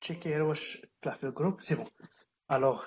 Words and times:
تشيكي 0.00 0.40
واش 0.40 0.86
طلع 1.02 1.14
في 1.16 1.24
الـ 1.24 1.29
groupe 1.29 1.60
c'est 1.60 1.74
bon 1.74 1.86
alors 2.52 2.84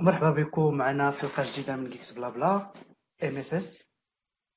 مرحبا 0.00 0.30
بكم. 0.30 0.74
معنا 0.74 1.10
في 1.10 1.20
حلقه 1.20 1.52
جديده 1.52 1.76
من 1.76 1.90
Geeks 1.90 2.12
Blabla 2.12 2.72
MSS 3.24 3.84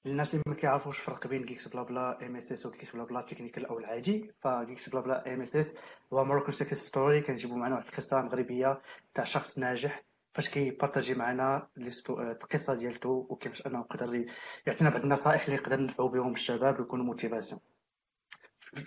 للناس 0.06 0.34
اللي 0.34 0.44
ما 0.48 0.56
كيعرفوش 0.56 1.00
الفرق 1.00 1.28
بين 1.28 1.46
Geeks 1.46 1.68
Blabla 1.68 2.26
MSS 2.26 2.66
و 2.66 2.70
Geeks 2.70 2.92
Blabla 2.92 3.22
technical 3.22 3.66
أو 3.66 3.80
العادي. 3.80 4.32
ف 4.42 4.50
Geeks 4.50 4.90
Blabla 4.90 5.34
MSS 5.34 5.74
هو 6.14 6.26
Moroccan 6.26 6.52
success 6.52 6.78
story 6.88 7.22
كنجيبو 7.22 7.56
معنا 7.56 7.76
واحد 7.76 7.88
القصة 7.88 8.22
مغربية 8.22 8.82
تاع 9.14 9.24
شخص 9.24 9.58
ناجح 9.58 10.04
فاش 10.34 10.50
كي 10.50 10.63
partager 10.63 11.14
معنا 11.14 11.68
القصة 11.78 12.74
ديالته 12.74 13.10
وكيفاش 13.10 13.68
أنه 13.68 13.80
يقدر 13.80 14.26
يعطينا 14.68 14.90
بعض 14.90 15.04
النصائح 15.04 15.44
اللي 15.44 15.56
يقدر 15.56 15.80
ننفعو 15.80 16.08
بهم 16.08 16.34
الشباب 16.34 16.80
ويكونوا 16.80 17.06
motivation 17.06 17.60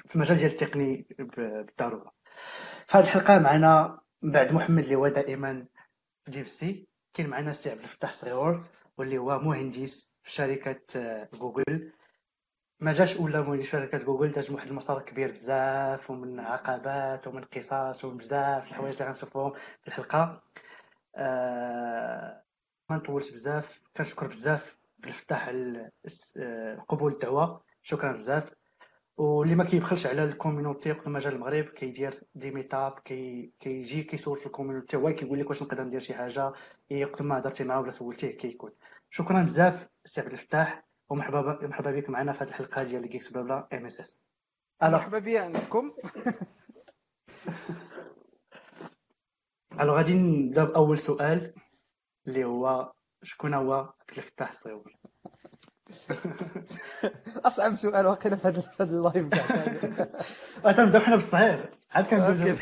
في 0.08 0.14
المجال 0.14 0.36
ديال 0.38 0.50
التقني 0.50 1.06
بالضرورة. 1.18 2.12
في 2.86 2.98
الحلقة 2.98 3.38
معنا 3.38 4.00
بعد 4.22 4.52
محمد 4.52 4.82
اللي 4.82 4.94
هو 4.94 5.08
دائما 5.08 5.66
في 6.24 6.30
DevC. 6.30 6.88
كاين 7.14 7.28
معنا 7.28 7.50
السي 7.50 7.70
عبد 7.70 7.80
الفتاح 7.80 8.12
صغيور 8.12 8.66
واللي 8.98 9.18
هو 9.18 9.38
مهندس 9.38 10.14
في 10.22 10.30
شركة 10.30 10.80
آه، 10.96 11.28
جوجل. 11.34 11.92
ما 12.80 12.92
جاش 12.92 13.16
الا 13.20 13.40
مهندس 13.40 13.66
شركة 13.66 13.98
جوجل 13.98 14.32
داز 14.32 14.50
واحد 14.50 14.66
المسار 14.66 15.02
كبير 15.02 15.30
بزاف 15.30 16.10
ومن 16.10 16.40
عقبات 16.40 17.26
ومن 17.26 17.44
قصص 17.44 18.04
ومن 18.04 18.16
بزاف 18.16 18.68
الحوايج 18.68 18.92
اللي 18.94 19.06
غنشوفوهم 19.06 19.52
في 19.82 19.88
الحلقة. 19.88 20.42
آه 21.16 22.42
ما 22.90 22.96
نطولش 22.96 23.30
بزاف 23.30 23.80
كنشكر 23.96 24.26
بزاف 24.26 24.76
بالفتاح 24.98 25.48
قبول 26.88 27.12
الدعوه 27.12 27.62
شكرا 27.82 28.12
بزاف. 28.12 28.50
واللي 29.16 29.54
ما 29.54 29.64
كيبخلش 29.64 30.06
على 30.06 30.24
ال 30.24 30.31
community 30.31 30.94
في 30.94 31.10
مجال 31.10 31.34
المغرب 31.34 31.64
كيدير 31.64 32.22
des 32.34 32.50
meetups 32.50 32.98
كي 32.98 33.52
كيجي 33.60 34.02
كيسول 34.02 34.38
في 34.38 34.46
ال 34.46 34.51
community. 34.51 34.96
هو 34.96 35.14
كيقول 35.14 35.40
لك 35.40 35.50
واش 35.50 35.62
نقدر 35.62 35.84
ندير 35.84 36.00
شي 36.00 36.14
حاجة 36.14 36.52
يقدر 36.90 37.22
ما 37.22 37.38
هضرتي 37.38 37.64
معاه 37.64 37.80
ولا 37.80 37.90
سولتيه 37.90 38.38
كيكون 38.38 38.70
شكرا 39.10 39.42
بزاف 39.42 39.88
سي 40.04 40.20
عبد 40.20 40.32
الفتاح 40.32 40.84
ومرحبا 41.08 41.58
مرحبا 41.62 41.90
بك 41.90 42.10
معنا 42.10 42.32
في 42.32 42.44
هذه 42.44 42.48
الحلقة 42.48 42.82
ديال 42.82 43.06
Geeks 43.06 43.32
Blabla 43.32 43.68
MSS 43.72 44.18
مرحبا 44.82 45.18
بيا 45.18 45.40
عندكم. 45.40 45.92
Alors 49.80 49.96
غادي 49.96 50.14
نبدا 50.14 50.64
باول 50.64 50.98
سؤال 50.98 51.54
اللي 52.26 52.44
هو 52.44 52.92
شكون 53.22 53.54
هو 53.54 53.92
الفتاح 54.08 54.50
الصيور 54.50 54.96
اصعب 57.44 57.74
سؤال 57.74 58.06
واقيلا 58.06 58.36
في 58.36 58.48
هذا 58.48 58.64
ال 58.80 58.90
live 58.90 59.28
كاع 59.28 60.72
تنبداو 60.72 61.00
حنا 61.00 61.16
بالصغير 61.16 61.70
عاد 61.90 62.06
كنقول 62.06 62.56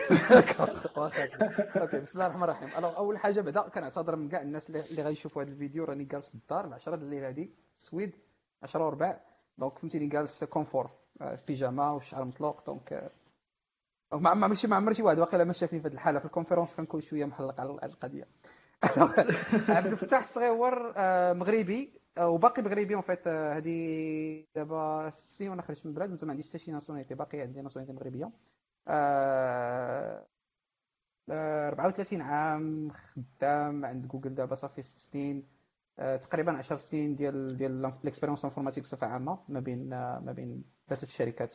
OK 1.76 2.00
بسم 2.00 2.18
الله 2.18 2.26
الرحمن 2.26 2.42
الرحيم 2.42 2.68
اول 2.84 3.18
حاجة 3.18 3.40
بعدا 3.40 3.60
كنعتذر 3.60 4.16
من 4.16 4.28
كاع 4.28 4.42
الناس 4.42 4.70
اللي 4.70 5.02
غيشوفوا 5.02 5.42
هذا 5.42 5.50
الفيديو 5.50 5.84
راني 5.84 6.04
جالس 6.04 6.28
في 6.28 6.34
الدار 6.34 6.64
العشرة 6.64 6.94
الليل 6.94 7.24
هذه 7.24 7.48
السويد 7.78 8.16
10 8.62 8.84
وربع 8.86 9.20
donc 9.58 9.78
فهمتيني 9.78 10.06
جالس 10.06 10.44
confort 10.44 10.90
في 11.18 11.42
pyjama 11.48 11.90
والشعر 11.90 12.24
مطلوق 12.24 12.66
donc 12.66 13.10
ما 14.20 14.30
عمر 14.30 14.54
شي 14.54 14.66
ما 14.66 14.76
عمر 14.76 14.92
شي 14.92 15.02
واحد. 15.02 15.18
واقيلا 15.18 15.44
ما 15.44 15.52
شافني 15.52 15.80
في 15.80 15.88
هذه 15.88 15.92
الحالة. 15.92 16.18
في 16.18 16.24
ال 16.24 16.29
conférence 16.29 16.74
كنكون 16.74 17.00
شوية 17.00 17.24
محلق 17.24 17.60
على 17.60 17.70
القضية. 17.82 18.26
عبد 19.68 19.86
الفتاح 19.86 20.20
الصغيور 20.20 20.92
آه، 20.96 21.32
مغربي 21.32 22.00
آه، 22.18 22.28
وباقي 22.28 22.62
مغربي 22.62 22.94
en 22.94 23.02
fait 23.02 23.26
آه، 23.26 23.56
هذه 23.56 24.44
دابا 24.54 25.10
ست 25.10 25.28
سنين 25.28 25.50
وأنا 25.50 25.62
خرجت 25.62 25.86
من 25.86 25.92
البلاد 25.92 26.24
ما 26.24 26.30
عنديش 26.30 26.48
حتى 26.48 26.58
شي 26.58 26.72
nationalité. 26.72 27.14
باقي 27.14 27.40
عندي 27.40 27.62
nationalité 27.62 27.98
مغربية. 27.98 28.30
34 31.28 32.20
عام 32.20 32.90
خدام 32.90 33.84
عند 33.84 34.06
جوجل 34.06 34.34
دابا 34.34 34.54
صافي 34.54 34.82
ست 34.82 34.98
سنين. 34.98 35.46
تقريبا 35.96 36.52
10 36.52 36.76
سنين 36.76 37.16
ديال 37.16 37.56
ديال 37.56 37.92
l'expérience 38.04 38.44
informatique 38.44 38.84
بصفة 38.84 39.06
عامة 39.06 39.38
ما 39.48 39.60
بين 39.60 39.88
ما 39.90 40.32
بين 40.36 40.64
ثلاثة 40.88 41.06
الشركات. 41.06 41.54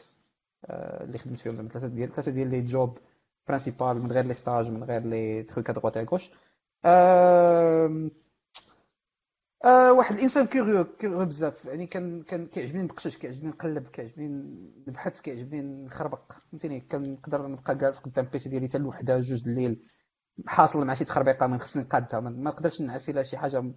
اللي 0.69 1.17
خدمت 1.17 1.39
فيهم 1.39 1.55
زعما 1.55 1.69
ثلاثة 1.69 1.87
ديال 1.87 2.13
ثلاثة 2.13 2.31
ديال 2.31 2.47
les 2.49 2.61
jobs 2.61 2.97
principal 3.47 4.01
من 4.03 4.11
غير 4.11 4.25
les 4.25 4.33
stages 4.33 4.71
من 4.71 4.83
غير 4.83 5.01
les 5.01 5.43
trucs 5.43 5.69
à 5.69 5.73
droite 5.73 5.97
à 5.97 6.03
gauche 6.03 6.31
آه 9.65 9.91
واحد 9.91 10.15
الإنسان 10.15 10.45
كيغيو 10.45 10.83
كيغيو 10.83 11.25
بزاف. 11.25 11.65
يعني 11.65 11.87
كان 11.87 12.23
كان 12.23 12.47
كيعجبني 12.47 12.83
نفتش 12.83 13.17
كيعجبني 13.17 13.49
نقلب 13.49 13.87
كيعجبني 13.87 14.27
نبحث 14.87 15.21
كيعجبني 15.21 15.61
نخربق. 15.61 16.31
فهمتيني؟ 16.51 16.79
كنقدر 16.81 17.47
نبقى 17.47 17.75
جالس 17.77 17.99
قدام 17.99 18.25
PC 18.25 18.49
ديالي 18.49 18.67
حتى 18.67 18.77
الوحده 18.77 19.19
جوج 19.19 19.49
الليل 19.49 19.81
حاصل 20.47 20.85
مع 20.85 20.93
شي 20.93 21.05
تخربيقة 21.05 21.47
ما 21.47 21.57
خصني 21.57 21.83
نقادها. 21.83 22.19
ما 22.19 22.29
نقدرش 22.29 22.81
نعس 22.81 23.09
الا 23.09 23.23
شي 23.23 23.37
حاجة. 23.37 23.71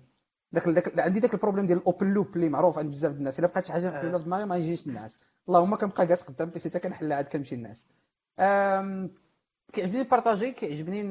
داك 0.52 1.00
عندي 1.00 1.20
داك 1.20 1.34
ال 1.34 1.38
problème 1.38 1.66
ديال 1.66 1.78
ال 1.78 1.84
open 1.84 2.06
loop 2.12 2.36
اللي 2.36 2.48
معروف 2.48 2.78
عند 2.78 2.90
بزاف 2.90 3.12
الناس. 3.16 3.38
إلا 3.38 3.48
بقات 3.48 3.66
شي 3.66 3.72
حاجة 3.72 3.90
محلوله 3.90 4.18
في 4.18 4.24
دماغي 4.24 4.44
ما 4.46 4.56
يجيش 4.56 4.86
النعاس. 4.86 5.18
اللهم 5.48 5.76
كنبقى 5.76 6.06
جالس 6.06 6.22
قدام 6.22 6.50
PC 6.50 6.68
حتى 6.68 6.78
كنحلها 6.78 7.16
عاد 7.16 7.24
كنمشي 7.28 7.56
نعس 7.56 7.88
كيعجبني 9.72 10.00
ن 10.02 10.08
partager 10.08 10.52
كيعجبني 10.52 11.02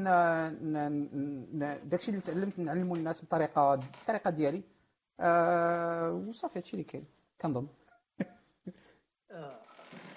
داكشي 1.84 2.12
اللي 2.12 2.22
تعلمت 2.22 2.60
نعلمو 2.60 2.96
الناس 2.96 3.26
بطريقة 3.26 3.76
بالطريقة 3.76 4.30
ديالي. 4.30 4.64
أه 5.20 6.12
وصافي 6.12 6.60
هادشي 6.60 6.74
اللي 6.74 6.84
كاين. 6.84 7.06
كنظن. 7.42 7.68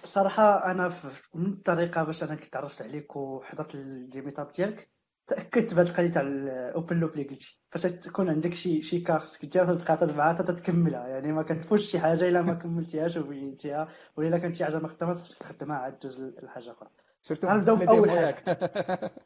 صراحة 0.04 0.70
أنا 0.70 0.92
من 1.34 1.52
الطريقة 1.52 2.04
باش 2.04 2.22
أنا 2.22 2.34
كنت 2.34 2.52
تعرفت 2.52 2.82
عليك 2.82 3.16
وحضرت 3.16 3.74
ال 3.74 3.81
des 3.81 4.03
meetups 4.03 4.52
ديالك 4.52 4.88
تأكدت 5.26 5.74
بهذه 5.74 5.88
القضية 5.90 6.08
تاع 6.08 6.22
ال 6.22 6.38
open 6.38 7.00
loop 7.00 7.12
اللي 7.12 7.24
قلتي. 7.24 7.60
فاش 7.70 7.82
تكون 7.82 8.28
عندك 8.30 8.54
شي 8.54 8.82
شي 8.82 9.00
كارت 9.00 9.36
كدير 9.36 9.74
تقاطع 9.74 10.14
معها 10.14 10.34
حتى 10.34 10.52
تكملها. 10.52 11.08
يعني 11.08 11.32
ما 11.32 11.42
كتفوتش 11.42 11.82
شي 11.90 11.98
حاجة 11.98 12.28
إلا 12.28 12.42
ما 12.42 12.54
كملتيهاش 12.54 13.16
وبينتيها 13.16 13.88
ولا 14.16 14.38
كانت 14.38 14.56
شي 14.56 14.64
حاجة 14.64 14.78
ما 14.78 14.88
خدامه 14.88 15.12
خصك 15.12 15.38
تخدمها 15.38 15.76
عاد 15.76 15.98
دوز 15.98 16.22
لحاجه 16.22 16.72
أخرى. 16.72 16.90
سورتو 17.20 17.50
نبداو 17.50 17.76
باول 17.76 18.10
حاجة؟ 18.10 18.34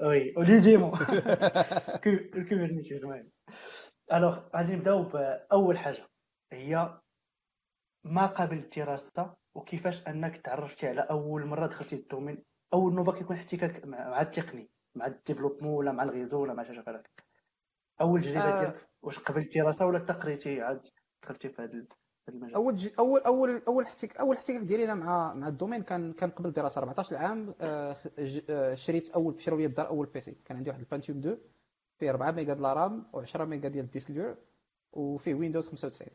وي 0.00 0.34
ولي 0.36 0.60
ديمو. 0.60 0.94
الكوبرنيتيز 2.06 3.04
المهم 3.04 3.30
الوغ 4.12 4.38
غادي 4.56 4.72
نبدأو 4.76 5.02
بأول 5.02 5.78
حاجة. 5.78 6.08
هي 6.52 7.00
ما 8.04 8.26
قبل 8.26 8.58
الدراسة 8.58 9.34
وكيفاش 9.54 10.08
أنك 10.08 10.36
تعرفتي 10.36 10.88
على 10.88 11.00
أول 11.00 11.46
مرة 11.46 11.66
دخلتي 11.66 11.96
الدومين 11.96 12.44
أول 12.74 12.94
نوبة 12.94 13.12
كيكون 13.12 13.36
احتكاك 13.36 13.84
مع 13.84 14.20
التقني. 14.20 14.70
مع 14.98 15.06
الديفلوبمون 15.06 15.74
ولا 15.74 15.92
مع 15.92 16.02
الغيزو 16.02 16.42
ولا 16.42 16.54
مع 16.54 16.62
شي 16.62 16.82
حاجة 16.82 17.02
أول 18.00 18.22
تجربة 18.22 18.40
آه. 18.40 18.60
ديالك 18.60 18.88
واش 19.02 19.18
قبل 19.18 19.40
الدراسة 19.40 19.86
ولا 19.86 19.98
تقريتي 19.98 20.60
عاد 20.60 20.86
دخلتي 21.22 21.48
في 21.48 21.62
هذا 21.62 21.86
المجال؟ 22.28 22.54
أول 22.54 22.76
ج... 22.76 22.88
أول 22.98 23.20
أول 23.20 23.62
أول 23.68 23.84
احتكاك 23.84 24.16
أول 24.16 24.36
احتكاك 24.36 24.60
ديالي 24.60 24.84
أنا 24.84 24.94
مع 24.94 25.34
مع 25.34 25.48
ال 25.48 25.52
domaine 25.52 25.82
كان 25.82 26.12
كان 26.12 26.30
قبل 26.30 26.48
الدراسة 26.48 26.78
14 26.78 27.16
عام 27.16 27.54
آه، 27.60 27.96
آه، 28.50 28.74
شريت 28.74 29.10
أول 29.10 29.40
شراو 29.40 29.58
لي 29.58 29.66
الدار 29.66 29.88
أول 29.88 30.06
PC 30.06 30.36
كان 30.44 30.56
عندي 30.56 30.70
واحد 30.70 30.80
ال 30.80 30.85
Pentium 30.85 31.18
2 31.18 31.38
فيه 31.98 32.10
4 32.10 32.30
ميجا 32.30 32.54
ديال 32.54 32.76
RAM 32.76 33.06
و10 33.16 33.40
ميجا 33.40 33.68
ديال 33.68 33.84
ال 33.84 33.88
disque 33.88 34.10
dur 34.10 34.36
وفيه 34.92 35.34
Windows 35.34 35.68
95 35.68 36.08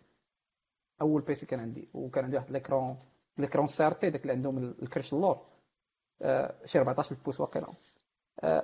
أول 1.01 1.21
PC 1.21 1.45
كان 1.45 1.59
عندي 1.59 1.89
وكان 1.94 2.24
عندي 2.24 2.38
واحد 2.38 2.51
l'écran 2.51 2.98
l'écran 3.38 3.68
CRT 3.68 4.10
داك 4.09 4.21
اللي 4.21 4.33
عندهم 4.33 4.57
الكرش 4.57 5.13
اللور. 5.13 5.45
شي 6.65 6.79
14 6.79 7.15
pouces 7.25 7.42
واقيلا. 7.41 7.68
آه، 7.68 7.74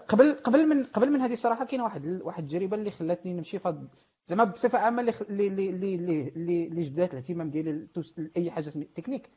قبل 0.07 0.33
قبل 0.33 0.68
من 0.68 0.83
قبل 0.83 1.12
من 1.12 1.21
هذه 1.21 1.33
الصراحه 1.33 1.66
كاين 1.66 1.81
واحد 1.81 2.21
واحد 2.21 2.44
التجربة 2.44 2.77
اللي 2.77 2.92
خلاتني 2.92 3.33
نمشي 3.33 3.60
فض 3.60 3.88
زعما 4.25 4.44
بصفة 4.44 4.80
عامة 4.80 5.13
اللي 5.30 5.48
اللي 5.48 5.69
اللي 5.69 5.95
اللي 6.36 6.68
اللي 6.68 6.81
جبدات 6.81 7.12
الاهتمام 7.13 7.50
ديالي 7.50 7.88
لأي 8.18 8.51
حاجة 8.51 8.69
تكنيك 8.69 9.30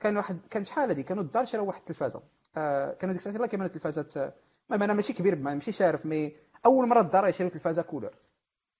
كان 0.00 0.16
واحد 0.16 0.40
كان 0.50 0.64
شحال 0.64 0.90
هذه 0.90 1.00
كانوا 1.00 1.22
الدار 1.22 1.44
شراو 1.44 1.66
واحد 1.66 1.80
التلفازة. 1.80 2.22
آه 2.56 2.92
كانوا 2.92 3.14
ديك 3.14 3.26
الساعة 3.26 3.46
كيما 3.46 3.66
التلفازات 3.66 4.16
المهم 4.16 4.82
أنا 4.82 4.94
ماشي 4.94 5.12
كبير 5.12 5.36
ماشي 5.36 5.72
شارف 5.72 6.06
mais 6.06 6.36
أول 6.66 6.88
مرة 6.88 7.00
الدار 7.00 7.28
يشريو 7.28 7.50
تلفازة 7.50 7.82
couleur. 7.82 8.14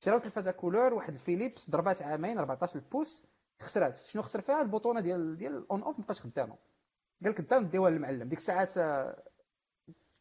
شراو 0.01 0.19
تلفازة 0.19 0.51
couleur 0.51 0.95
واحد 0.95 1.13
الفيليبس 1.13 1.71
ضربات 1.71 2.03
عامين 2.03 2.39
14 2.39 2.81
pouces 2.93 3.27
خسرات. 3.61 3.99
شنو 3.99 4.23
خسر 4.23 4.41
فيها؟ 4.41 4.63
ال 4.63 4.68
bouton 4.68 5.01
ديال 5.01 5.37
ديال 5.37 5.67
on 5.71 5.83
off 5.83 5.99
مابقاش 5.99 6.21
خدامة. 6.21 6.57
قال 7.25 7.31
لك 7.33 7.41
داو 7.41 7.63
ديوها 7.63 7.91
للمعلم 7.91 8.29
ديك 8.29 8.39
الساعات 8.39 8.79
آه، 8.79 9.23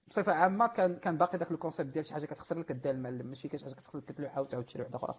بصفة 0.08 0.34
عامة 0.34 0.68
كان 0.68 0.96
كان 0.96 1.18
باقي 1.18 1.38
داك 1.38 1.52
ال 1.52 1.57
concept 1.57 1.94
ديال 1.94 2.06
شي 2.06 2.14
حاجة 2.14 2.26
كتخسر 2.26 2.60
لك 2.60 2.66
كديها 2.66 2.92
المعلم 2.92 3.28
ماشي 3.28 3.48
كاين 3.48 3.60
شي 3.60 3.66
حاجة 3.66 3.74
كتخسر 3.74 4.00
لك 4.00 4.06
كتلوحها 4.06 4.40
وتعاود 4.42 4.66
تشري 4.66 4.82
واحدة 4.84 4.98
أخرى. 4.98 5.16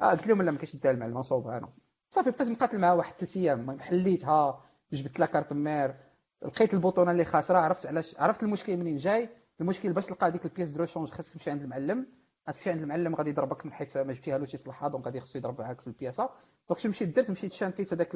آه 0.00 0.10
قلت 0.10 0.26
لهم 0.26 0.42
لا 0.42 0.50
ما 0.50 0.58
كاينش 0.58 0.76
ديها 0.76 0.90
المعلم 0.90 1.18
نصوبها 1.18 1.58
أنا. 1.58 1.68
صافي 2.10 2.30
بقيت 2.30 2.48
مقاتل 2.48 2.78
معاه 2.78 2.94
واحد 2.94 3.14
ثلاث 3.14 3.36
أيام. 3.36 3.60
المهم 3.60 3.80
حليتها 3.80 4.64
جبت 4.92 5.18
لها 5.18 5.28
كارت 5.28 5.52
مير. 5.52 5.94
لقيت 6.42 6.74
البوطونه 6.74 7.10
اللي 7.10 7.24
خاسرة. 7.24 7.58
عرفت 7.58 7.86
علاش 7.86 8.16
عرفت 8.20 8.42
المشكل 8.42 8.76
منين 8.76 8.96
جاي؟ 8.96 9.28
المشكل 9.60 9.92
باش 9.92 10.06
تلقى 10.06 10.32
ديك 10.32 10.44
البيس 10.44 10.70
دو 10.70 10.84
شونج 10.84 11.08
خاصك 11.08 11.32
تمشي 11.32 11.50
عند 11.50 11.62
المعلم. 11.62 12.06
غتمشي 12.48 12.70
عند 12.70 12.82
المعلم 12.82 13.14
غادي 13.14 13.30
يضربك 13.30 13.66
من 13.66 13.72
حيث 13.72 13.96
ما 13.96 14.12
جبتيها 14.12 14.38
له 14.38 14.44
شي 14.44 14.56
صلاحة 14.56 14.88
دونك 14.88 15.04
غادي 15.04 15.20
خصو 15.20 15.38
يضرب 15.38 15.60
معاك 15.60 15.80
في 15.80 15.86
البياسه 15.86 16.30
دونك 16.68 16.78
شي 16.78 16.88
مشيت 16.88 17.16
درت 17.16 17.30
مشيت 17.30 17.52
شانتيت 17.52 17.94
هذاك 17.94 18.14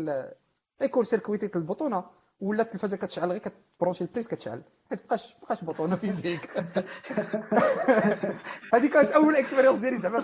يكون 0.80 1.02
سيركويتيت 1.04 1.56
البطونه 1.56 2.04
ولا 2.40 2.62
التلفازة 2.62 2.96
كتشعل 2.96 3.30
غير 3.30 3.38
كتبرونشي 3.40 4.04
البريس 4.04 4.28
كتشعل. 4.28 4.62
ما 4.90 4.96
تبقاش 4.96 5.36
بقاش 5.42 5.64
بطونة 5.64 5.96
فيزيك. 5.96 6.50
هذه 8.74 8.86
كانت 8.92 9.10
أول 9.10 9.36
expérience 9.36 9.78
ديالي 9.78 9.98
زعما. 9.98 10.22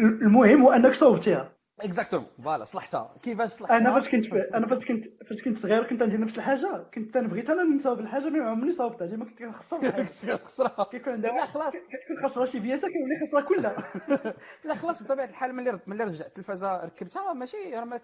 المهم 0.00 0.62
هو 0.62 0.72
أنك 0.72 0.94
صوبتيها. 0.94 1.52
exactement 1.80 2.26
voilà 2.44 2.64
صلحتها. 2.64 3.14
كيفاش 3.22 3.50
صلحتها؟ 3.50 3.78
أنا 3.78 3.92
فاش 3.92 4.08
كنت 4.08 4.32
أنا 4.32 4.66
فاش 4.66 4.84
كنت 4.84 5.04
فاش 5.28 5.42
كنت 5.42 5.58
صغير 5.58 5.88
كنت 5.90 6.02
ندير 6.02 6.20
نفس 6.20 6.36
الحاجة. 6.38 6.86
كنت 6.94 7.16
أنا 7.16 7.28
بغيت 7.28 7.50
أنا 7.50 7.62
نصاوب 7.62 8.00
الحاجة 8.00 8.28
ما 8.28 8.50
عمرني 8.50 8.72
صاوبتها 8.72 9.06
ديما 9.06 9.24
كنت 9.24 9.38
كنخسر 9.38 10.36
خسرها. 10.44 10.84
كيكون 10.90 11.12
عندها 11.12 11.32
لا 11.32 11.46
خلاص. 11.46 11.72
كيكون 11.72 12.28
خسرها 12.28 12.46
شي 12.46 12.58
بياسة 12.58 12.88
كيولي 12.88 13.26
خسرها 13.26 13.42
كلها. 13.42 13.92
لا 14.64 14.74
خلاص 14.74 15.02
بطبيعة 15.02 15.24
الحال 15.24 15.54
ملي 15.54 15.80
ملي 15.86 16.04
رجعت 16.04 16.26
التلفازة 16.26 16.84
ركبتها 16.84 17.32
ماشي 17.32 17.56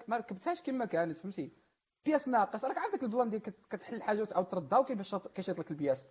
ما 0.09 0.17
ركبتهاش 0.17 0.63
كما 0.63 0.85
كانت 0.85 1.17
فهمتي؟ 1.17 1.53
بياس 2.09 2.29
ناقص. 2.29 2.65
راك 2.65 2.79
عارف 2.79 2.93
داك 2.93 3.03
ال 3.03 3.08
plan 3.08 3.31
ديال 3.31 3.43
كتحل 3.43 3.95
الحاجة 3.95 4.23
وتعاود 4.23 4.49
تردها 4.49 4.79
وكيفاش 4.79 5.15
كيشيط 5.15 5.59
لك 5.59 5.71
البياس. 5.71 6.09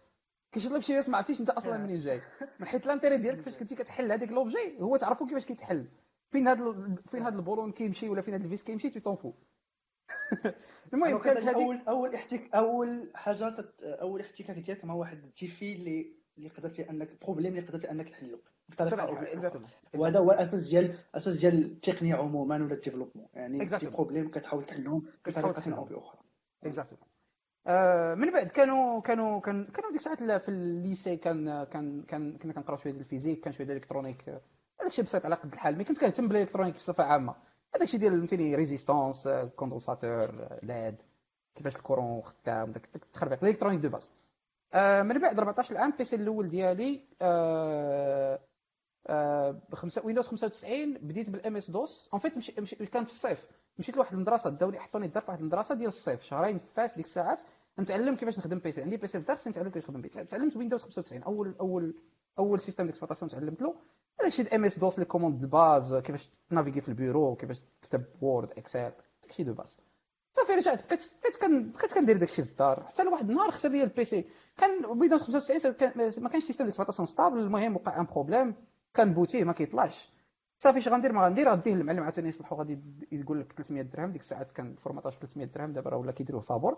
كيشيط 0.52 0.72
لك 0.72 0.84
شي 0.84 0.94
pièce 0.94 1.10
ما 1.10 1.18
عرفتيش 1.18 1.40
أنت 1.40 1.50
أصلا 1.50 1.78
منين 1.78 2.00
جاي. 2.00 2.22
من 2.60 2.68
حيت 2.68 2.86
l'intérieur 2.86 3.18
ديالك 3.18 3.42
فاش 3.42 3.58
كنتي 3.58 3.76
كتحل 3.76 4.12
هذاك 4.12 4.30
l'objet 4.30 4.82
هو 4.82 4.98
تعرفوا 4.98 5.28
كيفاش 5.28 5.46
كيتحل. 5.46 5.88
فين 6.32 6.48
هذا 6.48 6.96
فين 7.06 7.24
هذا 7.24 7.36
ال 7.36 7.41
boulon 7.41 7.72
كيمشي 7.72 8.10
ولا 8.10 8.22
فين 8.22 8.34
هذا 8.34 8.44
ال 8.44 8.49
vis 8.49 8.64
كيمشي 8.64 8.90
tout 8.90 9.00
en 9.00 9.09
fait. 9.09 9.34
المهم 10.94 11.18
كانت 11.18 11.40
هذيك 11.40 11.56
اول 11.56 11.82
أول 11.88 12.16
احتك 12.16 12.56
أول 12.56 13.12
حاجة 13.16 13.50
تت... 13.50 13.84
أول 13.84 14.22
احتكاك 14.22 14.60
ديالك 14.60 14.86
مع 14.86 14.94
واحد 14.94 15.24
ال 15.24 15.40
TV 15.40 15.74
اللي 15.74 16.18
اللي 16.38 16.50
قدرتي 16.50 16.90
انك 16.90 17.22
problème 17.22 17.58
اللي 17.58 17.68
قدرتي 17.68 17.92
أنك 17.92 18.10
تحلو. 18.10 18.40
بطريقه 18.70 19.28
وهذا 19.96 20.20
هو 20.20 20.32
الأساس 20.32 20.68
ديال 20.68 20.96
الأساس 21.12 21.38
ديال 21.38 21.66
التقنية 21.66 22.16
عموما 22.16 22.56
ولا 22.56 22.74
ال 22.74 22.78
développement 22.78 23.28
يعني 23.34 23.68
في 23.68 23.88
problème 23.90 24.32
كتحاول 24.32 24.66
تحلهم 24.66 25.04
بطريقه 25.28 25.78
أو 25.78 25.84
بأخرى. 25.84 26.20
exactement 26.64 27.04
آه 27.68 28.16
من 28.16 28.32
بعد 28.32 28.48
كانوا 28.48 29.02
كانوا 29.02 29.40
كان 29.42 29.66
كانوا 29.66 29.92
ديك 29.92 30.00
الساعات 30.00 30.42
في 30.42 30.50
ال 30.50 30.61
lycée 30.61 31.18
كان 31.18 31.64
كان 31.64 32.04
كان 32.04 32.38
كنا 32.38 32.54
كنقراو 32.54 32.78
شوية 32.78 32.94
ديال 32.94 33.04
ال 33.04 33.08
physique 33.08 33.40
كان 33.44 33.54
شوية 33.54 33.66
ديال 33.68 33.78
ال 33.78 33.81
électronique. 33.81 34.30
هذاك 34.30 34.88
الشيء 34.92 35.06
بسيط 35.06 35.26
على 35.26 35.36
قد 35.36 35.54
الحال 35.54 35.78
mais 35.78 35.84
كنت 35.84 36.00
كنهتم 36.00 36.28
بال 36.28 36.35
électronique 36.35 36.76
بصفة 36.76 37.04
عامة. 37.04 37.36
هذاك 37.76 37.84
الشيء 37.84 38.00
ديال 38.00 38.12
فهمتيني 38.18 38.56
résistance 38.56 39.28
condensateur 39.56 40.32
LED 40.64 41.02
كيفاش 41.56 41.76
ال 41.76 41.81
courant 41.81 42.22
خدام 42.22 42.72
داك 42.72 42.86
التخربيق. 42.96 43.44
ال 43.44 43.46
électronique 43.46 43.80
de 43.80 43.90
base. 43.90 44.10
آه 44.74 45.04
من 45.04 45.20
بعد 45.20 45.38
14 45.40 45.78
عام 45.78 45.94
PC 45.98 46.16
الأول 46.16 46.50
ديالي 46.50 47.02
آه 49.08 49.62
آه 49.74 50.06
Windows 50.06 50.28
95 50.28 50.94
بديت 50.94 51.30
بال 51.30 51.56
MS-DOS. 51.56 52.10
en 52.14 52.20
fait 52.22 52.38
مشي, 52.38 52.54
مشي 52.60 52.76
كان 52.76 53.06
في 53.06 53.12
الصيف. 53.12 53.46
مشيت 53.80 53.96
لواحد 53.96 54.14
المدرسة 54.14 54.50
داوني 54.50 54.80
حطوني 54.80 55.06
الدار 55.06 55.24
في 55.24 55.32
واحد 55.32 55.40
المدرسة 55.40 55.76
ديال 55.76 55.88
الصيف. 55.88 56.24
شهرين 56.24 56.60
فاس 56.76 56.96
ديك 56.96 57.06
الساعات 57.06 57.42
نتعلم 57.80 58.16
كيفاش 58.16 58.40
نخدم 58.40 58.60
PC 58.60 58.82
عندي 58.82 58.98
PC 58.98 59.22
في 59.22 59.36
خصني 59.36 59.52
نتعلم 59.52 59.70
كيفاش 59.70 59.90
نخدم 59.90 60.02
PC 60.02 60.24
تعلمت 60.24 60.58
Windows 60.58 60.84
95 60.84 61.24
اول 61.24 61.56
اول 61.60 61.96
أول 62.40 62.60
système 62.60 62.86
d'exploitation 62.86 63.32
تعلمت 63.32 63.62
له. 63.62 63.76
الشيء 64.26 64.56
MS-DOS 64.56 65.00
les 65.00 65.06
commandes 65.06 65.42
ال 65.44 65.54
base 65.54 65.96
كيفاش 65.96 66.30
تnaviguer 66.50 66.82
في 66.82 66.90
البيرو 66.90 67.36
كيفاش 67.36 67.62
تكتب 67.82 68.04
Word 68.22 68.52
Excel 68.52 68.80
داك 68.80 69.30
الشيء 69.30 69.46
de 69.46 69.54
base. 69.54 69.78
صافي 70.34 70.54
رجعت. 70.54 70.88
بقيت 70.88 71.14
بقيت 71.24 71.36
كان 71.36 71.72
بقيت 71.72 71.94
كندير 71.94 72.18
داك 72.18 72.30
الشيء 72.30 72.46
في 72.46 72.52
الدار. 72.52 72.84
حتى 72.84 73.04
لواحد 73.04 73.30
النهار 73.30 73.52
خسر 73.52 73.70
لي 73.70 73.84
ال 73.84 73.98
PC 73.98 74.26
كان 74.58 74.86
Windows 74.86 75.22
95 75.22 76.24
ما 76.24 76.30
كانش 76.30 76.44
système 76.44 76.66
d'exploitation 76.66 77.06
stable 77.06 77.40
المهم 77.40 77.76
وقع 77.76 78.00
un 78.00 78.06
problème 78.06 78.56
كان 78.98 79.14
booter 79.14 79.44
ما 79.44 79.54
كيطلعش. 79.54 80.10
صافي 80.60 80.78
اش 80.78 80.88
غندير 80.88 81.12
ما 81.14 81.26
غندير 81.26 81.50
غديه 81.50 81.76
للمعلم 81.76 82.04
عاوتاني 82.04 82.30
يصلحو 82.30 82.56
غادي 82.56 82.80
يقول 83.12 83.40
لك 83.40 83.54
300 83.54 83.82
درهم 83.82 84.12
ديك 84.12 84.22
الساعات 84.22 84.52
كان 84.52 84.72
ال 84.72 84.76
formatage 84.76 85.14
300 85.14 85.48
درهم 85.48 85.74
دابا 85.74 85.90
راه 85.90 85.98
ولا 85.98 86.12
كيديروه 86.12 86.42
فابور. 86.42 86.74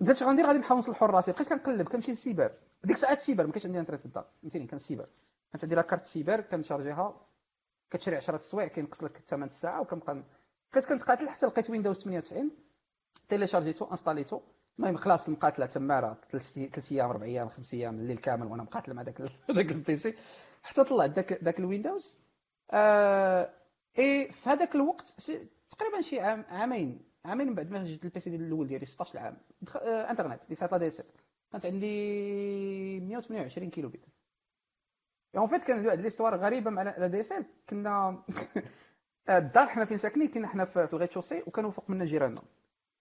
قلت 0.00 0.10
اش 0.10 0.22
غندير 0.22 0.46
غادي 0.46 0.58
نحاول 0.58 0.78
نصلحو 0.78 1.06
راسي 1.06 1.32
بقيت 1.32 1.48
كنقلب 1.48 1.88
كنمشي 1.88 2.10
للسيبر. 2.10 2.52
ديك 2.84 2.96
الساعات 2.96 3.16
السيبر 3.18 3.46
ما 3.46 3.52
كانش 3.52 3.66
عندي 3.66 3.80
انترنت 3.80 4.00
في 4.00 4.06
الدار. 4.06 4.26
فهمتيني؟ 4.42 4.68
السيبر 4.72 5.08
كانت 5.52 5.64
عندي 5.64 5.74
la 5.74 5.83
carte 5.83 6.04
cyber 6.04 6.40
كن 6.40 6.54
charger 6.54 7.05
ها. 7.05 7.20
كتشري 7.90 8.16
10 8.16 8.38
سوايع 8.38 8.68
كينقص 8.68 9.02
لك 9.02 9.22
ثمن 9.26 9.46
الساعة 9.46 9.80
وكنبقى 9.80 10.22
بقيت 10.72 10.84
كنتقاتل 10.88 11.28
حتى 11.28 11.46
لقيت 11.46 11.70
Windows 11.70 11.98
98 11.98 12.50
télécharger 13.28 13.75
تو 13.75 13.84
installer 13.84 14.26
تو. 14.26 14.40
المهم 14.78 14.96
خلاص 14.96 15.26
المقاتلة 15.28 15.66
تما 15.66 16.00
راه 16.00 16.16
ثلاث 16.32 16.92
أيام 16.92 17.10
أربع 17.10 17.24
أيام 17.26 17.48
خمس 17.48 17.74
أيام 17.74 18.00
الليل 18.00 18.18
كامل 18.18 18.46
وأنا 18.46 18.62
مقاتل 18.62 18.94
مع 18.94 19.02
ذاك 19.02 19.20
ذاك 19.50 19.72
ال 19.72 19.86
PC 19.86 20.14
حتى 20.68 20.84
طلعت 20.84 21.10
ذاك 21.10 21.44
ذاك 21.44 21.58
ال 21.60 21.66
Windows. 21.66 22.18
آه 22.70 23.50
إي 23.98 24.32
في 24.32 24.50
هذاك 24.50 24.74
الوقت 24.74 25.30
تقريبا 25.70 26.00
شي 26.00 26.20
عام 26.20 26.44
عامين. 26.48 27.04
عامين 27.24 27.46
من 27.48 27.54
بعد 27.54 27.70
ما 27.70 27.84
جبت 27.84 28.04
ال 28.04 28.13
PC 28.13 28.30
ديال 28.30 28.42
الأول 28.42 28.66
ديالي 28.68 28.86
16 28.86 29.18
عام 29.18 29.36
آه 29.76 30.10
إنترنت 30.10 30.40
ديك 30.48 30.62
الساعة 30.62 30.78
دي 30.78 30.90
كانت 31.52 31.66
عندي 31.66 33.00
128 33.00 33.70
kilobit. 33.70 34.06
en 35.36 35.46
fait 35.46 35.62
كان 35.62 35.86
واحد 35.86 36.00
l'histoire 36.00 36.36
غريبة 36.36 36.70
مع 36.70 36.82
l'ADSL. 36.82 37.44
كنا 37.68 38.22
الدار 39.28 39.66
حنا 39.66 39.84
فين 39.84 39.96
ساكنين؟ 39.96 40.28
كنا 40.28 40.48
حنا 40.48 40.64
في 40.64 40.92
ال 40.92 40.95
rez-de-chaussée 40.95 41.42
وكانوا 41.46 41.70
فوق 41.70 41.90
منا 41.90 42.04
جيراننا. 42.04 42.42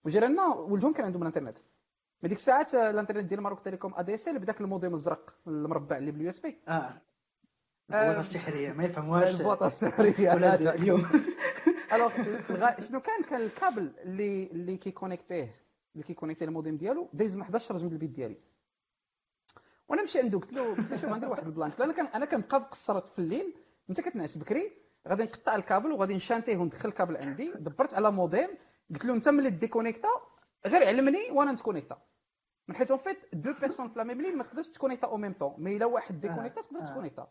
وجيراننا 0.06 0.48
ولدهم 0.48 0.94
كان 0.94 1.06
عندهم 1.06 1.22
الانترنت 1.22 1.58
في 2.22 2.28
ديك 2.28 2.38
الساعات 2.38 2.76
الإنترنت 2.76 3.26
ديال 3.26 3.42
Maroc 3.42 3.64
Telecom 3.64 3.94
ADSL 3.96 4.40
بداك 4.40 4.62
الموديم 4.62 4.94
الزرق 4.94 5.34
المربع 5.48 5.98
اللي 5.98 6.12
بال 6.12 6.30
USB. 6.30 6.58
آه. 6.68 7.02
البوطة 7.92 8.20
السحرية 8.20 8.72
ما 8.74 8.84
يفهموهاش 8.84 9.40
البوطة 9.40 9.68
السحرية 9.68 10.34
اليوم. 10.74 11.10
alors 11.94 12.12
شنو 12.90 13.00
كان 13.02 13.24
كان 13.30 13.42
الكابل 13.42 13.92
اللي 13.98 14.44
اللي 14.44 14.78
كي 14.78 14.92
connecter 14.92 15.56
اللي 15.94 16.04
كي 16.08 16.15
connecter 16.15 16.46
ال 16.46 16.51
modem 16.51 16.78
ديالو 16.78 17.10
دايز 17.14 17.36
من 17.36 17.42
11 17.42 17.76
رجل 17.76 17.88
البيت 17.88 18.10
ديالي. 18.10 18.38
وأنا 19.90 20.02
نمشي 20.02 20.20
عنده 20.20 20.40
قلت 20.40 20.54
له 20.54 20.76
قلت 20.76 20.92
له 20.92 20.96
شوف 20.96 21.10
غندير 21.10 21.30
واحد 21.30 21.46
ال 21.46 21.51
plan 21.51 21.70
قلت 21.72 21.80
له 21.80 21.86
أنا 21.86 21.94
كان 21.94 22.06
أنا 22.06 22.26
كنبقى 22.26 22.60
مقصر 22.60 23.02
في 23.02 23.20
الليل 23.20 23.54
أنت 23.90 24.02
كتنعس 24.02 24.38
بكري 24.38 24.72
غادي 25.08 25.24
نقطع 25.24 25.56
الكابل 25.56 25.92
وغادي 25.92 26.14
نshunter 26.14 26.58
وندخل 26.58 26.90
الكابل 26.90 27.18
عندي. 27.18 27.52
دبرت 27.56 27.94
على 27.94 28.12
موديم 28.12 28.50
قلت 28.94 29.06
له 29.06 29.14
أنت 29.14 29.30
ملي 29.30 29.50
déconnecter 29.50 30.10
غير 30.66 30.88
علمني 30.88 31.32
وأنا 31.32 31.52
نت 31.52 31.59
connecter. 31.59 31.98
من 32.68 32.76
حيت 32.76 32.92
en 32.92 33.00
fait 33.00 33.18
deux 33.34 33.54
personnes 33.62 33.90
في 33.90 34.00
la 34.00 34.04
même 34.04 34.22
ligne 34.22 34.38
ما 34.38 34.44
تقدرش 34.44 34.68
ت 34.68 34.72
connecter 34.72 35.08
au 35.08 35.18
même 35.18 35.34
temps 35.34 35.56
mais 35.58 35.78
إلا 35.78 35.86
واحد 35.86 36.20
déconnecter 36.20 36.62
تقدر 36.62 36.86
ت 36.88 36.91
connecter. 36.91 37.28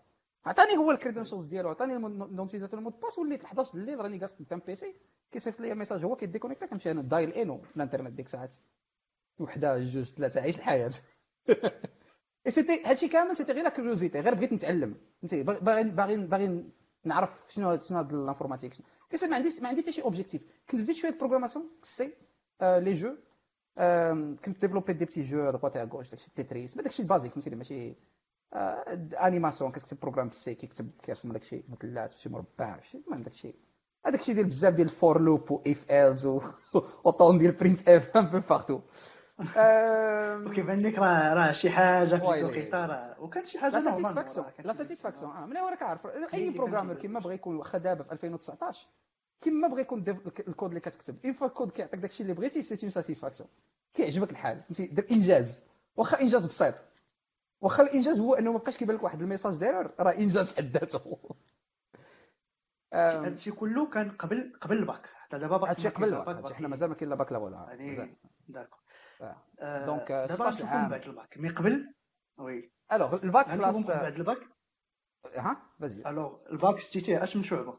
عطاني 0.46 0.76
هو 0.76 0.90
ال 0.90 0.95
credentials 0.95 1.44
ديالو 1.44 1.68
عطاني 1.68 1.94
l'utilisateur 2.36 2.78
ال 2.78 2.82
mot 2.82 2.93
de 2.93 3.00
passe 3.00 3.18
وليت 3.18 3.44
11 3.44 3.74
الليل 3.74 4.00
راني 4.00 4.18
جالس 4.18 4.32
قدام 4.32 4.62
PC 4.66 4.94
كيصيفط 5.32 5.60
لي 5.60 5.74
message 5.74 6.04
هو 6.04 6.16
كي 6.16 6.24
déconnecter 6.24 6.66
كنمشي 6.66 6.90
أنا 6.90 7.02
dial-up 7.02 7.60
الانترنت 7.76 8.12
ديك 8.12 8.26
الساعات. 8.26 8.56
وحدة 9.38 9.78
جوج 9.78 10.04
ثلاثة 10.04 10.40
عيش 10.40 10.58
الحياة. 10.58 10.90
c'était 12.48 12.82
هادشي 12.84 13.08
كامل 13.08 13.36
c'était 13.36 13.52
غير 13.52 13.68
curiosité 13.68 14.20
غير 14.20 14.34
بغيت 14.34 14.52
نتعلم. 14.52 14.94
فهمتي؟ 15.20 15.42
باغي 15.42 15.84
باغي 15.84 16.16
باغي 16.18 16.64
نعرف 17.04 17.44
شنو 17.48 17.78
شنو 17.78 17.98
هاد 17.98 18.12
ال 18.14 18.19
informatique. 18.19 18.74
تيسا 19.10 19.26
ما 19.26 19.36
عنديش 19.36 19.62
ما 19.62 19.68
عندي 19.68 19.82
حتى 19.82 19.92
شي 19.92 20.02
objectif 20.02 20.42
كنت 20.70 20.80
بديت 20.80 20.96
شوية 20.96 21.18
programmation 21.18 21.70
C 21.82 22.12
les 22.62 22.92
jeux 22.92 23.16
كنت 24.44 24.60
développer 24.60 24.92
des 24.92 25.04
petits 25.04 25.22
jeux 25.22 25.50
droite 25.50 25.78
gauche 25.82 26.10
داكشي 26.10 26.30
Tetris 26.36 26.76
داكشي 26.76 27.02
ال 27.02 27.06
basique 27.06 27.32
فهمتي؟ 27.32 27.50
ماشي 27.50 27.94
animation 28.52 29.72
كتكتب 29.72 30.00
programme 30.00 30.28
في 30.28 30.34
ال 30.34 30.44
C 30.44 30.54
كيكتب 30.54 30.90
كيرسم 31.02 31.32
لك 31.32 31.42
شي 31.42 31.64
مثلث 31.68 32.16
شي 32.16 32.28
مربع 32.28 32.80
شي 32.80 32.98
المهم 32.98 33.22
داكشي 33.22 33.54
هذاك 34.06 34.20
الشيء 34.20 34.34
ديال 34.34 34.46
بزاف 34.46 34.74
ديال 34.74 34.88
for 34.88 35.20
loop 35.20 35.50
و 35.50 35.62
if 35.66 35.90
else 35.90 36.26
و 36.26 36.40
tant 37.18 37.38
ديال 37.38 37.52
printf 37.52 38.16
un 38.16 38.26
peu 38.26 38.40
partout 38.48 38.80
وكيبان 40.46 40.80
لك 40.80 40.98
راه 40.98 41.34
راه 41.34 41.52
شي 41.52 41.70
حاجة 41.70 42.16
في 42.16 42.24
الوقيته 42.24 42.86
راه 42.86 43.16
وكان 43.20 43.46
شي 43.46 43.58
حاجة 43.58 43.72
لا 43.72 43.80
satisfaction 43.80 44.46
la 44.64 44.72
satisfaction 44.72 45.30
آه 45.30 45.60
هو 45.60 45.68
راك 45.68 45.82
عارف 45.82 46.06
اي 46.34 46.50
programmeur 46.50 46.94
كيما 46.94 47.20
بغى 47.20 47.34
يكون 47.34 47.56
واخا 47.56 47.78
دابا 47.78 48.04
في 48.04 48.12
2019 48.12 48.88
كيما 49.40 49.68
بغى 49.68 49.80
يكون 49.80 50.04
الكود 50.48 50.68
اللي 50.68 50.80
كتكتب 50.80 51.16
une 51.24 51.32
fois 51.32 51.46
ال 51.46 51.51
code 51.51 51.70
كيعطيك 51.70 52.00
داكشي 52.00 52.22
اللي 52.22 52.34
بغيتي 52.34 52.62
c'est 52.62 52.78
une 52.82 52.90
satisfaction 52.90 53.48
كيعجبك 53.94 54.30
الحال 54.30 54.62
فهمتي 54.62 54.86
دير 54.86 55.06
انجاز 55.10 55.64
واخا 55.96 56.20
انجاز 56.20 56.46
بسيط 56.46 56.74
واخا 57.60 57.82
الانجاز 57.82 58.20
هو 58.20 58.34
انه 58.34 58.52
ما 58.52 58.58
بقاش 58.58 58.76
كيبان 58.76 58.96
لك 58.96 59.02
واحد 59.02 59.22
ال 59.22 59.26
message 59.27 59.56
داير 59.56 59.90
راه 60.00 60.12
انجاز 60.12 60.56
حد 60.56 60.76
ذاته. 60.76 61.36
هادشي 62.92 63.50
كله 63.50 63.90
كان 63.90 64.10
قبل 64.10 64.52
قبل 64.60 64.76
الباك. 64.76 65.06
حتى 65.06 65.38
دابا 65.38 65.56
باك 65.56 65.68
هادشي 65.68 65.88
قبل 65.88 66.14
الباك 66.14 66.52
حنا 66.52 66.68
مازال 66.68 66.88
ما 66.88 66.94
كاين 66.94 67.10
لا 67.10 67.16
باك 67.16 67.32
لا 67.32 67.38
والو. 67.38 67.56
مازال. 67.56 68.16
d'accord. 68.48 68.80
donc 69.60 70.12
دابا 70.12 70.48
نشوفو 70.48 70.76
من 70.76 70.88
بعد 70.88 71.06
ال 71.06 71.13
bac. 71.13 71.38
mais 71.38 71.48
قبل؟ 71.48 71.94
oui. 72.38 72.72
alors 72.92 73.14
ال 73.24 73.30
bac 73.30 73.46
خلاص 73.46 73.90
من 73.90 73.96
بعد 73.96 74.14
الباك؟ 74.16 74.38
ها؟ 75.36 75.62
vas-y. 75.80 76.02
alors 76.06 76.50
ال 76.50 76.57
bac 76.57 76.78
شتيتيه 76.78 77.22
اش 77.22 77.36
من 77.36 77.42
شعبة؟ 77.42 77.78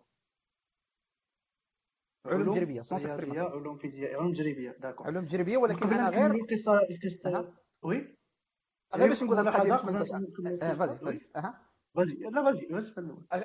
علوم 2.26 2.52
تجريبيه 2.52 2.82
علوم 2.94 3.78
فيزياء 3.78 4.14
علوم 4.16 4.34
تجريبيه 4.34 4.72
d'accord. 4.72 5.08
علوم 5.08 5.26
تجريبيه 5.26 5.58
ولكن 5.58 5.94
أنا 5.94 6.10
غير 6.10 6.32
القصة 6.32 6.80
القصة 6.90 7.54
oui؟ 7.82 8.17
غير 8.96 9.08
باش 9.08 9.24
نقول 9.24 9.38
هاد 9.38 9.48
القضية 9.48 9.70
باش 9.72 9.86
ما 9.86 9.92
ننساش 9.92 10.10
vas-y 10.78 10.98
vas-y 10.98 11.26
أها. 11.36 11.62
vas-y 11.96 12.14
لا 12.14 12.44
vas-y 12.44 12.68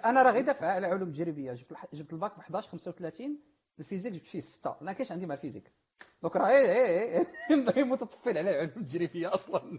أنا 0.05 0.23
راه 0.23 0.31
غير 0.31 0.45
دافع 0.45 0.67
على 0.67 0.87
علوم 0.87 1.11
تجريبيه 1.11 1.53
جبت 1.53 1.75
جبت 1.93 2.13
الباك 2.13 2.37
ب 2.37 2.41
11 2.41 2.69
35 2.69 3.39
ال 3.79 3.83
physique 3.83 4.13
جبت 4.13 4.27
فيه 4.27 4.41
6 4.41 4.77
ما 4.81 4.93
كاينش 4.93 5.13
عندي 5.13 5.27
مع 5.27 5.35
ال 5.35 5.39
physique. 5.39 5.73
donc 6.23 6.37
راه 6.37 6.49
إيه 6.49 6.73
إيه 6.73 7.27
إيه 7.77 7.85
متطفل 7.93 8.39
على 8.39 8.51
العلوم 8.51 8.73
التجريبية 8.77 9.35
أصلا. 9.35 9.79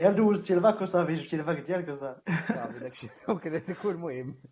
غير 0.00 0.12
دوزتي 0.12 0.54
الباك 0.54 0.82
وصافي 0.82 1.14
جبتي 1.14 1.36
الباك 1.36 1.58
ديالك 1.66 1.88
وصافي. 1.88 2.20
صافي 2.54 2.78
داكشي 2.78 3.08
donc 3.28 3.46
هذاك 3.46 3.70
هو 3.70 3.90
المهم 3.90 4.42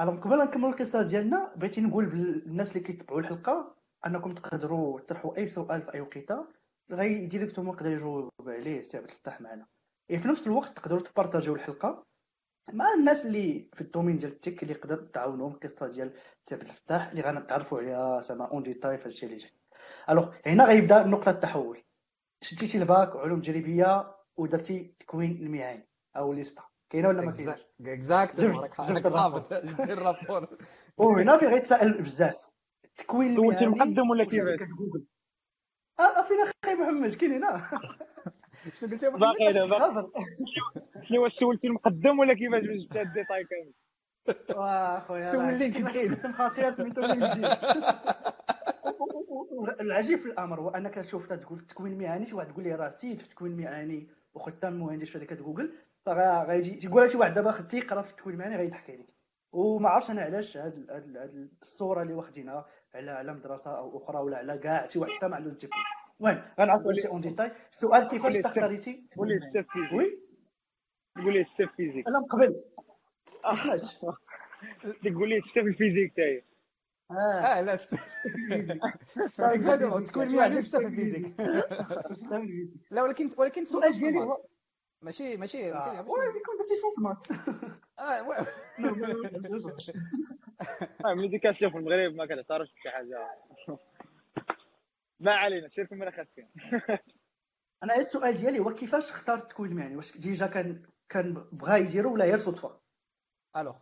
alors 0.00 0.20
قبل 0.20 0.38
نكملوا 0.38 0.70
القصة 0.70 1.02
ديالنا 1.02 1.54
بغيتي 1.56 1.80
نقول 1.80 2.04
للناس 2.04 2.68
اللي 2.68 2.80
كيتبعوا 2.80 3.20
الحلقة 3.20 3.77
أنكم 4.06 4.34
تقدروا 4.34 5.00
تطرحوا 5.00 5.36
أي 5.36 5.46
سؤال 5.46 5.82
في 5.82 5.94
أي 5.94 6.00
وقيتة 6.00 6.46
غير 6.90 7.28
directement 7.28 7.74
يقدر 7.74 7.90
يجاوب 7.90 8.30
عليه 8.46 8.82
سي 8.82 8.96
عبد 8.96 9.10
الفتاح 9.10 9.40
معنا. 9.40 9.66
يعني 10.08 10.22
في 10.22 10.28
نفس 10.28 10.46
الوقت 10.46 10.76
تقدروا 10.76 11.00
ت 11.00 11.05
partager 11.05 11.49
و 11.49 11.54
الحلقة 11.54 12.04
مع 12.72 12.84
الناس 12.98 13.26
اللي 13.26 13.68
في 13.74 13.80
ال 13.80 13.85
domaine 13.85 14.18
ديال 14.18 14.32
ال 14.32 14.38
tech 14.38 14.62
اللي 14.62 14.74
يقدر 14.74 14.96
تعاونهم 14.96 15.52
القصة 15.52 15.88
ديال 15.88 16.12
سي 16.48 16.54
عبد 16.54 16.66
الفتاح 16.66 17.08
اللي 17.10 17.22
غنتعرفوا 17.22 17.78
عليها 17.78 18.20
زعما 18.20 18.44
en 18.44 18.62
détail 18.62 18.98
في 18.98 19.04
هادشي 19.04 19.26
اللي 19.26 19.36
جاي. 19.36 19.50
alors 20.10 20.34
هنا 20.46 20.64
غيبدا 20.64 21.02
نقطه 21.06 21.30
التحول. 21.30 21.82
شديتي 22.42 22.78
الباك 22.78 23.16
علوم 23.16 23.40
تجريبيه 23.40 24.14
ودرتي 24.36 24.94
تكوين 25.00 25.30
المهني 25.30 25.88
أو 26.16 26.32
l'ISTA 26.32 26.62
كاينة 26.90 27.08
ولا 27.08 27.22
ما 27.22 27.32
كاينش؟ 27.32 27.66
exact 27.86 28.40
جبت- 28.40 28.56
راك. 28.58 28.74
حافظ 28.74 28.92
جبت 29.52 29.90
الرابور 29.90 30.48
وهنا 30.98 31.36
فين 31.38 31.48
غيتسائل 31.48 32.02
بزاف. 32.02 32.36
التكوين 33.00 33.36
سولتي 33.36 33.64
المقدم 33.64 34.10
ولا 34.10 34.24
كيفاش؟ 34.24 34.60
آه 36.00 36.22
فين 36.22 36.36
أخي 36.40 36.74
محمد 36.74 37.14
كاين 37.14 37.32
هنا 37.32 37.70
شنو 38.80 38.90
محمد؟ 39.10 39.20
باقي 39.20 39.50
أنا 39.50 39.66
باقي. 39.66 40.24
شنو 41.02 41.22
واش 41.22 41.32
سولتي 41.32 41.66
المقدم 41.66 42.18
ولا 42.18 42.34
كيفاش 42.34 42.62
جبت 42.62 42.96
هاد 42.96 43.06
ال 43.06 43.11
détail 43.11 43.44
كامل 43.44 43.72
واخويا 44.58 45.20
سول 45.20 45.58
LinkedIn. 45.58 46.16
خطير 46.32 46.70
سميتو 46.70 47.00
LinkedIn 47.00 47.48
العجيب 49.80 50.18
في 50.18 50.26
الأمر 50.26 50.60
هو 50.60 50.68
أنك 50.68 50.94
تشوف 50.94 51.32
تقول 51.32 51.58
التكوين 51.58 51.92
المهني 51.92 52.26
شي 52.26 52.34
واحد 52.34 52.48
يقول 52.48 52.64
لي 52.64 52.74
راه 52.74 52.88
سيد 52.88 53.18
في 53.18 53.24
التكوين 53.24 53.52
المهني 53.52 54.08
وخدام 54.34 54.80
مهندس 54.80 55.08
في 55.08 55.18
هذيك 55.18 55.32
جوجل 55.32 55.72
فغيجي 56.06 56.70
تيقول 56.70 57.10
شي 57.10 57.16
واحد 57.16 57.34
دابا 57.34 57.52
خد 57.52 57.68
تيقرا 57.68 58.02
في 58.02 58.10
التكوين 58.10 58.34
المهني 58.34 58.56
غيضحك 58.56 58.90
عليك. 58.90 59.08
وما 59.52 59.88
عرفتش 59.88 60.10
أنا 60.10 60.22
علاش 60.22 60.56
هاد 60.56 60.86
الصورة 61.62 62.02
اللي 62.02 62.14
واخدينها. 62.14 62.66
على 62.94 63.10
على 63.10 63.34
مدرسة 63.34 63.78
أو 63.78 63.98
أخرى 63.98 64.18
ولا 64.18 64.36
على 64.36 64.58
كاع 64.58 64.86
شي 64.86 64.98
واحد 64.98 65.12
حتى 65.12 65.28
ما 65.28 65.36
عنده 65.36 65.50
التكوين 65.50 65.84
المهم 66.20 66.42
غنعرفوا 66.60 66.90
هادشي 66.90 67.08
اون 67.08 67.20
ديتاي. 67.20 67.52
السؤال 67.72 68.08
كيفاش 68.08 68.32
قولي 68.32 68.42
تختاريتي 68.42 69.02
قول 69.16 69.28
لي 69.28 69.50
ستاف 69.50 69.66
فيزيك. 69.72 69.92
وي؟ 69.92 70.18
قول 71.16 71.34
لي 71.34 71.44
ستاف 71.44 71.74
فيزيك. 71.76 72.08
لا 72.08 72.18
من 72.18 72.26
قبل. 72.26 72.64
ما 73.44 73.54
سمعتش 73.54 73.98
تقول 75.04 75.28
لي 75.28 75.40
ستاف 75.40 75.64
الفيزيك 75.64 76.16
تاعي 76.16 76.44
آه. 77.10 77.14
آه 77.14 77.60
لا 77.60 77.78
اكزاكتومون 79.38 80.04
تكون 80.08 80.36
مهني 80.36 80.62
في 80.62 80.76
الفيزيك 80.76 81.40
لا 82.90 83.02
ولكن 83.02 83.30
ولكن 83.38 83.62
السؤال 83.62 83.92
ديالي 83.92 84.18
هو 84.18 84.44
ماشي 85.02 85.36
ماشي 85.36 85.72
آه، 85.72 85.80
فهمتيني، 85.80 86.00
وي 86.00 86.26
كنت 86.32 86.58
درتي 86.58 86.74
سونس 86.74 86.98
مات 86.98 87.26
آه 87.98 88.46
ملي 91.16 91.28
ديك 91.28 91.40
كتشوف 91.46 91.72
في 91.72 91.78
المغرب 91.78 92.14
ما 92.14 92.26
كتعترفش 92.26 92.72
بشي 92.72 92.90
حاجة. 92.90 93.28
ما 95.20 95.32
علينا 95.32 95.68
سير 95.68 95.86
في 95.86 95.92
الملخص 95.92 96.26
كاين 96.36 96.48
أنا 97.82 97.96
السؤال 97.96 98.36
ديالي 98.36 98.58
هو 98.58 98.74
كيفاش 98.74 99.10
اختار 99.10 99.38
التكوين 99.38 99.70
المهني 99.72 99.96
واش 99.96 100.16
déjà 100.18 100.46
كان 100.46 100.82
كان 101.08 101.32
بغا 101.52 101.76
يديرو 101.76 102.12
ولا 102.12 102.24
غير 102.24 102.38
صدفه 102.38 102.80
alors 103.56 103.76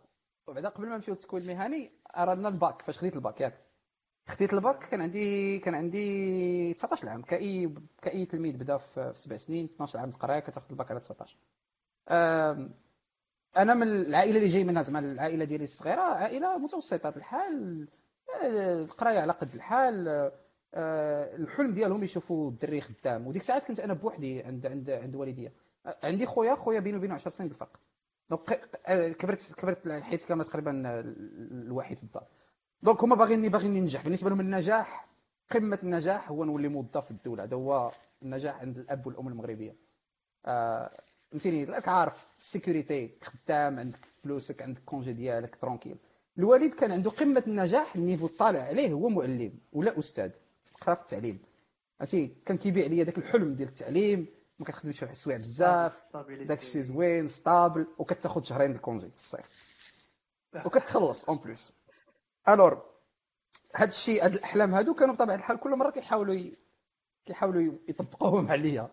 وبعدا 0.47 0.69
قبل 0.69 0.87
ما 0.87 0.95
نمشيو 0.95 1.13
للتكوين 1.13 1.43
المهني 1.43 1.91
أردنا 2.17 2.49
الباك. 2.49 2.81
فاش 2.81 2.97
خديت 2.97 3.15
الباك؟ 3.15 3.41
ياك. 3.41 3.65
خديت 4.27 4.53
الباك 4.53 4.89
كان 4.89 5.01
عندي 5.01 5.59
كان 5.59 5.75
عندي 5.75 6.73
19 6.73 7.09
عام 7.09 7.21
كاي 7.21 7.73
كأي 8.01 8.25
تلميذ 8.25 8.57
بدأ 8.57 8.77
في 8.77 9.13
في 9.13 9.19
سبع 9.19 9.37
سنين 9.37 9.65
12 9.65 9.99
عام 9.99 10.09
القرايه 10.09 10.39
كتاخذ 10.39 10.67
الباك 10.71 10.91
على 10.91 10.99
19 10.99 11.37
أم، 12.09 12.73
أنا 13.57 13.73
من 13.73 13.87
العائلة 13.87 14.37
اللي 14.37 14.47
جاي 14.49 14.63
منها 14.63 14.81
زعما 14.81 14.99
العائلة 14.99 15.45
ديالي 15.45 15.63
الصغيرة 15.63 16.01
عائلة 16.01 16.57
متوسطة 16.57 17.09
الحال 17.09 17.87
القراية 18.43 19.19
على 19.19 19.31
قد 19.33 19.53
الحال 19.55 20.07
أه، 20.73 21.35
الحلم 21.35 21.73
ديالهم 21.73 22.03
يشوفوا 22.03 22.49
الدري 22.49 22.81
خدام. 22.81 23.27
وديك 23.27 23.41
الساعات 23.41 23.63
كنت 23.63 23.79
أنا 23.79 23.93
بوحدي 23.93 24.41
عند 24.43 24.65
عند 24.65 24.89
عند 24.89 25.15
والديا. 25.15 25.51
عندي 26.03 26.25
خويا 26.25 26.55
خويا 26.55 26.79
بينه 26.79 26.97
وبينه 26.97 27.13
10 27.13 27.29
سنين 27.31 27.49
الفرق 27.49 27.79
donc 28.29 28.41
ق- 28.41 29.07
كبرت 29.11 29.53
كبرت 29.57 29.89
حيت 29.89 30.23
كان 30.23 30.43
تقريبا 30.43 31.01
الوحيد 31.51 31.97
في 31.97 32.03
الدار. 32.03 32.27
donc 32.83 33.03
هما 33.03 33.15
باغيني 33.15 33.49
باغيني 33.49 33.79
ننجح 33.81 34.03
بالنسبة 34.03 34.29
لهم 34.29 34.39
النجاح 34.39 35.07
قمة 35.51 35.79
النجاح 35.83 36.29
هو 36.31 36.43
نولي 36.43 36.67
موظف 36.67 37.05
في 37.05 37.11
الدولة. 37.11 37.43
هذا 37.43 37.55
هو 37.55 37.91
النجاح 38.23 38.61
عند 38.61 38.77
الأب 38.77 39.07
والأم 39.07 39.27
المغربية. 39.27 39.75
آه، 40.45 40.91
فهمتيني؟ 41.31 41.63
راك 41.63 41.87
عارف 41.87 42.27
ال 42.39 42.48
sécurité 42.48 43.17
خدام 43.23 43.79
عندك 43.79 43.99
فلوسك 44.23 44.61
عندك 44.61 44.81
congé 44.85 45.13
ديالك 45.13 45.55
tranquille 45.55 45.97
الوالد 46.37 46.73
كان 46.73 46.91
عنده 46.91 47.09
قمة 47.09 47.43
النجاح 47.47 47.95
ال 47.95 48.00
niveau 48.00 48.27
طالع 48.27 48.59
عليه 48.59 48.91
هو 48.93 49.09
معلم 49.09 49.53
ولا 49.73 49.99
أستاذ. 49.99 50.31
تقرا 50.65 50.95
في 50.95 51.01
التعليم. 51.01 51.39
عرفتي 52.01 52.35
كان 52.45 52.57
كيبيع 52.57 52.87
لي 52.87 53.03
داك 53.03 53.17
الحلم 53.17 53.53
ديال 53.53 53.69
التعليم 53.69 54.27
ما 54.59 54.65
كتخدمش 54.65 54.99
في 54.99 55.11
السوايع 55.11 55.37
بزاف 55.39 56.03
داك 56.45 56.59
الشيء 56.61 56.81
زوين 56.81 57.27
stable 57.27 57.87
وكتاخذ 57.97 58.43
شهرين 58.43 58.71
ال 58.71 58.76
congé. 58.76 59.09
في 59.09 59.15
الصيف 59.15 59.77
وكتخلص 60.65 61.29
en 61.29 61.37
plus 61.37 61.73
alors 62.49 62.85
هاد 63.75 63.87
الشيء 63.87 64.25
هاد 64.25 64.33
الأحلام 64.33 64.73
هادو 64.73 64.93
كانوا 64.93 65.15
بطبيعة 65.15 65.35
الحال 65.35 65.59
كل 65.59 65.75
مرة 65.75 65.89
كيحاولوا 65.91 66.33
ي... 66.35 66.57
كيحاولوا 67.25 67.73
يطبقوهم 67.87 68.51
عليا. 68.51 68.89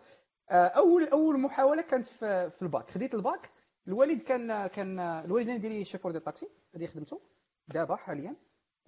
أول 0.54 1.08
أول 1.08 1.40
محاولة 1.40 1.82
كانت 1.82 2.06
في, 2.06 2.50
في 2.50 2.62
الباك. 2.62 2.90
خديت 2.90 3.14
الباك. 3.14 3.50
الوالد 3.88 4.22
كان 4.22 4.66
كان 4.66 5.00
الوالدين 5.00 5.60
ديالي 5.60 5.84
شوفور 5.84 6.10
ديال 6.10 6.20
الطاكسي 6.20 6.48
هذه 6.74 6.86
خدمته 6.86 7.20
دابا 7.68 7.96
حاليا. 7.96 8.36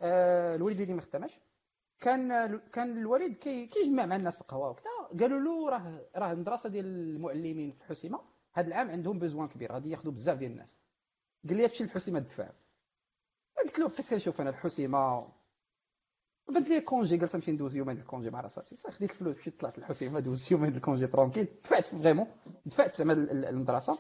آه، 0.01 0.57
الوالد 0.57 0.77
ديالي 0.77 0.95
ما 0.95 1.01
خدامش 1.01 1.41
كان 2.01 2.57
كان 2.73 2.99
الوالد 2.99 3.35
كي 3.37 3.67
كيجمع 3.67 4.07
مع 4.07 4.17
الناس 4.17 4.35
في 4.35 4.41
القهوة 4.41 4.71
وكذا 4.71 4.91
قالوا 5.21 5.41
له 5.41 5.71
راه 5.71 6.01
راه 6.17 6.33
المدرسة 6.33 6.69
ديال 6.69 6.87
المعلمين 6.87 7.71
في 7.73 7.81
الحسيمة 7.81 8.21
هذا 8.55 8.69
العام 8.69 8.91
عندهم 8.91 9.19
besoin 9.19 9.49
كبير 9.49 9.73
غادي 9.73 9.91
ياخذوا 9.91 10.13
بزاف 10.13 10.39
ديال 10.39 10.51
الناس. 10.51 10.79
قال 11.49 11.57
لي 11.57 11.69
تمشي 11.69 11.85
للحسيمه 11.85 12.19
تدفع 12.21 12.51
قلت 13.59 13.79
له 13.79 13.89
بقيت 13.89 14.11
كنشوف 14.11 14.41
أنا 14.41 14.51
الحسيمة 14.51 15.29
بد 16.49 16.69
لي 16.69 16.81
congé 16.81 17.17
قلت 17.19 17.35
نمشي 17.37 17.53
ندوز 17.53 17.77
يومين 17.77 17.97
ال 17.97 18.02
congé 18.02 18.31
مع 18.31 18.41
راساتي. 18.41 18.77
صافي 18.77 18.97
خديت 18.97 19.11
الفلوس 19.11 19.37
مشيت 19.37 19.61
طلعت 19.61 19.79
للحسيمه 19.79 20.21
دوزت 20.21 20.51
يومين 20.53 20.75
ال 20.75 20.80
congé 20.80 21.07
tranquille 21.07 21.49
دفعت 21.65 21.87
vraiment 21.87 22.27
دفعت 22.67 22.95
زعما 22.95 23.13
ال- 23.13 23.31
ال- 23.31 23.45
المدرسة. 23.45 23.99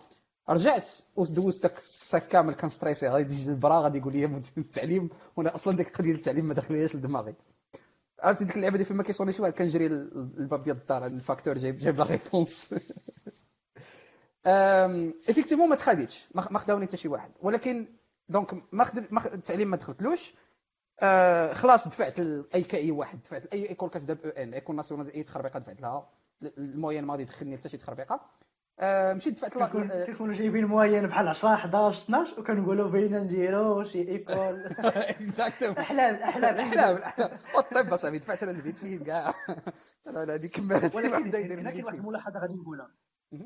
رجعت 0.48 0.88
ودوزت 1.16 1.62
داك 1.62 1.76
الصيف 1.76 2.26
كامل 2.26 2.54
كان 2.54 2.68
stressé 2.68 3.08
غادي 3.08 3.34
يجي 3.34 3.50
البرا 3.50 3.80
غادي 3.80 3.98
يقول 3.98 4.12
لي 4.12 4.24
التعليم. 4.58 5.08
وأنا 5.36 5.54
أصلا 5.54 5.76
ديك 5.76 6.00
ديال 6.02 6.14
التعليم 6.16 6.44
ما 6.44 6.54
دخلياش 6.54 6.96
لدماغي. 6.96 7.34
عرفتي 8.20 8.44
ديك 8.44 8.56
اللعبة 8.56 8.74
اللي 8.74 8.84
فين 8.84 8.96
ما 8.96 9.02
كيصوني 9.02 9.32
شي 9.32 9.42
واحد 9.42 9.52
كنجري 9.52 9.88
للباب 9.88 10.62
ديال 10.62 10.76
الدار 10.76 11.06
ال 11.06 11.13
facteur 11.13 11.58
جايب 11.58 11.78
جايب 11.78 11.98
la 11.98 12.04
réponse. 12.04 12.74
effectivement 15.28 15.68
ما 15.68 15.76
تخاديتش. 15.76 16.26
ما 16.34 16.58
خداوني 16.58 16.86
حتى 16.86 16.96
شي 16.96 17.08
واحد. 17.08 17.30
ولكن 17.42 17.86
donc 18.28 18.62
ما 18.72 18.86
التعليم 19.34 19.70
ما 19.70 19.76
دخلتلوش. 19.76 20.34
آه 21.00 21.52
خلاص 21.52 21.88
دفعت 21.88 22.20
لاي 22.20 22.62
كاي 22.62 22.90
واحد 22.90 23.22
دفعت 23.22 23.44
les 23.46 23.68
écoles 23.68 23.90
كتبدا 23.90 24.14
ب 24.14 24.26
EN 24.26 24.54
école 24.54 24.76
nationale 24.76 25.12
إي 25.14 25.22
تخربيقة 25.22 25.58
دفعت 25.58 25.80
لها. 25.80 26.08
ال 26.42 26.50
moyenne 26.50 27.04
ما 27.04 27.12
غادي 27.12 27.22
يدخلني 27.22 27.56
حتى 27.56 27.68
شي 27.68 27.76
تخربيقة. 27.76 28.20
آه 28.80 29.12
مشيت 29.12 29.34
دفعت 29.34 29.56
لا- 29.56 29.66
كيكون- 29.66 29.90
آه، 29.90 30.04
كيكونوا 30.04 30.34
جايبين 30.34 30.64
moyenne 30.64 31.06
بحال 31.06 31.28
10 31.28 31.54
11 31.54 32.02
12 32.04 32.40
وكنقولوا 32.40 32.90
بينا 32.90 33.18
نديرو 33.18 33.84
شي 33.84 34.08
école. 34.08 34.66
exactement 35.10 35.78
أحلام 35.78 36.14
أحلام 36.14 36.54
أحلام. 36.58 36.96
الاحلام 36.96 37.38
والطب 37.56 37.92
أصاحبي 37.92 38.18
دفعت 38.18 38.42
أنا 38.42 38.52
ال 38.52 38.58
médecine 38.58 39.04
كاع. 39.04 39.34
لا 40.06 40.34
هذه 40.34 40.46
كملت 40.46 40.94
ولكن 40.94 41.30
كاين 41.30 41.84
واحد 41.84 41.94
الملاحظة 41.98 42.40
غادي 42.40 42.54
نقولها. 42.54 42.90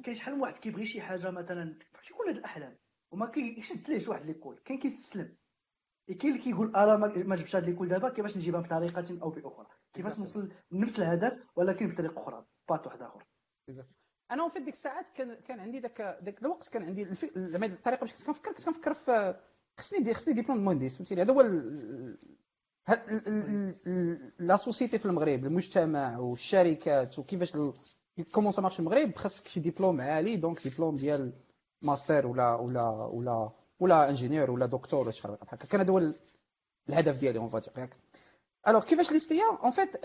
كاين 0.04 0.16
شحال 0.16 0.34
من 0.34 0.40
واحد 0.40 0.54
كيبغي 0.58 0.86
شي 0.86 1.00
حاجة 1.00 1.30
مثلا 1.30 1.78
كل 2.18 2.28
هاد 2.28 2.36
الأحلام 2.36 2.76
وما 3.12 3.26
كيشد 3.26 3.88
ليه 3.90 3.98
شي 3.98 4.10
واحد 4.10 4.26
l'école 4.26 4.60
كاين 4.64 4.78
كيستسلم. 4.78 5.34
كاين 6.14 6.32
اللي 6.32 6.44
كيقول 6.44 6.76
أنا 6.76 6.96
ما 6.96 7.36
جبتش 7.36 7.56
هاد 7.56 7.64
l'école 7.64 7.88
دابا 7.88 8.08
كيفاش 8.08 8.36
نجيبها 8.36 8.60
بطريقة 8.60 9.22
أو 9.22 9.30
بأخرى؟ 9.30 9.66
كيفاش. 9.94 10.18
نوصل 10.18 10.48
لنفس 10.72 10.98
الهدف 10.98 11.32
ولكن 11.56 11.88
بطريقة 11.92 12.22
أخرى 12.22 12.44
بات 12.68 12.86
واحد 12.86 13.02
اخر 13.02 13.24
أنا 14.30 14.48
في 14.48 14.60
ديك 14.60 14.74
الساعات 14.74 15.08
كان 15.08 15.34
كان 15.34 15.60
عندي 15.60 15.78
ذاك 15.80 16.18
ذاك 16.24 16.42
الوقت 16.42 16.68
كان 16.68 16.82
عندي 16.82 17.02
الف... 17.02 17.24
الطريقة 17.36 18.00
باش 18.00 18.12
كنت 18.12 18.26
كنفكر 18.26 18.50
كنت 18.52 18.64
كنفكر 18.64 18.94
في 18.94 19.34
خصني 19.78 19.98
ندير 19.98 20.14
خصني 20.14 20.34
ديبلوم 20.34 20.64
مهندس 20.64 20.96
فهمتيني؟ 20.96 21.22
هذا 21.22 21.32
هو 21.32 21.40
la 24.38 24.56
société 24.56 24.98
في 24.98 25.06
المغرب 25.06 25.44
المجتمع 25.46 26.18
والشركات 26.18 27.18
وكيفاش 27.18 27.54
ال- 27.54 27.72
comment 28.32 28.52
ça 28.52 28.62
marche 28.62 28.80
المغرب 28.80 29.16
خاصك 29.16 29.48
شي 29.48 29.60
ديبلوم 29.60 30.00
عالي 30.00 30.36
donc 30.36 30.62
diplôme 30.68 30.96
ديال 30.96 31.32
ماستر 31.82 32.26
ولا 32.26 32.54
ولا 32.54 32.88
ولا 32.90 33.50
ولا 33.80 34.08
ingénieur 34.08 34.50
ولا 34.50 34.66
دكتور 34.66 35.00
ولا 35.00 35.10
شي 35.10 35.22
حاجة. 35.22 35.32
بحال 35.32 35.48
هكا 35.58 35.66
كان 35.68 35.80
هذا 35.80 35.90
هو 35.92 36.12
الهدف 36.88 37.18
ديالي 37.18 37.38
on 37.38 37.48
va 37.48 37.56
dire 37.56 37.72
ياك. 37.78 37.96
alors 38.68 38.84
كيفاش 38.84 39.12
l'ISTA 39.12 39.44
en 39.64 39.70
fait 39.70 39.96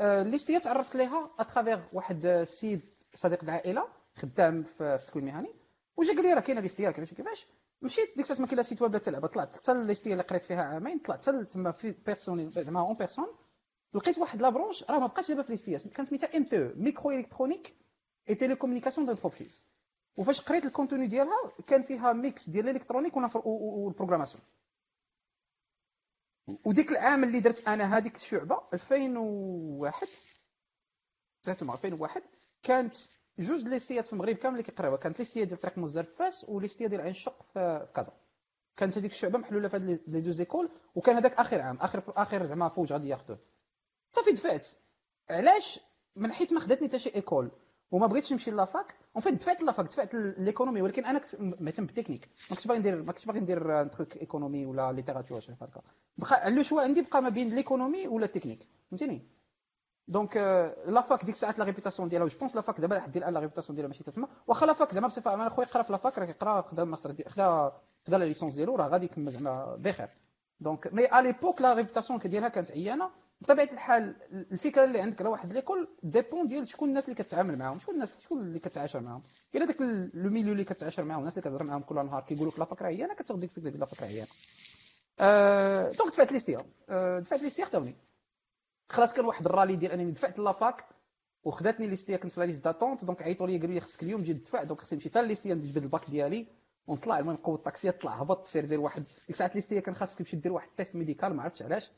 l'ISTA 0.00 0.58
تعرفت 0.58 0.96
ليها 0.96 1.30
à 1.38 1.43
travers 1.43 1.80
واحد 1.92 2.26
السيد 2.26 2.80
صديق 3.14 3.42
العائلة 3.44 3.88
خدام 4.16 4.62
في 4.62 4.94
التكوين 4.94 5.28
المهني 5.28 5.54
وجا 5.96 6.12
قال 6.12 6.22
لي 6.22 6.32
راه 6.32 6.40
كاينة 6.40 6.60
l'ISTA 6.60 6.90
كيفاش 6.90 7.14
كيفاش؟ 7.14 7.46
مشيت 7.82 8.08
ديك 8.16 8.20
الساعة 8.20 8.40
ما 8.40 8.46
كاين 8.46 8.56
لا 8.56 8.62
site 8.62 8.82
web 8.82 8.92
لا 8.92 8.98
تلعب 8.98 9.26
طلعت. 9.26 9.56
حتى 9.56 9.84
l'ISTA 9.84 10.12
اللي 10.12 10.22
قريت 10.22 10.44
فيها 10.44 10.62
عامين 10.62 10.98
طلعت. 10.98 11.22
حتى 11.28 11.44
تما 11.44 11.70
في 11.70 11.94
personnel 12.06 12.50
زعما 12.50 12.80
en 12.80 12.94
personne 12.96 13.26
لقيت 13.94 14.18
واحد 14.18 14.42
la 14.42 14.48
branche 14.48 14.84
راه 14.90 14.98
ما 14.98 15.06
بقاتش 15.06 15.28
دابا 15.28 15.42
في 15.42 15.52
l'ISTA 15.52 15.78
كان 15.94 16.06
سميتها 16.06 16.36
MT 16.36 16.58
microélectronique 16.76 18.34
et 18.34 18.41
télécommunications 18.41 19.06
d'entreprise 19.06 19.66
وفاش 20.16 20.40
قريت 20.40 20.64
ال 20.64 20.69
contenu 20.69 21.06
ديالها 21.06 21.50
كان 21.66 21.82
فيها 21.82 22.12
mix 22.12 22.48
ديال 22.50 22.68
ال 22.68 22.71
électronique 22.71 23.12
وال 23.16 23.32
programmation. 23.32 24.42
وديك 26.64 26.90
العام 26.90 27.24
اللي 27.24 27.40
درت 27.40 27.68
أنا 27.68 27.96
هذيك 27.96 28.16
الشعبة 28.16 28.60
2001 28.74 30.08
exactement 31.40 31.74
2001 31.76 32.22
كانت 32.62 32.96
جوج 33.38 33.64
l'ISTA 33.64 34.00
ات 34.00 34.06
في 34.06 34.12
المغرب 34.12 34.36
كامل 34.36 34.54
اللي 34.54 34.62
كيقراوها. 34.62 34.96
كانت 34.96 35.18
l'ISTA 35.18 35.44
ديال 35.44 35.60
طريق 35.60 35.78
موزار 35.78 36.04
فاس 36.04 36.44
و 36.48 36.53
l'ISTA 36.53 36.86
ديال 36.88 37.00
عين 37.00 37.10
الشق 37.10 37.42
في 37.54 37.88
كازا. 37.96 38.12
كانت 38.76 38.98
هذيك 38.98 39.10
الشعبة 39.10 39.38
محلولة 39.38 39.68
في 39.68 39.76
هاد 39.76 40.00
les 40.08 40.20
deux 40.20 40.30
écoles 40.30 40.70
وكان 40.94 41.16
هذاك 41.16 41.32
آخر 41.32 41.60
عام 41.60 41.76
اخر 41.80 42.02
آخر 42.08 42.46
زعما 42.46 42.68
فوج 42.68 42.92
غادي 42.92 43.08
ياخذوه 43.08 43.38
صافي 44.12 44.30
دفعت. 44.32 44.66
علاش؟ 45.30 45.80
من 46.16 46.32
حيت 46.32 46.52
ما 46.52 46.60
خداتني 46.60 46.88
حتى 46.88 46.98
شي 46.98 47.14
école. 47.14 47.50
وما 47.94 48.06
بغيتش 48.06 48.32
نمشي 48.32 48.50
la 48.50 48.68
fac 48.68 48.94
en 49.16 49.22
fait 49.22 49.34
دفعت 49.34 49.62
la 49.62 49.72
fac 49.72 49.86
دفعت 49.86 50.14
l'économie 50.14 50.82
ولكن 50.82 51.04
أنا 51.04 51.18
كنت 51.18 51.34
مهتم 51.40 51.86
بالتكنيك. 51.86 52.28
ما 52.50 52.56
كنتش 52.56 52.66
باغي 52.66 52.78
ندير 52.78 53.02
ما 53.02 53.12
كنتش 53.12 53.24
باغي 53.26 53.40
ندير 53.40 53.84
truc 53.86 54.16
économie 54.16 54.66
ولا 54.66 54.92
littérature 54.92 55.40
شي 55.40 55.52
هكا 55.52 55.80
بقى 56.18 56.50
le 56.50 56.62
choix 56.62 56.82
عندي 56.82 57.02
بقى 57.02 57.22
ما 57.22 57.28
بين 57.28 57.54
l'économie 57.54 58.08
ولا 58.08 58.24
التكنيك 58.24 58.68
فهمتيني؟ 58.90 59.26
donc 60.08 60.36
la 60.86 61.01
fac 61.01 61.24
ديك 61.24 61.34
الساعات 61.34 61.58
la 61.58 61.64
réputation 61.64 62.08
ديالها 62.08 62.26
je 62.28 62.38
pense 62.38 62.56
la 62.56 62.66
fac 62.66 62.80
دابا 62.80 62.94
لحد 62.94 63.16
الان 63.16 63.34
la 63.34 63.40
réputation 63.40 63.76
ديالها 63.76 63.88
ماشي 63.88 64.04
تما 64.04 64.28
واخا 64.46 64.66
la 64.66 64.77
fac 64.77 64.94
زعما 64.94 65.06
بصفة 65.06 65.30
عامة 65.30 65.48
خويا 65.48 65.66
قرا 65.66 65.82
في 65.82 65.92
la 65.92 66.02
fac 66.02 66.18
راه 66.18 66.24
كيقرا 66.26 66.60
خدا 66.62 66.84
ماستر 66.84 67.14
خدا 67.28 67.72
خدا 68.06 68.18
la 68.18 68.24
licence 68.24 68.54
ديالو 68.54 68.76
راه 68.76 68.88
غادي 68.88 69.04
يكمل 69.06 69.32
زعما 69.32 69.76
بخير. 69.76 70.08
donc 70.60 70.92
mais 70.92 71.06
à 71.18 71.20
l'époque 71.22 71.62
la 71.62 71.74
réputation 71.74 72.18
ديالها 72.18 72.48
كانت 72.48 72.70
عيانة. 72.72 73.10
بطبيعة 73.40 73.68
الحال 73.72 74.16
الفكرة 74.52 74.84
اللي 74.84 75.00
عندك 75.00 75.20
على 75.20 75.30
واحد 75.30 75.52
l'école 75.52 75.88
dépend 76.02 76.46
ديال 76.46 76.68
شكون 76.68 76.88
الناس 76.88 77.04
اللي 77.04 77.14
كتعامل 77.24 77.58
معاهم 77.58 77.78
شكون 77.78 77.94
الناس 77.94 78.14
شكون 78.18 78.40
اللي 78.40 78.58
كتعاشر 78.58 79.00
معاهم. 79.00 79.22
إلا 79.54 79.64
داك 79.64 79.80
le 80.14 80.30
milieu 80.30 80.52
اللي 80.52 80.64
كتعاشر 80.64 81.04
معاهم 81.04 81.20
الناس 81.20 81.38
اللي 81.38 81.42
كتهضر 81.42 81.64
معاهم 81.64 81.82
كل 81.82 81.94
نهار 81.94 82.22
كيقولوا 82.22 82.52
لك 82.52 82.58
la 82.58 82.64
fac 82.64 82.77
راه 82.77 82.86
عيانة 82.86 83.14
كتاخذ 83.14 83.40
ديك 83.40 83.50
الفكرة 83.50 83.68
ديال 83.68 83.80
la 83.80 83.86
fac 83.86 83.98
راه 83.98 84.06
عيانة. 84.06 84.28
أه 85.20 85.92
donc 85.92 86.12
دفعت 86.12 86.32
l'ISTA 86.32 86.58
أه 86.88 87.18
دفعت 87.18 87.42
l'ISTA 87.42 87.64
خداوني. 87.64 87.96
خلاص 88.88 89.14
كان 89.14 89.24
واحد 89.24 89.46
الرالي 89.46 89.76
ديال 89.76 89.92
أنني 89.92 90.10
دفعت 90.10 90.38
la 90.38 90.56
fac 90.56 90.84
وخداتني 91.44 91.86
l'ISTA 91.86 92.16
كنت 92.16 92.32
في 92.32 92.40
la 92.40 92.44
liste 92.46 92.64
d'attente 92.64 93.04
donc 93.04 93.22
عيطوا 93.22 93.46
لي 93.46 93.58
قالوا 93.58 93.74
لي 93.74 93.80
خصك 93.80 94.02
اليوم 94.02 94.22
تجي 94.22 94.34
تدفع 94.34 94.62
donc 94.62 94.80
خصني 94.80 94.96
نمشي 94.96 95.08
حتى 95.08 95.22
l'ISTA 95.22 95.54
نجبد 95.54 95.82
الباك 95.82 96.10
ديالي 96.10 96.46
ونطلع 96.86 97.18
المهم 97.18 97.34
نقود 97.34 97.56
الطاكسي 97.58 97.90
طلع 97.90 98.12
هبط 98.12 98.46
سير 98.46 98.64
دير 98.64 98.80
واحد. 98.80 99.02
ديك 99.04 99.30
الساعات 99.30 99.54
l'ISTA 99.54 99.80
كان 99.80 99.94
خاصك 99.94 100.18
تمشي 100.18 100.36
دير 100.36 100.52
واحد 100.52 100.68
test 100.76 100.94
médical 100.96 101.34
ما 101.34 101.42
عرفتش 101.42 101.62
علاش. 101.62 101.90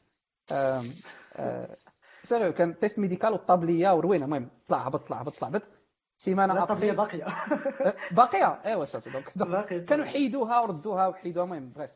sérieux 2.23 2.53
كان 2.53 2.79
test 2.79 2.99
médical 2.99 3.33
والطابليه 3.33 3.95
وروينة. 3.95 4.25
المهم 4.25 4.49
طلع 4.69 4.79
هبط 4.79 5.09
طلع 5.09 5.21
هبط 5.21 5.39
طلع. 5.39 5.49
هبط 5.49 5.63
سيمانة 6.19 6.63
الطابليه 6.63 6.93
باقية. 6.93 7.27
باقية. 8.11 8.63
ايوا 8.67 8.85
صافي 8.85 9.11
donc 9.11 9.85
كانوا 9.85 10.05
حيدوها 10.05 10.61
وردوها 10.61 11.07
وحيدوها 11.07 11.45
المهم 11.45 11.71
بغيت 11.71 11.91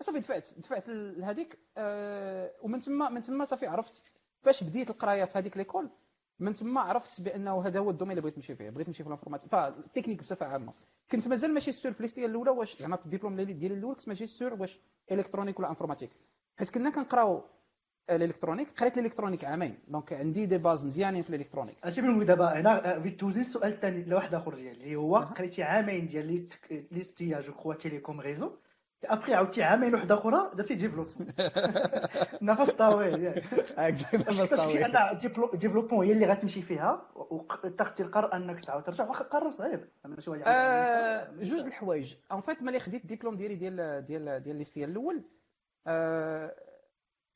صافي 0.00 0.18
دفعت 0.20 0.48
دفعت 0.58 0.88
لهذيك 0.88 1.58
أه 1.76 2.50
ومن 2.62 2.80
تما 2.80 3.08
من 3.08 3.22
تما 3.22 3.44
صافي 3.44 3.66
عرفت 3.66 4.04
فاش 4.42 4.64
بديت 4.64 4.90
القراية 4.90 5.24
في 5.24 5.38
هذيك 5.38 5.56
l'école 5.56 5.90
من 6.38 6.54
تما 6.54 6.80
عرفت 6.80 7.20
بأنه 7.20 7.66
هذا 7.66 7.78
هو 7.78 7.90
ال 7.90 7.92
domaine 7.92 8.10
اللي 8.10 8.22
بغيت 8.22 8.36
نمشي 8.36 8.54
فيه. 8.54 8.70
بغيت 8.70 8.88
نمشي 8.88 9.02
في 9.02 9.06
ال 9.08 9.11
informatique 9.11 9.50
فال 9.50 9.63
technique 9.63 10.20
بصفة 10.20 10.46
عامة. 10.46 10.72
كنت 11.12 11.28
مازال 11.28 11.54
ماشي 11.54 11.72
sûr 11.72 11.92
في 11.92 12.02
l'ISTA 12.02 12.26
الأولى 12.26 12.50
واش؟ 12.50 12.76
زعما 12.78 12.96
في 12.96 13.06
الدبلوم 13.06 13.40
ديالي 13.40 13.74
الأول 13.74 13.94
كنت 13.94 14.08
ماشي 14.08 14.26
sûr 14.26 14.54
واش؟ 14.54 14.80
électronique 15.12 15.58
ولا 15.58 15.68
informatique. 15.68 16.10
حيت 16.58 16.70
كنا 16.70 16.90
كنقراو 16.90 17.44
ال 18.10 18.14
électronique 18.14 18.68
قريت 18.80 18.98
ال 18.98 19.01
électronique 19.01 19.44
عامين. 19.44 19.78
donc 19.88 20.12
عندي 20.12 20.46
des 20.46 20.58
bases 20.58 20.84
مزيانين 20.84 21.22
في 21.22 21.30
ال 21.30 21.33
électronique. 21.33 21.76
أجي 21.84 22.02
من 22.02 22.26
دابا 22.26 22.60
هنا 22.60 22.98
بغيت 22.98 23.20
توزي 23.20 23.40
السؤال 23.40 23.72
الثاني 23.72 24.04
لواحد 24.04 24.34
آخر 24.34 24.54
ديالي 24.54 24.70
اللي 24.70 24.96
هو 24.96 25.16
قريتي 25.16 25.62
عامين 25.62 26.06
ديال 26.06 26.48
l'ISTA 26.90 27.40
je 27.40 27.52
crois 27.52 27.74
télécom 27.74 28.20
réseaux. 28.20 28.50
après 29.04 29.34
عاودتي 29.34 29.62
عامين 29.62 29.94
وحده 29.94 30.14
أخرى 30.14 30.50
درتي 30.54 30.74
développement 30.74 31.32
نفس 32.42 32.70
طويل 32.70 33.28
نفس 34.40 34.54
طويل 34.54 34.84
أنا 34.84 35.18
développement 35.54 36.06
هي 36.06 36.12
اللي 36.12 36.26
غتمشي 36.26 36.62
فيها 36.62 37.02
وتاخدي 37.14 38.02
القرار 38.02 38.36
أنك 38.36 38.60
تعاود 38.64 38.82
ترجع. 38.82 39.08
واخا 39.08 39.24
قرار 39.24 39.50
صعيب. 39.50 39.80
آه 40.46 41.30
جوج 41.40 41.60
الحوايج. 41.60 42.14
en 42.32 42.40
fait 42.40 42.62
ملي 42.62 42.80
خديت 42.80 43.04
الدبلوم 43.04 43.36
ديالي 43.36 43.54
ديال 43.54 44.04
ديال 44.04 44.42
ديال 44.42 44.56
l'ISTA 44.56 44.86
الأول. 44.86 45.22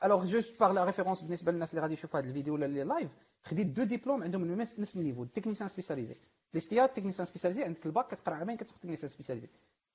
alors 0.05 0.25
juste 0.25 0.61
par 0.61 0.73
la 0.73 0.85
référence 0.85 1.23
بالنسبة 1.23 1.53
للناس 1.53 1.71
اللي 1.71 1.83
غادي 1.83 1.95
يشوفوا 1.95 2.21
هذا 2.21 2.29
الفيديو 2.29 2.55
ولا 2.55 2.67
اللي 2.67 2.85
live 2.85 3.11
خديت 3.45 3.67
deux 3.67 3.85
diplômes 3.85 4.23
عندهم 4.23 4.45
نفس 4.53 4.97
ال 4.97 5.01
niveau 5.01 5.25
technicien 5.25 5.69
spécialisé 5.69 6.17
l'ISTA 6.55 6.87
technicien 6.87 7.27
spécialisé 7.27 7.65
عندك 7.65 7.87
الباك 7.87 8.09
كتقرا 8.15 8.35
عامين 8.35 8.57
كتاخذ 8.57 8.79
technicien 8.81 9.11
spécialisé 9.11 9.49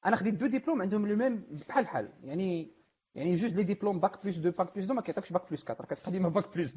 أنا 0.05 0.15
خديت 0.15 0.33
deux 0.33 0.47
diplômes 0.47 0.81
عندهم 0.81 1.07
le 1.07 1.15
même 1.15 1.47
بحال 1.69 1.83
بحال 1.83 2.09
يعني 2.23 2.71
يعني 3.15 3.35
جوج 3.35 3.53
les 3.53 3.63
diplômes 3.63 3.99
bac 3.99 4.25
plus 4.25 4.37
2 4.37 4.51
bac 4.51 4.67
plus 4.75 4.83
2 4.83 4.95
ما 4.95 5.01
كيعطيكش 5.01 5.31
bac 5.31 5.49
plus 5.51 5.65
4 5.69 5.87
كتبقى 5.87 6.11
ديما 6.11 6.29
باك 6.29 6.55
بلس 6.55 6.75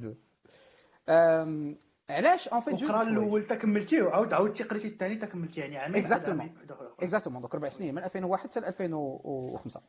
2 1.08 1.76
علاش؟ 2.10 2.48
en 2.48 2.60
fait 2.60 2.74
جوج 2.74 2.90
الأول 2.90 3.46
تكملتيه 3.46 4.02
وعاود 4.02 4.32
عاودتي 4.32 4.62
قريتي 4.62 4.88
الثاني 4.88 5.16
تكملتي 5.16 5.60
يعني 5.60 5.78
عامين. 5.78 5.96
exactement 5.96 6.54
exactement 7.00 7.42
دوك 7.42 7.54
أربع 7.54 7.68
سنين 7.68 7.94
من 7.94 8.04
2001 8.04 8.42
حتى 8.44 8.58
2005 8.58 9.82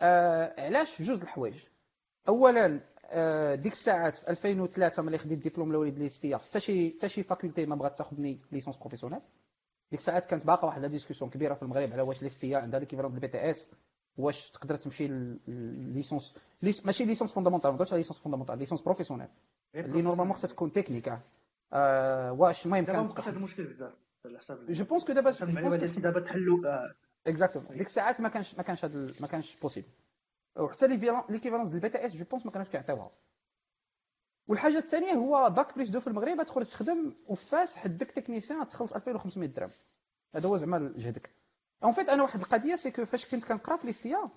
آه 0.00 0.54
علاش 0.62 1.02
جوج 1.02 1.20
الحوايج؟ 1.20 1.64
اولا 2.28 2.80
آه 3.06 3.54
ديك 3.54 3.72
الساعات 3.72 4.16
في 4.16 4.30
2003 4.30 5.02
ملي 5.02 5.18
خديت 5.18 5.46
الدبلوم 5.46 5.70
الاولي 5.70 5.90
ديال 5.90 6.02
ال 6.02 6.09
ISTA 6.09 6.36
حتى 6.36 6.60
شي 6.60 6.90
حتى 6.98 7.08
شي 7.08 7.22
faculté 7.22 7.66
ما 7.66 7.76
بغات 7.76 7.98
تاخذني 7.98 8.40
licence 8.52 8.76
professionnelle. 8.76 9.20
ديك 9.90 10.00
الساعات 10.00 10.24
كانت 10.26 10.46
باقا 10.46 10.66
واحد 10.66 10.82
la 10.82 10.88
discussion 10.88 11.30
كبيرة 11.30 11.54
في 11.54 11.62
المغرب 11.62 11.92
على 11.92 12.02
واش 12.02 12.22
l'ISTA 12.22 12.58
عندها 12.58 12.80
l'équivalence 12.80 13.10
ديال 13.12 13.24
ال 13.24 13.38
BTS 13.38 13.70
واش 14.16 14.50
تقدر 14.50 14.76
تمشي 14.76 15.08
licence 15.48 16.34
ليس 16.62 16.86
ماشي 16.86 17.04
licence 17.04 17.32
fondamentale 17.32 17.70
ما 17.70 17.78
على 17.90 17.96
licence 17.96 18.18
fondamentale 18.18 18.58
licence 18.58 18.82
professionnelle 18.82 19.28
اللي 19.74 20.02
normalement 20.02 20.36
خصها 20.36 20.48
تكون 20.48 20.72
تكنيك 20.72 21.18
آه. 21.72 22.32
واش 22.32 22.66
المهم 22.66 22.84
كان 22.84 23.08
بقى 23.08 23.22
هذا 23.22 23.36
المشكل 23.36 23.64
بزاف 23.64 23.92
على 24.26 24.38
حساب 24.38 24.70
je 24.70 24.84
pense 24.84 25.04
que 25.04 25.12
دابا 25.12 25.30
دابا 25.30 26.20
تحلوا 26.20 26.58
exactement 27.26 27.68
ديك 27.76 27.86
الساعات 27.86 28.20
ما 28.20 28.28
كانش 28.28 28.54
ما 28.54 28.62
كانش 28.62 28.84
هذا 28.84 29.12
ما 29.20 29.26
كانش 29.26 29.56
possible 29.56 29.88
وحتى 30.56 30.86
l'équivalence 30.86 31.68
ديال 31.68 31.84
ال 31.84 31.88
BTS 31.88 32.12
je 32.12 32.24
pense 32.24 32.46
ما 32.46 32.52
كانوش 32.52 32.68
كيعطيوها. 32.68 33.10
والحاجة 34.48 34.78
الثانية 34.78 35.12
هو 35.12 35.50
bac 35.50 35.74
plus 35.74 35.90
deux 35.90 36.00
في 36.00 36.06
المغرب 36.06 36.42
تخرج 36.42 36.66
تخدم 36.66 37.14
وفاس 37.26 37.76
حدك 37.76 38.10
technicien 38.10 38.68
تخلص 38.68 38.92
2500 38.92 39.48
درهم. 39.48 39.70
هذا 40.34 40.48
هو 40.48 40.56
زعما 40.56 40.92
جهدك. 40.96 41.30
en 41.84 41.92
fait 41.92 42.08
أنا 42.08 42.22
واحد 42.22 42.40
القضية 42.40 42.76
c'est 42.76 42.90
que 42.90 43.04
فاش 43.04 43.26
كنت 43.26 43.44
كنقرا 43.44 43.76
في 43.76 43.86
l'ISTA 43.86 44.30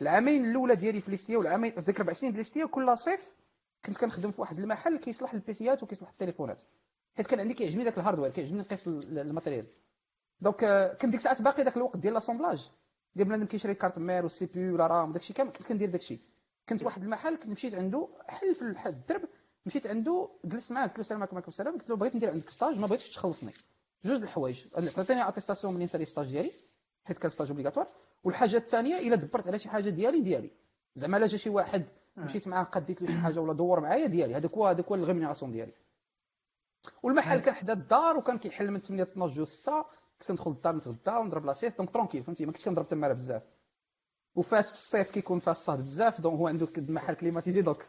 العامين 0.00 0.44
الأولى 0.44 0.76
ديالي 0.76 1.00
في 1.00 1.10
l'ISTA 1.10 1.38
والعامين 1.38 1.74
ديك 1.74 2.00
أربع 2.00 2.12
سنين 2.12 2.32
ديال 2.32 2.38
l'ISTA 2.38 2.66
كل 2.66 2.98
صيف 2.98 3.36
كنت 3.84 3.96
كنخدم 3.96 4.30
في 4.30 4.40
واحد 4.40 4.58
المحل 4.58 4.96
كيصلح 4.96 5.34
البيسيات 5.34 5.82
وكيصلح 5.82 6.08
التليفونات 6.10 6.62
حيت 7.16 7.26
كان 7.26 7.40
عندي 7.40 7.54
كيعجبني 7.54 7.84
داك 7.84 7.98
ال 7.98 8.02
hardware 8.02 8.30
كيعجبني 8.30 8.60
نقيس 8.60 8.88
ال 8.88 8.96
matériel. 8.96 9.66
donc 10.40 10.64
كنت 11.00 11.10
ديك 11.10 11.14
الساعات 11.14 11.42
باقي 11.42 11.64
داك 11.64 11.76
الوقت 11.76 11.96
ديال 11.96 12.14
l'assemblage 12.14 12.70
ديال 13.16 13.28
بنادم 13.28 13.46
كيشري 13.46 13.74
carte 13.74 13.98
mère 13.98 14.22
وال 14.22 14.46
CPU 14.46 14.70
la 14.70 14.86
RAM 14.86 15.12
داكشي 15.12 15.32
كامل 15.32 15.50
كنت 15.52 15.66
كندير 15.66 15.90
داكشي 15.90 16.18
كنت 16.68 16.82
واحد 16.82 17.02
المحل 17.02 17.36
كنت 17.36 17.48
مشيت 17.48 17.74
عنده 17.74 18.08
حل 18.28 18.54
في 18.54 18.86
الدرب 18.86 19.22
مشيت 19.66 19.86
عنده 19.86 20.28
جلست 20.44 20.72
معاه 20.72 20.86
قلت 20.86 20.96
له 20.96 21.00
السلام 21.00 21.20
عليكم 21.20 21.36
وعليكم 21.36 21.48
السلام 21.48 21.78
قلت 21.78 21.90
له 21.90 21.96
بغيت 21.96 22.16
ندير 22.16 22.30
عندك 22.30 22.50
stage 22.50 22.78
ما 22.78 22.86
بغيتش 22.86 23.10
تخلصني. 23.10 23.52
جوج 24.04 24.22
الحوايج. 24.22 24.66
عطيتني 24.74 25.28
attestation 25.28 25.74
منين 25.74 25.86
سالي 25.86 26.04
stage 26.04 26.26
ديالي 26.30 26.52
حيت 27.04 27.18
كان 27.18 27.30
stage 27.30 27.48
obligatoire 27.48 27.86
والحاجة 28.24 28.56
الثانية 28.56 28.98
إلا 28.98 29.16
دبرت 29.16 29.48
على 29.48 29.58
شي 29.58 29.68
حاجة 29.68 29.90
ديالي 29.90 30.20
ديالي. 30.20 30.50
زعما 30.94 31.16
لا 31.16 31.26
جا 31.26 31.36
شي 31.36 31.50
واحد 31.50 31.84
مشيت 32.16 32.48
معاه 32.48 32.64
قديت 32.64 33.02
له 33.02 33.08
شي 33.08 33.18
حاجة 33.18 33.40
ولا 33.40 33.52
دور 33.52 33.80
معايا 33.80 34.06
ديالي. 34.06 34.34
هذاك 34.36 34.52
هو 34.52 34.66
هذاك 34.66 34.86
هو 34.86 34.94
ال 34.94 34.99
rémunération 34.99 35.52
ديالي. 35.52 35.72
والمحل 37.02 37.40
كان 37.40 37.54
حدا 37.54 37.72
الدار 37.72 38.16
وكان 38.16 38.38
كيحل 38.38 38.70
من 38.70 38.80
8 38.80 39.02
12 39.02 39.34
جوج 39.34 39.46
6 39.46 39.84
كنت 40.22 40.28
كندخل 40.28 40.50
للدار 40.50 40.76
نتغدى 40.76 41.10
ونضرب 41.10 41.44
la 41.46 41.52
sieste 41.52 41.76
donc 41.78 41.90
tranquille 41.90 42.22
فهمتي 42.24 42.46
ما 42.46 42.52
كنتش 42.52 42.64
كنضرب 42.64 42.86
تما 42.86 43.12
بزاف 43.12 43.42
وفاس 44.34 44.68
في 44.68 44.74
الصيف 44.74 45.10
كيكون 45.10 45.38
فاس 45.38 45.56
صهد 45.64 45.82
بزاف 45.82 46.20
donc 46.20 46.38
هو 46.38 46.48
عنده 46.48 46.68
محل 46.78 47.14
climatisé 47.14 47.62
donc 47.62 47.86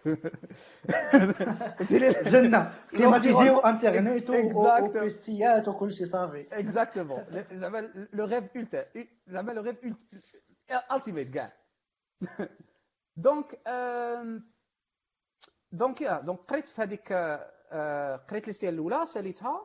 جنه 2.25 2.73
climatisé 2.91 3.49
وانترنت 3.49 4.31
Exact. 4.31 4.83
وفيستيات 4.83 5.67
وكل 5.67 5.93
شيء 5.93 6.07
صافي 6.07 6.47
exactement 6.51 7.45
زعما 7.51 8.07
le 8.13 8.25
rêve 8.25 8.55
ulti 8.57 8.86
زعما 9.27 9.51
le 9.51 9.62
rêve 9.62 9.83
ultime 10.91 11.29
كاع 11.29 11.53
donc 13.17 13.59
donc 15.71 16.01
يا 16.01 16.19
donc 16.21 16.39
قريت 16.39 16.67
في 16.67 16.81
هذيك 16.81 17.13
قريت 18.29 18.47
l'ISTA 18.47 18.69
الاولى 18.69 19.05
ساليتها 19.05 19.61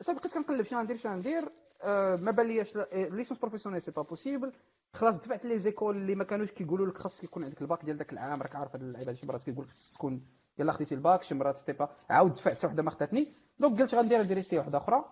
صافي 0.00 0.18
بقيت 0.20 0.34
كنقلب 0.34 0.62
شنو 0.62 0.80
غندير 0.80 0.96
شنو 0.96 1.12
غندير 1.12 1.52
آه، 1.82 2.16
ما 2.16 2.30
بان 2.30 2.46
ليش 2.46 2.76
licence 2.92 3.40
professionnelle 3.40 3.82
c'est 3.82 3.90
pas 3.90 4.02
possible 4.02 4.52
خلاص 4.92 5.20
دفعت 5.20 5.44
les 5.44 5.58
écoles 5.58 5.96
اللي 5.96 6.14
ما 6.14 6.24
كانوش 6.24 6.50
كيقولوا 6.50 6.86
لك 6.86 6.98
خاص 6.98 7.24
يكون 7.24 7.44
عندك 7.44 7.62
الباك 7.62 7.84
ديال 7.84 7.96
ذاك 7.96 8.12
العام 8.12 8.42
راك 8.42 8.56
عارف 8.56 8.74
هاد 8.74 8.82
اللعيبة 8.82 9.12
شي 9.14 9.26
مرات 9.26 9.42
كيقول 9.42 9.64
لك 9.64 9.70
خاص 9.70 9.90
تكون 9.90 10.26
يلا 10.58 10.72
خديتي 10.72 10.94
الباك 10.94 11.22
شي 11.22 11.34
مرات 11.34 11.58
c'était 11.58 11.72
pas 11.72 11.88
عاود 12.10 12.34
دفعت 12.34 12.56
حتى 12.58 12.66
وحدة 12.66 12.82
ما 12.82 12.90
خداتني. 12.90 13.32
donc 13.58 13.80
قلت 13.80 13.94
غندير 13.94 14.22
ندير 14.22 14.38
ISTA 14.38 14.58
وحدة 14.58 14.78
أخرى. 14.78 15.04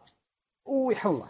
ويحول 0.65 1.15
الله. 1.15 1.29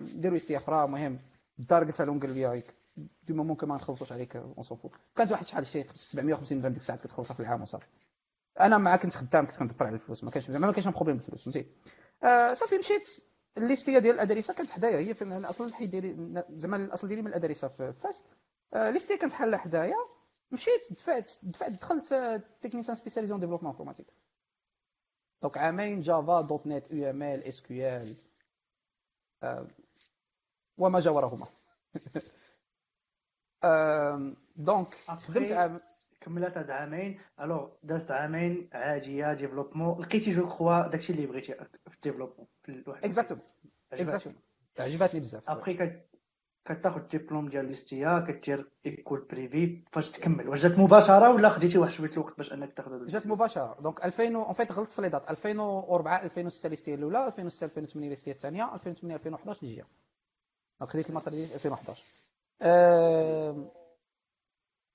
نديرو 0.00 0.36
ISTA 0.36 0.56
أخرى 0.56 0.84
المهم 0.84 1.18
الدار 1.58 1.84
قلت 1.84 2.02
لهم 2.02 2.20
قال 2.20 2.30
لي 2.30 2.62
du 2.96 3.34
moment 3.34 3.56
que 3.56 3.66
ما 3.66 3.76
نخلصوش 3.76 4.12
عليك 4.12 4.36
on 4.36 4.62
s'en 4.62 4.78
fout 4.78 4.90
كانت 5.16 5.32
واحد 5.32 5.46
شحال 5.46 5.66
شي 5.66 5.84
750 5.94 6.60
درهم 6.60 6.72
ديك 6.72 6.80
الساعات 6.80 7.00
كتخلصها 7.00 7.34
في 7.34 7.40
العام 7.40 7.62
وصافي. 7.62 7.86
أنا 8.60 8.78
مع 8.78 8.96
كنت 8.96 9.16
خدام 9.16 9.46
كنت 9.46 9.56
كندبر 9.58 9.86
على 9.86 9.94
الفلوس. 9.94 10.24
ما 10.24 10.30
كانش 10.30 10.50
ما 10.50 10.72
كانش 10.72 10.88
problème 10.88 11.16
بالفلوس 11.16 11.44
فهمتي؟ 11.44 11.60
آه 11.60 11.66
صافي 12.54 12.78
مشيت 12.78 13.24
l'ISTA 13.58 13.98
ديال 13.98 14.14
الادرسه 14.14 14.54
كانت 14.54 14.70
حدايا 14.70 14.98
هي 14.98 15.14
فين 15.14 15.32
أنا 15.32 15.48
أصلا 15.48 15.66
الحي 15.66 15.86
ديالي 15.86 16.44
زعما 16.50 16.76
الأصل 16.76 17.08
ديالي 17.08 17.22
من 17.22 17.28
الادرسه 17.28 17.68
في 17.68 17.92
فاس. 17.92 18.24
آه 18.74 18.88
l'ISTA 18.88 19.16
كانت 19.18 19.32
حاله 19.32 19.56
حدايا. 19.56 19.96
مشيت 20.50 20.92
دفعت 20.92 21.32
دفعت 21.42 21.70
دخلت 21.72 22.14
technicien 22.62 22.96
spécialisé 22.96 23.33
en 23.33 23.40
développement 23.40 23.70
informatique 23.70 24.06
donc 25.42 25.58
عامين 25.58 26.00
جافا 26.00 26.40
دوت 26.40 26.66
نت 26.66 26.84
يو 26.90 27.10
ام 27.10 27.22
ال 27.22 27.44
اس 27.44 27.60
كيو 27.60 27.88
ال 27.88 28.16
وما 30.78 31.00
جاورهما 31.00 31.46
donc 34.56 34.94
خدمت 34.94 35.52
كملت 36.24 36.56
هاد 36.58 36.70
عامين. 36.70 37.20
alors 37.40 37.68
دازت 37.82 38.10
عامين 38.10 38.68
عاديه 38.72 39.32
développement. 39.32 40.00
لقيتي 40.00 40.30
je 40.30 40.46
crois 40.46 40.86
داكشي 40.88 41.12
اللي 41.12 41.26
بغيتي 41.26 41.54
في 41.88 41.94
ال 41.94 41.98
développement 41.98 42.46
exactement 42.88 43.44
exactement 43.92 44.38
عجبتني 44.80 45.20
بزاف. 45.20 45.50
ابخي 45.50 45.74
كت- 45.74 46.06
كتاخد 46.64 47.00
الدبلوم 47.14 47.48
ديال 47.48 47.64
ال 47.66 47.76
ISTA 47.76 48.18
كدير 48.28 48.70
école 48.86 49.20
privée 49.30 49.82
فاش 49.92 50.10
تكمل. 50.10 50.48
واش 50.48 50.62
جات 50.62 50.78
مباشرة 50.78 51.30
ولا 51.34 51.48
خديتي 51.50 51.78
واحد 51.78 51.92
شوية 51.92 52.10
الوقت 52.10 52.36
باش 52.38 52.52
أنك 52.52 52.72
تاخذ 52.72 53.06
جات 53.06 53.26
مباشرة. 53.26 53.76
donc 53.80 54.04
2000 54.04 54.36
en 54.36 54.52
fait 54.52 54.72
غلطت 54.72 54.92
في 54.92 55.02
les 55.02 55.08
dates 55.08 55.30
2004 55.30 56.22
2006 56.22 56.68
l'ISTA 56.68 56.94
الأولى 56.94 57.26
2006 57.26 57.64
2008 57.64 58.08
l'ISTA 58.08 58.32
الثانية 58.32 58.74
2008 58.74 59.16
2011 59.16 59.62
الجيه 59.62 59.86
donc 60.80 60.90
خديت 60.92 61.10
المسار 61.10 61.34
ديالي 61.34 61.54
2011 61.54 62.02
آم، 62.62 63.68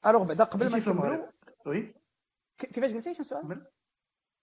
alors 0.06 0.24
بعدا 0.24 0.44
قبل 0.44 0.72
ما 0.72 0.78
نكملوا 0.78 1.04
المغرب 1.06 1.30
oui. 1.66 1.94
كيفاش 2.58 2.92
قلتي 2.92 3.14
شنو 3.14 3.22
السؤال 3.22 3.66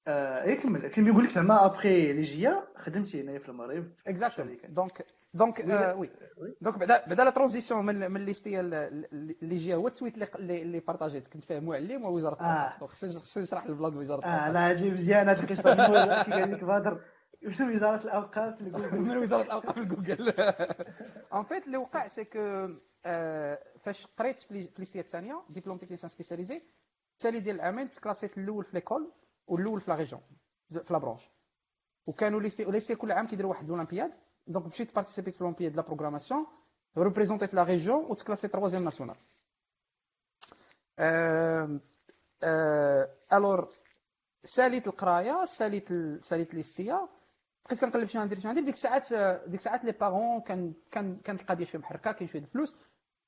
آه 0.09 0.43
إيه 0.43 0.61
كمل. 0.61 0.89
كان 0.89 1.05
بيقول 1.05 1.25
لك 1.25 1.31
زعما 1.31 1.65
après 1.67 2.13
l'IGA 2.13 2.67
خدمتي 2.77 3.21
هنايا 3.23 3.39
في 3.39 3.49
المغرب. 3.49 3.93
exactement 4.07 4.57
شركة. 4.57 4.69
donc 4.69 5.07
donc 5.35 5.59
oui، 5.99 6.07
آه،. 6.09 6.55
donc 6.61 6.79
بعدا 6.79 7.07
بعدا 7.07 7.25
la 7.25 7.31
transition 7.31 7.87
من 7.87 8.11
من 8.11 8.21
ال- 9.13 9.37
اللي 9.43 9.59
جا 9.59 9.75
هو 9.75 9.87
ال 9.89 9.93
tweet 9.93 10.15
اللي 10.15 10.63
اللي, 10.63 10.81
بارطاجيت 10.81 11.27
كنت 11.27 11.45
فيه 11.45 11.59
معلم 11.59 12.05
ووزارة 12.05 12.41
آه. 12.41 12.79
donc 12.81 12.91
خصني 12.91 13.43
نشرح 13.43 13.65
ال 13.65 13.71
plan 13.71 13.97
وزاره 13.97 14.25
آه 14.25 14.29
الأوقاف. 14.29 14.55
لا 14.55 14.61
عجيب 14.61 14.93
مزيان. 14.95 15.29
هاد 15.29 15.39
القصة. 15.39 15.75
كي 16.25 16.33
قال 16.33 16.53
لك 16.53 16.65
بدر 16.65 17.01
من 17.43 17.75
وزاره 17.75 18.05
الاوقاف 18.05 18.63
لجوجل 18.63 18.99
من 19.01 19.17
وزاره 19.17 19.43
الاوقاف 19.43 19.79
ل 19.79 19.86
Google 19.86 20.29
en 21.35 21.43
fait 21.49 21.67
اللي 21.67 21.77
وقع 21.77 22.07
c'est 22.07 22.25
que 22.25 22.69
فاش 23.79 24.07
قريت 24.07 24.41
في 24.41 24.55
لي- 24.55 24.69
في 24.69 24.75
l'ISTA 24.79 25.01
الثانية 25.01 25.43
diplôme 25.51 25.79
technicien 25.79 26.09
spécialisé 26.09 26.63
التالي 27.13 27.41
ديال 27.41 27.57
العامين 27.57 27.91
تكلاسيت 27.91 28.39
الأول 28.39 28.65
في 28.65 28.71
l'école 28.75 29.13
والاول 29.47 29.81
في 29.81 29.91
la 29.91 29.97
région 29.97 30.21
في 30.69 30.93
la 30.93 30.99
branche 30.99 31.29
وكانوا 32.07 32.41
l'ISTA 32.41 32.65
l'ISTA 32.65 32.95
كل 32.95 33.13
عام 33.13 33.27
كيديروا 33.27 33.51
واحد 33.51 33.65
الاولمبياد 33.65 34.15
donc 34.47 34.67
مشيت 34.67 34.95
بارتيسيبيت 34.95 35.35
في 35.35 35.41
الاولمبياد 35.41 35.73
de 35.73 35.77
la 35.81 35.87
programmation 35.87 36.47
ريبريزونتيت 36.99 37.55
la 37.55 37.63
région 37.63 38.05
وتكلاسيت 38.05 38.53
troisième 38.53 38.85
national 38.85 39.17
alors 43.33 43.69
ساليت 44.45 44.87
القرايه 44.87 45.45
ساليت 45.45 45.91
ال- 45.91 46.25
ساليت 46.25 46.55
l'ISTA 46.55 47.09
بقيت 47.67 47.81
كنقلب 47.81 48.09
شنو 48.09 48.25
ندير 48.25 48.41
شنو 48.41 48.53
ندير 48.53 48.65
ديك 48.65 48.75
الساعات 48.75 49.15
ديك 49.49 49.61
الساعات 49.61 49.85
les 49.85 49.93
parents 49.93 50.41
كان 50.41 50.73
كان 50.91 51.17
كانت 51.25 51.41
القضية 51.41 51.65
شوية 51.65 51.81
محركه 51.83 52.13
كاين 52.13 52.29
شوية 52.29 52.43
الفلوس 52.43 52.77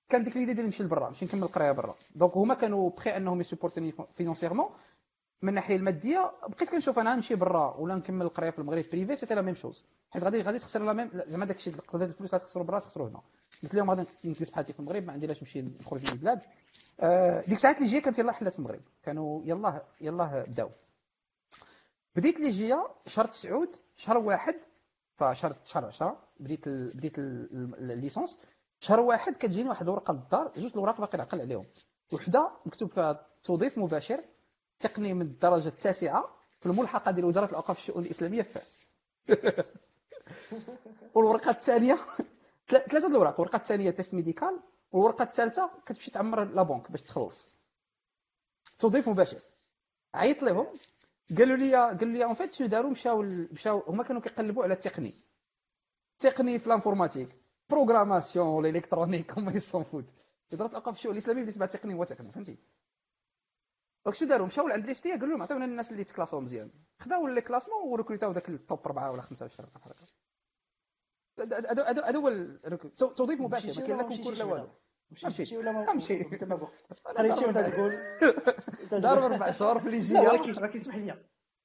كان 0.09 0.24
ديك 0.24 0.37
l'idée 0.37 0.55
ديال 0.55 0.66
نمشي 0.66 0.83
لبرا 0.83 1.09
نمشي 1.09 1.24
نكمل 1.24 1.42
القراية 1.42 1.72
برا. 1.72 1.94
donc 2.14 2.37
هما 2.37 2.55
كانوا 2.55 2.90
بخي 2.90 3.16
أنهم 3.16 3.40
يسوبورتوني 3.40 3.94
financièrement 4.14 4.69
من 5.42 5.48
الناحيه 5.48 5.77
المادية 5.77 6.33
بقيت 6.48 6.70
كنشوف 6.70 6.98
أنا 6.98 7.14
نمشي 7.14 7.35
برا 7.35 7.74
ولا 7.74 7.94
نكمل 7.94 8.27
القراية 8.27 8.51
في 8.51 8.59
المغرب 8.59 8.85
privé 8.93 9.17
c'était 9.17 9.35
la 9.35 9.43
même 9.43 9.55
chose 9.55 9.85
حيت 10.11 10.24
غادي 10.24 10.42
غادي 10.42 10.59
تخسر 10.59 10.85
la 10.85 10.93
même 10.93 11.11
زعما 11.27 11.44
داكشي 11.44 11.70
قضية 11.70 12.07
الفلوس 12.07 12.35
اللي 12.35 12.44
تخسروا 12.44 12.64
برا 12.64 12.79
تخسروا 12.79 13.09
هنا. 13.09 13.20
قلت 13.62 13.74
لهم 13.74 13.90
غادي 13.90 14.05
نجلس 14.24 14.51
بحالتي 14.51 14.72
في 14.72 14.81
المغرب 14.81 15.05
ما 15.05 15.12
عندي 15.12 15.27
لاش 15.27 15.42
نمشي 15.42 15.62
نخرج 15.62 16.01
من 16.03 16.12
البلاد. 16.12 16.42
آه، 17.01 17.40
ديك 17.40 17.53
الساعات 17.53 17.77
l'IGA 17.79 18.03
كانت 18.03 18.18
يلاه 18.18 18.33
حلات 18.33 18.53
في 18.53 18.59
المغرب. 18.59 18.81
كانوا 19.03 19.42
يلاه 19.44 19.83
يلاه 20.01 20.44
بداو 20.44 20.70
بديت 22.19 22.41
l'IGA 22.41 22.88
شهر 23.07 23.25
تسعود 23.25 23.77
شهر 23.97 24.19
واحد 24.19 24.55
فشهر 25.17 25.57
شهر 25.65 25.85
10 25.87 26.19
بديت 26.41 26.67
ال... 26.67 26.93
بديت 26.97 27.19
ال- 27.19 27.49
ال- 27.53 27.91
ال 27.93 27.98
licence 27.98 28.38
شهر 28.81 29.01
واحد 29.01 29.37
كتجيني 29.37 29.69
واحد 29.69 29.83
الورقه 29.89 30.13
للدار 30.15 30.53
جوج 30.57 30.71
الوراق 30.75 31.01
باقي 31.01 31.19
نعقل 31.19 31.41
عليهم. 31.41 31.65
وحدة 32.13 32.51
مكتوب 32.67 32.91
فيها 32.91 33.27
توظيف 33.43 33.79
مباشر 33.79 34.25
تقني 34.79 35.15
من 35.15 35.23
الدرجة 35.23 35.69
التاسعة 35.69 36.29
في 36.61 36.67
الملحقة 36.67 37.11
ديال 37.11 37.25
وزارة 37.25 37.47
الأوقاف 37.51 37.79
الشؤون 37.79 38.05
الإسلامية 38.05 38.43
في 38.43 38.51
فاس. 38.53 38.89
والورقة 41.15 41.51
الثانية 41.51 41.99
ثلا- 42.67 42.87
ثلاثة 42.89 43.09
الاوراق 43.09 43.35
الورقة 43.35 43.57
الثانية 43.57 43.91
test 43.91 44.14
médical 44.14 44.61
والورقة 44.93 45.23
الثالثة 45.23 45.71
كتمشي 45.87 46.11
تعمر 46.11 46.45
la 46.45 46.62
banque 46.62 46.91
باش 46.91 47.03
تخلص. 47.03 47.53
توظيف 48.79 49.09
مباشر. 49.09 49.39
عيطت 50.15 50.43
لهم 50.43 50.67
قالوا 51.37 51.57
لي 51.57 51.75
قالوا 51.75 52.12
لي 52.12 52.25
en 52.25 52.35
fait 52.35 52.53
شنو 52.53 52.67
داروا 52.69 52.91
مشاو 52.91 53.23
مشاو 53.53 53.79
هما 53.81 54.05
كانوا 54.05 54.23
كيقلبوا 54.23 54.62
على 54.62 54.75
التقني 54.75 55.14
تقني 56.19 56.59
في 56.59 56.69
l'informatique 56.69 57.29
programmation 57.71 58.47
ولا 58.47 58.69
électronique 58.69 59.38
هما 59.38 59.53
ils 59.53 59.66
s'en 59.66 59.85
foutent 59.85 60.14
وزارة 60.53 60.69
الأوقاف 60.69 60.97
الشؤون 60.97 61.12
الإسلامية 61.12 61.41
بالنسبة 61.41 61.64
للتقني 61.64 61.95
هو 61.95 62.05
تقني 62.05 62.33
فهمتي؟ 62.33 62.59
donc 64.05 64.17
شنو 64.17 64.29
داروا 64.29 64.47
مشاو 64.47 64.69
لعند 64.69 64.87
l'ISTA 64.87 65.17
قالوا 65.17 65.29
لهم 65.29 65.43
عطيونا 65.43 65.64
الناس 65.64 65.93
اللي 65.93 66.05
تكلاسوا 66.05 66.41
مزيان. 66.41 66.71
خداو 67.01 67.27
les 67.27 67.41
classements 67.41 67.83
وريكروتاو 67.83 68.33
داك 68.33 68.49
ال 68.49 68.57
top 68.57 68.81
أربعة 68.87 69.11
ولا 69.12 69.23
خمسة 69.23 69.45
واش 69.45 69.57
بحال 69.57 69.93
هكا 69.93 70.07
هذا 72.09 72.19
هو 72.19 72.29
توظيف 73.17 73.41
مباشر 73.41 73.81
ما 73.81 73.87
كاين 73.87 73.97
لا 73.97 74.03
concours 74.03 74.35
لا 74.35 74.45
والو. 74.45 74.69
مشيتي 75.11 75.27
أمشي. 75.27 75.57
ولا 75.57 75.73
ما 75.73 75.90
أمشي. 75.92 76.21
انت 76.21 76.44
ما 76.44 76.57
بغيت 76.57 77.01
قريتي 77.05 77.44
ولا 77.44 77.71
تقول. 77.71 77.92
ضرب 79.03 79.23
أربع 79.33 79.51
شهور 79.51 79.79
في 79.81 79.88
l'IGA 79.88 80.27
ولكن 80.27 80.51
اسمح 80.81 80.97
لي. 80.97 81.14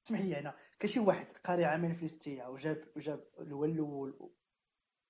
اسمح 0.06 0.20
لي 0.20 0.34
هنا 0.36 0.54
كاين 0.80 0.92
شي 0.92 1.00
واحد 1.00 1.26
قاري 1.44 1.64
عامين 1.64 1.94
في 1.94 2.00
l'ISTA 2.02 2.46
وجاب 2.46 2.84
وجاب 2.96 3.20
هو 3.52 3.64
الأول 3.64 4.14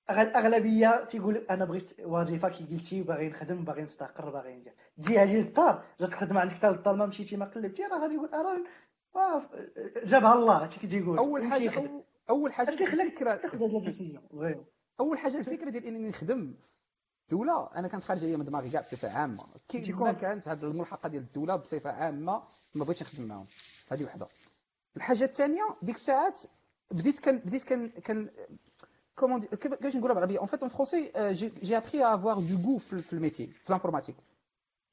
الاغلبيه 0.09 1.03
تيقول 1.05 1.37
أنا 1.49 1.65
بغيت 1.65 1.99
وظيفة 1.99 2.49
كي 2.49 2.63
قلتي 2.65 3.01
باغي 3.03 3.29
نخدم 3.29 3.65
باغي 3.65 3.81
نستقر 3.81 4.29
باغي 4.29 4.55
ندير 4.55 4.73
تجي 4.97 5.17
هاجي 5.19 5.41
للدار 5.41 5.83
جات 5.99 6.09
الخدمه 6.09 6.39
عندك 6.39 6.53
حتى 6.53 6.67
للدار 6.69 6.95
ما 6.95 7.05
مشيتي 7.05 7.37
ما 7.37 7.45
قلبتي 7.45 7.83
راه 7.83 7.99
غادي 8.01 8.13
يقول 8.15 8.29
راه 8.33 8.61
جابها 10.05 10.33
الله 10.33 10.67
كي 10.67 10.87
تيقول. 10.87 11.17
أول 11.17 11.43
حاجة 11.51 11.69
أول- 11.69 12.03
أول 12.29 12.53
حاجة 12.53 12.69
اش 12.69 12.75
كيخليك 12.75 13.01
الفكرة 13.07 13.35
تاخذ 13.35 13.63
هاد 13.63 13.71
la 13.71 13.79
décision. 13.79 14.23
أول 14.99 15.17
حاجة 15.17 15.37
الفكرة 15.39 15.69
ديال 15.69 15.85
إنني 15.85 16.09
نخدم. 16.09 16.55
الدولة 17.29 17.69
أنا 17.75 17.87
كانت 17.87 18.03
خارجه 18.03 18.25
ليا 18.25 18.37
من 18.37 18.45
دماغي 18.45 18.69
كاع 18.69 18.81
بصفة 18.81 19.09
عامة. 19.11 19.43
كي 19.67 19.81
تيكون- 19.81 20.07
ما 20.07 20.13
كانت 20.13 20.47
هذه 20.47 20.63
الملحقة 20.63 21.09
ديال 21.09 21.23
الدولة 21.23 21.55
بصفة 21.55 21.89
عامة 21.91 22.43
ما 22.75 22.83
بغيتش 22.85 23.01
نخدم 23.01 23.23
معاهم. 23.25 23.45
هذه 23.91 24.03
وحدة. 24.03 24.27
الحاجة 24.97 25.23
الثانية 25.23 25.75
ديك 25.81 25.95
الساعات 25.95 26.41
بديت 26.91 27.19
كان 27.19 27.37
بديت 27.37 27.63
كان 27.63 27.89
كان 27.89 28.29
comment 29.15 29.41
كيفاش 29.41 29.95
نقولها 29.95 30.13
بالعربية؟ 30.13 30.39
en 30.39 30.47
fait 30.47 30.59
en 30.61 30.69
français 30.69 31.11
j'ai 31.63 31.77
appris 31.77 32.03
avoir 32.05 32.39
du 32.39 32.55
goût 32.65 32.77
في 32.77 33.13
ال 33.13 33.18
métier 33.18 33.47
في 33.47 33.71
l'informatique 33.71 34.15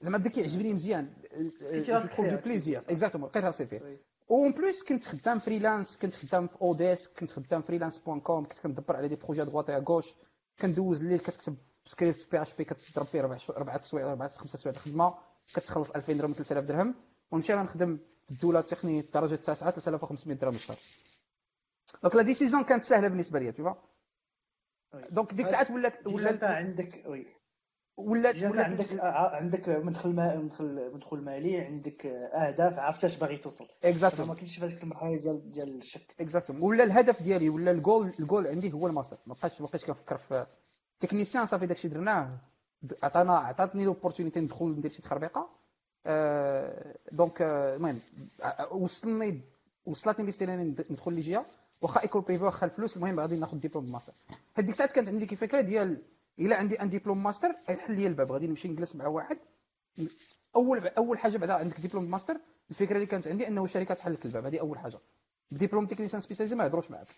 زعما 0.00 0.18
بدا 0.18 0.30
كيعجبني 0.30 0.72
مزيان 0.72 1.12
goût 1.40 1.50
فيها، 1.50 2.30
du 2.30 2.36
plaisir 2.44 2.78
exactement 2.88 3.28
لقيت 3.28 3.44
راسي 3.44 3.66
فيه 3.66 3.82
oui. 3.82 3.98
en 4.30 4.52
plus 4.52 4.82
كنت 4.82 5.04
خدام 5.04 5.38
freelance 5.38 5.96
كنت 5.98 6.14
خدام 6.14 6.46
في 6.46 6.62
oDesk 6.62 7.08
كنت 7.08 7.30
خدام 7.32 7.62
freelance 7.62 7.98
point 7.98 8.20
com 8.20 8.44
كنت 8.44 8.58
كندبر 8.58 8.96
على 8.96 9.08
des 9.08 9.16
projets 9.16 9.44
de 9.44 9.50
droite 9.50 9.68
à 9.68 9.78
gauche 9.88 10.14
كندوز 10.60 11.00
الليل 11.02 11.18
كتكتب 11.18 11.56
script 11.84 12.30
PHP 12.32 12.64
كتضرب 12.64 13.06
فيه 13.06 13.20
ربع 13.20 13.38
اربعه 13.50 13.80
سوايع 13.80 14.10
اربعه 14.10 14.28
خمسة 14.28 14.58
سوايع 14.58 14.76
الخدمة 14.76 15.14
كتخلص 15.54 15.90
2000 15.90 16.12
درهم 16.12 16.32
3000 16.32 16.64
درهم 16.64 16.94
ونمشي 17.30 17.54
أنا 17.54 17.62
نخدم 17.62 17.98
في 18.24 18.30
الدولة 18.30 18.58
التقنية 18.58 19.00
الدرجه 19.00 19.34
التاسعه 19.34 19.70
3500 19.70 20.38
درهم 20.38 20.54
الشهر. 20.54 20.76
donc 22.02 22.14
la 22.16 22.22
décision 22.22 22.64
كانت 22.64 22.84
سهلة 22.84 23.08
بالنسبة 23.08 23.38
لي 23.38 23.52
tout 23.52 23.74
donc 25.10 25.34
ديك 25.34 25.46
الساعات 25.46 25.70
ولات 25.70 26.06
ولا 26.06 26.46
عندك 26.46 27.02
oui. 27.06 27.26
ولات 27.96 28.42
ولات 28.42 28.66
عندك 28.66 29.00
عندك 29.02 29.68
مدخل 29.68 30.10
مدخل 30.14 30.90
مدخل 30.94 31.16
مالي 31.18 31.60
عندك 31.60 32.06
أهداف 32.06 32.78
عرفت 32.78 33.04
اش 33.04 33.16
باغي 33.16 33.36
توصل. 33.36 33.68
exactement 33.84 34.28
ما 34.28 34.34
كاينش 34.34 34.58
في 34.58 34.64
هذيك 34.64 34.82
المرحلة 34.82 35.16
ديال 35.16 35.50
ديال 35.50 35.78
الشك. 35.78 36.14
exactement 36.20 36.62
ولا 36.62 36.84
الهدف 36.84 37.22
ديالي 37.22 37.48
ولا 37.48 37.70
الجول 37.70 38.12
الجول 38.20 38.46
عندي 38.46 38.72
هو 38.72 38.86
الماستر. 38.86 39.18
ما 39.26 39.34
بقيتش 39.34 39.60
ما 39.60 39.66
بقيتش 39.66 39.84
كنفكر 39.84 40.18
في 40.18 40.46
technicien 41.02 41.46
صافي 41.46 41.66
داكشي 41.66 41.88
درناه 41.88 42.38
عطانا 43.02 43.36
عطاتني 43.36 43.84
l'opportunité 43.84 44.40
ندخل 44.40 44.66
ندير 44.66 44.90
شي 44.90 45.02
تخربيقه 45.02 45.48
donc 47.12 47.42
المهم 47.42 48.00
وصلني 48.70 49.40
وصلتني 49.86 50.24
l'ISTA 50.24 50.46
لأنني 50.46 50.64
ندخل 50.90 51.12
l'IGA 51.12 51.44
واخا 51.82 52.02
école 52.02 52.22
privée 52.22 52.44
واخا 52.44 52.66
الفلوس 52.66 52.96
المهم 52.96 53.20
غادي 53.20 53.36
ناخذ 53.36 53.58
diplôme 53.58 53.92
master 53.92 54.12
هذيك 54.54 54.70
الساعات 54.70 54.92
كانت 54.92 55.08
عندي 55.08 55.20
ديك 55.20 55.32
الفكرة 55.32 55.60
ديال 55.60 56.02
الا 56.38 56.56
عندي 56.56 56.82
un 56.82 56.88
diplôme 56.88 57.22
master 57.22 57.54
يحل 57.68 57.96
لي 58.00 58.06
الباب 58.06 58.32
غادي 58.32 58.46
نمشي 58.46 58.68
نجلس 58.68 58.96
مع 58.96 59.06
واحد 59.06 59.38
اول 60.56 60.88
اول 60.88 61.18
حاجة 61.18 61.36
بعدا 61.36 61.54
عندك 61.54 61.80
diplôme 61.80 62.04
master 62.10 62.36
الفكرة 62.70 62.94
اللي 62.94 63.06
كانت 63.06 63.28
عندي 63.28 63.48
انه 63.48 63.64
الشركة 63.64 63.94
تحل 63.94 64.12
لك 64.12 64.26
الباب 64.26 64.44
هذه 64.46 64.60
اول 64.60 64.78
حاجة 64.78 64.98
diplôme 65.50 65.86
technicien 65.86 66.20
spécialisé 66.20 66.56
ما 66.56 66.64
يهضروش 66.64 66.90
معاك 66.90 67.08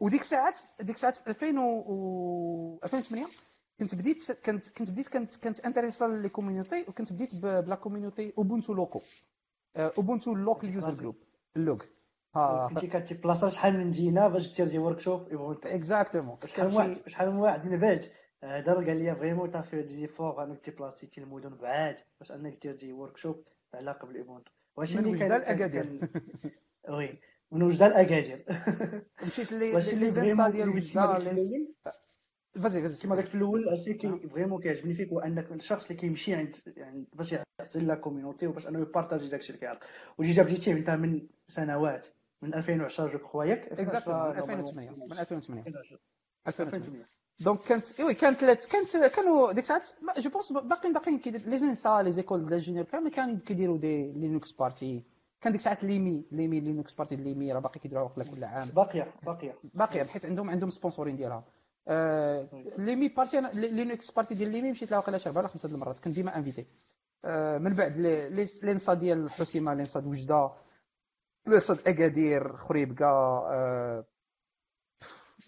وديك 0.00 0.20
الساعات 0.20 0.58
ديك 0.80 0.94
الساعات 0.94 1.16
في 1.16 1.26
2000 1.28 1.58
و 1.60 2.80
2008 2.84 3.26
كنت 3.80 3.94
بديت 3.94 4.32
كنت 4.32 4.68
كنت 4.78 4.90
بديت 4.90 5.08
كنت 5.08 5.36
كنت 5.36 5.60
انتريسا 5.60 6.04
les 6.04 6.28
community 6.28 6.84
وكنت 6.88 7.12
بديت 7.12 7.34
ب 7.36 7.49
la 7.49 7.74
community 7.74 8.32
Ubuntu 8.38 8.74
LoCo 8.74 9.00
Ubuntu 9.76 10.34
local 10.34 10.74
user 10.74 10.94
group 10.94 11.16
ال 11.56 11.63
LUG 11.63 11.82
ها. 12.36 12.68
كنتي 12.68 12.86
كتي 12.86 13.14
بلاصة 13.14 13.48
شحال 13.48 13.78
من 13.78 13.90
جينا 13.90 14.28
باش 14.28 14.56
دير 14.56 14.68
des 14.68 14.78
workshops 14.78 15.28
exactement 15.66 16.38
شحال 16.46 16.68
من 16.68 16.74
واحد 16.76 17.08
شحال 17.08 17.30
من 17.30 17.36
واحد 17.36 17.64
من 17.66 17.78
بعد 17.80 18.10
هضر 18.42 18.74
قال 18.74 18.96
لي 19.04 19.14
vraiment 19.14 19.50
t'as 19.50 19.64
des 19.72 20.08
forces 20.08 20.44
انك 20.44 20.60
كتي 20.60 21.20
المدن 21.20 21.54
بعاد 21.56 21.96
باش 22.20 22.32
أنك 22.32 22.62
دير 22.62 22.76
des 22.76 22.92
workshops 22.92 23.44
علاقه 23.74 24.06
بال 24.06 24.14
événement 24.14 24.50
واش 24.76 24.96
اللي 24.96 25.18
كان 25.18 25.30
oui. 26.88 27.18
من 27.54 27.62
وجده 27.62 27.88
لاكادير 27.88 28.44
مشيت 29.26 29.52
لي 29.52 29.72
les 29.72 30.10
ENSA 30.10 30.48
ديال 30.48 30.68
وجده 30.68 31.34
فازي 32.62 32.82
فازي 32.82 33.02
كما 33.02 33.16
قلت 33.16 33.28
في 33.28 33.34
الأول. 33.34 33.68
الشيء 33.68 33.96
كي 33.96 34.28
vraiment 34.28 34.62
كيعجبني 34.62 34.94
فيك 34.94 35.08
هو 35.08 35.20
أنك 35.20 35.52
الشخص 35.52 35.84
اللي 35.84 36.00
كيمشي 36.00 36.34
عند 36.34 36.56
يعني 36.76 37.04
باش 37.12 37.32
يعطي 37.32 37.78
la 37.80 37.94
community 37.94 38.46
وباش 38.46 38.66
أنه 38.68 38.80
يبارطاجي 38.80 39.28
داكشي 39.28 39.48
اللي 39.48 39.60
كيعرف. 39.60 39.78
وجيت 40.18 40.40
بديتيه 40.40 40.72
انت 40.72 40.90
من 40.90 41.26
سنوات 41.48 42.06
من 42.42 42.54
2010 42.54 43.08
je 43.12 43.18
crois 43.18 43.44
ياك؟ 43.44 43.68
exactement 43.80 44.20
من 44.30 44.38
2008 44.38 44.90
من 44.90 45.18
2008 45.18 45.64
2008 46.48 47.06
donc 47.40 47.60
كانت 47.60 48.00
oui 48.00 48.14
كانت 48.14 48.44
كانت 48.44 48.96
كانوا 48.96 49.52
ديك 49.52 49.64
الساعات 49.64 49.90
je 50.18 50.30
pense 50.30 50.52
باقيين 50.52 50.94
باقيين 50.94 51.20
les 51.26 51.56
ENSA 51.56 52.02
les 52.02 52.10
écoles 52.10 52.46
d'ingénieurs 52.46 52.84
كامل 52.84 53.10
كانوا 53.10 53.38
كيديروا 53.46 53.78
des 53.78 54.12
Linux 54.12 54.52
party 54.52 55.02
كان 55.44 55.52
ديك 55.52 55.60
الساعات 55.60 55.84
l'EMI 55.84 56.24
l'EMI 56.32 56.60
Linux 56.60 56.94
party 56.94 57.16
l'EMI 57.16 57.52
راه 57.52 57.60
باقي 57.60 57.80
كيديروها 57.80 58.08
كل 58.08 58.44
عام. 58.44 58.68
باقية 58.68 59.14
باقية. 59.22 59.54
باقية 59.74 60.02
بحيث 60.02 60.26
عندهم 60.26 60.50
عندهم 60.50 60.70
sponsoring 60.70 61.16
ديالها. 61.16 61.44
آه 61.88 62.48
l'EMI 62.78 63.08
party 63.08 63.40
Linux 63.54 64.10
party 64.10 64.34
ديال 64.34 64.48
l'EMI 64.52 64.70
مشيت 64.70 64.90
لها 64.90 64.98
وقيلا 64.98 65.18
شي 65.18 65.28
أربع 65.28 65.46
خمسة 65.46 65.68
المرات. 65.68 65.98
كنت 65.98 66.14
ديما 66.14 66.36
invité 66.38 66.66
آه 67.24 67.58
من 67.58 67.74
بعد 67.74 67.96
l'ENSA 68.62 68.94
ديال 68.94 69.24
الحسيمه 69.24 69.74
l'ENSA 69.74 70.00
وجدة 70.00 70.50
l'ENSA 71.46 71.78
أكادير 71.86 72.56
خريبكا 72.56 73.06
آه 73.06 74.04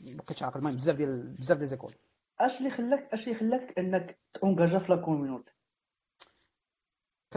بقيتش 0.00 0.42
عاقل. 0.42 0.59
المهم 0.59 0.74
بزاف 0.74 0.96
ديال 0.96 1.22
بزاف 1.38 1.59
ديال 1.59 1.68
les 1.68 1.77
écoles 1.77 1.94
أش 2.40 2.59
اللي 2.59 2.70
خلاك 2.70 3.09
أش 3.12 3.28
اللي 3.28 3.38
خلاك 3.38 3.78
أنك 3.78 4.18
تونجاجا 4.40 4.78
في 4.78 4.92
la 4.92 5.03
community 5.03 5.53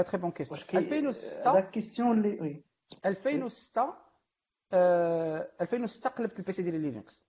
très 0.02 0.12
très 0.12 0.22
bonne 0.22 0.32
question 0.32 0.84
2006 0.84 1.54
la 1.54 1.60
question 1.62 2.18
اللي 2.18 2.42
oui 2.42 2.64
2006 3.06 3.94
آه 4.74 5.50
2006 5.62 6.10
قلبت 6.10 6.40
ال 6.40 6.48
PC 6.48 6.64
ديالي 6.64 6.78
Linux 6.78 7.22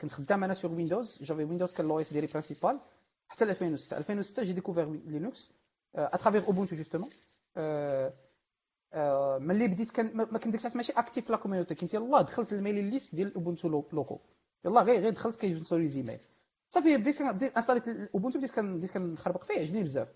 كنت 0.00 0.12
خدام 0.12 0.44
أنا 0.44 0.54
sur 0.54 0.72
Windows 0.72 1.22
j'avais 1.22 1.44
Windows 1.44 1.72
كان 1.72 1.88
l'OS 1.88 2.12
ديالي 2.12 2.26
principal 2.26 2.80
حتى 3.28 3.44
2006 3.44 3.96
2006 3.98 4.42
j'ai 4.42 4.52
découvert 4.52 4.90
Linux 4.90 5.50
à 5.94 6.00
travers 6.00 6.46
Ubuntu 6.46 6.76
justement 6.76 7.08
ملي 9.46 9.68
بديت 9.68 9.90
كان 9.90 10.16
ما 10.16 10.24
كنت 10.24 10.46
ديك 10.46 10.54
الساعة 10.54 10.76
ماشي 10.76 10.92
actif 10.92 11.26
في 11.26 11.32
la 11.32 11.38
community 11.38 11.74
كنت 11.74 11.94
يلاه 11.94 12.22
دخلت 12.22 12.52
ال 12.52 12.57
mailing 12.57 12.90
list 12.90 13.14
ديال 13.14 13.34
Ubuntu 13.34 13.68
LoCo 13.68 14.20
يلاه 14.64 14.82
غير 14.82 15.00
غير 15.00 15.12
دخلت 15.12 15.36
كيجونسوا 15.36 15.78
les 15.78 15.88
emails 15.88 16.20
صافي 16.68 16.96
بديت 16.96 17.22
بديت 17.22 17.56
انستاليت 17.56 17.88
Ubuntu 17.88 18.38
بديت 18.38 18.60
بديت 18.60 18.90
كنخربق 18.90 19.44
فيه 19.44 19.54
عجبني 19.60 19.82
بزاف 19.82 20.08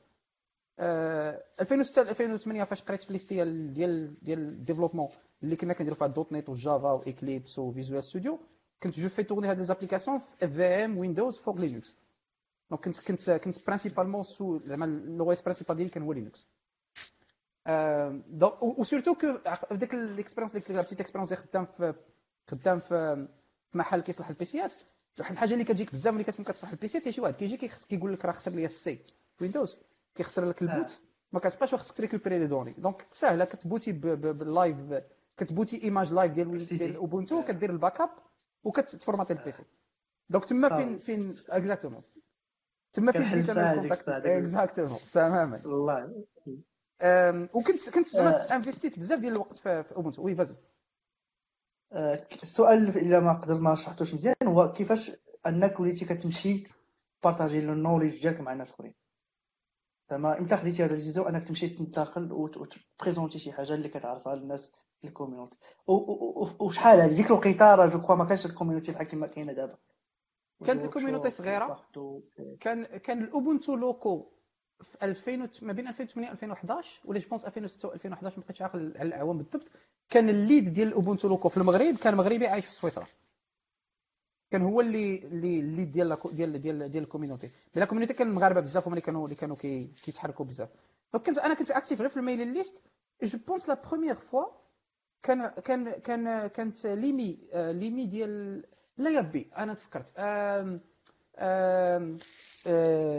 2006 0.81 2.03
2008 2.03 2.65
فاش 2.65 2.83
قريت 2.83 3.03
في 3.05 3.13
liste 3.13 3.29
ديال 3.29 3.75
ديال 3.75 4.15
ديال 4.23 4.39
ال 4.39 4.44
développement 4.44 5.09
اللي 5.43 5.57
كنا 5.57 5.73
كنديروا 5.73 5.99
فيها 5.99 6.07
dot 6.07 6.33
net 6.33 6.49
و 6.49 6.57
Java 6.57 6.93
و 6.93 7.01
Eclipse 7.01 7.59
و 7.59 7.65
Visual 7.65 8.05
Studio 8.05 8.41
كنت 8.83 9.01
je 9.01 9.09
fais 9.09 9.23
tourner 9.23 9.49
هاد 9.49 9.59
les 9.59 9.71
applications 9.71 10.19
في 10.19 10.45
VM 10.45 10.99
Windows 10.99 11.39
فوق 11.39 11.57
Linux 11.57 11.97
donc 12.71 12.85
كنت 12.85 13.01
كنت 13.01 13.31
كنت 13.31 13.67
principalement 13.67 14.23
sous 14.23 14.59
زعما 14.59 14.85
l'OS 14.87 15.43
principal 15.43 15.77
ديالي 15.77 15.91
كان 15.91 16.03
هو 16.03 16.13
Linux 16.13 16.47
donc 18.29 18.63
و 18.63 18.69
surtout 18.69 19.15
que 19.15 19.39
ديك 19.73 19.95
l'expérience 19.95 20.53
ديك 20.53 20.71
la 20.71 20.83
petite 20.83 21.01
expérience 21.01 21.33
اللي 21.33 21.43
خدام 21.45 21.65
في 21.67 21.95
خدام 22.51 22.79
في 22.79 23.29
محل 23.75 24.01
كيصلح 24.01 24.29
البيسيات 24.29 24.75
واحد 25.19 25.33
الحاجة 25.33 25.53
اللي 25.53 25.65
كتجيك 25.65 25.93
بزاف 25.93 26.15
ملي 26.15 26.25
كتكون 26.25 26.45
كتصلح 26.45 26.71
البيسيات 26.71 27.09
هي 27.09 27.13
شي 27.13 27.21
واحد 27.21 27.35
كيجي 27.35 27.57
كيقول 27.89 28.13
لك 28.13 28.25
راه 28.25 28.33
خسر 28.33 28.51
لي 28.51 28.65
السي 28.65 28.99
Windows 29.41 29.81
كيخسر 30.17 30.45
لك 30.45 30.63
ال 30.63 30.69
boot. 30.69 31.03
ما 31.33 31.41
كتبقاش 31.41 31.75
خصك 31.75 31.97
تريكوبيري 31.97 32.39
les 32.39 32.47
données. 32.47 32.75
donc 32.79 33.07
ساهله 33.11 33.45
كتبوتي 33.45 33.93
بال 33.93 34.21
live 34.21 34.77
كتبوتي 35.37 35.83
image 35.85 36.13
live 36.13 36.33
ديال 36.33 36.67
ديال 36.67 36.97
Ubuntu 36.97 37.43
كدير 37.43 37.71
ال 37.71 38.01
backup 38.01 38.11
وكتفورماتي 38.65 39.33
ال 39.33 39.43
PC 39.43 39.63
donc 40.31 40.45
تما 40.45 40.77
فين 40.77 40.99
فين 40.99 41.37
exactement 41.49 42.03
تما 42.93 43.13
فين 43.13 43.23
بديت 43.23 43.51
أنا 43.51 43.73
ال 43.73 43.77
contact 43.77 44.09
exactement 44.09 44.99
تماما. 45.13 45.61
والله. 45.65 46.25
وكنت 47.55 47.91
كنت 47.95 48.09
زعما 48.09 48.57
انفستيت 48.57 48.99
بزاف 48.99 49.21
ديال 49.21 49.33
الوقت 49.33 49.57
في 49.57 49.85
Ubuntu 49.97 50.23
oui 50.23 50.35
vas-y 50.35 50.57
السؤال 52.43 52.89
إلا 52.89 53.21
ما 53.21 53.33
قدر 53.33 53.55
ما 53.55 53.75
شرحتوش 53.75 54.15
مزيان 54.15 54.35
هو 54.45 54.73
كيفاش 54.73 55.13
أنك 55.47 55.81
وليتي 55.81 56.05
كتمشي 56.05 56.65
partager 57.25 57.59
ال 57.59 57.65
knowledge 57.65 58.23
ديالك 58.23 58.41
مع 58.41 58.53
الناس 58.53 58.71
أخرين؟ 58.71 58.95
زعما 60.11 60.39
إمتى 60.39 60.57
خديتي 60.57 60.85
هذا 60.85 60.95
الجزء؟ 60.95 61.29
انك 61.29 61.45
تمشي 61.45 61.69
تنتقل 61.69 62.33
وتبريزونتي 62.33 63.39
شي 63.39 63.53
حاجة 63.53 63.75
اللي 63.75 63.89
كتعرفها 63.89 64.37
للناس 64.37 64.73
في 65.01 65.07
ال 65.07 65.11
community. 65.11 65.57
وشحال 66.59 67.01
هذه؟ 67.01 67.17
ديك 67.17 67.27
الوقيته 67.27 67.75
راه 67.75 67.87
je 67.87 68.01
crois 68.01 68.15
ما 68.15 68.25
كانش 68.25 68.47
ال 68.47 68.51
community 68.51 68.93
بحال 68.93 69.07
كما 69.09 69.27
كاينة 69.27 69.53
دابا. 69.53 69.79
كانت 70.67 70.85
ال 70.85 70.89
community 70.89 71.31
صغيرة. 71.31 71.85
كان 72.61 72.85
كان 72.85 73.23
ال 73.23 73.30
Ubuntu 73.30 73.77
LoCo 73.77 74.33
في 74.83 74.97
2000 75.03 75.51
ما 75.63 75.73
بين 75.73 75.89
2008 75.89 76.31
و 76.31 76.33
2011 76.33 77.01
ولا 77.05 77.19
je 77.19 77.29
pense 77.29 77.45
2006 77.45 77.89
و 77.89 77.93
2011 77.93 78.39
ما 78.39 78.45
بقيتش 78.45 78.63
عاقل 78.63 78.93
على 78.97 79.09
الاعوام 79.09 79.39
بالضبط 79.39 79.71
كان 80.11 80.29
ال 80.29 80.37
lead 80.37 80.73
ديال 80.73 80.89
ال 80.89 80.94
Ubuntu 80.94 81.29
LoCo 81.29 81.49
في 81.49 81.57
المغرب 81.57 81.97
كان 81.97 82.15
مغربي 82.15 82.47
عايش 82.47 82.67
في 82.67 82.73
سويسرا. 82.73 83.07
كان 84.57 84.65
هو 84.65 84.81
اللي 84.81 85.17
اللي 85.19 85.61
ال 85.61 85.67
lead 85.67 85.93
ديال 85.93 86.17
ديال 86.33 86.63
ديال 86.63 86.91
ديال 86.91 87.05
الكوميونتي 87.05 87.47
مي 87.47 87.53
لا 87.81 87.85
كوميونيتي 87.85 88.15
كان 88.15 88.29
المغاربه 88.29 88.61
بزاف 88.61 88.87
هما 88.87 88.95
اللي 88.95 89.01
كانوا 89.07 89.25
اللي 89.25 89.35
كانوا 89.35 89.57
كيتحركوا 90.03 90.45
بزاف. 90.45 90.69
donc 91.13 91.27
كنت 91.27 91.39
أنا 91.39 91.55
كنت 91.55 91.71
actif 91.71 92.01
غير 92.01 92.09
في 92.11 92.17
ال 92.17 92.21
mailing 92.21 92.55
list 92.55 92.83
je 93.23 93.39
pense 93.49 93.69
la 93.69 93.83
première 93.91 94.15
fois 94.15 94.45
كان 95.23 95.49
كان 95.49 95.91
كان 95.93 96.47
كانت 96.47 96.87
ليمي 96.87 97.39
ليمي 97.55 98.07
ديال 98.07 98.63
لا 98.99 99.11
يا 99.11 99.21
ربي 99.21 99.51
أنا 99.57 99.75
تفكرت. 99.75 100.19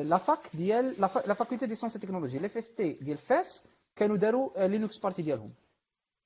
la 0.09 0.17
fac 0.17 0.39
ديال 0.55 1.01
la 1.01 1.07
faculté 1.33 1.65
des 1.65 1.75
sciences 1.75 1.93
technologiques 1.93 2.39
la 2.39 2.49
FST 2.49 2.93
ديال 2.93 3.17
فاس 3.17 3.65
كانوا 3.95 4.17
داروا 4.17 4.67
Linux 4.67 4.97
party 4.97 5.21
ديالهم. 5.21 5.53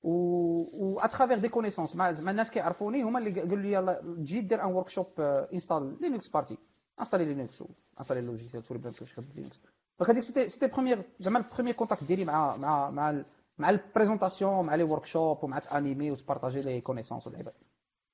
و 0.02 0.98
à 1.00 1.05
travers 1.05 1.38
des 1.38 1.48
connaissances 1.48 1.96
مع 1.96 2.10
الناس 2.10 2.50
كيعرفوني 2.50 3.02
هما 3.02 3.18
اللي 3.18 3.40
قالوا 3.40 3.56
لي 3.56 3.72
يلاه 3.72 4.00
تجي 4.00 4.40
دير 4.40 4.64
un 4.64 4.72
workshop 4.72 5.20
install 5.20 5.96
Linux 6.00 6.28
party 6.28 6.58
installer 7.00 7.24
Linux 7.24 7.64
installer 7.98 8.20
logiciels 8.20 8.62
توري 8.62 8.80
بان 8.80 8.92
كيفاش 8.92 9.12
كتخدم 9.12 9.28
Linux 9.36 9.60
donc 9.98 10.10
هذيك 10.10 10.22
c'était 10.22 10.48
c'était 10.48 10.66
première 10.66 11.02
زعما 11.20 11.38
ال 11.38 11.42
premier 11.42 11.74
contact 11.76 12.04
ديالي 12.04 12.24
مع 12.24 12.56
مع 12.56 12.90
مع 12.90 13.22
مع 13.58 13.70
ال 13.70 13.77
présentation 13.77 14.66
مع 14.66 14.74
les 14.74 14.82
workshops 14.82 15.44
ومع 15.44 15.58
تانيمي 15.58 16.10
وتبارطاجي 16.10 16.62
les 16.62 16.80
connaissances 16.80 17.26
واللعيبات 17.26 17.54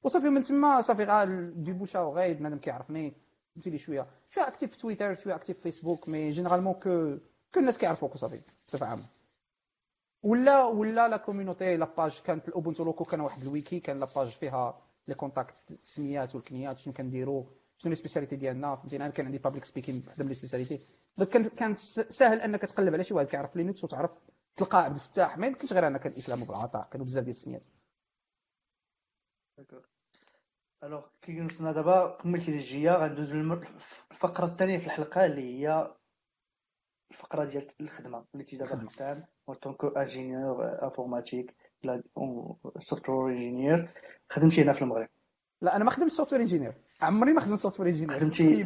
وصافي 0.02 0.28
من 0.28 0.42
تما 0.42 0.80
صافي 0.80 1.04
غا 1.04 1.24
ديبوشا 1.56 2.00
وغاي 2.00 2.34
بنادم 2.34 2.58
كيعرفني 2.58 3.14
فهمتي 3.54 3.78
شوية 3.78 4.06
شوية 4.30 4.48
actif 4.48 4.70
في 4.70 4.78
تويتر 4.78 5.14
شوية 5.14 5.34
actif 5.34 5.56
في 5.56 5.62
فيسبوك 5.62 6.08
mais 6.08 6.30
généralement 6.30 6.74
que 6.74 7.18
كل 7.54 7.60
الناس 7.60 7.78
كيعرفوك 7.78 8.16
صافي 8.16 8.40
بصفه 8.68 8.86
عامه 8.86 9.04
ولا 10.22 10.64
ولا 10.64 11.08
la 11.08 11.16
community 11.16 11.76
la 11.76 11.94
page 11.96 12.22
كانت 12.22 12.48
ال 12.48 12.53
Ubuntu 12.53 12.84
LoCo 12.84 13.04
كان 13.04 13.20
واحد 13.20 13.42
الويكي 13.42 13.80
كان 13.80 14.00
la 14.00 14.06
page 14.16 14.28
فيها 14.28 14.82
les 15.08 15.14
contacts 15.14 15.70
السميات 15.70 16.34
والكنيات 16.34 16.78
شنو 16.78 16.94
كنديروا 16.94 17.44
شنو 17.78 17.90
les 17.90 17.96
spécialités 17.96 18.36
ديالنا. 18.36 18.76
فهمتيني 18.76 19.04
أنا 19.04 19.12
كان 19.12 19.26
عندي 19.26 19.38
public 19.38 19.64
speaking 19.64 20.02
وحده 20.08 20.24
من 20.24 20.28
les 20.28 20.34
spécialités 20.34 20.78
كان 21.32 21.48
كان 21.48 21.74
ساهل 21.74 22.40
أنك 22.40 22.60
تقلب 22.60 22.94
على 22.94 23.04
شي 23.04 23.14
واحد 23.14 23.26
كيعرف 23.26 23.56
Linux 23.56 23.84
وتعرف 23.84 24.10
تلقى 24.56 24.84
عبد 24.84 24.94
الفتاح. 24.94 25.38
ما 25.38 25.46
يمكنش 25.46 25.72
غير 25.72 25.86
أنا 25.86 25.98
كان 25.98 26.12
الاسلام 26.12 26.44
بالعطاء 26.44 26.88
كانوا 26.90 27.06
بزاف 27.06 27.24
ديال 27.24 27.34
السميات. 27.34 27.64
alors 30.82 31.06
كي 31.22 31.42
وصلنا 31.42 31.72
دابا 31.72 32.16
كملتي 32.22 32.50
الجية 32.50 32.90
غندوز 32.90 33.32
الفقرة 34.10 34.46
الثانية 34.46 34.78
في 34.78 34.86
الحلقة 34.86 35.26
اللي 35.26 35.42
هي 35.42 35.94
الفقرة 37.10 37.44
ديال 37.44 37.70
الخدمة 37.80 38.24
اللي 38.34 38.44
تي 38.44 38.56
دابا 38.56 38.88
خدام 38.88 39.24
en 39.48 39.57
tant 39.57 39.75
que 39.75 39.88
ingénieur 39.88 40.82
informatique 40.82 41.54
software 42.80 43.36
engineer 43.36 43.90
خدمتي 44.30 44.62
هنا 44.62 44.72
في 44.72 44.82
المغرب. 44.82 45.08
لا 45.62 45.76
أنا 45.76 45.84
ما 45.84 45.90
خدمتش 45.90 46.12
software 46.12 46.42
engineer 46.42 46.74
عمري 47.02 47.32
ما 47.32 47.40
خدمت 47.40 47.58
software 47.58 47.88
engineer 47.88 48.18
خدمتي 48.18 48.62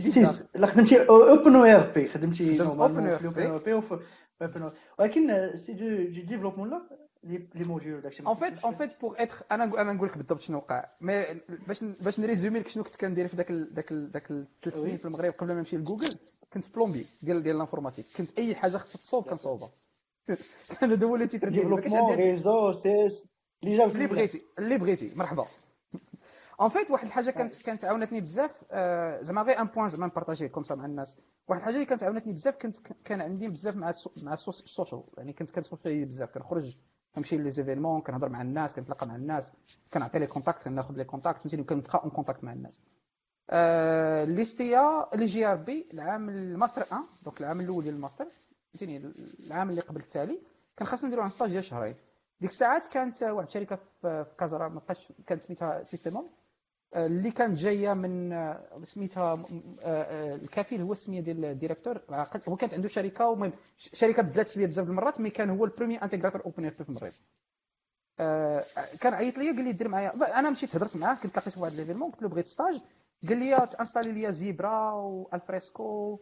لا 0.55 0.67
خدمتي 0.67 1.09
OpenERP 1.09 2.09
خدمتي 2.09 2.61
OpenERP 2.63 3.83
ولكن 4.99 5.51
c'est 5.57 5.73
du 5.73 6.21
développement 6.23 6.71
لا 6.71 6.83
les 7.25 7.69
modules 7.69 8.01
داكشي 8.01 8.23
en 8.27 8.35
fait 8.35 8.59
en 8.59 8.75
fait 8.75 9.01
pour 9.01 9.15
être 9.19 9.35
أنا 9.53 9.65
أنا 9.65 9.93
نقول 9.93 10.09
لك 10.09 10.19
بالضبط 10.19 10.41
شنو 10.41 10.59
وقع. 10.59 10.85
mais 11.01 11.25
باش 11.67 11.85
باش 11.85 12.21
نريزومي 12.21 12.59
لك 12.59 12.69
شنو 12.69 12.85
كنت 12.85 12.97
كندير 12.97 13.29
في 13.29 13.37
ذاك 13.37 13.51
ذاك 13.51 13.93
ذاك 13.93 14.31
الثلاث 14.31 14.77
سنين 14.77 14.97
في 14.97 15.05
المغرب 15.05 15.33
قبل 15.33 15.53
ما 15.53 15.55
نمشي 15.55 15.77
لجوجل 15.77 16.19
كنت 16.53 16.75
plombier 16.75 17.07
ديال 17.23 17.43
ديال 17.43 17.57
ال 17.57 17.60
informatique. 17.60 18.07
كنت 18.17 18.39
أي 18.39 18.55
حاجة 18.55 18.77
خصها 18.77 18.99
تصوب 18.99 19.25
كنصوبها 19.25 19.71
هذا 20.83 21.07
هو 21.07 21.15
اللي 21.15 21.27
titre 21.27 21.49
ديالي 21.49 22.15
réseaux 22.15 22.73
sys 22.73 23.25
اللي 23.63 23.77
جا 23.77 23.85
اللي 23.85 24.07
بغيتي 24.07 24.43
اللي 24.59 24.79
بغيتي. 24.79 25.13
مرحبا. 25.15 25.47
en 26.61 26.69
fait 26.69 26.91
واحد 26.91 27.07
الحاجة 27.07 27.31
كانت 27.31 27.63
كانت 27.63 27.85
عاونتني 27.85 28.21
بزاف 28.21 28.65
زعما 29.21 29.43
غير 29.43 29.61
un 29.61 29.67
point 29.67 29.89
زعما 29.89 30.07
نبارطاجيه 30.07 30.47
comme 30.47 30.63
ça 30.63 30.75
مع 30.75 30.85
الناس. 30.85 31.17
واحد 31.49 31.61
الحاجة 31.61 31.75
اللي 31.75 31.87
كانت 31.87 32.03
عاونتني 32.03 32.33
بزاف 32.33 32.57
كنت 32.57 32.77
كان 33.05 33.21
عندي 33.21 33.49
بزاف 33.49 33.77
مع 33.77 33.93
مع 34.23 34.33
ال 34.33 34.43
social 34.43 35.03
يعني 35.19 35.33
كنت 35.33 35.51
كن 35.51 35.64
social 35.64 36.05
بزاف. 36.05 36.31
كنخرج 36.31 36.77
كنمشي 37.15 37.39
les 37.39 37.51
événements 37.51 38.01
كنهضر 38.01 38.29
مع 38.29 38.43
الناس 38.43 38.75
كنتلاقى 38.75 39.07
مع 39.07 39.17
الناس 39.17 39.53
كنعطي 39.93 40.19
les 40.19 40.27
contacts 40.27 40.65
كناخذ 40.65 40.95
les 40.95 41.05
contacts 41.05 41.39
فهمتيني؟ 41.39 41.63
وكنبقى 41.63 42.01
en 42.05 42.11
contact 42.11 42.45
مع 42.45 42.53
الناس. 42.53 42.83
ليستيا 44.37 45.07
لي 45.15 45.27
جي 45.27 45.47
آر 45.47 45.57
بي 45.57 45.89
العام 45.95 46.29
الماستر 46.29 46.81
1 46.93 47.03
donc 47.25 47.41
العام 47.41 47.61
الأول 47.61 47.85
ديال 47.85 47.95
الماستر. 47.95 48.27
فهمتيني 48.73 49.13
العام 49.41 49.71
اللي 49.71 49.81
قبل 49.81 50.01
التالي 50.01 50.39
كان 50.77 50.87
خاصنا 50.87 51.09
نديرو 51.09 51.23
un 51.25 51.29
stage 51.29 51.51
ديال 51.51 51.65
شهرين. 51.65 51.95
ديك 52.41 52.51
الساعات 52.51 52.87
كانت 52.87 53.23
واحد 53.23 53.47
الشركة 53.47 53.79
في 54.03 54.27
كازا 54.39 54.69
ما 54.69 54.81
بقاش 54.81 55.13
كانت 55.27 55.43
سميتها 55.43 55.83
سيستيموم 55.83 56.31
اللي 56.97 57.31
كانت 57.31 57.59
جاية 57.59 57.95
من 57.95 58.35
سميتها 58.83 59.45
الكفيل 60.35 60.81
هو 60.83 60.93
السمية 60.93 61.21
ديال 61.21 61.45
ال 61.45 61.50
directeur. 61.50 62.01
هو 62.49 62.57
كانت 62.57 62.75
عنده 62.75 62.89
شركة 62.89 63.29
ومهم 63.29 63.53
شركة 63.79 64.23
بدلات 64.23 64.47
السمية 64.47 64.67
بزاف 64.67 64.87
المرات 64.89 65.21
mais 65.21 65.31
كان 65.31 65.51
هو 65.51 65.65
ال 65.65 65.69
premier 65.69 65.97
intégrateur 65.97 66.45
Open 66.45 66.71
في 66.71 66.81
المغرب. 66.81 67.13
كان 69.01 69.15
عيط 69.15 69.39
لي 69.39 69.51
قال 69.51 69.65
لي 69.65 69.73
دير 69.73 69.89
معايا. 69.89 70.39
أنا 70.39 70.51
مشيت 70.51 70.77
هضرت 70.77 70.97
معاه 70.97 71.15
كنت 71.15 71.39
لقيت 71.39 71.55
في 71.55 71.61
واحد 71.61 71.73
l'événement 71.73 72.11
قلت 72.11 72.23
له 72.23 72.29
بغيت 72.29 72.47
stage. 72.47 72.81
قال 73.29 73.39
لي 73.39 73.67
تانستالي 73.67 74.13
les 74.13 74.33
Zimbra 74.33 74.91
و 74.93 75.07
Alfresco 75.07 76.19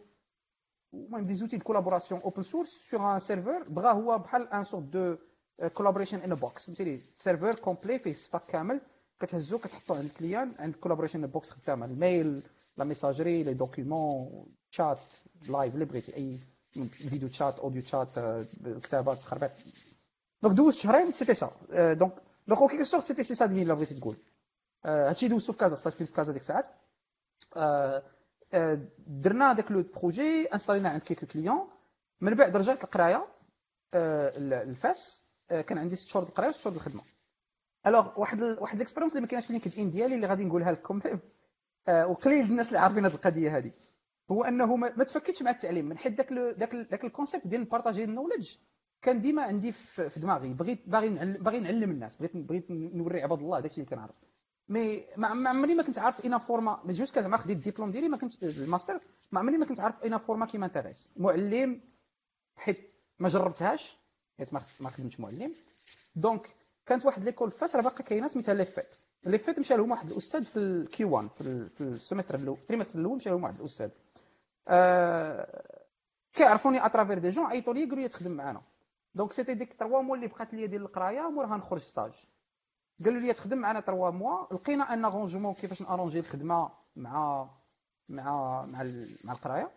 المهم 0.93 1.25
des 1.25 1.33
outils 1.33 1.57
de 1.57 1.63
collaboration 1.63 2.21
open 2.21 2.43
source 2.43 2.69
sur 2.89 3.13
un 3.13 3.19
serveur 3.19 3.63
بغا 3.63 3.91
هو 3.91 4.17
بحال 4.19 4.53
une 4.53 4.63
sorte 4.63 4.83
de 4.83 5.17
collaboration 5.73 6.19
in 6.19 6.35
box 6.35 6.65
فهمتيني 6.65 7.01
serveur 7.15 7.55
complet 7.55 7.99
فيه 7.99 8.13
stack 8.13 8.45
كامل 8.45 8.81
كتهزو 9.19 9.57
كتحطو 9.57 9.93
عند 9.93 10.03
ال 10.03 10.10
client 10.10 10.51
عند 10.59 10.75
collaboration 10.75 11.27
box 11.27 11.49
خدامه 11.51 11.85
ال 11.85 11.97
mail 11.97 12.43
la 12.77 12.83
messagerie 12.85 13.43
les 13.43 13.53
documents 13.53 14.45
chat 14.69 14.99
live 15.49 15.73
اللي 15.73 15.85
بغيتي 15.85 16.15
اي 16.15 16.39
video 16.89 17.29
chat 17.29 17.59
audio 17.59 17.81
chat 17.81 18.19
كتابات 18.83 19.17
تخربيق 19.17 19.51
donc 20.43 20.55
دوزت 20.55 20.79
شهرين 20.79 21.11
c'était 21.11 21.33
ça 21.33 21.51
donc 21.93 22.13
donc 22.47 22.61
OK 22.61 22.85
سورت 22.85 23.03
c'était 23.03 23.23
sysadmin 23.23 23.67
لا 23.67 23.73
بغيتي 23.73 23.95
تقول 23.95 24.17
هادشي 24.85 25.27
دوزتو 25.27 25.51
في 25.53 25.59
كازا 25.59 25.75
stage 25.75 25.93
في 25.93 26.05
كازا 26.13 26.33
ديك 26.33 26.41
الساعات 26.41 26.67
درنا 29.07 29.53
داك 29.53 29.71
le 29.71 29.83
projet 29.95 30.45
انستالينا 30.45 30.89
عند 30.89 31.01
كيكو 31.01 31.25
كليون. 31.25 31.67
من 32.21 32.33
بعد 32.33 32.57
رجعت 32.57 32.83
القراية 32.83 33.27
الفاس 33.95 35.25
كان 35.49 35.77
عندي 35.77 35.95
ست 35.95 36.07
شهور 36.07 36.25
القراية 36.25 36.49
وست 36.49 36.61
شهور 36.63 36.75
الخدمة. 36.75 37.01
alors 37.87 38.19
واحد 38.19 38.41
ال... 38.41 38.57
واحد 38.59 38.75
ال 38.75 38.78
expérience 38.78 39.11
اللي 39.11 39.21
ما 39.21 39.27
كاينش 39.27 39.45
في 39.45 39.53
LinkedIn 39.53 39.91
ديالي 39.91 40.15
اللي 40.15 40.27
غادي 40.27 40.43
نقولها 40.43 40.71
لكم 40.71 41.01
آه 41.87 42.07
وقليل 42.07 42.45
الناس 42.45 42.67
اللي 42.67 42.79
عارفين 42.79 43.05
هذه 43.05 43.13
القضية 43.13 43.57
هذه 43.57 43.71
هو 44.31 44.43
أنه 44.43 44.75
ما, 44.75 45.03
تفاكيتش 45.03 45.41
مع 45.41 45.51
التعليم 45.51 45.85
من 45.85 45.97
حيت 45.97 46.13
داك 46.13 46.31
ال... 46.31 46.57
داك 46.57 46.73
ال... 46.73 46.89
داك 46.89 47.03
ال 47.03 47.09
concept 47.09 47.47
ديال 47.47 47.61
نبارطاجي 47.61 48.03
ال 48.03 48.08
knowledge 48.08 48.55
كان 49.01 49.21
ديما 49.21 49.43
عندي 49.43 49.71
في 49.71 50.19
دماغي 50.19 50.53
بغيت 50.53 50.89
باغي 50.89 51.09
نعلم 51.09 51.33
باغي 51.33 51.59
نعلم 51.59 51.91
الناس 51.91 52.15
بغيت 52.15 52.37
بغيت 52.37 52.71
نوري 52.71 53.23
عباد 53.23 53.39
الله 53.39 53.59
داكشي 53.59 53.81
اللي 53.81 53.89
كنعرف. 53.89 54.15
mais 54.69 55.05
ما 55.17 55.27
عمري 55.49 55.75
ما 55.75 55.83
كنت 55.83 55.99
عارف 55.99 56.25
informatique 56.25 56.79
jusqu'à 56.85 57.21
زعما 57.21 57.37
خديت 57.37 57.57
الدبلوم 57.67 57.91
ديالي 57.91 58.09
ما 58.09 58.17
كنت 58.17 58.43
الماستر 58.43 58.99
ما 59.31 59.39
عمري 59.39 59.57
ما 59.57 59.65
كنت 59.65 59.79
عارف 59.79 60.03
informatique 60.03 60.45
qui 60.45 60.57
m'intéresse. 60.57 61.11
معلم 61.17 61.81
حيت 62.55 62.93
ما 63.19 63.29
جربتهاش 63.29 63.97
حيت 64.37 64.53
ما 64.53 64.89
خدمتش 64.89 65.19
معلم. 65.19 65.53
donc 66.15 66.55
كانت 66.85 67.05
واحد 67.05 67.23
l'école 67.23 67.51
ف 67.51 67.59
فاس 67.59 67.75
راه 67.75 67.81
باقي 67.81 68.03
كاينة 68.03 68.27
سميتها 68.27 68.53
ليفيت 68.53 68.95
ليفيت 69.25 69.59
مشى 69.59 69.77
لهم 69.77 69.91
واحد 69.91 70.09
الأستاذ 70.11 70.43
في 70.43 70.59
ال 70.59 71.03
Q1 71.05 71.29
في, 71.29 71.69
في 71.69 71.81
ال 71.81 71.87
semestre 71.87 72.35
الأول 72.35 72.55
في 72.57 72.61
ال 72.61 72.65
trimestre 72.65 72.99
الأول 72.99 73.15
مشى 73.15 73.29
لهم 73.29 73.43
واحد 73.43 73.59
الأستاذ. 73.59 73.89
آه 74.67 75.81
كيعرفوني 76.33 76.85
à 76.85 76.89
travers 76.89 77.17
des 77.19 77.29
gens 77.29 77.45
عيطوا 77.45 77.73
لي 77.73 77.83
قالوا 77.85 77.97
لي 78.01 78.07
تخدم 78.07 78.31
معنا 78.31 78.61
donc 79.15 79.31
c'était 79.31 79.53
ديك 79.53 79.73
3 79.73 80.01
mois 80.01 80.15
اللي 80.15 80.27
بقات 80.27 80.53
لي 80.53 80.67
ديال 80.67 80.81
القراية 80.81 81.29
موراها 81.29 81.57
نخرج 81.57 81.79
stage 81.79 82.11
قالوا 83.05 83.19
لي 83.21 83.33
تخدم 83.33 83.57
معنا 83.57 83.81
3 83.81 84.11
mois. 84.11 84.53
لقينا 84.53 84.93
un 84.93 85.05
arrangement 85.05 85.53
كيفاش 85.53 85.81
نارونجي 85.81 86.19
الخدمة 86.19 86.69
مع 86.95 87.49
مع 88.09 88.65
مع 88.65 88.85
مع 89.23 89.33
القراية. 89.33 89.71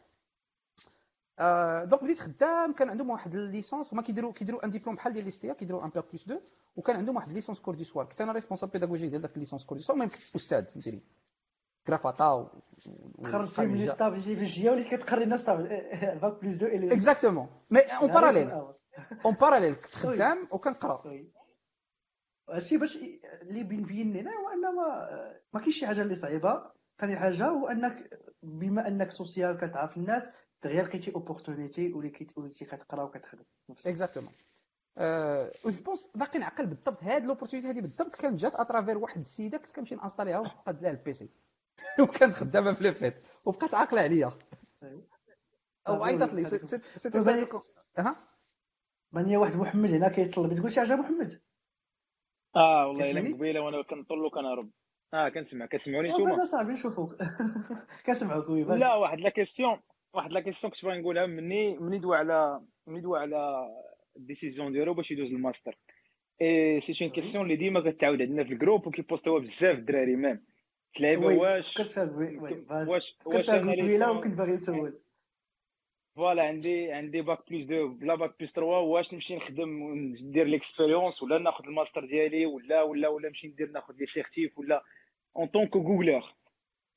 آه 1.39 1.85
donc 1.85 2.05
بديت 2.05 2.21
خدام 2.21 2.73
كان 2.73 2.91
عندهم 2.91 3.11
واحد 3.11 3.35
ال 3.35 3.42
licence 3.42 3.93
هما 3.93 4.03
كيديروا 4.03 4.33
كيديروا 4.33 4.65
un 4.65 4.71
diplôme 4.71 4.95
بحال 4.95 5.13
ديال 5.13 5.25
l'EST 5.25 5.53
كيديروا 5.53 5.85
un 5.85 5.91
bac 5.91 6.01
plus 6.13 6.23
2 6.23 6.41
وكان 6.77 6.97
عندهم 6.97 7.17
واحد 7.17 7.29
ال 7.29 7.33
licence 7.33 7.61
cours 7.61 7.75
du 7.75 7.85
soir 7.85 8.07
كنت 8.07 8.21
أنا 8.21 8.33
responsable 8.33 8.73
pédagogique 8.73 9.09
ديال 9.09 9.23
داك 9.23 9.35
ال 9.35 9.38
licence 9.38 9.65
cours 9.65 9.79
du 9.79 9.85
soir 9.85 9.97
المهم 9.97 10.09
كنت 10.09 10.37
أستاذ 10.37 10.67
فهمتيني؟ 10.67 11.03
كرافاتا 11.87 12.29
و... 12.29 12.49
خرجتي 13.25 13.63
من 13.67 13.77
l'EST 13.79 14.15
في 14.25 14.33
ال 14.33 14.45
GI 14.45 14.71
وليت 14.71 14.95
كتقري 14.95 15.25
لنا 15.25 15.37
ستاف 15.37 15.59
باك 16.23 16.43
بلس 16.43 16.63
2 16.63 16.93
اكزاكتومون 16.93 17.49
مي 17.71 17.81
اون 17.81 18.11
باراليل 18.11 18.51
اون 19.25 19.35
باراليل 19.35 19.75
كنت 19.75 19.95
خدام 20.07 20.49
وكنقرأ. 20.51 21.25
هادشي 22.51 22.77
باش 22.77 22.97
اللي 23.43 23.63
بين 23.63 24.13
لنا 24.13 24.31
هو 24.31 24.49
ان 24.49 24.75
ما 24.77 25.41
ما 25.53 25.61
كاينش 25.61 25.79
شي 25.79 25.87
حاجة 25.87 26.03
اللي 26.03 26.15
صعيبة. 26.15 26.71
ثاني 26.99 27.17
حاجة 27.17 27.47
هو 27.47 27.69
أنك 27.69 28.21
بما 28.43 28.89
أنك 28.89 29.11
social 29.11 29.57
كتعرف 29.57 29.97
الناس 29.97 30.29
دغيا 30.65 30.83
لقيتي 30.83 31.15
opportunité 31.15 31.93
وليتي 31.93 32.65
كتقرا 32.65 33.03
وكتخدم. 33.03 33.45
اكزاكتومون 33.87 34.33
جو 35.67 35.83
بونس 35.85 36.11
باقي 36.15 36.39
نعقل 36.39 36.67
بالضبط 36.67 37.03
هاد 37.03 37.25
l'opportunité 37.25 37.69
هادي 37.69 37.81
بالضبط 37.81 38.15
كانت 38.15 38.41
جات 38.41 38.55
à 38.55 38.60
travers 38.60 38.99
واحد 38.99 39.19
السيدة 39.19 39.59
كنت 39.59 39.71
كنمشي 39.71 39.95
نانستاليها 39.95 40.39
ونقاد 40.39 40.83
لها 40.83 40.91
ال 40.91 41.04
PC 41.04 41.31
وكانت 42.03 42.35
خدامة 42.35 42.73
في 42.73 42.83
ليفيت 42.83 43.15
وبقات 43.45 43.75
عاقلة 43.75 44.01
عليا. 44.01 44.33
أو 45.89 46.05
عيطت 46.05 46.33
لي. 46.35 46.45
c'était 46.45 47.49
ها 47.99 48.17
ماني 49.13 49.37
واحد 49.37 49.57
محمد 49.57 49.91
هنا 49.91 50.09
كيطلب 50.09 50.59
تقول 50.59 50.73
شي 50.73 50.81
حاجة 50.81 50.97
محمد؟ 50.97 51.41
آه 52.57 52.89
والله 52.89 53.11
الا 53.11 53.35
قبيلة 53.35 53.61
وأنا 53.61 53.83
كنطل 53.83 54.25
وكنهرب 54.25 54.71
آه 55.15 55.29
كنسمع 55.29 55.67
كتسمعوني 55.67 56.09
نتوما 56.09 56.43
آه 56.43 56.45
صاحبي 56.45 56.73
نشوفوك 56.73 57.15
كنسمعوك 58.07 58.51
لا 58.51 58.95
واحد 58.95 59.21
لا 59.21 59.29
كيسيون 59.29 59.81
واحد 60.15 60.33
لا 60.33 60.41
كيسيون 60.41 60.73
كنت 60.73 60.85
باغي 60.85 61.01
نقولها. 61.01 61.27
مني 61.27 61.79
مني 61.79 61.99
دوا 61.99 62.17
على 62.17 62.61
مني 62.87 63.01
دوا 63.01 63.19
على 63.19 63.69
ال 64.17 64.23
décision 64.23 64.73
ديالو 64.73 64.95
باش 64.95 65.11
يدوز 65.11 65.33
ال 65.33 65.38
master. 65.38 65.79
et 66.43 66.81
c'est 66.81 67.05
une 67.05 67.11
question 67.11 67.45
اللي 67.45 67.57
ديما 67.57 67.91
كتعاود 67.91 68.23
عندنا 68.23 68.45
في 68.45 68.53
ال 68.53 68.58
groupe 68.58 68.87
وكيبوستوها 68.87 69.41
بزاف 69.41 69.79
الدراري 69.79 70.17
même. 70.17 70.45
تلعيبه 70.97 71.27
واش 71.27 71.65
واش 72.87 73.17
واش 73.27 73.49
أنا 73.49 74.11
وكنت 74.11 74.35
باغي 74.39 74.53
نسول 74.53 75.04
voilà 76.17 76.43
عندي 76.43 76.93
عندي 76.93 77.21
bac 77.21 77.51
plus 77.51 77.67
deux 77.67 77.89
ولا 77.89 78.15
bac 78.15 78.35
plus 78.41 78.51
3 78.51 78.63
واش 78.67 79.13
نمشي 79.13 79.37
نخدم 79.37 79.83
وندير 79.83 80.47
l'expérience 80.47 81.23
ولا 81.23 81.39
ناخذ 81.39 81.65
الماستر 81.65 82.05
ديالي 82.05 82.47
ولا 82.47 82.83
ولا 82.83 83.09
ولا 83.09 83.29
نمشي 83.29 83.47
ندير 83.47 83.71
ناخذ 83.71 83.95
les 83.99 84.07
certifs 84.07 84.59
ولا 84.59 84.83
en 85.37 85.47
tant 85.47 85.77
que 85.77 85.94
Googler 85.94 86.35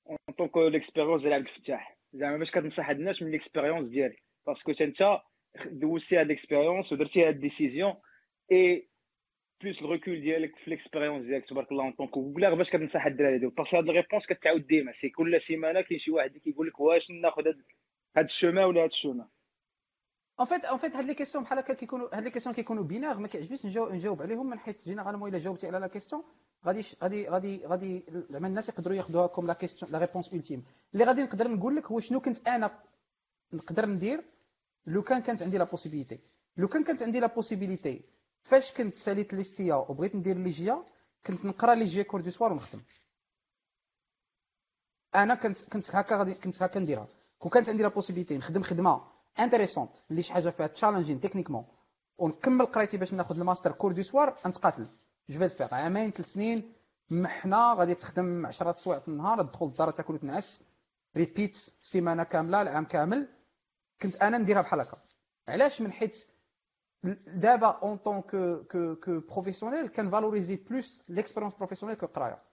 en 0.09 0.17
tant 0.37 0.48
que 0.48 0.57
l'expérience 0.57 1.21
ديال 1.21 1.33
عبد 1.33 1.47
الفتاح 1.47 1.97
زعما 2.13 2.37
باش 2.37 2.51
كتنصح 2.51 2.89
الناس 2.89 3.21
من 3.21 3.31
l'expérience 3.31 3.89
ديالي 3.89 4.17
parce 4.47 4.62
que 4.62 4.71
انت 4.81 5.19
دوزتي 5.65 6.17
هاد 6.17 6.27
l'expérience 6.27 6.91
ودرتي 6.91 7.27
هاد 7.27 7.39
décision 7.39 7.93
et 8.51 8.87
plus 9.63 9.81
ال 9.81 9.88
recul 9.88 10.21
ديالك 10.21 10.55
في 10.55 10.69
l'expérience 10.69 11.25
ديالك 11.25 11.49
تبارك 11.49 11.71
الله 11.71 11.83
en 11.83 11.91
tant 11.91 12.13
que 12.13 12.26
Googler 12.26 12.55
باش 12.55 12.69
كتنصح 12.69 13.05
الدراري 13.05 13.35
هادو 13.35 13.49
parce 13.49 13.67
que 13.67 13.77
هاد 13.77 13.89
ال 13.89 13.94
réponse 13.94 14.25
كتعاود 14.25 14.67
ديما. 14.67 14.93
c'est 15.01 15.09
كل 15.09 15.41
سيمانة 15.47 15.81
كاين 15.81 15.99
شي 15.99 16.11
واحد 16.11 16.27
اللي 16.29 16.39
كيقول 16.39 16.67
لك 16.67 16.79
واش 16.79 17.11
ناخذ 17.11 17.47
هاد 17.47 17.61
ال 18.25 18.31
chemin 18.31 18.65
ولا 18.65 18.83
هاد 18.83 18.89
الشوما 18.89 19.27
ان 20.39 20.45
فيت 20.45 20.65
ان 20.65 20.77
فيت 20.77 20.95
هاد 20.95 21.05
les 21.05 21.13
questions 21.13 21.43
بحال 21.43 21.59
هكا 21.59 21.73
كيكونوا 21.73 22.15
هاد 22.15 22.23
les 22.23 22.31
questions 22.31 22.55
كيكونوا 22.55 22.83
binaires 22.83 23.17
ما 23.17 23.27
كيعجبنيش 23.27 23.65
نجاوب, 23.65 23.91
نجاوب 23.91 24.21
عليهم. 24.21 24.49
من 24.49 24.59
حيت 24.59 24.83
généralement 24.83 25.29
إلا 25.29 25.39
جاوبتي 25.39 25.67
على 25.67 25.79
la 25.79 25.87
question 25.87 26.23
غادي 26.65 26.85
غادي 27.03 27.29
غادي 27.29 27.65
غادي 27.65 28.03
زعما 28.29 28.47
الناس 28.47 28.69
يقدروا 28.69 28.95
ياخذوها 28.95 29.27
comme 29.27 29.47
la 29.47 29.53
question 29.53 29.91
la 29.91 29.99
réponse 29.99 30.33
ultime 30.33 30.65
اللي 30.93 31.05
غادي 31.05 31.23
نقدر 31.23 31.47
نقول 31.47 31.75
لك 31.75 31.85
هو 31.85 31.99
شنو 31.99 32.19
كنت 32.19 32.47
أنا 32.47 32.71
نقدر 33.53 33.85
ندير 33.85 34.23
لو 34.85 35.01
كان 35.01 35.21
كانت 35.21 35.43
عندي 35.43 35.57
la 35.57 35.63
possibilité 35.63 36.19
لو 36.57 36.67
كان 36.67 36.83
كانت 36.83 37.03
عندي 37.03 37.19
la 37.19 37.27
possibilité 37.27 38.01
فاش 38.41 38.71
كنت 38.71 38.95
ساليت 38.95 39.33
l'EST 39.33 39.75
وبغيت 39.75 40.15
ندير 40.15 40.37
l'IGA 40.37 40.83
كنت 41.25 41.45
نقرا 41.45 41.75
l'IGA 41.75 42.03
cours 42.03 42.21
du 42.21 42.29
soir 42.29 42.51
ونخدم. 42.51 42.81
أنا 45.15 45.35
كنت 45.35 45.69
كنت 45.69 45.95
هكا 45.95 46.17
غادي 46.17 46.33
كنت 46.33 46.63
هكا 46.63 46.79
نديرها. 46.79 47.07
كون 47.39 47.51
كانت 47.51 47.69
عندي 47.69 47.83
la 47.83 47.89
possibilité 47.89 48.37
نخدم 48.37 48.61
خدمه 48.63 49.01
intéressante 49.39 49.91
اللي 50.11 50.21
شي 50.21 50.33
حاجة 50.33 50.49
فيها 50.49 50.67
challenging 50.67 51.19
techniquement 51.19 51.65
ونكمل 52.17 52.65
قرايتي 52.65 52.97
باش 52.97 53.13
ناخذ 53.13 53.39
ال 53.39 53.44
master 53.44 53.71
cours 53.71 53.91
du 53.91 54.01
soir 54.01 54.37
نتقاتل. 54.45 54.87
je 55.29 55.39
vais 55.39 55.49
faire 55.49 55.73
عامين 55.75 56.11
ثلاث 56.11 56.27
سنين 56.33 56.73
محنا 57.09 57.73
غادي 57.73 57.95
تخدم 57.95 58.45
10 58.45 58.71
سوايع 58.71 58.99
في 58.99 59.07
النهار 59.07 59.43
تدخل 59.43 59.65
للدار 59.65 59.91
تاكل 59.91 60.13
وتنعس. 60.13 60.63
répète 61.17 61.55
سيمانة 61.81 62.23
كاملة 62.23 62.61
العام 62.61 62.85
كامل. 62.85 63.27
كنت 64.01 64.15
أنا 64.15 64.37
نديرها 64.37 64.61
بحال 64.61 64.79
هكا. 64.79 64.97
علاش 65.47 65.81
من 65.81 65.91
حيت 65.91 66.27
دابا 67.27 67.67
en 67.67 67.97
tant 67.97 68.21
que 68.21 68.63
que 68.71 68.95
que 68.95 69.19
professionnel 69.19 69.87
كنفالوريزي 69.87 70.55
plus 70.55 71.03
l'expérience 71.09 71.53
professionnelle 71.55 71.97
que 71.97 72.05
قراية؟ 72.05 72.46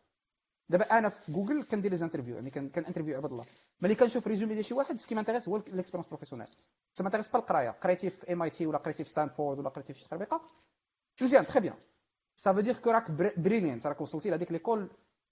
دابا 0.68 0.98
أنا 0.98 1.08
في 1.08 1.32
جوجل 1.32 1.62
كندير 1.62 1.90
les 1.90 1.96
interviews 1.96 2.34
يعني 2.34 2.50
كنانترفيو 2.50 3.16
عباد 3.16 3.30
الله. 3.32 3.46
ملي 3.80 3.94
كنشوف 3.94 4.26
résumé 4.26 4.54
ديال 4.54 4.64
شي 4.64 4.74
واحد 4.74 4.96
ce 4.98 5.05
qui 5.05 5.14
m'intéresse 5.14 5.48
هو 5.48 5.56
l'expérience 5.56 6.06
professionnelle 6.08 6.48
ça 6.92 7.02
m'intéresse 7.02 7.30
pas 7.30 7.38
القرايه 7.38 7.70
قريتي 7.70 8.10
في 8.10 8.32
MIT 8.32 8.66
ولا 8.66 8.78
قريتي 8.78 9.04
في 9.04 9.10
ستانفورد 9.10 9.58
ولا 9.58 9.68
قريتي 9.68 9.92
في 9.92 9.98
شي 9.98 10.04
تخربيقه 10.04 10.40
مزيان 11.22 11.46
très 11.46 11.60
bien 11.60 11.76
ça 12.36 12.52
veut 12.52 12.60
dire 12.60 12.76
que 12.76 12.90
راك 12.90 13.10
brillant 13.10 13.86
راك 13.86 14.00
وصلتي 14.00 14.30
لهذيك 14.30 14.52
l'école 14.52 14.90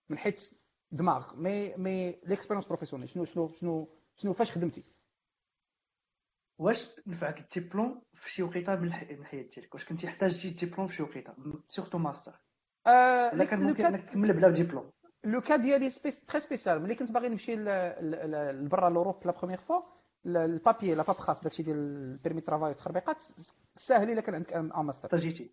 من 0.09 0.19
حيت 0.19 0.51
دماغ 0.91 1.37
mais 1.37 1.77
mais 1.77 2.21
l'expérience 2.27 2.67
professionnelle 2.67 3.09
شنو 3.09 3.25
شنو 3.25 3.49
شنو 3.49 3.89
شنو 4.17 4.33
فاش 4.33 4.51
خدمتي؟ 4.51 4.85
واش 6.59 6.87
نفعك 7.07 7.57
الدبلوم 7.57 8.03
في 8.15 8.31
شي 8.31 8.43
وقيتة 8.43 8.75
من 8.77 8.89
الحياة 8.89 9.43
ديالك 9.43 9.75
واش 9.75 9.85
كنتي 9.85 10.07
احتاجتي 10.07 10.49
الدبلوم 10.49 10.87
في 10.87 10.95
شي 10.95 11.03
وقيتة؟ 11.03 11.35
surtout 11.69 11.99
master 11.99 12.41
ولا 12.87 13.45
كان 13.45 13.63
ممكن 13.63 13.85
إنك 13.87 14.09
تكمل 14.09 14.33
بلا 14.33 14.51
diplôme 14.51 14.91
le 15.25 15.41
cas 15.41 15.57
ديالي 15.57 15.91
très 15.91 16.41
spécial 16.41 16.83
ملي 16.83 16.95
كنت 16.95 17.13
باغي 17.13 17.29
نمشي 17.29 17.55
لبرا 17.57 18.91
l'Europe 18.91 19.27
la 19.27 19.33
première 19.33 19.61
fois 19.61 19.81
ال 20.27 20.35
papiers 20.35 20.95
la 20.95 21.03
paperasse 21.03 21.43
داكشي 21.43 21.63
ديال 21.63 21.77
ال 21.77 21.86
permis 21.86 22.41
travail 22.41 22.69
والتخربيقات 22.69 23.23
ساهل 23.77 24.11
الا 24.11 24.21
كان 24.21 24.35
عندك 24.35 24.53
un 24.53 24.71
master 24.85 25.19
جيتي 25.19 25.51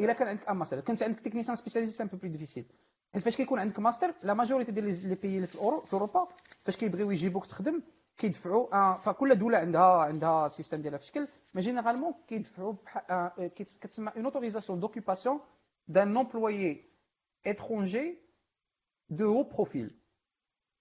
الا 0.00 0.12
كان 0.12 0.28
عندك 0.28 0.48
un 0.48 0.56
master 0.56 0.80
كنت 0.80 1.02
عندك 1.02 1.20
technicien 1.20 1.56
spécialisé 1.56 1.92
c'est 1.92 2.02
un 2.02 2.08
peu 2.08 2.16
plus 2.16 2.30
difficile 2.30 2.64
حيت 3.14 3.22
فاش 3.22 3.36
كيكون 3.36 3.58
عندك 3.58 3.78
master 3.78 4.14
la 4.22 4.34
majorité 4.34 4.72
ديال 4.72 5.08
les 5.08 5.14
pays 5.14 5.46
في 5.46 5.54
الاورو 5.54 5.80
في 5.80 5.94
اوروبا 5.94 6.28
فاش 6.64 6.76
كيبغيو 6.76 7.10
يجيبوك 7.10 7.46
تخدم 7.46 7.82
كيدفعوا 8.16 8.96
فكل 8.98 9.34
دوله 9.38 9.58
عندها 9.58 10.02
عندها 10.02 10.48
système 10.48 10.82
ديالها 10.82 10.98
في 10.98 11.06
شكل 11.06 11.28
mais 11.54 11.62
généralement 11.62 12.14
كيدفعوا 12.28 12.74
كتسمى 13.56 14.12
une 14.16 14.24
autorisation 14.24 14.80
d'occupation 14.80 15.40
d'un 15.88 16.16
employé 16.16 16.84
étranger 17.46 18.23
de 19.08 19.32
haut 19.32 19.42
profil 19.42 20.00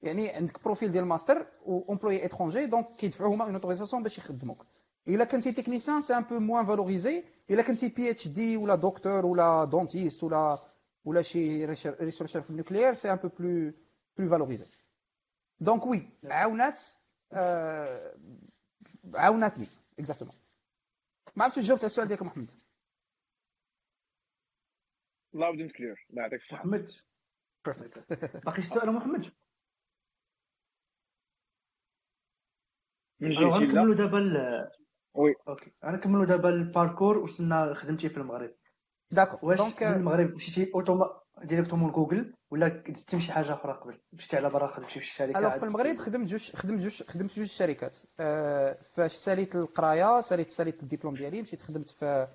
يعني 0.02 0.30
عندك 0.30 0.64
profil 0.64 0.92
ديال 0.92 1.06
ماستر 1.06 1.48
و 1.66 1.92
employé 1.94 2.26
étranger 2.26 2.66
donc 2.66 2.96
كيدفعوا 2.96 3.36
هما 3.36 3.46
une 3.46 3.54
autorisation 3.56 4.04
باش 4.04 4.18
يخدموك 4.18 4.66
الا 5.08 5.26
كنتي 5.26 5.52
technicien 5.52 6.02
c'est 6.02 6.18
un 6.18 6.24
peu 6.24 6.40
moins 6.40 6.66
valorisé 6.66 7.24
الا 7.50 7.62
كنتي 7.64 7.90
PhD 7.90 8.58
ولا 8.58 8.76
دكتور 8.76 9.26
ولا 9.26 9.66
dentiste 9.66 10.24
ولا 10.24 10.60
ولا 11.06 11.22
شي 11.22 11.66
researcher 11.66 12.42
في 12.42 12.50
ال 12.50 12.54
nucléaire 12.54 12.94
c'est 12.94 13.12
un 13.12 13.16
peu 13.18 13.28
plus 13.28 13.74
plus 14.18 14.30
valorisé 14.30 14.66
donc 15.60 15.86
oui 15.86 16.10
عاونات 16.24 16.82
آه 17.32 18.16
عاوناتني 19.16 19.68
exactement 20.00 20.36
ما 21.36 21.44
عرفتش 21.44 21.60
جاوبت 21.64 21.82
على 21.84 21.88
السؤال 21.88 22.08
ديالك 22.08 22.22
محمد 22.24 22.52
لا 25.34 25.52
peut-être 25.52 25.72
clair 25.72 26.08
لا 26.10 26.22
يعطيك 26.22 26.42
الصحه 26.42 26.58
محمد 26.58 26.92
باقي 28.46 28.62
شي 28.62 28.68
سؤال 28.68 28.92
محمد؟ 28.92 29.32
من 33.20 33.38
غنكملوا 33.38 33.96
دابا 33.96 34.72
oui. 35.14 35.36
OK. 35.48 35.72
غنكملوا 35.86 36.26
دابا 36.26 36.50
ال 36.50 36.58
parcours 36.58 37.18
وصلنا 37.18 37.74
خدمتي 37.74 38.10
في 38.10 38.18
المغرب. 38.18 38.56
d'accord 39.12 39.40
واش 39.50 39.58
donc 39.58 39.84
من 39.84 39.94
المغرب 39.94 40.36
مشيتي 40.36 40.72
automatiquement 40.76 41.22
directement 41.44 41.90
لجوجل 41.90 42.34
ولا 42.52 42.68
دزتي 42.68 43.22
شي 43.22 43.32
حاجة 43.32 43.54
أخرى 43.54 43.74
قبل؟ 43.74 44.00
مشيتي 44.14 44.38
على 44.38 44.50
برا 44.50 44.68
خدمتي 44.68 44.92
في 44.92 44.98
الشركة؟ 44.98 45.40
alors 45.40 45.58
في 45.58 45.64
المغرب 45.64 45.98
خدمت 45.98 46.30
جوج 46.30 46.52
خدمت 46.56 46.82
جوج 46.82 47.04
خدمت 47.04 47.36
جوج 47.36 47.48
شركات 47.48 47.98
آه، 48.20 48.74
فاش 48.82 49.12
ساليت 49.12 49.56
القراية 49.56 50.22
ساليت 50.22 50.52
ساليت 50.52 50.84
الدبلوم 50.84 51.14
ديالي 51.14 51.42
مشيت 51.42 51.62
خدمت 51.62 51.90
في 51.90 52.28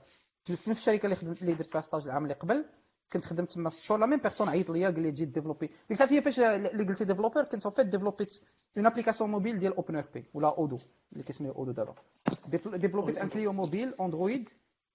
في 0.45 0.53
نفس 0.53 0.71
الشركة 0.71 1.05
اللي 1.05 1.17
خدمت 1.17 1.43
اللي 1.43 1.55
درت 1.55 1.71
فيها 1.71 1.81
stage 1.81 2.03
العام 2.03 2.23
اللي 2.23 2.35
قبل. 2.35 2.65
كنت 3.13 3.25
خدمت 3.25 3.53
تما 3.53 3.71
شغل 3.71 4.01
la 4.01 4.07
même 4.07 4.19
personne 4.19 4.49
عيط 4.49 4.71
ليا 4.71 4.91
قال 4.91 5.01
لي 5.03 5.11
تجي 5.13 5.25
développer 5.25 5.67
ديك 5.67 5.77
الساعة 5.91 6.13
هي 6.13 6.23
فاش 6.23 6.41
اللي 6.41 6.85
قلتي 6.85 7.05
développeur 7.05 7.43
كنت 7.45 7.69
en 7.69 7.75
fait 7.75 7.87
ديفلوبيت 7.87 8.43
une 8.77 8.87
application 8.87 9.31
mobile 9.31 9.59
ديال 9.59 9.77
OpenERP 9.77 10.25
ولا 10.35 10.49
Odoo 10.59 10.79
اللي 11.13 11.25
كيسميو 11.25 11.53
Odoo 11.53 11.73
دابا. 11.73 11.95
ديفلوبيت 12.77 13.19
un 13.19 13.29
client 13.29 13.53
mobile 13.53 13.95
Android 14.01 14.49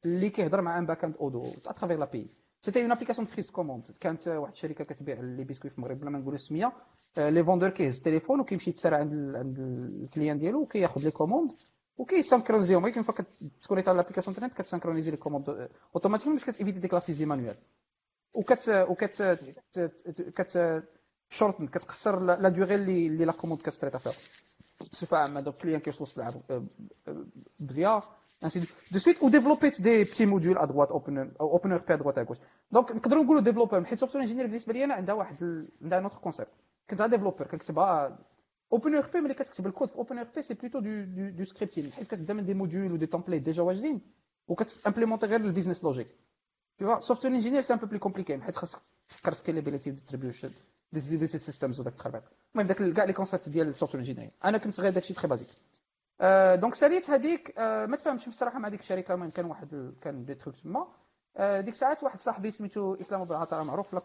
اللي 0.05 0.29
كيهضر 0.29 0.61
مع 0.61 0.77
un 0.77 0.85
backend 0.85 1.15
Odoo 1.17 1.51
à 1.65 1.69
travers 1.69 1.97
l'API 1.97 2.27
c'était 2.61 2.81
une 2.83 2.91
application 2.91 3.27
prise 3.33 3.49
commandes 3.51 3.87
كانت 3.99 4.27
واحد 4.27 4.51
الشركة 4.53 4.83
كتبيع 4.83 5.19
les 5.21 5.43
biscuits 5.43 5.71
في 5.71 5.77
المغرب 5.77 5.99
بلا 5.99 6.09
ما 6.09 6.17
نقولوا 6.19 6.35
السمية. 6.35 6.73
les 7.17 7.43
vendeurs 7.43 7.69
كيهز 7.69 7.97
التليفون 7.97 8.39
وكيمشي 8.39 8.69
يتسارع 8.69 8.97
عند 8.97 9.35
عند 9.35 9.59
ال 10.03 10.08
clients 10.08 10.39
ديالو 10.39 10.61
وكياخذ 10.61 11.01
les 11.03 11.11
commandes 11.11 11.51
وكيسانكرونيزيهم 11.97 12.83
ولكن 12.83 13.01
فقط 13.01 13.25
تكونيكت 13.61 13.87
على 13.87 13.97
l'application 13.97 14.35
Internet 14.35 14.53
كتسانكرونيزي 14.53 15.11
les 15.11 15.17
commandes 15.17 15.69
automatiquement 15.95 16.35
باش 16.37 16.45
كتيفيتي 16.45 16.79
ديك 16.79 16.93
la 16.93 16.99
saisie 16.99 17.25
manuelle 17.25 17.57
وكت 18.33 18.69
وكت 18.69 19.21
كت 20.35 20.83
shorten 21.29 21.67
كتقصر 21.67 22.19
la 22.19 22.49
durée 22.49 22.75
اللي 22.75 23.07
اللي 23.07 23.25
la 23.25 23.31
commande 23.31 23.61
كتريتا 23.61 23.97
فيها 23.97 24.13
بصفة 24.91 25.17
عامة 25.17 25.41
دوك 25.41 25.55
ال 25.55 25.58
clients 25.58 25.79
كيوصلوا 25.79 26.03
السلعه 26.07 26.41
فيا 27.67 28.01
ainsi 28.43 28.59
de 28.91 28.99
suite. 28.99 29.19
Ou 29.21 29.29
développer 29.29 29.69
des 29.87 30.05
petits 30.05 30.25
modules 30.25 30.57
à 30.57 30.67
droite 30.67 30.91
open 30.91 31.31
OpenERP 31.39 31.89
droite 32.01 32.17
à 32.17 32.25
gauche. 32.25 32.41
Donc 32.71 32.91
نقدروا 32.91 33.23
نقولوا 33.23 33.41
developer 33.41 33.85
حيت 33.85 33.99
software 33.99 34.23
engineer 34.23 34.45
بالنسبة 34.45 34.73
لي 34.73 34.83
أنا 34.83 34.93
عندها 34.93 35.15
واحد. 35.15 35.65
عندها 35.81 35.99
un 35.99 36.04
autre 36.04 36.17
concept 36.17 36.49
كنت 36.89 37.01
غير 37.01 37.09
developer 37.09 37.47
كنكتبها 37.47 38.19
OpenERP 38.73 39.21
ملي 39.21 39.33
كتكتب 39.33 39.67
الكود 39.67 39.89
في 39.89 39.95
OpenERP 39.95 40.41
c'est 40.41 40.53
plutôt 40.53 40.79
du 40.79 40.89
du, 41.03 41.29
du 41.29 41.43
scripting 41.43 41.91
حيت 41.91 42.07
كتبدا 42.07 42.33
من 42.33 42.45
des 42.45 42.53
modules 42.53 42.91
و 42.91 42.95
des 42.95 43.05
templates 43.05 43.41
déjà 43.41 43.61
واجدين 43.61 44.01
وكتامبليمونتي 44.47 45.25
غير 45.25 45.39
ال 45.39 45.44
business 45.44 45.83
logic 45.83 46.07
Tu 46.77 46.85
vois, 46.85 46.99
software 46.99 47.33
engineer 47.33 47.61
c'est 47.63 47.77
plus 47.77 47.99
compliqué. 47.99 48.41
حيت 48.41 48.55
خاصك 48.55 48.79
تفكر 49.07 49.33
و 49.57 49.95
distribution 49.95 50.49
distributed 50.95 51.39
systems 51.39 51.79
وداك 51.79 51.93
التخربيق 51.93 52.23
المهم 52.55 52.67
داك 52.67 52.93
كاع 52.93 53.03
les 53.03 53.13
concepts 53.13 53.49
ديال 53.49 53.67
ال 53.67 53.71
software 53.71 54.03
engineer 54.03 54.31
أنا 54.45 54.57
كنت 54.57 54.79
غير 54.81 54.93
داكشي 54.93 55.13
très 55.13 55.27
basique 55.27 55.47
donc 56.61 56.75
ساليت 56.75 57.09
هذيك 57.09 57.53
ما 57.59 57.95
تفهمتش 57.95 58.29
بصراحه 58.29 58.59
مع 58.59 58.69
ديك 58.69 58.79
الشركة 58.79 59.13
المهم 59.13 59.29
كان 59.29 59.45
واحد. 59.45 59.93
كان 60.01 60.25
des 60.25 60.35
trucs 60.35 60.55
تما 60.55 60.87
ديك 61.39 61.73
الساعات 61.73 62.03
واحد 62.03 62.19
صاحبي 62.19 62.51
سميتو 62.51 62.93
اسلام 62.93 63.21
ابو 63.21 63.33
العطاء 63.33 63.63
معروف 63.63 63.87
في 63.89 63.95
لا 63.95 64.01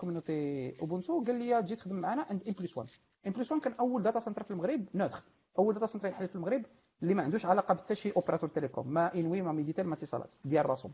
Ubuntu 0.81 1.25
قال 1.25 1.35
لي 1.35 1.63
تجي 1.63 1.77
تخدم 1.77 1.97
معنا 1.97 2.27
عند 2.31 2.43
ام 2.49 2.55
بلس 2.59 2.79
1 2.79 2.89
ام 3.27 3.33
بلس 3.33 3.53
1 3.53 3.63
كان 3.65 3.73
اول 3.81 4.03
data 4.03 4.21
center 4.21 4.43
في 4.43 4.51
المغرب 4.51 4.85
neutre 4.95 5.23
اول 5.59 5.75
data 5.75 5.87
center 5.87 6.09
يحل 6.09 6.29
في 6.29 6.35
المغرب 6.35 6.63
اللي 7.03 7.15
ما 7.15 7.23
عندوش 7.23 7.47
علاقه 7.47 7.75
بحتى 7.75 7.95
شي 7.95 8.13
opérateur 8.17 8.49
télécom 8.49 8.89
ما 8.93 9.15
انوي 9.15 9.43
ما 9.43 9.53
ميديتال 9.53 9.87
ما 9.87 9.95
اتصالات 9.95 10.35
ديال 10.45 10.67
راسهم 10.67 10.93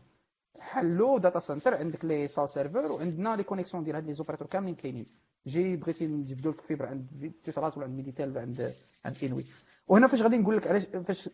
حلو 0.59 1.17
data 1.17 1.39
center 1.39 1.73
عندك 1.75 2.05
les 2.05 2.27
salles 2.27 2.49
serveurs 2.49 2.91
وعندنا 2.91 3.35
les 3.35 3.43
connexions 3.43 3.83
ديال 3.83 3.95
هاد 3.95 4.05
les 4.05 4.13
opérateurs 4.13 4.47
كاملين 4.47 4.75
كاينين. 4.75 5.05
جي 5.47 5.75
بغيتي 5.75 6.07
نجبدوا 6.07 6.51
لك 6.51 6.61
fibre 6.61 6.85
عند 6.85 7.33
اتصالات 7.43 7.77
ولا 7.77 7.85
عند 7.85 7.95
ميديتال 7.95 8.31
ولا 8.31 8.41
عند 8.41 8.73
عند 9.05 9.17
انوي 9.23 9.45
وهنا 9.87 10.07
فاش 10.07 10.21
غادي 10.21 10.37
نقول 10.37 10.57
لك 10.57 10.67
علاش 10.67 10.85
فاش 10.85 11.29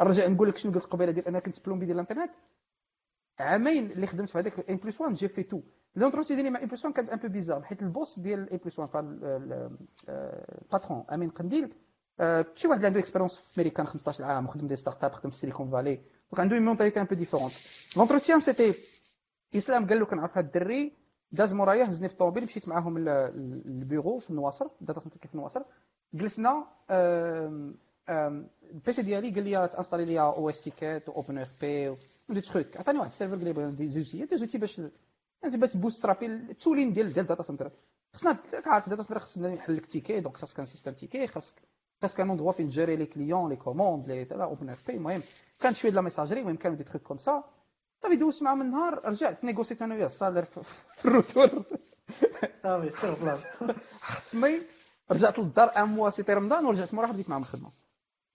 نرجع 0.00 0.26
نقول 0.28 0.48
لك 0.48 0.56
شنو 0.56 0.72
قلت 0.72 0.84
قبيلة 0.84 1.12
ديال 1.12 1.26
أنا 1.28 1.38
كنت 1.40 1.64
plombier 1.66 1.86
ديال 1.86 1.96
الإنترنت. 1.96 2.30
عامين 3.38 3.90
اللي 3.90 4.06
خدمت 4.06 4.28
في 4.28 4.38
هذاك 4.38 4.70
N+1 4.70 4.76
j'ai 4.76 5.28
fait 5.28 5.42
tout. 5.42 5.60
l'entretien 5.96 6.34
ديالي 6.34 6.50
مع 6.50 6.60
N+1 6.60 6.94
كانت 6.96 7.08
un 7.10 7.18
peu 7.18 7.28
bizarre 7.28 7.62
حيت 7.62 7.82
ال 7.82 7.89
boss 7.89 8.18
ديال 8.18 8.50
N+1 8.50 8.90
ال 10.08 10.22
patron 10.22 11.04
امين 11.12 11.30
قنديل 11.30 11.74
شي 12.54 12.68
واحد 12.68 12.76
اللي 12.78 12.86
عنده 12.86 12.98
expérience 13.00 13.38
في 13.38 13.60
امريكان 13.60 13.86
15 13.86 14.24
عام 14.24 14.44
وخدم 14.44 14.66
des 14.66 14.76
startups 14.76 15.12
خدم 15.12 15.30
في 15.30 15.36
Silicon 15.36 15.70
Valley 15.70 16.00
donc 16.32 16.40
عنده 16.40 16.56
une 16.56 16.64
mentalité 16.64 17.00
un 17.00 17.04
peu 17.06 17.14
différente 17.14 17.52
l'entretien 17.96 18.40
c'était 18.40 18.74
اسلام 19.56 19.86
قال 19.88 19.98
له 20.00 20.06
كنعرف 20.06 20.38
هاد 20.38 20.44
الدري. 20.44 20.92
داز 21.32 21.54
مورايا 21.54 21.88
هزني 21.88 22.08
في 22.08 22.14
الطوموبيل 22.14 22.44
مشيت 22.44 22.68
معاهم 22.68 22.98
للبيرو 22.98 24.18
في 24.18 24.30
النواصر 24.30 24.66
ال 24.80 24.84
data 24.84 25.00
center 25.00 25.18
في 25.28 25.34
النواصر 25.34 25.62
جلسنا 26.14 26.66
ال 28.08 28.39
PC 28.39 29.02
ديالي 29.02 29.30
قال 29.30 29.44
لي 29.44 29.68
تانستالي 29.68 30.04
لي 30.04 30.20
أو 30.20 30.48
اس 30.48 30.60
تيكيت 30.60 31.08
اوبن 31.08 31.38
ار 31.38 31.48
بي 31.60 31.96
دي 32.28 32.40
تخوك. 32.40 32.76
عطاني 32.76 32.98
واحد 32.98 33.10
ال 33.10 33.13
serveur 33.13 33.36
قال 33.36 33.44
لي 33.44 33.72
des 33.72 33.88
outils 33.88 34.24
des 34.24 34.36
outils 34.36 34.58
باش 34.58 34.80
انت 35.44 35.56
باش 35.56 35.76
بوسترابي 35.76 36.26
ال 36.26 36.34
tooling 36.34 36.92
ديال 36.92 37.06
ديال 37.12 37.18
ال 37.24 37.28
data 37.28 37.42
center 37.42 37.70
خصنا 38.14 38.36
عارف 38.66 38.84
ال 38.84 38.88
data 38.88 39.02
center 39.02 39.20
خص 39.20 39.38
بنادم 39.38 39.54
يحل 39.54 39.76
لك 39.76 39.86
ticket 39.86 40.20
donc 40.20 40.36
خاصك 40.36 40.58
un 40.60 40.64
système 40.64 40.92
ticket 40.92 41.26
خاصك 41.26 41.54
فين 42.06 42.68
تجيري 42.68 42.96
les 42.96 43.06
clients 43.06 43.48
les 43.50 43.56
commandes 43.56 44.08
les 44.08 44.26
OpenERP 44.32 44.94
المهم 44.94 45.22
كانت 45.60 45.76
شوية 45.76 45.92
la 45.92 46.00
messagerie 46.00 46.40
المهم 46.40 46.56
كانوا 46.56 46.76
دي 46.76 46.84
تخوك 46.84 47.02
كوم 47.02 47.18
سا 47.18 47.44
صافي 48.02 48.16
دوزت 48.16 48.42
معاهم 48.42 48.62
النهار 48.62 49.00
رجعت 49.04 49.44
نيغوسيت 49.44 49.82
أنا 49.82 49.94
وياه 49.94 50.06
ال 50.06 50.11
salaire 50.11 50.44
في 50.44 50.60
ال 51.04 51.11
retour 51.11 51.50
صافي 52.62 52.90
حطني 54.00 54.62
رجعت 55.10 55.38
للدار 55.38 55.76
un 55.76 55.88
mois 55.88 56.10
c'était 56.10 56.32
رمضان 56.34 56.66
ورجعت 56.66 56.94
مورا 56.94 57.06
بديت 57.06 57.30
معاهم 57.30 57.42
الخدمه 57.42 57.70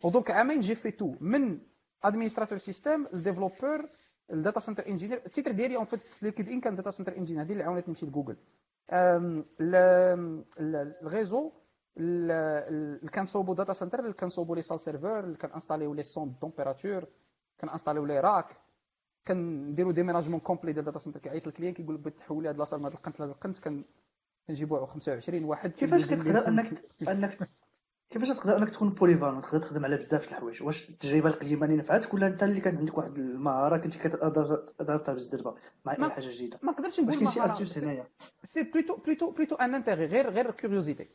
و 0.04 0.09
donc 0.09 0.32
عامين 0.32 0.60
j'ai 0.60 0.76
fait 0.76 0.92
tout 0.92 1.16
من 1.22 1.60
administrateur 2.04 2.58
système 2.58 3.06
ال 3.14 3.20
développeur 3.20 3.90
ال 4.32 4.37
data 4.37 4.60
center 4.60 4.88
engineer 4.88 5.22
ال 5.26 5.30
titre 5.30 5.52
ديالي 5.52 5.76
en 5.76 5.86
fait 5.86 6.00
في 6.00 6.26
LinkedIn 6.26 6.62
كان 6.62 6.76
data 6.76 6.92
center 6.92 7.18
engineer 7.18 7.44
هذه 7.44 7.52
اللي 7.52 7.64
عاونتني 7.64 7.88
نمشي 7.88 8.06
لجوجل 8.06 8.36
ال 11.04 11.11
réseau 11.11 11.52
كنصوبو 13.16 13.54
data 13.54 13.74
center 13.74 14.12
كنصوبو 14.12 14.56
les 14.56 14.62
salles 14.62 14.80
serveurs 14.80 15.34
كنانستاليو 15.34 15.94
les 15.94 16.04
sondes 16.04 16.36
température 16.42 17.06
كنانستاليو 17.62 18.06
les 18.06 18.20
racks 18.20 18.58
كنديرو 19.28 19.92
déménagement 19.92 20.40
complet 20.40 20.74
ديال 20.74 20.86
data 20.86 21.00
center 21.00 21.20
كيعيط 21.20 21.48
ال 21.48 21.51
client 21.51 21.74
كيقول 21.74 21.96
لك 21.96 22.02
بغيت 22.02 22.18
تحول 22.18 22.44
لي 22.44 22.50
هاد 22.50 22.58
la 22.58 22.64
salle 22.64 22.80
من 22.80 22.86
هاد 22.86 22.94
القنت 22.94 23.20
لهاد 23.20 23.30
القنت 23.30 23.58
كنجيبو 24.48 24.86
25 24.86 25.44
واحد 25.44 25.72
كيفاش 25.72 26.06
كتقدر 26.06 26.48
انك 26.48 26.84
انك 27.10 27.50
كيفاش 28.10 28.30
تقدر 28.30 28.58
أنك 28.58 28.70
تكون 28.70 28.90
polyvalent 28.90 29.42
تقدر 29.42 29.60
تخدم 29.60 29.86
على 29.86 29.98
بزاف 29.98 30.26
د 30.26 30.28
الحوايج. 30.28 30.64
واش 30.64 30.90
التجربة 30.90 31.30
القديمة 31.30 31.66
اللي 31.66 31.78
نفعتك 31.78 32.14
ولا 32.14 32.28
أنت 32.28 32.44
اللي 32.44 32.62
كان 32.62 32.78
عندك 32.78 32.98
واحد 32.98 33.18
المهارة 33.18 33.78
كنت 33.78 33.98
كتضربها 33.98 35.14
بالزربه 35.14 35.56
مع 35.86 35.92
اي 35.94 36.10
حاجة 36.10 36.30
جديدة؟ 36.30 36.60
ما 36.64 36.72
نقدرش 36.72 37.00
نقول 37.00 37.28
هنايا؟ 37.78 38.08
c'est 38.44 38.64
plutôt 38.64 38.96
plutôt 38.98 39.32
plutôt 39.32 39.56
un 39.56 39.76
intérêt 39.76 40.06
غير 40.06 40.30
غير 40.30 40.52
curiosité 40.52 41.10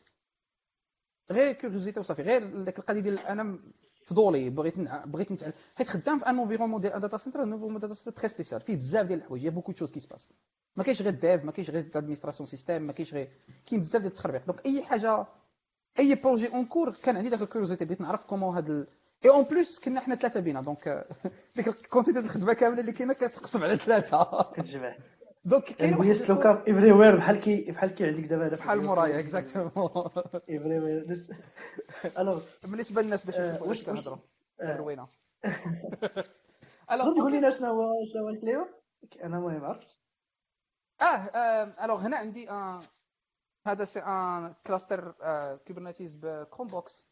غير 1.31 1.53
curiosité 1.53 2.01
وصافي 2.01 2.23
غير 2.23 2.65
ديك 2.65 2.79
القضية 2.79 3.01
ديال 3.01 3.19
أنا 3.19 3.59
فضولي 4.07 4.51
بغيت 4.51 4.75
بغيت 5.07 5.33
نتعلم. 5.33 5.53
حيت 5.77 5.89
خدام 5.89 6.19
في 6.19 6.27
un 6.27 6.39
environnement 6.39 6.81
ديال 6.81 7.01
data 7.01 7.17
center 7.17 7.43
environnement 7.43 7.81
data 7.81 7.95
center 7.95 8.17
très 8.21 8.29
spécial 8.29 8.61
فيه 8.61 8.77
بزاف 8.77 9.07
ديال 9.07 9.19
الحوايج 9.19 9.49
beaucoup 9.49 9.73
choses 9.73 9.93
qui 9.93 10.01
se 10.01 10.07
passent 10.07 10.29
ما 10.77 10.85
كاينش 10.85 11.03
غير 11.03 11.13
dev 11.13 11.45
ما 11.45 11.53
كاينش 11.53 11.71
غير 11.71 11.91
administration 11.95 12.47
système 12.47 12.83
ما 12.83 12.93
كاينش 12.93 13.15
غير 13.15 13.29
كاين 13.67 13.81
بزاف 13.81 14.03
ديال 14.03 14.13
التخربيق. 14.13 14.47
donc 14.47 14.67
أي 14.67 14.83
حاجة 14.83 15.27
أي 15.99 16.15
projet 16.15 16.49
en 16.49 16.65
cours 16.65 16.91
كان 17.03 17.17
عندي 17.17 17.29
داك 17.29 17.43
ال 17.43 17.47
curiosité 17.47 17.85
بغيت 17.85 18.01
نعرف 18.01 18.25
comment 18.25 18.55
هاد 18.57 18.71
ال... 18.71 18.87
et 19.25 19.31
en 19.31 19.45
plus 19.45 19.81
كنا 19.81 20.01
حنا 20.01 20.15
ثلاثة 20.15 20.41
بينا 20.41 20.61
دونك 20.63 21.07
ديك 21.57 21.69
ال 21.69 21.74
quantité 21.74 22.13
ديال 22.13 22.25
الخدمة 22.25 22.53
كاملة 22.53 22.81
اللي 22.81 22.93
كاينة 22.93 23.13
كتقسم 23.15 23.65
على 23.65 23.77
ثلاثة. 23.77 24.51
donc 25.45 25.65
كاين 25.65 25.95
واحد 25.95 26.17
لوكا 26.29 26.65
everywhere 26.69 27.17
بحال 27.17 27.41
كي 27.41 27.71
بحال 27.71 27.91
كي 27.95 28.07
عندك 28.07 28.25
دابا 28.25 28.49
بحال 28.49 28.83
مورايا 28.83 29.21
exactement 29.21 30.11
everywhere 30.49 30.79
alors 30.79 32.43
بالنسبة 32.63 33.03
للناس 33.03 33.25
باش 33.27 33.35
يشوفوا 33.37 33.67
واش 33.69 33.85
كنهضروا. 33.85 34.19
روينه 34.63 35.09
alors 36.93 37.15
قول 37.21 37.33
لنا 37.33 37.51
شنو 37.51 37.69
هو 37.83 38.05
شنو 38.13 38.23
هو 38.23 38.29
الكليو؟ 38.29 38.67
أنا 39.23 39.37
المهم 39.37 39.65
عرفت 39.65 39.97
آه 41.03 41.85
alors 41.85 42.01
هنا 42.01 42.17
عندي 42.17 42.49
هذا 43.67 43.85
c'est 43.85 44.01
un 44.01 44.55
cluster 44.67 45.15
Kubernetes 45.67 46.17
ب 46.17 46.69
Chromebox 46.69 47.09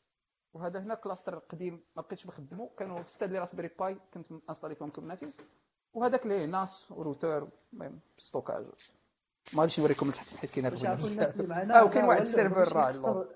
وهذا 0.55 0.81
هنا 0.81 0.95
cluster 0.95 1.39
قديم 1.39 1.85
ما 1.97 2.03
بقيتش 2.03 2.25
بخدمه 2.27 2.71
كانوا 2.79 3.03
ستة 3.03 3.27
ديال 3.27 3.41
Raspberry 3.41 3.71
Pi 3.79 3.97
كنت 4.15 4.27
انستالي 4.49 4.75
فيهم 4.75 4.91
Kubernetes 4.91 5.41
وهذاك 5.95 6.27
le 6.27 6.47
NAS 6.47 6.91
و 6.91 6.98
routeur 6.98 7.49
المهم 7.73 8.01
stockage 8.19 8.67
ما 9.53 9.61
غاديش 9.61 9.81
نوريكم 9.81 10.07
من 10.07 10.13
تحت 10.13 10.37
حيت 10.37 10.51
كاين 10.51 10.67
آه 11.71 11.85
وكاين 11.85 12.05
واحد 12.05 12.21
ال 12.21 12.27
serveur 12.27 12.73
راه 12.73 13.27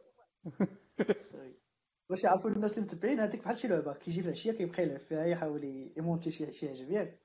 باش 2.10 2.22
يعرفوا 2.24 2.50
الناس 2.50 2.78
اللي 2.78 2.86
متبعين؟ 2.86 3.20
هذيك 3.20 3.40
بحال 3.40 3.58
شي 3.58 3.68
لعبه 3.68 3.92
كيجي 3.92 4.20
في 4.20 4.26
العشية 4.26 4.52
كيبقى 4.52 4.82
يلعب 4.82 5.00
فيها 5.00 5.24
يحاول 5.24 5.92
يمونتي 5.96 6.30
شي 6.30 6.52
شي 6.52 6.68
حاجة 6.68 6.92
ياك 6.92 7.18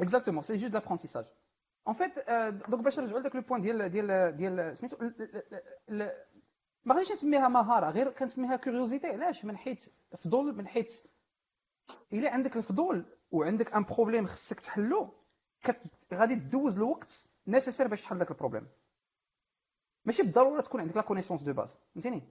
exactement 0.00 0.42
c'est 0.42 0.56
juste 0.56 0.74
l'apprentissage 0.74 1.24
en 1.86 1.94
fait 1.94 2.30
donc 2.68 2.84
باش 2.84 2.98
نرجعوا 2.98 3.20
لذاك 3.20 3.36
le 3.36 3.42
point 3.42 3.60
ديال 3.60 3.88
ديال 3.88 4.36
ديال 4.36 4.76
سميتو 4.76 4.96
ما 6.84 6.94
غاديش 6.94 7.12
نسميها 7.12 7.48
مهارة 7.48 7.90
غير 7.90 8.10
كنسميها 8.10 8.56
curiosité 8.56 9.06
علاش؟ 9.06 9.44
من 9.44 9.56
حيث 9.56 9.88
فضول 10.18 10.56
من 10.56 10.68
حيث 10.68 11.00
إلا 12.12 12.30
عندك 12.30 12.56
الفضول 12.56 13.04
وعندك 13.30 13.72
un 13.74 13.82
problème 13.82 14.26
خصك 14.26 14.60
تحلو 14.60 15.12
غادي 16.14 16.34
تدوز 16.34 16.76
الوقت 16.76 17.28
nécessaire 17.46 17.88
باش 17.88 18.02
تحل 18.02 18.18
داك 18.18 18.30
ال 18.30 18.34
problème. 18.34 18.66
ماشي 20.04 20.22
بالضرورة 20.22 20.60
تكون 20.60 20.80
عندك 20.80 20.96
la 20.96 21.02
connaissance 21.02 21.42
de 21.42 21.52
base 21.52 21.78
فهمتيني؟ 21.94 22.22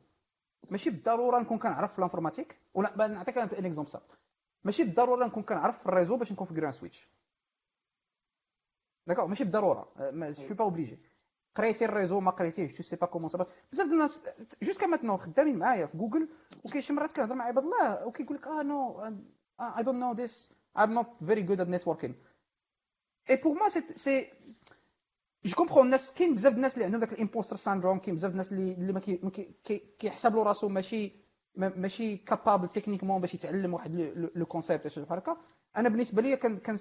ماشي 0.72 0.90
بالضرورة 0.90 1.40
نكون 1.40 1.58
كنعرف 1.60 1.94
في 1.96 2.02
l'informatique 2.02 2.58
ولا 2.74 3.08
نعطيك 3.08 3.38
un 3.38 3.66
exemple 3.66 3.90
صافي 3.90 4.06
ماشي 4.64 4.84
بالضرورة 4.84 5.26
نكون 5.26 5.44
كنعرف 5.44 5.80
في 5.80 5.86
ال 5.86 5.91
réseau 5.91 6.18
باش 6.18 6.32
نكونفيغوري 6.32 6.68
un 6.68 6.72
switch. 6.72 7.08
d'accord 9.08 9.26
ماشي 9.28 9.44
بالضرورة. 9.44 9.92
je 10.12 10.32
suis 10.32 10.56
pas 10.58 10.64
obligé 10.64 11.00
قريتي 11.56 11.86
ال 11.86 11.91
réseau 11.91 12.20
ما 12.20 12.32
قريتيهش 12.32 12.78
je 12.78 12.84
sais 12.84 12.96
pas 12.96 13.08
comment 13.08 13.30
ça 13.30 13.46
بزاف 13.72 13.88
الناس 13.88 14.22
jusqu'à 14.64 14.88
maintenant 14.88 15.18
خدامين 15.18 15.58
معايا 15.60 15.86
في 15.86 15.98
جوجل 15.98 16.30
وكاين 16.66 16.82
شي 16.82 16.94
مرات 16.94 17.12
كنهضر 17.16 17.36
مع 17.36 17.46
عباد 17.46 17.64
الله 17.64 18.06
وكيقول 18.08 18.38
لك 18.38 18.48
آه 18.48 18.64
no 18.64 19.04
I 19.60 19.84
don't 19.84 20.00
know 20.00 20.14
this 20.14 20.54
I'm 20.76 20.94
not 20.94 21.08
very 21.22 21.44
good 21.50 21.60
at 21.62 21.68
networking. 21.68 22.14
Et 23.28 23.38
pour 23.38 23.56
moi, 23.56 23.70
c'est 23.70 24.32
je 25.46 25.56
comprends 25.56 25.86
الناس 25.86 26.14
كاين 26.14 26.36
بزاف 26.36 26.54
الناس 26.54 26.74
اللي 26.74 26.86
عندهم 26.86 27.02
ذاك 27.02 27.14
l'imposter 27.14 27.56
syndrome 27.56 28.00
كاين 28.00 28.16
بزاف 28.16 28.32
الناس 28.32 28.52
اللي 28.52 28.72
اللي 28.72 29.54
كيحسب 30.00 30.36
له 30.36 30.44
راسو 30.44 30.70
ماشي 30.70 31.12
ماشي 31.56 32.18
capable 32.18 32.68
techniquement 32.68 33.22
باش 33.22 33.34
يتعلم 33.34 33.74
واحد 33.74 33.96
le 34.36 34.46
concept 34.46 34.88
شي 34.88 35.02
بحال 35.02 35.18
هكا 35.18 35.38
أنا 35.78 35.90
بالنسبة 35.90 36.22
لي 36.22 36.38
كان 36.38 36.58
كان 36.58 36.78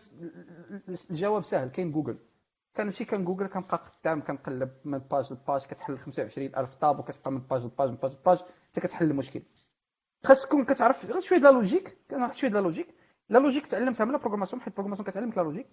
الجواب 1.11 1.43
سهل 1.45 1.69
كاين 1.69 1.93
جوجل 1.93 2.19
كنمشي 2.77 3.05
كان 3.05 3.25
جوجل 3.25 3.47
كنبقى 3.47 3.93
قدام 4.01 4.21
كنقلب 4.21 4.71
من 4.85 4.99
page 4.99 5.33
ل 5.33 5.40
page 5.40 5.67
كتحل 5.67 5.99
25000 5.99 6.75
tab 6.75 6.99
وكتبقى 6.99 7.33
من 7.33 7.39
page 7.39 7.65
ل 7.65 7.70
page 7.70 7.89
من 7.91 7.97
page 7.97 8.13
ل 8.13 8.18
page 8.18 8.39
حتى 8.39 8.81
كتحل 8.81 9.05
المشكل. 9.11 9.43
خاص 10.25 10.47
تكون 10.47 10.65
كتعرف 10.65 11.07
غير 11.07 11.21
شوية 11.21 11.39
د 11.39 11.43
la 11.43 11.51
logique 11.51 11.99
كنعرف 12.11 12.39
شوية 12.39 12.51
د 12.51 12.55
la 12.55 12.61
logique 12.61 12.95
la 13.29 13.39
logique 13.39 13.67
تعلمتها 13.67 14.05
من 14.05 14.13
la 14.13 14.19
programmation 14.19 14.63
حيت 14.63 14.69
ال 14.69 14.72
programmation 14.72 15.09
كتعلمك 15.09 15.37
la 15.39 15.43
logique. 15.43 15.67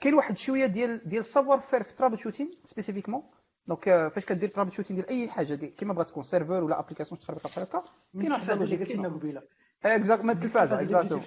كاين 0.00 0.14
واحد 0.14 0.36
شوية 0.36 0.66
ديال 0.66 1.08
ديال 1.08 1.24
savoir-faire 1.24 1.82
في 1.82 1.94
troubleshooting 1.94 2.50
spécifiquement 2.64 3.22
donc 3.66 3.84
فاش 3.84 4.24
كدير 4.24 4.48
troubleshooting 4.48 4.96
ديال 4.96 5.08
أي 5.08 5.28
حاجة 5.28 5.54
ديك 5.54 5.66
كيما 5.68 5.94
بغات 5.94 6.08
تكون 6.08 6.22
serveur 6.22 6.64
ولا 6.64 6.78
application 6.78 7.20
تخربق 7.20 7.44
بحال 7.44 7.62
هكا 7.64 7.84
كاين 8.14 8.32
واحد 8.32 8.50
ال 8.50 8.54
logique 8.54 8.82
كاين 8.82 9.06
قبيلة. 9.06 9.42
exact 9.84 10.24
ما 10.24 10.32
التلفازه 10.32 10.80
exact 10.80 11.22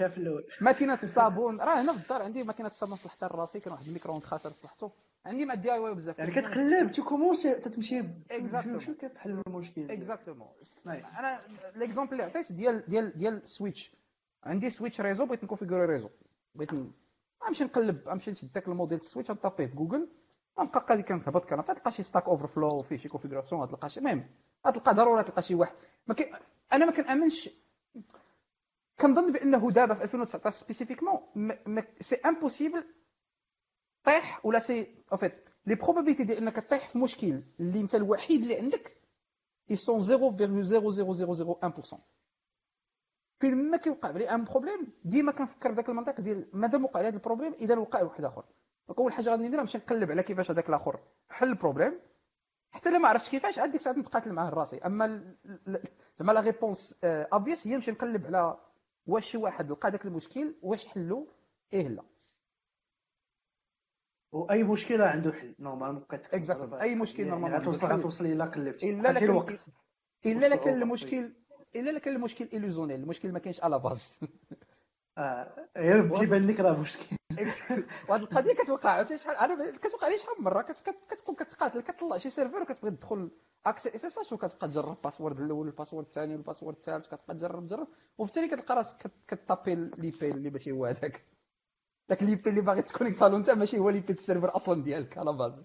ماكينة 0.61 0.99
الصابون 1.03 1.61
راه 1.61 1.81
هنا 1.81 1.93
في 1.93 2.03
الدار 2.03 2.21
عندي 2.21 2.43
ماكينة 2.43 2.69
الصابون 2.69 2.95
صلحتها 2.95 3.29
لراسي 3.29 3.59
كان 3.59 3.73
واحد 3.73 3.87
الميكرو 3.87 4.19
خاسر 4.19 4.51
صلحته. 4.51 4.91
عندي 5.25 5.45
مع 5.45 5.53
ال 5.53 5.73
DIY 5.73 5.95
بزاف. 5.95 6.19
يعني 6.19 6.31
كتقلب 6.31 6.91
ت 6.91 6.97
commencer 6.97 7.53
تمشي 7.53 8.03
exactement 8.31 8.79
كتحل 8.79 9.41
المشكل. 9.47 9.91
exactement 9.91 10.47
أنا 10.87 11.39
l'exemple 11.75 12.11
اللي 12.11 12.23
عطيت 12.23 12.51
ديال 12.51 12.83
ديال 12.87 13.17
ديال 13.17 13.47
switch 13.49 14.02
عندي 14.43 14.69
switch 14.69 15.01
réseau 15.01 15.25
بغيت 15.25 15.43
ن 15.43 15.47
configurer 15.47 15.85
réseau 15.85 16.09
بغيت 16.55 16.69
نمشي 17.47 17.63
نقلب 17.63 18.09
نمشي 18.09 18.31
نشد 18.31 18.51
داك 18.51 18.67
الموديل 18.67 18.97
السويتش 18.97 19.31
نطابيه 19.31 19.65
في 19.65 19.75
جوجل 19.75 20.09
نبقى 20.59 20.79
قادي 20.89 21.03
كنهبط 21.03 21.45
كنهبط 21.49 21.67
تلقى 21.67 21.91
شي 21.91 22.03
Stack 22.03 22.25
Overflow 22.27 22.79
فيه 22.79 22.97
شي 22.97 23.09
configuration 23.09 23.67
تلقى 23.67 23.89
شي 23.89 23.99
المهم 23.99 24.25
تلقى 24.63 24.93
ضروري 24.93 25.23
تلقى 25.23 25.41
شي 25.41 25.55
واحد. 25.55 25.75
ما 26.07 26.13
كي... 26.13 26.31
أنا 26.73 26.85
ما 26.85 26.91
كنامنش 26.91 27.49
كنظن 28.99 29.31
بأنه 29.31 29.71
دابا 29.71 29.93
في 29.93 30.03
2019 30.03 30.57
spécifiquement 30.57 31.19
c'est 31.99 32.15
impossible 32.15 32.83
طيح 34.03 34.45
ولا 34.45 34.59
si 34.59 34.95
en 35.11 35.17
fait 35.17 35.33
les 35.65 35.75
probabilités 35.75 36.23
ديال 36.23 36.37
إنك 36.37 36.69
طيح 36.69 36.87
في 36.87 36.97
مشكل 36.97 37.43
اللي 37.59 37.79
أنت 37.81 37.95
الوحيد 37.95 38.41
اللي 38.41 38.57
عندك 38.57 38.97
ils 39.71 39.77
sont 39.77 40.01
0,0001% 40.01 41.97
فين 43.43 43.71
ما 43.71 43.77
كيوقع. 43.77 44.09
لي 44.11 44.29
un 44.29 44.43
problème 44.43 44.87
ديما 45.03 45.31
كنفكر 45.31 45.71
بداك 45.71 45.89
المنطق 45.89 46.21
ديال 46.21 46.49
مادام 46.53 46.83
وقع 46.83 47.01
لي 47.01 47.07
هذا 47.07 47.15
ال 47.15 47.19
problème 47.19 47.53
إذا 47.53 47.77
وقع 47.77 48.03
واحد 48.03 48.23
آخر. 48.23 48.45
donc 48.87 48.99
أول 48.99 49.13
حاجة 49.13 49.29
غادي 49.29 49.47
ندير 49.47 49.59
نمشي 49.59 49.77
نقلب 49.77 50.11
على 50.11 50.23
كيفاش 50.23 50.51
هذاك 50.51 50.69
الآخر 50.69 50.99
حل 51.29 51.47
ال 51.49 51.55
problème 51.55 51.99
حتى 52.71 52.89
الا 52.89 52.97
ما 52.97 53.07
عرفتش 53.07 53.29
كيفاش 53.29 53.59
عاد 53.59 53.71
ديك 53.71 53.79
الساعة 53.79 53.93
نتقاتل 53.93 54.33
معاه 54.33 54.49
راسي. 54.49 54.77
أما 54.77 55.35
زعما 56.15 56.31
la 56.31 56.39
réponse 56.39 56.99
obvious 57.03 57.67
هي 57.67 57.75
نمشي 57.75 57.91
نقلب 57.91 58.25
على 58.25 58.57
واش 59.05 59.25
شي 59.31 59.37
واحد 59.37 59.71
لقى 59.71 59.91
داك 59.91 60.05
المشكل 60.05 60.55
واش 60.61 60.87
حلو 60.87 61.27
إيه 61.73 61.87
لا. 61.87 62.03
وأي 64.31 64.63
مشكلة 64.63 65.05
عنده 65.05 65.31
حل. 65.31 65.55
normalement 65.59 66.05
exactement 66.11 66.79
أي 66.79 66.95
مشكل 66.95 67.27
normalement 67.27 67.61
غتوصل 67.61 67.87
غتوصل 67.87 68.25
الا 68.25 68.45
قلبتي 68.45 68.89
إلا 68.89 69.09
لكن 69.11 69.45
إلا 70.25 70.45
لكن. 70.47 70.73
المشكل 70.73 71.33
الا 71.75 71.91
لكن 71.91 72.15
المشكل 72.15 72.47
إلوزونيل 72.53 72.99
المشكل 72.99 73.31
ما 73.31 73.39
كاينش 73.39 73.61
على 73.63 73.79
باز. 73.79 74.19
آه، 75.17 75.67
غير 75.77 76.19
كيبان 76.19 76.47
لك 76.47 76.59
راه 76.59 76.77
مشكل. 76.79 77.15
وهاد 78.09 78.21
القضية 78.21 78.53
كتوقع 78.53 78.89
عرفتي 78.89 79.17
شحال 79.17 79.35
أنا 79.35 79.71
كتوقع 79.71 80.07
لي 80.07 80.17
شحال 80.17 80.35
من 80.39 80.43
مرة 80.45 80.61
كت- 80.61 80.83
كت- 80.89 81.05
كتكون 81.09 81.35
كتقاتل 81.35 81.81
كتطلع 81.81 82.17
شي 82.17 82.29
سيرفر 82.29 82.61
وكتبغي 82.61 82.91
تدخل 82.91 83.31
اكسي 83.65 83.95
اس 83.95 84.05
اس 84.05 84.17
اش 84.17 84.33
وكتبقى 84.33 84.67
تجرب 84.67 84.97
الباسورد 84.97 85.39
الأول 85.39 85.65
والباسورد 85.67 86.05
الثاني 86.05 86.33
والباسورد 86.35 86.75
الثالث 86.75 87.07
كتبقى 87.07 87.33
تجرب 87.35 87.67
تجرب. 87.67 87.87
وفي 88.17 88.29
التالي 88.31 88.47
كتلقى 88.47 88.75
راسك 88.75 88.97
كت- 88.97 89.35
كتابي 89.35 89.75
لي 89.75 90.11
بي 90.21 90.29
اللي 90.29 90.49
ماشي 90.49 90.71
هو 90.71 90.85
هذاك 90.85 91.23
داك 92.09 92.23
لي 92.23 92.35
بي 92.35 92.49
اللي 92.49 92.61
باغي 92.61 92.81
تكونيكتا 92.81 93.25
له 93.25 93.37
أنت 93.37 93.49
ماشي 93.49 93.77
هو 93.79 93.89
لي 93.89 93.99
بي 93.99 94.13
السيرفر 94.13 94.55
أصلا 94.55 94.83
ديالك 94.83 95.17
على 95.17 95.33
باز. 95.33 95.63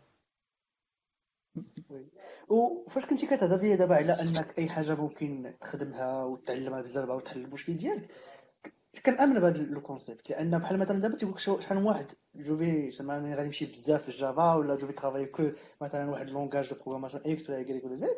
وفاش 2.49 3.07
كنتي 3.07 3.26
كتهضر 3.26 3.57
ليا 3.57 3.76
دابا 3.76 3.94
على 3.94 4.12
انك 4.12 4.59
اي 4.59 4.68
حاجة 4.68 4.94
ممكن 4.94 5.55
تخدمها 5.61 6.24
وتعلمها 6.24 6.82
تجربها 6.82 7.14
وتحل 7.14 7.40
المشكل 7.40 7.76
ديالك 7.76 8.11
كنأمن 9.07 9.40
بهذا 9.40 9.59
le 9.59 9.81
concept 9.81 10.31
لأن 10.30 10.59
بحال 10.59 10.78
مثلا 10.78 11.01
دابا 11.01 11.16
تيقول 11.16 11.34
لك 11.34 11.38
شحال 11.38 11.78
من 11.78 11.86
واحد 11.86 12.07
je 12.35 12.57
vais 12.57 12.91
زعما 12.90 13.34
غادي 13.34 13.46
يمشي 13.46 13.64
بزاف 13.64 14.03
في 14.03 14.09
Java 14.09 14.55
ولا 14.55 14.76
je 14.76 14.87
vais 14.87 14.93
travailler 14.93 15.26
que 15.26 15.43
مثلا 15.80 16.11
واحد 16.11 16.30
langage 16.31 16.68
de 16.70 16.76
programmation 16.76 17.22
X 17.26 17.51
ولا 17.51 17.59
Y 17.59 17.85
ولا 17.84 17.96
زيد 17.96 18.16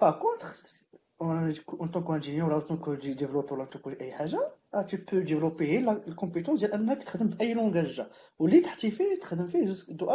par 0.00 0.18
contre 0.18 0.82
en 1.22 1.88
tant 1.92 2.02
qu'ingénieur 2.02 2.52
ولا 2.52 2.60
tant 2.60 2.76
que 2.76 2.94
développeur 2.94 3.54
ولا 3.54 3.64
tant 3.64 3.82
que 3.82 3.90
اي 3.90 4.12
حاجة 4.12 4.52
tu 4.72 4.96
peux 5.12 5.18
développer 5.18 5.78
ال 5.78 5.86
compétence 5.86 6.60
ديال 6.60 6.72
أنك 6.72 7.02
تخدم 7.02 7.28
في 7.28 7.40
أي 7.40 7.54
langage. 7.54 8.06
واللي 8.38 8.60
تحتي 8.60 8.90
فيه 8.90 9.18
تخدم 9.20 9.48
فيه 9.48 9.64
جوج 9.64 9.84
deux 9.88 10.10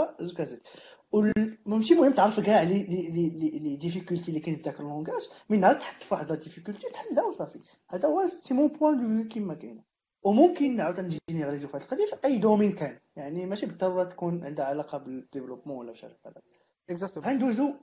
ماشي 1.66 1.95
مهم 1.95 2.14
تعرف 2.14 2.39
كاع 2.39 2.62
les 2.62 2.84
les 2.84 3.10
les 3.10 3.49
les 3.60 3.76
difficultés 3.76 4.28
اللي 4.30 4.39
كاين 4.39 4.55
في 4.55 4.62
ذاك 4.62 4.80
ال 4.80 4.85
langage 4.85 5.22
من 5.49 5.60
نهار 5.60 5.76
تحط 5.76 6.03
في 6.03 6.14
واحد 6.14 6.32
difficulté 6.34 6.89
تحلها 6.89 7.24
وصافي. 7.24 7.60
هذا 7.89 8.08
هو 8.08 8.28
c'est 8.28 8.53
mon 8.53 8.68
point 8.68 8.97
de 8.97 9.08
vue 9.08 9.28
كيما 9.30 9.53
كاين. 9.53 9.84
وممكن 10.24 10.76
نعاود 10.76 10.99
نجي 10.99 11.20
n 11.30 11.32
généraliser 11.32 11.65
و 11.65 11.68
في 11.68 11.78
هذه 11.78 11.84
القضية 11.84 12.05
في 12.05 12.26
أي 12.26 12.38
domaine 12.38 12.72
كان. 12.72 12.99
يعني 13.16 13.45
ماشي 13.45 13.66
بالضرورة 13.66 14.03
تكون 14.03 14.43
عندها 14.43 14.66
علاقة 14.66 14.97
بال 14.97 15.08
développement 15.08 15.78
ولا 15.78 15.93
شي 15.93 16.08
حاجة 16.26 16.43
exactement 16.89 17.30
غندوزو. 17.30 17.74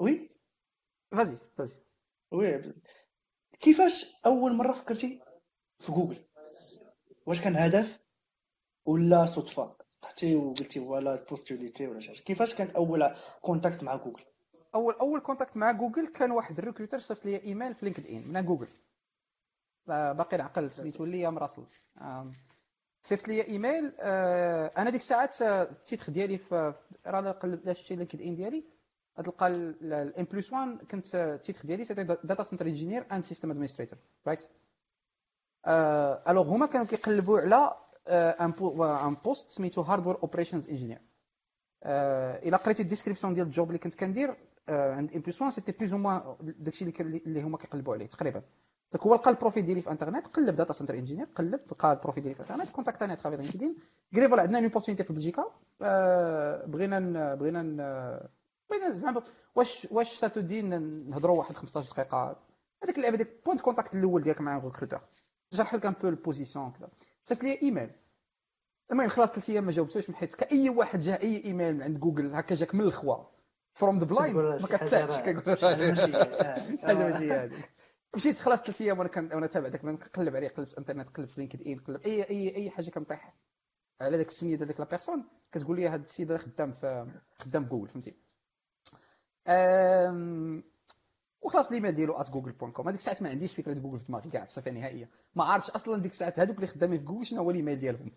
oui؟ 0.00 0.28
vas-y 1.10 1.36
vas-y 1.56 1.80
oui 2.32 2.74
كيفاش 3.60 4.16
أول 4.26 4.52
مرة 4.52 4.72
فكرتي 4.72 5.20
في 5.78 5.92
جوجل 5.92 6.24
واش 7.26 7.40
كان 7.40 7.56
هدف 7.56 7.98
ولا 8.86 9.26
صدفة؟ 9.26 9.76
طحتي 10.16 10.36
وقلتي 10.36 10.80
voilà 10.80 11.24
postuler 11.30 11.75
تي 11.75 11.86
ولا 11.86 12.00
شي 12.00 12.22
كيفاش 12.22 12.54
كانت 12.54 12.70
أول 12.70 13.14
contact 13.42 13.82
مع 13.82 13.96
جوجل 13.96 14.22
أول 14.74 14.94
أول 14.94 15.20
contact 15.20 15.56
مع 15.56 15.72
جوجل 15.72 16.06
كان 16.06 16.30
واحد 16.30 16.58
ال 16.58 16.62
recruteur 16.62 16.98
صيفط 16.98 17.24
لي 17.26 17.42
ايميل 17.44 17.74
في 17.74 17.84
Linked 17.86 18.06
In 18.06 18.28
من 18.32 18.46
جوجل 18.46 18.68
آه، 19.90 20.12
باقي 20.12 20.36
نعقل 20.36 20.70
سميتو 20.70 21.04
Liam 21.04 21.38
Russell 21.38 21.66
آم، 22.00 22.32
صيفط 23.02 23.28
لي 23.28 23.48
ايميل 23.48 23.92
آه، 24.00 24.72
أنا 24.78 24.90
ديك 24.90 25.00
الساعات 25.00 25.42
آه، 25.42 25.62
ال 25.62 25.70
titre 25.70 26.10
ديالي 26.10 26.38
في 26.38 26.72
راه 27.06 27.32
قلب 27.32 27.72
شتي 27.72 27.96
LinkedIn 27.96 28.36
ديالي 28.36 28.64
غتلقى 29.18 29.46
الام 29.46 30.24
بلس 30.24 30.52
1 30.52 30.78
كنت 30.90 31.14
ال 31.14 31.23
titre 31.23 31.66
ديالي 31.66 31.84
سيتي 31.84 32.04
data 32.04 32.42
center 32.42 32.66
engineer 32.66 33.06
and 33.12 33.24
system 33.24 33.50
administrator 33.50 33.98
رايت 34.26 34.48
ألوغ 36.28 36.48
هما 36.48 36.66
كانوا 36.66 36.86
كيقلبوا 36.86 37.40
على 37.40 37.76
ان 38.08 39.14
بوست 39.24 39.50
سميتو 39.50 39.82
هاردوير 39.82 40.16
اوبريشنز 40.22 40.68
انجينير 40.70 41.00
الا 41.84 42.56
قريتي 42.56 42.82
الديسكريبسيون 42.82 43.34
ديال 43.34 43.46
الجوب 43.46 43.68
اللي 43.68 43.78
كنت 43.78 43.94
كندير 43.94 44.36
آه، 44.68 44.94
عند 44.94 45.10
ام 45.12 45.22
1 45.40 45.48
سيتي 45.52 45.72
بلوز 45.72 45.92
أو 45.92 45.98
موان 45.98 46.36
داكشي 46.40 46.84
اللي 47.00 47.42
هما 47.42 47.58
كيقلبوا 47.58 47.94
عليه 47.94 48.06
تقريبا. 48.06 48.42
دونك 48.92 49.06
هو 49.06 49.14
لقى 49.14 49.30
البروفيل 49.30 49.66
ديالي 49.66 49.80
في 49.80 49.90
انترنت 49.90 50.26
قلب 50.26 50.54
داتا 50.54 50.72
سنتر 50.72 50.94
انجينير 50.94 51.26
قلب 51.34 51.60
لقى 51.70 51.92
البروفيل 51.92 52.22
ديالي 52.22 52.34
في 52.34 52.42
انترنت 52.42 52.68
كونتاكتاني 52.68 53.12
اترافير 53.12 53.40
لينكدين 53.40 53.74
قال 54.14 54.28
فوالا 54.28 54.42
عندنا 54.42 54.58
اون 54.58 54.64
اوبورتونيتي 54.64 55.04
في 55.04 55.12
بلجيكا 55.12 55.44
آه، 55.82 56.64
بغينا 56.66 57.34
بغينا 57.34 57.62
بغينا 58.70 58.90
زعما 58.90 59.22
واش 59.54 59.88
واش 59.90 60.18
ساتو 60.18 60.40
دي 60.40 60.62
ن- 60.62 61.10
نهضروا 61.10 61.38
واحد 61.38 61.56
15 61.56 61.90
دقيقه 61.92 62.36
هذيك 62.84 62.96
اللعبة 62.98 63.16
ديك 63.16 63.28
بوينت 63.46 63.60
كونتاكت 63.60 63.96
الأول 63.96 64.22
ديالك 64.22 64.40
مع 64.40 64.56
الريكروتور 64.56 65.00
شرح 65.52 65.74
لك 65.74 65.86
ان 65.86 65.92
بو 66.02 66.08
البوزيسيون 66.08 66.70
كذا. 66.72 66.88
صيفط 67.28 67.44
لي 67.44 67.62
إيميل 67.62 67.90
المهم 68.92 69.08
خلاص 69.08 69.32
ثلاث 69.32 69.50
أيام 69.50 69.64
ما 69.64 69.72
جاوبتوش 69.72 70.10
من 70.10 70.16
حيت 70.16 70.34
كأي 70.34 70.70
واحد 70.70 71.00
جا 71.00 71.22
أي 71.22 71.44
إيميل 71.44 71.74
من 71.74 71.82
عند 71.82 71.98
جوجل 72.00 72.34
هكا 72.34 72.54
جاك 72.54 72.74
من 72.74 72.80
الخوا 72.80 73.24
فروم 73.74 73.98
ذا 73.98 74.04
بلايند 74.04 74.36
ما 74.36 74.42
راه- 74.42 74.56
كيقول. 75.22 75.42
آه. 76.40 76.76
حاجة 76.86 76.94
ماشي 76.98 77.24
هي 77.32 77.44
هذيك 77.44 77.70
مشيت 78.16 78.38
خلاص 78.40 78.62
ثلاث 78.62 78.80
أيام 78.82 78.98
وأنا 78.98 79.08
كان 79.08 79.24
وأنا 79.34 79.46
تابع 79.46 79.68
داك 79.68 79.80
كنقلب 79.80 80.36
عليه 80.36 80.48
قلبت 80.48 80.72
الإنترنت 80.72 81.08
قلبت 81.16 81.30
في 81.30 81.40
لينكد 81.40 81.66
ان 81.68 81.78
قلب 81.78 82.00
اي 82.06 82.22
اي 82.30 82.56
أي 82.56 82.70
حاجة 82.70 82.90
كنطيح 82.90 83.34
على 84.00 84.16
داك 84.16 84.28
السمية 84.28 84.56
ديال 84.56 84.68
ديك 84.68 84.80
لا 84.80 84.86
بيرسون 84.86 85.24
كتقول 85.52 85.76
لي 85.76 85.88
هذا 85.88 86.02
السيد 86.02 86.36
خدام 86.36 86.72
في 86.72 87.06
خدام 87.38 87.64
جوجل 87.64 87.88
فهمتي. 87.88 88.14
وخلاص 91.42 91.68
الإيميل 91.68 91.92
ديالو 91.94 92.12
at 92.14 92.30
Google 92.30 92.52
point 92.52 92.70
com 92.72 92.88
هذيك 92.88 92.98
الساعات 93.00 93.22
ما 93.22 93.28
عنديش 93.28 93.54
فكرة 93.54 93.72
ديال 93.72 93.82
جوجل 93.82 93.98
في 93.98 94.06
دماغي 94.06 94.30
كاع 94.30 94.44
بصفة 94.44 94.70
نهائية. 94.70 95.10
ما 95.34 95.44
عارفش 95.44 95.70
أصلا 95.70 96.02
ديك 96.02 96.12
الساعات 96.12 96.40
هذوك 96.40 96.56
اللي 96.56 96.66
خدامين 96.66 96.98
في 96.98 97.04
جوجل 97.04 97.26
شنو 97.26 97.42
هو 97.42 97.50
الإيميل 97.50 97.78
ديالهم. 97.80 98.10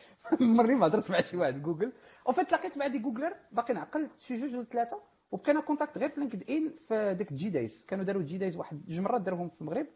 عمري 0.56 0.74
ما 0.74 0.86
هضرت 0.86 1.10
مع 1.10 1.20
شي 1.20 1.36
واحد 1.36 1.62
جوجل 1.62 1.92
وفات 2.26 2.48
تلاقيت 2.48 2.78
مع 2.78 2.86
des 2.86 2.98
Googlers 2.98 3.36
باقي 3.52 3.74
نعقل 3.74 4.10
شي 4.18 4.36
جوج 4.36 4.54
ولا 4.56 4.64
ثلاثة 4.64 5.02
وبقينا 5.30 5.60
contact 5.60 5.98
غير 5.98 6.08
في 6.08 6.20
LinkedIn 6.20 6.70
في 6.88 7.14
ديك 7.14 7.32
G-Days 7.32 7.84
كانوا 7.84 8.04
داروا 8.04 8.22
G-Days 8.22 8.56
واحد 8.56 8.86
جوج 8.86 9.00
مرات 9.00 9.20
داروهم 9.20 9.48
في 9.48 9.60
المغرب. 9.60 9.86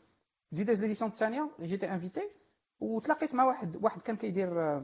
G-Days 0.53 0.81
l'édition 0.81 1.11
الثانية 1.11 1.51
جيتي 1.61 1.95
invité 1.95 2.31
وتلاقيت 2.81 3.35
مع 3.35 3.45
واحد 3.45 3.85
واحد 3.85 4.01
كان 4.01 4.17
كيدير 4.17 4.81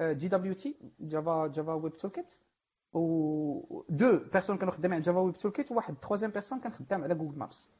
GWT 0.00 0.52
Java 0.52 1.46
Java 1.46 1.72
Web 1.72 1.96
Toolkit 1.96 2.34
و 2.94 3.84
deux 3.88 4.18
personnes 4.32 4.58
كانوا 4.58 4.72
خدامين 4.72 4.94
على 4.94 5.02
Java 5.04 5.18
Web 5.18 5.34
Toolkit 5.36 5.72
وواحد 5.72 5.94
troisième 5.96 6.30
personne 6.30 6.60
كان 6.60 6.72
خدام 6.72 7.04
على 7.04 7.14
Google 7.14 7.38
Maps 7.38 7.70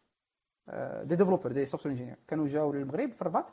des 1.02 1.16
développeurs 1.16 1.52
des 1.52 1.66
software 1.66 1.92
engineers 1.94 2.16
كانوا 2.28 2.46
جاوا 2.48 2.72
للمغرب 2.72 3.12
في 3.12 3.22
الرباط 3.22 3.52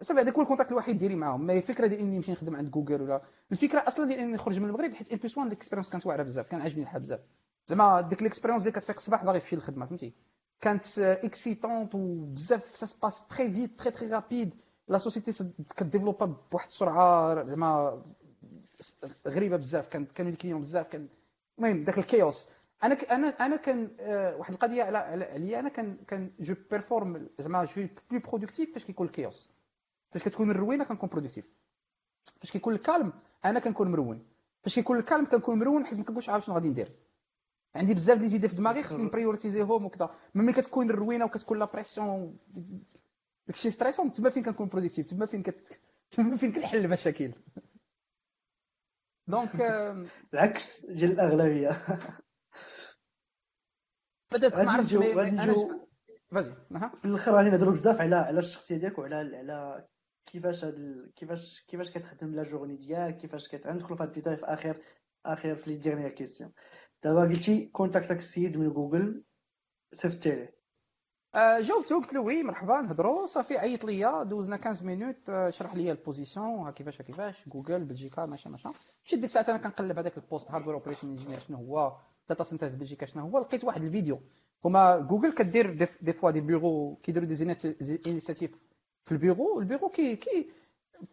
صافي 0.00 0.20
هذاك 0.20 0.34
هو 0.34 0.42
ال 0.42 0.46
contact 0.46 0.72
الوحيد 0.72 0.98
ديالي 0.98 1.16
معاهم 1.16 1.46
ما 1.46 1.52
هي 1.52 1.58
الفكرة 1.58 1.86
ديال 1.86 2.00
اني 2.00 2.16
نمشي 2.16 2.32
نخدم 2.32 2.56
عند 2.56 2.70
جوجل 2.70 3.02
ولا 3.02 3.22
الفكرة 3.52 3.84
أصلا 3.88 4.06
ديال 4.06 4.18
اني 4.18 4.32
نخرج 4.32 4.58
من 4.58 4.68
المغرب 4.68 4.94
حيت 4.94 5.12
M+1 5.12 5.18
ال 5.18 5.38
expérience 5.38 5.90
كانت 5.90 6.06
واعره 6.06 6.22
بزاف 6.22 6.46
كان 6.48 6.60
عاجبني 6.60 6.82
الحال 6.82 7.00
بزاف 7.02 7.20
زعما 7.66 8.00
ديك 8.00 8.20
ال 8.20 8.24
expérience 8.24 8.62
اللي 8.62 8.72
كتفيق 8.72 8.96
الصباح 8.96 9.24
باغي 9.24 9.40
تمشي 9.40 9.56
للخدمه 9.56 9.86
فهمتي 9.86 10.12
كانت 10.60 10.98
excitante 10.98 11.94
وبزاف 11.94 12.76
ça 12.76 12.86
se 12.86 12.97
passe 12.97 13.26
très 13.28 13.50
vite 13.50 13.80
très 13.80 13.90
très 13.90 14.08
rapide 14.08 14.54
la 14.88 14.98
société 14.98 15.52
ك 15.76 15.82
développa 15.82 16.36
بواحد 16.50 16.66
السرعه 16.66 17.44
زعما 17.44 18.02
غريبة 19.28 19.56
بزاف 19.56 19.88
كان 19.88 20.04
كانوا 20.04 20.30
les 20.30 20.36
clients 20.36 20.60
بزاف 20.60 20.86
كان 20.88 21.08
المهم 21.58 21.84
داك 21.84 21.98
ال 21.98 22.05
chaos. 22.05 22.48
أنا 22.84 22.94
ك- 22.94 23.04
أنا 23.12 23.28
أنا 23.28 23.56
كان 23.56 23.90
آه، 24.00 24.36
واحد 24.36 24.52
القضية 24.52 24.82
على 24.82 24.98
عليا. 24.98 25.60
أنا 25.60 25.68
كان 25.68 25.96
كان 26.08 26.30
je 26.40 26.54
performe 26.70 27.28
زعما 27.38 27.64
je 27.64 27.86
plus 28.10 28.20
productif 28.20 28.74
فاش 28.74 28.84
كيكون 28.84 29.06
ال 29.06 29.12
chaos. 29.12 29.48
فاش 30.12 30.22
كتكون 30.22 30.50
الروينه 30.50 30.84
كنكون 30.84 31.08
productif 31.08 31.44
فاش 32.40 32.50
كيكون 32.52 32.74
ال 32.74 32.80
calme 32.80 33.12
أنا 33.44 33.60
كنكون 33.60 33.90
مرون 33.90 34.26
فاش 34.62 34.74
كيكون 34.74 34.98
ال 34.98 35.02
calme 35.02 35.24
كنكون 35.26 35.58
مرون 35.58 35.86
حيت 35.86 35.98
ما 35.98 36.04
كنكونش 36.04 36.28
عارف 36.28 36.44
شنو 36.44 36.54
غادي 36.54 36.68
ندير. 36.68 36.92
عندي 37.74 37.94
بزاف 37.94 38.18
des 38.18 38.28
idées 38.28 38.48
في 38.48 38.54
دماغي 38.56 38.82
خصني 38.82 39.04
ن 39.04 39.10
prioritis 39.10 39.66
يهم 39.66 39.84
وكذا 39.84 40.10
ملي 40.34 40.52
كتكون 40.52 40.90
الروينه 40.90 41.24
وكتكون 41.24 41.58
la 41.58 41.64
pression 41.64 42.36
داكشي 43.46 43.70
stressant 43.70 44.12
تما 44.12 44.30
فين 44.30 44.42
كنكون 44.42 44.68
productif 44.68 45.06
تما 45.06 45.26
فين 45.26 45.42
كت 45.42 45.80
تما 46.10 46.36
فين 46.36 46.52
كنحل 46.52 46.78
المشاكل؟ 46.78 47.32
donc 49.26 49.60
العكس 50.34 50.86
ديال 50.86 51.12
الاغلبيه 51.12 51.86
بدات 54.32 54.54
ما 54.58 54.72
عرفتش 54.72 54.94
فازي 56.32 56.54
في 57.02 57.04
الآخر 57.04 57.32
غادي 57.32 57.50
نهضروا 57.50 57.72
بزاف 57.72 58.00
على 58.00 58.16
على 58.16 58.38
الشخصيه 58.38 58.76
ديالك 58.76 58.98
وعلى 58.98 59.14
على 59.16 59.86
كيفاش 60.26 60.64
هاد. 60.64 61.10
كيفاش 61.16 61.64
كيفاش 61.68 61.90
كتخدم 61.90 62.34
la 62.34 62.42
journée 62.42 62.76
ديالك 62.76 63.16
كيفاش 63.16 63.48
كت 63.48 63.66
غندخلوا 63.66 63.96
في 63.96 64.02
هاد 64.02 64.08
الديتاي 64.08 64.36
في 64.36 64.44
اخر 64.44 64.82
اخر 65.26 65.54
في 65.54 65.70
les 65.70 65.76
dernières 65.76 66.10
questions 66.10 66.52
دابا 67.02 67.20
قلتي 67.20 67.66
contact 67.66 68.10
ك 68.10 68.16
السيد 68.16 68.56
من 68.56 68.72
جوجل 68.72 69.24
صيفط 69.92 70.26
ليه 70.26 70.63
جاوبته 71.36 72.00
قلت 72.00 72.12
له 72.12 72.20
oui 72.20 72.42
مرحبا 72.42 72.80
نهضروا. 72.80 73.26
صافي 73.26 73.58
عيط 73.58 73.84
ليا. 73.84 74.22
دوزنا 74.22 74.56
15 74.56 74.86
minutes 74.86 75.16
آه، 75.30 75.50
شرح 75.50 75.74
لي 75.74 75.90
ال 75.92 75.98
position 75.98 76.46
ها 76.66 76.70
كيفاش 76.70 77.02
كيفاش؟ 77.02 77.48
جوجل 77.48 77.84
بلجيكا 77.84 78.26
ماشي 78.26 78.48
ماشي. 78.48 78.68
مشيت 79.04 79.18
ديك 79.18 79.24
الساعة 79.24 79.44
أنا 79.48 79.58
كنقلب 79.58 79.98
هذاك 79.98 80.16
ال 80.16 80.22
poste 80.22 80.50
hardware 80.50 80.74
operation 80.74 81.08
engineer 81.08 81.38
شنو 81.38 81.56
هو؟ 81.56 81.96
data 82.28 82.44
center 82.44 82.68
بلجيكا 82.68 83.06
شنو 83.06 83.22
هو؟ 83.22 83.38
لقيت 83.38 83.64
واحد 83.64 83.82
الفيديو. 83.82 84.20
هما 84.64 84.98
جوجل 84.98 85.32
كدير 85.32 85.88
des 86.02 86.12
fois 86.12 86.30
des 86.30 86.40
bureaux 86.40 86.94
كيديروا 87.02 87.28
des 87.28 87.56
initiatives 88.06 88.50
في 89.04 89.12
ال 89.12 89.18
bureau. 89.18 89.60
ال 89.60 89.64
bureau 89.64 89.88
كي 89.88 90.16
كي 90.16 90.50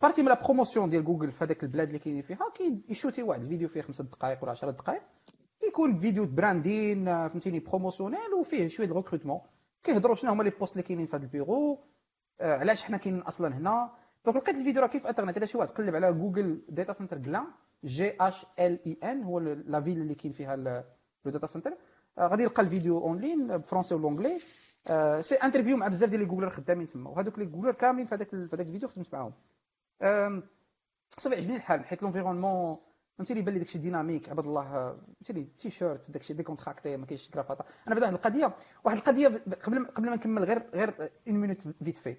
partie 0.01 0.22
من 0.22 0.28
la 0.30 0.43
promotion 0.43 0.89
ديال 0.89 1.05
جوجل 1.05 1.32
في 1.32 1.43
هذاك 1.43 1.63
البلاد 1.63 1.88
اللي 1.88 1.99
كاينين 1.99 2.22
فيها 2.22 2.49
كي 2.88 2.97
shooti 2.97 3.24
واحد 3.24 3.41
الفيديو 3.41 3.67
فيه 3.67 3.82
خمسة 3.82 4.03
دقائق 4.03 4.43
ولا 4.43 4.51
10 4.51 4.72
دقائق 4.72 5.01
كيكون 5.61 5.99
فيديو 5.99 6.26
branding 6.26 7.05
فهمتيني 7.28 7.59
promotionnel 7.59 8.34
وفيه 8.39 8.67
شوية 8.67 8.93
recrutement 8.93 9.41
كيهضروا 9.84 10.15
شنو 10.15 10.32
هما 10.32 10.43
les 10.43 10.49
postes 10.49 10.74
اللي 10.73 10.84
كاينين 10.84 11.05
في 11.05 11.15
هذا 11.15 11.23
البيرو. 11.23 11.79
آه، 12.41 12.57
علاش 12.57 12.84
حنا 12.84 12.97
كاينين 12.97 13.21
أصلا 13.21 13.57
هنا؟ 13.57 13.91
donc 14.26 14.38
لقيت 14.38 14.55
الفيديو 14.55 14.82
راه 14.82 14.88
كيف 14.88 15.07
انترنت 15.07 15.38
الا 15.38 15.45
شي 15.45 15.57
واحد 15.57 15.69
قلب 15.69 15.95
على 15.95 16.13
جوجل 16.13 16.65
data 16.70 16.93
center 16.93 17.18
Ghlin 17.18 17.45
G 17.86 18.18
H 18.22 18.45
L 18.59 18.80
I 18.86 19.12
N 19.12 19.24
هو 19.23 19.39
la 19.39 19.82
ville 19.82 19.97
اللي 19.97 20.15
كاين 20.15 20.34
فيها 20.34 20.55
le 20.55 21.32
data 21.32 21.47
center 21.47 21.78
غادي 22.19 22.43
يلقى 22.43 22.61
الفيديو 22.61 22.99
en 22.99 23.18
ligne 23.20 23.47
بال 23.47 23.57
français 23.57 23.95
و 23.95 24.00
l'anglais 24.00 24.39
c'est 25.22 25.36
interview 25.36 25.78
مع 25.77 25.88
بزاف 25.88 26.09
ديال 26.09 26.19
les 26.22 26.26
Googlers 26.26 26.49
خدامين 26.49 26.88
تما 26.88 27.09
وهذوك 27.09 27.39
les 27.39 27.45
Googlers 27.45 27.72
كاملين 27.71 28.05
في 28.05 28.15
هذاك 28.15 28.29
في 28.29 28.49
هذاك 28.53 28.67
الفيديو 28.67 28.89
خدمت 28.89 29.13
معاهم. 29.13 29.34
صافي 31.09 31.36
عجبني 31.36 31.55
الحال 31.55 31.86
حيت 31.86 32.03
l'environnement 32.03 32.78
فهمتي 33.22 33.34
لي 33.34 33.41
بان 33.41 33.53
لي 33.53 33.59
داكشي 33.59 33.80
dynamique 33.80 34.30
عباد 34.30 34.45
الله 34.45 34.97
فهمتي 35.24 35.43
تي 35.43 35.72
شيرت 35.72 36.11
داكشي 36.11 36.34
décontracté 36.34 36.97
ما 36.97 37.05
كاينش 37.05 37.30
كرافاطة. 37.30 37.65
أنا 37.88 37.95
بعد 37.95 38.03
واحد 38.03 38.13
القضية 38.13 38.55
واحد 38.84 38.97
القضية 38.97 39.28
قبل 39.28 39.86
قبل 39.86 40.09
ما 40.09 40.15
نكمل 40.15 40.43
غير 40.43 40.63
غير 40.74 41.11
une 41.28 41.36
minute 41.36 41.68
vite 41.84 41.97
fait 41.97 42.16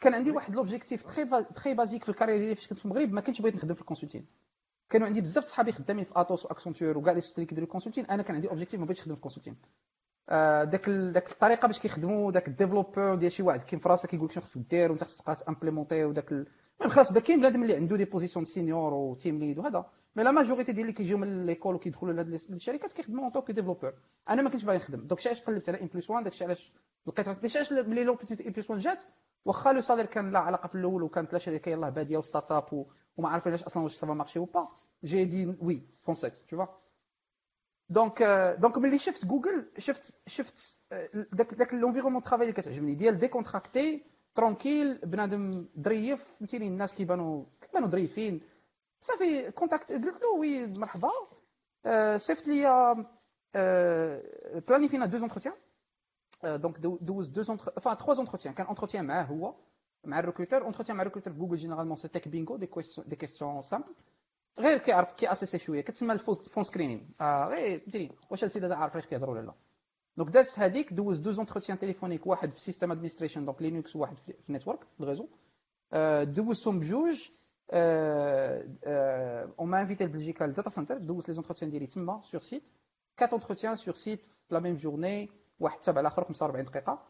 كان 0.00 0.14
عندي 0.14 0.30
واحد 0.30 0.54
l'objectif 0.54 1.02
très 1.02 1.44
très 1.44 1.74
basique 1.74 2.04
في 2.04 2.08
ال 2.08 2.11
carrière 2.11 2.38
ديالي 2.38 2.54
فاش 2.54 2.68
كنت 2.68 2.78
في 2.78 2.84
المغرب 2.84 3.12
ما 3.12 3.20
كنتش 3.20 3.40
بغيت 3.40 3.56
نخدم 3.56 3.74
في 3.74 3.80
ال 3.80 3.84
consulting 3.84 4.26
كانوا 4.90 5.06
عندي 5.06 5.20
بزاف 5.20 5.44
صحابي 5.44 5.72
خدامين 5.72 6.04
في 6.04 6.12
Atos 6.16 6.44
و 6.44 6.49
Accenture 6.49 6.98
وكاع 6.98 7.12
les 7.12 7.20
sociétés 7.20 7.36
اللي 7.36 7.46
كيديروا 7.46 7.66
ال 7.66 7.70
consulting 7.70 8.06
أنا 8.06 8.22
كان 8.22 8.34
عندي 8.34 8.48
objectif 8.48 8.80
ما 8.80 8.86
بغيتش 8.86 9.00
نخدم 9.00 9.14
في 9.14 9.18
ال 9.18 9.21
consulting 9.21 9.56
آه، 10.28 10.64
داك 10.64 10.90
داك 10.90 11.30
الطريقة 11.32 11.66
باش 11.66 11.78
كيخدموا 11.78 12.32
داك 12.32 12.48
ال 12.48 12.53
développeur 12.53 13.14
ديال 13.14 13.32
شي 13.32 13.42
واحد 13.42 13.62
كاين 13.62 13.80
في 13.80 13.88
راسك 13.88 14.08
كيقول 14.08 14.26
لك 14.26 14.32
شنو 14.32 14.44
خصك 14.44 14.60
دير 14.70 14.90
وانت 14.90 15.04
خصك 15.04 15.48
implémenter 15.48 16.04
وداك 16.04 16.32
المهم 16.32 16.94
خلاص 16.94 17.12
كاين 17.12 17.38
بنادم 17.40 17.62
اللي 17.62 17.76
عنده 17.76 17.96
des 17.96 18.04
positions 18.04 18.44
senior 18.44 18.94
و 18.94 19.03
team 19.03 19.38
lead 19.38 19.58
وهذا 19.58 19.86
mais 20.16 20.22
la 20.22 20.30
majorité 20.30 20.72
ديال 20.72 20.82
اللي 20.82 20.92
كيجيو 20.92 21.18
من 21.18 21.46
l'école 21.46 21.74
وكيدخلوا 21.74 22.12
لهاد 22.12 22.34
الشركات 22.50 22.92
كيخدموا 22.92 23.24
en 23.24 23.32
tant 23.32 23.42
que 23.42 23.50
développeur 23.50 23.94
أنا 24.28 24.42
ما 24.42 24.50
كنتش 24.50 24.64
باغي 24.64 24.78
نخدم 24.78 25.00
donc 25.00 25.26
علاش 25.26 25.42
قلبت 25.42 25.68
على 25.68 25.80
N 25.82 25.86
plus 25.94 26.10
1 26.10 26.24
داكشي 26.24 26.44
علاش 26.44 26.72
لقيت 27.06 27.28
راسي 27.28 27.40
داكشي 27.40 27.58
علاش 27.58 27.72
ملي 27.72 28.04
l'opportunité 28.04 28.48
N 28.48 28.52
plus 28.52 28.70
1 28.70 28.80
جات 28.82 29.04
واخا 29.44 29.72
le 29.72 29.80
salaire 29.80 30.06
كان 30.06 30.32
لا 30.32 30.38
علاقه 30.38 30.66
في 30.66 30.74
الأول 30.74 31.02
وكانت 31.02 31.32
لا 31.32 31.38
شركه 31.38 31.68
يلاه 31.68 31.88
باديه 31.88 32.18
و 32.18 32.52
start-up 32.52 32.86
وما 33.16 33.28
عارفينش 33.28 33.62
أصلا 33.62 33.82
واش 33.82 33.94
ça 33.96 34.04
va 34.04 34.12
marcher 34.14 34.38
ou 34.38 34.44
pas 34.44 34.68
j'ai 35.04 35.24
dit 35.24 35.54
oui 35.60 35.82
foncer 36.02 36.36
et 36.36 36.46
tout 36.46 36.66
donc 37.88 38.22
donc 38.58 38.78
ملي 38.78 38.98
شفت 38.98 39.26
جوجل 39.26 39.66
شفت 39.78 40.20
شفت 40.26 40.78
داك 41.32 41.54
داك 41.54 41.74
l'environnement 41.74 42.22
travail 42.22 42.46
اللي 42.48 42.52
كتعجبني 42.62 42.94
ديال 42.94 43.18
décontracté 43.18 44.04
tranquille 44.34 44.98
بنادم 44.98 45.68
ظريف 45.80 46.24
فهمتيني 46.38 46.68
الناس 46.68 46.94
كيبانوا 46.94 47.44
كيبانوا 47.60 47.88
ظريفين 47.88 48.40
صافي 49.06 49.50
contact 49.50 49.92
قلت 49.92 50.22
له 50.22 50.28
oui 50.38 50.66
مرحبا. 50.66 51.10
صيفط 52.16 52.46
لي 52.46 52.62
planifi 54.68 54.98
ينا 54.98 55.06
deux 55.06 55.18
entretiens 55.18 55.54
donc 56.44 56.78
دوز 56.78 57.28
deux 57.28 57.42
entre 57.42 57.72
enfin 57.80 57.94
trois 57.96 58.14
entretiens 58.14 58.54
كان 58.54 58.66
entretien 58.66 59.04
معاه 59.04 59.22
هو 59.24 59.54
مع 60.04 60.18
ال 60.18 60.22
recruteur 60.22 60.62
entretien 60.62 60.96
مع 60.96 61.02
ال 61.02 61.05
recruteur 61.05 61.32
في 61.32 61.38
جوجل 61.38 61.56
généralement 61.56 61.96
c'est 61.96 62.08
type 62.08 62.28
bingo 62.28 62.56
des 62.56 62.66
questions 62.66 63.08
des 63.08 63.16
questions 63.16 63.62
simples 63.62 63.94
غير 64.58 64.78
كيعرف 64.78 65.12
كي 65.12 65.32
assessi 65.32 65.58
شوية. 65.58 65.80
كتسمى 65.80 66.12
ال 66.12 66.20
phone 66.20 66.62
screening 66.62 67.10
آه 67.20 67.48
غير 67.48 67.78
فهمتيني 67.80 68.12
واش 68.30 68.44
السيد 68.44 68.64
هذا 68.64 68.74
عارف 68.74 68.92
علاش 68.92 69.06
كيهضروا 69.06 69.34
ولا 69.34 69.46
لا. 69.46 69.54
donc 70.16 70.30
داز 70.30 70.58
هذيك 70.58 70.92
دوز 70.92 71.18
deux 71.18 71.32
entretiens 71.32 71.78
téléphoniques 71.78 72.26
واحد 72.26 72.50
في 72.50 72.60
system 72.60 72.92
administration 72.92 73.44
donc 73.44 73.62
Linux 73.62 73.96
وواحد 73.96 74.16
في 74.46 74.52
network 74.52 74.84
في 74.96 75.00
ال 75.00 75.04
réseau 75.04 75.28
دوزتهم 76.32 76.80
بجوج 76.80 77.28
on 79.58 79.68
m'a 79.68 79.80
invité 79.80 80.04
لبلجيكا 80.04 80.44
لل 80.44 80.53
data 80.53 80.70
center 80.70 80.98
دوز 80.98 81.28
les 81.28 81.34
entretiens 81.34 81.70
ديالي 81.70 81.86
تما 81.86 82.20
sur 82.24 82.40
site 82.40 82.62
quatre 83.16 83.30
entretiens 83.32 83.76
sur 83.76 83.94
site 83.94 84.24
في 84.26 84.54
la 84.54 84.60
même 84.60 84.74
journée 84.74 85.30
واحد 85.60 85.80
تابع 85.80 86.00
الآخر 86.00 86.24
45 86.24 86.64
دقيقه 86.64 87.02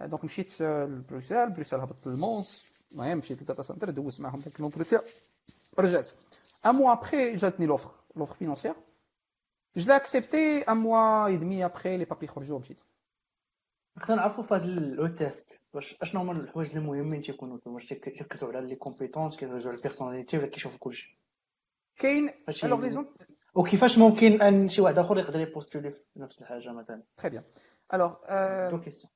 donc 0.00 0.24
مشيت 0.24 0.62
لبروسيل 0.62 1.50
بروسيل 1.50 1.80
هبطت 1.80 2.06
للمونس 2.06 2.66
المهم 2.92 3.18
مشيت 3.18 3.40
لل 3.40 3.47
data 3.47 3.62
center 3.62 3.90
دوزت 3.90 4.20
معاهم 4.20 4.40
داك 4.40 4.60
l'entretien 4.60 5.00
رجعت 5.78 6.10
un 6.66 6.74
mois 6.74 6.92
après 6.92 7.36
جاتني 7.36 7.66
l'offre 7.66 7.90
l'offre 8.16 8.34
financière 8.34 8.74
je 9.76 9.88
l'ai 9.88 9.96
acceptée 9.96 10.58
un 10.62 10.76
mois 10.76 11.26
et 11.26 11.36
demi 11.36 11.64
après 11.64 11.96
les 11.96 12.04
papiers 12.04 12.26
خرجوا 12.26 12.58
مشيت 12.58 12.80
خلينا 13.98 14.22
نعرفوا 14.22 14.44
في 14.44 14.54
هذا 14.54 14.66
le 14.66 15.06
test. 15.06 15.60
واش 15.72 15.96
اشنو 16.02 16.20
هما 16.20 16.32
الحوايج 16.32 16.76
المهمين 16.76 17.22
تيكونوا؟ 17.22 17.58
واش 17.66 17.86
تيركزوا 17.86 18.48
على 18.52 18.66
les 18.66 18.76
compétences 18.76 19.36
كيركزوا 19.36 19.70
على 19.70 19.78
ال 19.78 19.83
personnalité 19.83 20.38
ولا 20.38 20.46
كيشوفوا 20.46 20.78
كلشي؟ 20.78 21.18
كاين 21.96 22.30
alors 22.64 22.80
les 22.80 22.90
zones 22.90 23.14
وكيفاش 23.54 23.98
ممكن 23.98 24.42
أن 24.42 24.68
شي 24.68 24.80
واحد 24.80 24.98
آخر 24.98 25.18
يقدر 25.18 25.40
ي 25.40 25.46
postuler 25.46 25.90
في 25.90 26.00
نفس 26.16 26.40
الحاجة 26.40 26.72
مثلا؟ 26.72 27.02
très 27.16 27.30
bien 27.30 27.44
alors 27.94 28.14
deux 28.70 28.80
questions 28.80 29.10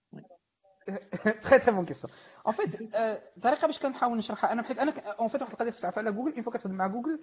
très 1.43 1.59
très 1.59 1.75
bonne 1.75 1.85
question 1.85 2.12
en 2.47 2.55
fait 2.55 2.95
الطريقة 3.37 3.66
باش 3.66 3.79
كنحاول 3.79 4.18
نشرحها 4.18 4.53
أنا 4.53 4.62
حيت 4.62 4.79
أنا 4.79 4.93
en 5.21 5.29
fait 5.29 5.43
واحد 5.43 5.53
القضية 5.53 5.70
تستعرف 5.70 5.99
على 5.99 6.12
جوجل 6.12 6.33
une 6.33 6.43
fois 6.43 6.53
كتخدم 6.53 6.74
مع 6.74 6.87
جوجل 6.87 7.22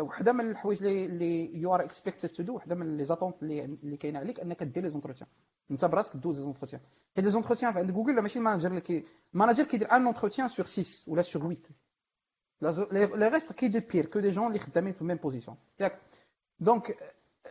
وحده 0.00 0.32
من 0.32 0.50
الحوايج 0.50 0.78
اللي 0.84 1.04
اللي 1.06 1.60
you 1.60 1.74
are 1.74 1.84
expected 1.84 2.28
to 2.28 2.42
do 2.42 2.54
وحده 2.54 2.74
من 2.74 2.96
les 2.96 3.04
attentes 3.04 3.42
اللي 3.42 3.64
اللي 3.64 3.96
كاينة 3.96 4.18
عليك 4.18 4.40
أنك 4.40 4.62
دير 4.62 4.82
les 4.82 4.90
entretiens 4.90 5.28
أنت 5.70 5.84
براسك 5.84 6.16
دوز 6.16 6.36
les 6.36 6.42
entretiens 6.42 6.80
حيت 7.16 7.24
les 7.24 7.30
entretiens 7.30 7.72
عند 7.72 7.90
جوجل 7.90 8.20
ماشي 8.22 8.38
ال 8.38 8.42
manager 8.42 8.70
اللي 8.70 8.80
كي 8.80 9.04
ال 9.34 9.38
manager 9.38 9.64
كيدير 9.64 9.92
un 9.92 10.04
entretien 10.06 10.48
sur 10.48 10.66
6 10.66 11.12
ولا 11.12 11.22
sur 11.22 11.42
8 12.62 13.16
les 13.16 13.28
restes 13.28 13.52
كي 13.52 13.68
دو 13.68 13.80
بير 13.92 14.06
كو 14.06 14.20
دي 14.20 14.30
جون 14.30 14.46
اللي 14.46 14.58
خدامين 14.58 14.92
في 14.92 15.02
ال 15.02 15.05
même 15.05 15.16
position 15.16 15.56
ياك 15.80 15.98
donc 16.60 16.96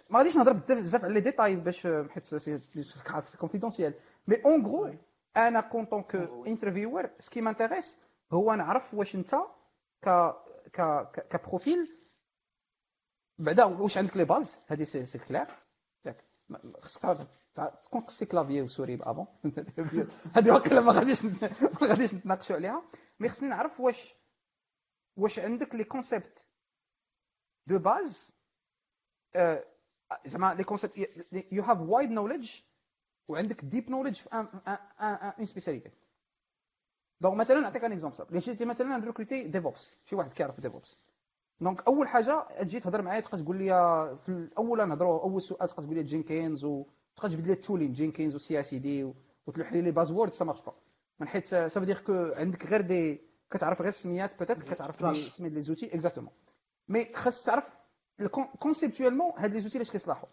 ما 0.10 0.20
غاديش 0.20 0.38
نهضر 0.38 0.54
بزاف 0.54 1.04
على 1.04 1.14
les 1.14 1.20
détails 1.20 1.56
باش 1.56 1.88
حيت 2.10 2.26
c'est 2.26 2.60
confidentiel 3.40 3.94
mais 4.28 4.36
en 4.46 4.66
gros 4.66 4.94
أنا 5.38 5.62
en 5.62 5.86
tant 5.86 6.03
que 6.03 6.16
interviewer 6.48 7.10
ce 7.20 7.28
qui 7.28 7.42
m'intéresse 7.42 7.98
هو 8.32 8.54
نعرف 8.54 8.94
واش 8.94 9.16
انت 9.16 9.36
ك 10.06 10.10
ك 10.10 10.36
ك 11.30 11.39
profil 11.39 11.98
بعدا 13.40 13.66
واش 13.66 13.98
عندك 13.98 14.18
les 14.18 14.26
bases 14.26 14.60
هذه 14.68 14.84
c'est 14.84 15.20
clair 15.20 15.48
ياك 16.06 16.26
خصك 16.82 17.28
تكون 17.84 18.02
قصي 18.02 18.26
clavier 18.26 18.62
و 18.62 18.67
souris 18.67 19.00
enfin 19.02 19.28
هذه 20.36 20.52
واقيلا 20.52 20.82
ما 20.82 20.92
غاديش 20.92 21.26
ما 21.26 21.88
غاديش 21.88 22.14
نتناقشوا 22.14 22.56
عليها 22.56 22.84
mais 23.20 23.30
خصني 23.30 23.50
نعرف 23.50 23.80
واش 23.80 24.16
واش 25.18 25.40
عندك 25.40 25.76
les 25.76 25.84
concepts 25.84 26.48
de 27.68 27.80
base 27.80 28.34
زعما 30.26 30.54
les 30.54 30.64
concepts 30.64 30.98
you 31.52 31.64
have 31.64 31.82
wide 31.82 32.10
knowledge 32.12 32.52
وعندك 33.28 33.66
deep 33.66 33.90
knowledge 33.90 34.16
في 34.16 34.30
une 35.40 35.46
spécialité 35.46 35.92
donc 37.22 37.36
مثلا 37.36 37.60
نعطيك 37.60 37.84
un 37.84 37.92
exemple 37.92 38.40
جيتي 38.40 38.66
مثلا 38.66 38.98
ن 38.98 39.03
recruter 39.03 39.44
DevOps 39.44 39.98
شي 40.06 40.16
واحد 40.16 40.32
كيعرف 40.32 40.60
DevOps 40.62 40.98
donc 41.62 41.88
أول 41.88 42.08
حاجة 42.08 42.48
تجي 42.62 42.80
تهضر 42.80 43.02
معايا 43.02 43.20
تبقى 43.20 43.38
تقول 43.42 43.58
لي 43.58 43.70
في 44.26 44.30
الأول 44.30 44.88
نهضروا 44.90 45.22
أول 45.22 45.42
سؤال 45.42 45.70
تبقى 45.70 45.84
تقول 45.84 45.96
لي 45.96 46.04
Jenkins 46.04 46.66
وتبقى 46.66 47.30
تجبد 47.30 47.48
لي 47.48 47.54
ال 47.54 47.94
tooling 47.94 48.36
Jenkins 48.36 48.60
و 48.60 48.74
CI/CD 48.74 49.14
وتلوح 49.48 49.74
لي 49.74 49.82
les 49.82 49.92
buzzwords 49.92 50.34
ça 50.34 50.46
marche 50.46 50.62
pas 50.62 50.74
من 51.20 51.28
حيت 51.28 51.48
ça 51.48 51.80
veut 51.84 51.91
dire 51.91 51.98
que 51.98 52.32
عندك 52.36 52.66
غير 52.66 52.82
دي 52.82 53.22
كتعرف 53.52 53.80
غير 53.82 53.90
السميات 53.90 54.40
peut-être 54.40 54.60
كتعرف 54.64 55.02
لي 55.02 55.30
سميات 55.30 55.54
les 55.54 55.62
outils 55.62 55.94
exactement 55.94 56.32
mais 56.90 57.14
خاص 57.14 57.44
تعرف 57.44 57.70
conceptuellement 58.60 59.32
هاد 59.38 59.54
les 59.54 59.60
outils 59.60 59.78
لاش 59.78 59.92
كيصلحوا. 59.92 60.30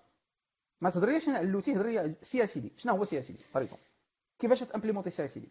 ما 0.80 0.90
تهضريش 0.90 1.28
على 1.28 1.40
l'outil 1.40 1.72
هضري 1.74 2.14
CI/CD 2.22 2.72
شنو 2.76 2.96
هو 2.96 3.04
CI/CD 3.04 3.44
par 3.54 3.66
كيفاش 4.38 4.60
ت 4.60 4.64
implémenter 4.64 5.10
CI/CD 5.10 5.48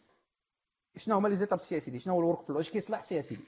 شنو 0.97 1.15
هما 1.15 1.27
les 1.27 1.35
étapes 1.35 1.77
CI/CD؟ 1.77 1.99
شنو 1.99 2.13
هو 2.13 2.19
ال 2.19 2.41
workflow؟ 2.41 2.59
اش 2.59 2.69
كيصلح 2.69 3.03
سي 3.03 3.19
اس 3.19 3.33
دي؟ 3.33 3.39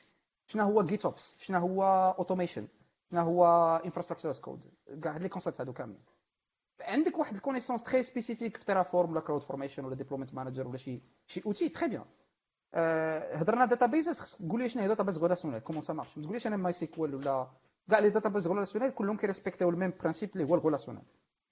شنو 0.47 0.63
هو 0.63 0.83
جيت 0.83 1.05
اوبس 1.05 1.35
شنو 1.39 1.59
هو 1.59 1.83
automation 2.19 2.67
شنو 3.11 3.21
هو 3.21 3.45
infrastructure 3.85 4.33
code 4.41 4.61
كاع 5.03 5.15
هاد 5.15 5.21
les 5.21 5.29
concepts 5.29 5.61
هادو 5.61 5.73
كاملين. 5.73 6.03
عندك 6.81 7.17
واحد 7.17 7.35
ال 7.35 7.39
connaissance 7.39 7.83
très 7.83 8.03
spécifique 8.03 8.57
في 8.57 8.65
Terraform 8.65 9.11
ولا 9.11 9.19
CloudFormation 9.19 9.85
ولا 9.85 9.95
Deployment 9.95 10.33
Manager 10.33 10.67
ولا 10.67 10.77
شي 10.77 11.01
شي 11.27 11.41
outil 11.45 11.69
très 11.69 11.87
bien 11.87 12.05
هضرنا 13.33 13.65
data 13.65 14.13
خصك 14.13 14.47
تقول 14.47 14.61
لي 14.61 14.69
شنو 14.69 14.81
هي 14.81 14.87
database 14.87 15.17
relationnelle 15.17 15.59
comment 15.59 15.81
ça 15.81 15.93
marche 15.93 16.17
ما 16.17 16.23
تقوليش 16.23 16.47
أنا 16.47 16.57
MySQL 16.57 17.15
ولا 17.15 17.47
كاع 17.89 17.99
les 17.99 18.09
database 18.09 18.47
relationnelles 18.47 18.91
كلهم 18.91 19.17
كي 19.17 19.27
respecter 19.27 19.69
و 19.69 19.73
ال 19.73 19.77
même 19.77 19.93
principe 19.99 20.29
اللي 20.33 20.43
هو 20.43 20.55
ال 20.55 20.59
relationnel 20.59 21.03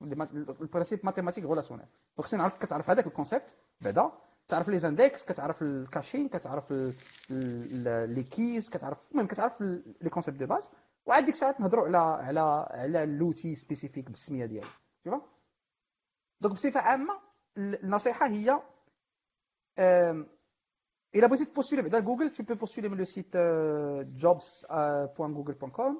ال 0.01 0.12
principe 0.12 0.99
mathématique 1.03 1.45
relationnel 1.45 1.85
donc 2.17 2.27
خصني 2.27 2.39
نعرف 2.39 2.57
كتعرف 2.57 2.89
هذاك 2.89 3.07
ال 3.07 3.13
concept 3.13 3.53
بعدا. 3.81 4.11
تعرف 4.51 4.69
les 4.69 4.77
index 4.77 5.25
كتعرف 5.25 5.61
ال 5.61 5.70
caching 5.70 6.29
كتعرف 6.29 6.71
les 7.29 8.23
keys 8.23 8.69
كتعرف 8.69 8.97
المهم 9.11 9.27
كتعرف 9.27 9.61
les 10.01 10.09
concepts 10.09 10.39
de 10.39 10.45
base. 10.45 10.71
وعاد 11.05 11.25
ديك 11.25 11.33
الساعات 11.33 11.61
نهضروا 11.61 11.85
على 11.85 11.97
على 11.97 12.67
على 12.69 13.05
l'outil 13.05 13.55
spécifique 13.55 14.05
بالسمية 14.09 14.45
ديالو 14.45 14.67
شوف 15.05 15.21
donc 16.41 16.53
بصفة 16.53 16.79
عامة 16.79 17.13
النصيحة 17.57 18.27
هي 18.27 18.61
إلا 21.15 21.27
بغيتي 21.27 21.45
ت 21.45 21.49
postuler 21.49 21.81
بعدا 21.81 21.99
Google 21.99 22.29
tu 22.31 22.43
peux 22.43 22.55
postuler 22.55 22.89
من 22.89 22.97
le 22.97 23.05
site 23.05 23.37
jobs.google.com 24.23 25.93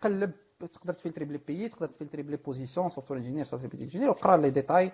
قلب 0.00 0.32
تقدر 0.72 0.92
ت 0.92 0.96
filtrer 0.96 1.24
ب 1.24 1.27
les 1.27 1.38
pays 1.38 1.68
تقدر 1.68 1.88
ت 1.88 1.92
filtrer 1.92 2.22
ب 2.22 2.25
les 2.25 2.36
positions 2.36 2.88
software 2.88 3.20
engineer 3.20 3.44
software 3.44 3.82
engineer 3.82 4.10
وقرأ 4.10 4.36
les 4.36 4.50
détails 4.50 4.92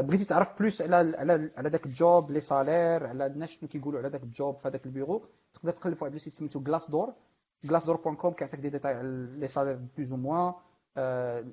بغيتي 0.00 0.24
تعرف 0.24 0.58
plus 0.58 0.82
على 0.82 1.16
على 1.16 1.50
على 1.56 1.70
داك 1.70 1.86
ال 1.86 1.97
job 1.97 2.30
les 2.30 2.40
salaires 2.40 3.06
على 3.06 3.26
الناس 3.26 3.50
شنو 3.50 3.68
كيقولوا 3.68 4.00
على 4.00 4.10
داك 4.10 4.22
ال 4.22 4.30
job 4.30 4.56
في 4.56 4.68
هذاك 4.68 4.86
البيرو. 4.86 5.22
تقدر 5.54 5.72
تقلب 5.72 5.94
في 5.94 6.04
واحد 6.04 6.12
le 6.12 6.18
site 6.18 6.32
سميتو 6.32 6.60
Glassdoor 6.62 7.12
Glassdoor 7.68 7.96
point 7.96 8.14
com 8.16 8.32
كيعطيك 8.32 8.60
دي 8.60 8.70
ديتاي 8.70 8.94
على 8.94 9.28
les 9.38 9.46
salaires 9.46 9.78
plus 9.96 10.12
ou 10.12 10.18
moins. 10.18 10.54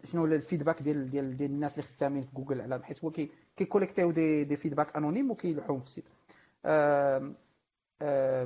شنو 0.04 0.26
ال 0.26 0.32
feedback 0.32 0.82
ديال 0.82 1.10
ديال 1.10 1.38
ديال 1.38 1.52
الناس 1.52 1.80
اللي 1.80 1.90
خدامين 1.98 2.24
في 2.24 2.30
جوجل 2.36 2.62
على 2.62 2.84
حيت 2.86 3.04
هو 3.04 3.12
كي 3.58 3.68
collecter 3.68 4.12
و 4.12 4.20
des 4.20 4.44
des 4.44 4.56
feedback 4.58 4.96
anonymes 4.96 5.32
وكيلوحوهم 5.32 5.80
في 5.80 5.86
ال 5.88 5.91
site. 5.91 6.06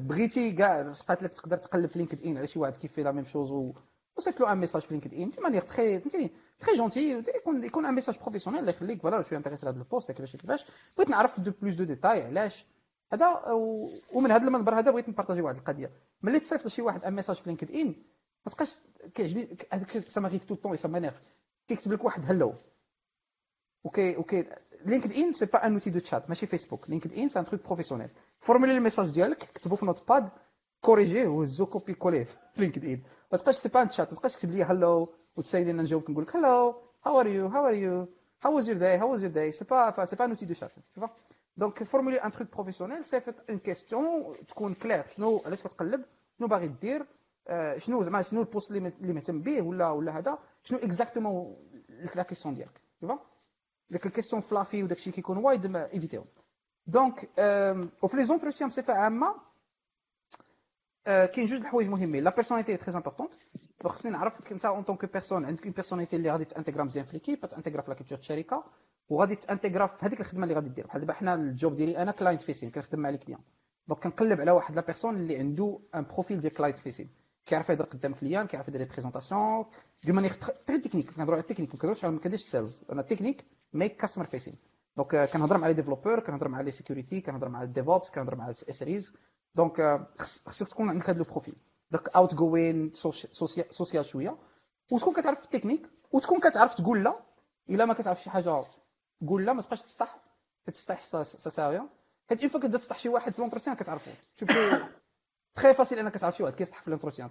بغيتي 0.08 0.52
كاع 0.52 0.82
بقات 0.82 1.24
لك 1.24 1.34
تقدر 1.34 1.58
تقلب 1.58 1.86
في 1.86 2.00
LinkedIn 2.00 2.38
على 2.38 2.48
شي 2.48 2.60
واحد 2.60 2.78
كي 2.78 2.86
fait 2.86 3.04
la 3.04 3.12
même 3.12 3.26
chose 3.26 3.52
وصيفط 4.18 4.40
له 4.40 4.52
un 4.52 4.58
message 4.58 4.82
في 4.82 4.94
LinkedIn 4.94 5.30
d'une 5.30 5.42
manière 5.42 5.62
très 5.62 6.00
فهمتيني 6.00 6.32
très 6.62 6.78
gentille 6.78 7.24
يكون 7.36 7.64
يكون 7.64 7.86
un 7.86 7.94
message 7.94 8.20
professionnel 8.20 8.60
اللي 8.62 8.72
يخليك 8.72 9.02
voilà 9.02 9.22
شوية 9.22 9.38
intéressé 9.38 9.66
لهذا 9.66 9.78
ال 9.78 9.83
poste 9.83 10.12
كيفاش 10.12 10.36
كيفاش 10.36 10.66
بغيت 10.98 11.10
نعرف 11.10 11.40
de 11.40 11.52
plus 11.62 11.76
de 11.76 11.84
détails 11.84 12.22
علاش 12.22 12.66
هذا 13.14 13.44
ومن 14.14 14.32
هذا 14.32 14.48
المنبر 14.48 14.80
هذا 14.80 14.92
بغيت 14.92 15.10
ن 15.10 15.13
partager 15.13 15.42
واحد 15.42 15.56
القضية 15.56 15.92
ملي 16.22 16.40
تصيفط 16.40 16.66
لشي 16.66 16.82
واحد 16.82 17.04
un 17.04 17.14
message 17.14 17.36
في 17.36 17.50
LinkedIn 17.50 17.88
ما 18.46 18.52
تبقاش 18.52 18.80
كيعجبني 19.16 19.58
هذاك 19.74 19.98
ça 19.98 20.22
m'arrive 20.22 20.46
tout 20.46 20.52
le 20.52 20.56
temps 20.56 20.88
ça 20.88 20.94
m'énerve 20.94 21.22
كيكتب 21.68 21.92
لك 21.92 22.04
واحد 22.06 22.24
hello 22.26 22.54
ok 23.86 24.16
ok 24.16 24.46
LinkedIn 24.86 25.34
c'est 25.34 25.46
pas 25.46 25.66
un 25.66 25.74
outil 25.74 26.00
de 26.00 26.10
chat 26.10 26.30
ماشي 26.30 26.48
Facebook 26.48 26.90
LinkedIn 26.90 27.14
c'est 27.14 27.28
un 27.28 27.40
truc 27.40 27.46
professionnel 27.46 27.66
formuler 27.66 28.10
ال 28.40 28.72
message 28.72 29.10
ديالك 29.10 29.38
كتبو 29.38 29.76
في 29.76 29.86
Notepad 29.86 30.10
corriger 30.10 30.30
ه 30.82 31.28
وهزو 31.28 31.66
copier 31.66 31.94
coller 31.94 32.19
ه 32.19 32.24
في 32.24 32.38
LinkedIn 32.58 33.02
ما 33.32 33.38
تبقاش 33.38 33.56
c'est 33.56 33.70
pas 33.70 33.82
un 33.82 33.90
chat 33.90 34.10
ما 34.10 34.16
تبقاش 34.16 34.34
تكتب 34.34 34.52
لي 34.52 34.64
hello 34.64 35.14
وتسالي 35.38 35.72
أنا 35.72 35.82
نجاوبك 35.82 36.10
نقول 36.10 36.24
لك 36.24 36.36
hello 36.36 36.82
how 37.06 37.20
are 37.20 37.28
you 37.28 37.48
how 37.48 37.68
are 37.68 37.74
you 37.74 38.08
how 38.44 38.56
was 38.56 38.70
your 38.70 38.78
day 38.78 38.98
how 38.98 39.12
was 39.12 39.24
your 39.24 39.32
day 39.32 39.52
c'est 39.52 39.66
pas 39.66 40.06
c'est 40.06 40.16
pas 40.16 40.26
un 40.26 40.30
outil 40.30 40.46
de 40.46 40.54
chat 40.54 40.72
tu 41.00 41.08
donc 41.58 41.84
formuler 41.84 42.18
un 42.18 42.32
truc 42.32 42.54
professionnel 42.54 43.06
صيفط 43.06 43.36
une 43.50 43.60
question 43.60 44.36
تكون 44.48 44.74
كلير 44.74 45.08
شنو 45.08 45.42
علاش 45.46 45.64
كتقلب 45.64 46.06
شنو 46.40 46.48
باغي 46.48 46.68
دير 46.68 47.06
شنو 47.78 48.02
زعما 48.02 48.22
شنو 48.22 48.42
ال 48.42 48.47
poste 48.47 48.72
اللي 48.72 49.14
مهتم 49.14 49.42
به 49.42 49.62
ولا 49.62 49.90
ولا 49.92 50.18
هذا 50.18 50.38
شنو 50.64 50.80
exactement 50.80 51.58
la 52.16 52.24
question 52.24 52.56
ديالك 52.56 52.82
tu 53.06 53.14
ديك 53.90 54.06
ال 54.06 54.10
question 54.10 54.42
فلافي 54.42 54.84
وداك 54.84 54.98
الشيء 54.98 55.14
كيكون 55.14 55.38
وايد 55.38 55.68
ما 55.68 55.94
ايفيتيهم 55.94 56.26
donc 56.88 57.30
وفي 58.04 58.18
les 58.18 58.24
entretiens 58.24 58.70
بصفه 58.70 58.94
عامه 58.94 59.36
كاين 61.06 61.46
جوج 61.46 61.60
الحوايج 61.60 61.90
مهمين 61.90 62.24
la 62.24 62.30
personnalité 62.30 62.78
très 62.78 62.96
importante 62.96 63.34
donc 63.82 63.94
خصني 63.94 64.12
نعرف 64.12 64.52
انت 64.52 64.66
en 64.66 64.84
tant 64.84 65.01
que 65.01 65.14
personne 65.14 65.46
عندك 65.46 65.64
une 65.64 65.74
personnalité 65.74 66.16
اللي 66.16 66.32
غادي 66.32 66.46
ت 66.46 66.50
intégrer 66.50 66.84
مزيان 66.84 67.06
في 67.06 67.14
l'équipe 67.14 67.46
ت 67.46 67.50
intégrer 67.50 67.82
في 67.82 67.92
لا 67.92 68.18
الشركة 68.18 68.64
وغادي 69.10 69.36
ت 69.36 69.41
intégrer 69.41 69.86
في 69.86 70.06
هذيك 70.06 70.20
الخدمه 70.20 70.44
اللي 70.44 70.56
غادي 70.56 70.70
دير 70.70 70.88
بحال 70.88 71.02
دابا 71.02 71.14
حنا 71.14 71.34
ال 71.34 71.44
job 71.44 71.76
ديالي 71.76 71.98
أنا 71.98 72.12
client 72.12 72.42
facing 72.42 72.72
كنخدم 72.72 73.00
مع 73.00 73.10
les 73.10 73.18
clients 73.18 73.42
donc 73.88 74.00
كنقلب 74.04 74.42
على 74.42 74.52
واحد 74.52 74.76
la 74.76 74.82
personne 74.82 75.16
اللي 75.16 75.38
عنده 75.38 75.80
un 75.96 76.04
profil 76.04 76.42
ديال 76.42 76.54
client 76.54 76.78
facing 76.78 77.10
كيعرف 77.46 77.70
يهضر 77.70 77.86
قدام 77.86 78.14
client 78.14 78.48
كيعرف 78.48 78.68
يدير 78.68 78.88
présentation 78.88 79.66
de 80.04 80.14
manière 80.14 80.34
très 80.68 80.78
technique 80.78 81.12
كنهضروا 81.12 81.36
على 81.36 81.42
التكنيك 81.42 81.70
ما 81.74 81.80
كنهضروش 81.80 82.06
ما 82.06 82.20
كنديرش 82.20 82.42
ال 82.42 82.48
sales 82.48 82.82
أنا 82.92 83.02
technique 83.02 83.46
mais 83.74 83.98
customer 83.98 84.26
facing 84.26 84.56
donc 84.98 85.30
كنهضر 85.30 85.58
مع 85.58 85.68
les 85.68 85.74
développeurs 85.74 86.20
كنهضر 86.20 86.48
مع 86.48 86.62
les 86.62 86.72
sécurité 86.72 87.22
كنهضر 87.22 87.50
مع 87.50 87.64
ال 87.64 87.71
DevOps 87.71 88.12
كنهضر 88.12 88.36
مع 88.36 88.46
ال 88.46 88.84
SREs 88.84 89.14
donc 89.56 90.08
خصك 90.20 90.68
تكون 90.68 90.90
عندك 90.90 91.10
هذا 91.10 91.18
le 91.18 91.26
donc 91.92 92.10
outgoing 92.10 92.92
social 93.72 94.06
شوية. 94.06 94.38
وتكون 94.92 95.14
كتعرف 95.14 95.40
في 95.40 95.46
التكنيك 95.46 95.90
وتكون 96.12 96.40
كتعرف 96.40 96.76
تقول 96.76 97.04
لا. 97.04 97.20
إلا 97.70 97.86
ما 97.86 97.94
كتعرف 97.94 98.22
شي 98.24 98.30
حاجة 98.30 98.64
قول 99.28 99.46
لا 99.46 99.54
ما 99.54 99.62
تبقاش 99.62 99.82
تسطح. 99.82 100.20
كتسطح 100.68 101.02
سا 101.02 101.24
سا 101.24 101.90
حيت 102.30 102.40
une 102.40 102.50
fois 102.50 102.60
كتبدا 102.60 102.78
تسطح 102.78 103.00
شي 103.00 103.10
واحد 103.10 103.34
في 103.34 103.42
l'entretien 103.42 103.76
كتعرفو. 103.76 104.12
très 105.56 105.74
facile 105.74 106.00
إنك 106.00 106.14
تعرف 106.18 106.38
شي 106.38 106.44
واحد 106.44 106.56
كيسطح 106.56 106.82
في 106.82 106.90
l'entretien 106.90 107.30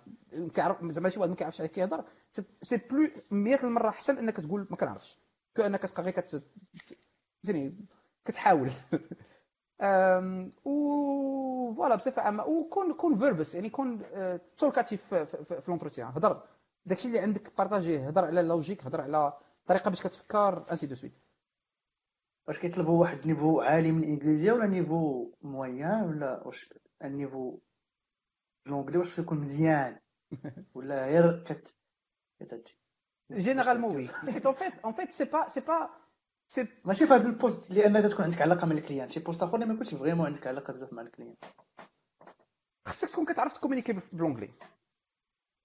كيعرف 0.55 0.85
زعما 0.85 1.09
شي 1.09 1.21
واحد 1.21 1.31
ما 1.31 1.37
كيعرفش 1.37 1.61
عليك 1.61 1.73
كيهضر. 1.73 2.05
c'est 2.63 2.77
plus 2.77 3.11
100 3.31 3.55
المرة 3.55 3.89
أحسن 3.89 4.19
إنك 4.19 4.37
تقول 4.37 4.67
ما 4.71 4.77
كنعرفش. 4.77 5.19
que 5.57 5.63
إنك 5.63 5.83
تبقى 5.83 6.03
غير 6.03 6.13
كت 6.13 6.43
كتحاول. 8.25 8.71
و 10.65 11.75
voilà 11.75 11.97
بصفه 11.97 12.23
عامه 12.23 12.45
وكون 12.45 12.93
كون 12.95 13.19
verbose 13.19 13.55
يعني 13.55 13.71
كون 13.71 14.03
talkative 14.57 15.15
في, 15.15 15.27
في, 15.27 15.61
في 15.61 15.71
l'entretien 15.71 16.09
هضر 16.09 16.43
داكشي 16.87 17.09
اللي 17.09 17.19
عندك 17.19 17.57
partager 17.59 18.03
ه 18.03 18.09
هضر 18.09 18.25
على 18.25 18.41
ال 18.41 18.46
logique 18.46 18.85
هضر 18.87 19.01
على 19.01 19.33
طريقه 19.67 19.89
باش 19.89 20.03
كتفكر 20.03 20.71
ainsi 20.71 20.87
de 20.87 20.95
suite 20.95 21.19
واش 22.49 22.59
كيطلبوا 22.59 23.01
واحد 23.01 23.19
ال 23.19 23.25
niveau 23.25 23.61
عالي 23.61 23.93
من 23.93 24.05
الانجليزيه 24.05 24.53
ولا 24.53 24.67
niveau 24.67 25.33
moyen 25.43 26.09
ولا 26.09 26.43
واش 26.47 26.75
ال 27.05 27.12
niveau 27.12 27.59
l'anglais 28.67 28.99
واش 28.99 29.19
يكون 29.19 29.39
مزيان 29.39 29.99
ولا 30.75 31.07
غير 31.07 31.45
كت 31.45 31.75
généralement 33.33 33.97
oui 33.97 34.09
حيت 34.09 34.47
en 34.47 34.55
fait 34.55 34.73
en 34.85 34.93
fait 34.93 35.13
c'est 35.13 35.25
pas 35.25 35.49
c'est 35.49 35.61
pas 35.61 35.91
c'est 36.51 36.69
ماشي 36.85 37.07
في 37.07 37.15
هذا 37.15 37.29
ال 37.29 37.36
poste 37.36 37.71
لأن 37.71 38.11
تكون 38.11 38.25
عندك 38.25 38.43
علاقة 38.43 38.67
مع 38.67 38.73
ال 38.73 38.78
client. 38.78 39.11
شي 39.11 39.21
poste 39.21 39.43
آخر 39.43 39.59
ما 39.59 39.75
يكونش 39.75 39.95
vraiment 39.95 40.27
عندك 40.27 40.47
علاقة 40.47 40.73
بزاف 40.73 40.93
مع 40.93 41.03
ال 41.03 41.07
client. 41.07 41.35
خصك 42.87 43.09
تكون 43.09 43.25
كتعرف 43.25 43.53
ت 43.53 43.56
communiquer 43.56 43.93
ب 44.13 44.17
l'anglais 44.17 44.51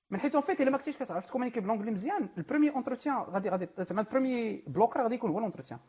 من 0.10 0.20
حيت 0.20 0.36
en 0.36 0.44
fait 0.44 0.62
إلا 0.62 0.70
ما 0.70 0.78
كنتيش 0.78 0.98
كتعرف 0.98 1.26
ت 1.26 1.28
communiquer 1.28 1.60
ب 1.60 1.63
l'anglais 1.63 1.92
مزيان 1.92 2.30
ال 2.38 2.42
premier 2.42 2.70
entretien 2.70 3.16
غادي 3.16 3.50
غادي 3.50 3.68
زعما 3.78 4.02
ال 4.02 4.09
premier 4.09 4.64
blocker 4.68 5.04
غادي 5.04 5.16
يكون 5.16 5.32
هو 5.32 5.38
ال 5.38 5.42
entretien 5.42 5.80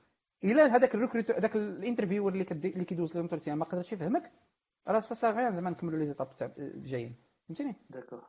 إلا 0.45 0.67
هذاك 0.67 0.95
ال 0.95 0.99
recruteur 0.99 1.31
هذاك 1.31 1.57
ال 1.57 1.63
interviewer 1.63 2.33
اللي 2.33 2.45
كدي 2.45 2.69
اللي 2.69 2.85
كيدوز 2.85 3.17
l'entretien 3.17 3.59
ما 3.59 3.65
قدرش 3.65 3.93
يفهمك 3.93 4.33
راه 4.89 5.01
سا 5.01 5.15
سا 5.15 5.31
غير 5.31 5.53
زعما 5.53 5.71
نكملوا 5.71 5.99
les 5.99 6.07
étapes 6.07 6.37
تاع 6.37 6.53
الجايين 6.59 7.17
فهمتيني؟ 7.49 7.75
d'accord 7.91 8.25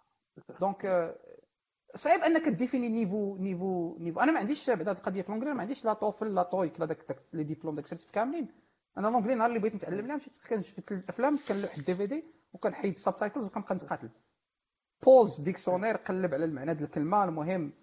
donc 0.59 0.85
صعيب 1.97 2.21
أنك 2.21 2.47
définir 2.49 2.89
niveau 2.89 3.37
niveau 3.37 3.97
niveau. 3.99 4.19
أنا 4.19 4.31
ما 4.31 4.39
عنديش 4.39 4.69
بعد 4.69 4.89
هذه 4.89 4.97
القضية 4.97 5.21
في 5.21 5.31
l'anglais 5.31 5.53
ما 5.53 5.61
عنديش 5.61 5.85
لا 5.85 5.93
TOEFL 5.93 6.35
لا 6.35 6.43
TOEIC 6.43 6.79
لا 6.79 6.85
داك 6.85 7.19
les 7.33 7.43
diplômes 7.43 7.75
داك 7.75 7.83
ال 7.83 7.87
certifs 7.87 8.11
كاملين. 8.11 8.47
أنا 8.97 9.07
l'anglais 9.07 9.35
نهار 9.35 9.49
اللي 9.49 9.59
بغيت 9.59 9.75
نتعلم 9.75 10.07
لها 10.07 10.15
مشيت 10.15 10.37
كنشوف 10.49 10.91
الأفلام 10.91 11.39
كنلوح 11.47 11.75
ال 11.77 11.95
DVD 11.95 12.23
وكنحيد 12.53 12.91
ال 12.91 12.97
subtitles 12.97 13.45
وكنبقى 13.45 13.75
نتقاتل. 13.75 14.09
pause 15.05 15.41
dictionnaire 15.41 15.97
قلب 15.97 16.33
على 16.33 16.45
المعنى 16.45 16.73
ديال 16.73 16.85
الكلمة 16.85 17.23
المهم. 17.23 17.73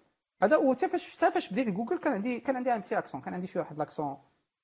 هذا 0.43 0.57
وحتى 0.57 0.87
فاش 0.87 1.17
حتى 1.17 1.39
بديت 1.51 1.69
جوجل 1.69 1.97
كان 1.97 2.13
عندي 2.13 2.39
كان 2.39 2.55
عندي 2.55 2.73
un 2.73 2.79
petit 2.79 2.97
accent 2.97 3.21
كان 3.21 3.33
عندي 3.33 3.47
شي 3.47 3.59
واحد 3.59 3.77
l'accent 3.77 4.17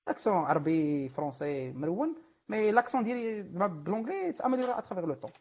accent 0.08 0.34
عربي 0.34 1.10
français 1.10 1.74
marrant 1.74 2.16
mais 2.50 2.72
l'accent 2.72 3.04
ديالي 3.04 3.44
ب 3.68 3.74
l'anglais 3.74 4.34
s'améliora 4.34 4.78
à 4.78 4.81
travers 4.81 5.06
le 5.06 5.14
temps 5.14 5.32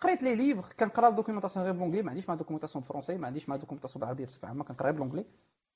قريت 0.00 0.22
les 0.22 0.34
livres 0.36 0.72
كنقرا 0.80 1.08
ال 1.08 1.12
documentation 1.12 1.64
غير 1.64 1.74
ب 1.74 1.77
l'anglais 1.77 2.02
ما 2.02 2.10
عنديش 2.10 2.28
مع 2.28 2.34
documentation 2.34 2.84
français 2.84 3.18
ما 3.18 3.26
عنديش 3.26 3.48
مع 3.48 3.56
documentation 3.56 4.00
بالعربية 4.00 4.26
بصفة 4.26 4.48
عامة 4.48 4.64
كنقرا 4.64 4.90
ب 4.90 4.93
l'anglais. 4.93 5.24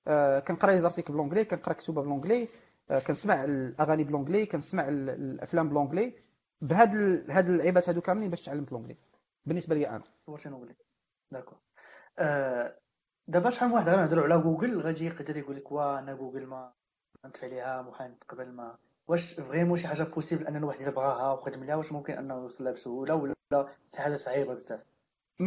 آه 0.09 0.39
كنقرا 0.41 0.71
les 0.73 0.79
articles 0.79 1.13
ب 1.13 1.16
l'anglais 1.16 1.45
كنقرا 1.45 1.73
كتوبه 1.73 2.03
ب 2.03 2.08
l'anglais 2.08 2.49
آه 2.91 2.99
كنسمع 2.99 3.45
الأغاني 3.45 4.05
ب 4.05 4.09
l'anglais 4.09 4.47
كنسمع 4.47 4.89
الأفلام 4.89 5.69
ب 5.69 5.73
l'anglais. 5.73 6.13
بهاد 6.61 6.91
هاد 7.31 7.49
اللعيبات 7.49 7.89
هادو 7.89 8.01
كاملين 8.01 8.31
باش 8.31 8.43
تعلمت 8.43 8.73
l'anglais 8.73 8.97
بالنسبة 9.47 9.75
لي 9.75 9.89
أنا. 9.89 10.03
نقول 10.29 10.75
d'accord. 11.33 11.59
آه، 12.19 12.77
دابا 13.29 13.51
شحال 13.51 13.69
من 13.69 13.75
واحد 13.75 13.89
غنهضروا 13.89 14.25
على 14.25 14.39
جوجل 14.39 14.81
غادي 14.81 15.07
يقدر 15.07 15.37
يقول 15.37 15.57
لك 15.57 15.73
وا 15.73 15.99
أنا 15.99 16.15
جوجل 16.15 16.47
ما 16.47 16.73
نطفي 17.25 17.47
عليها 17.47 17.83
محال 17.83 18.15
قبل 18.29 18.53
ما. 18.53 18.77
واش 19.09 19.35
vraiment 19.41 19.79
شي 19.79 19.89
حاجة 19.89 20.03
possible 20.03 20.47
أن 20.47 20.57
الواحد 20.57 20.81
الا 20.81 20.91
بغاها 20.91 21.33
وخدم 21.33 21.65
لها 21.65 21.77
واش 21.77 21.93
ممكن 21.93 22.13
أنه 22.13 22.35
يوصل 22.35 22.65
لها 22.65 22.73
بسهولة 22.73 23.15
ولا 23.15 23.34
حاجة 23.97 24.17
صعيبه 24.17 24.55
بزاف 24.55 24.81
100% 25.43 25.45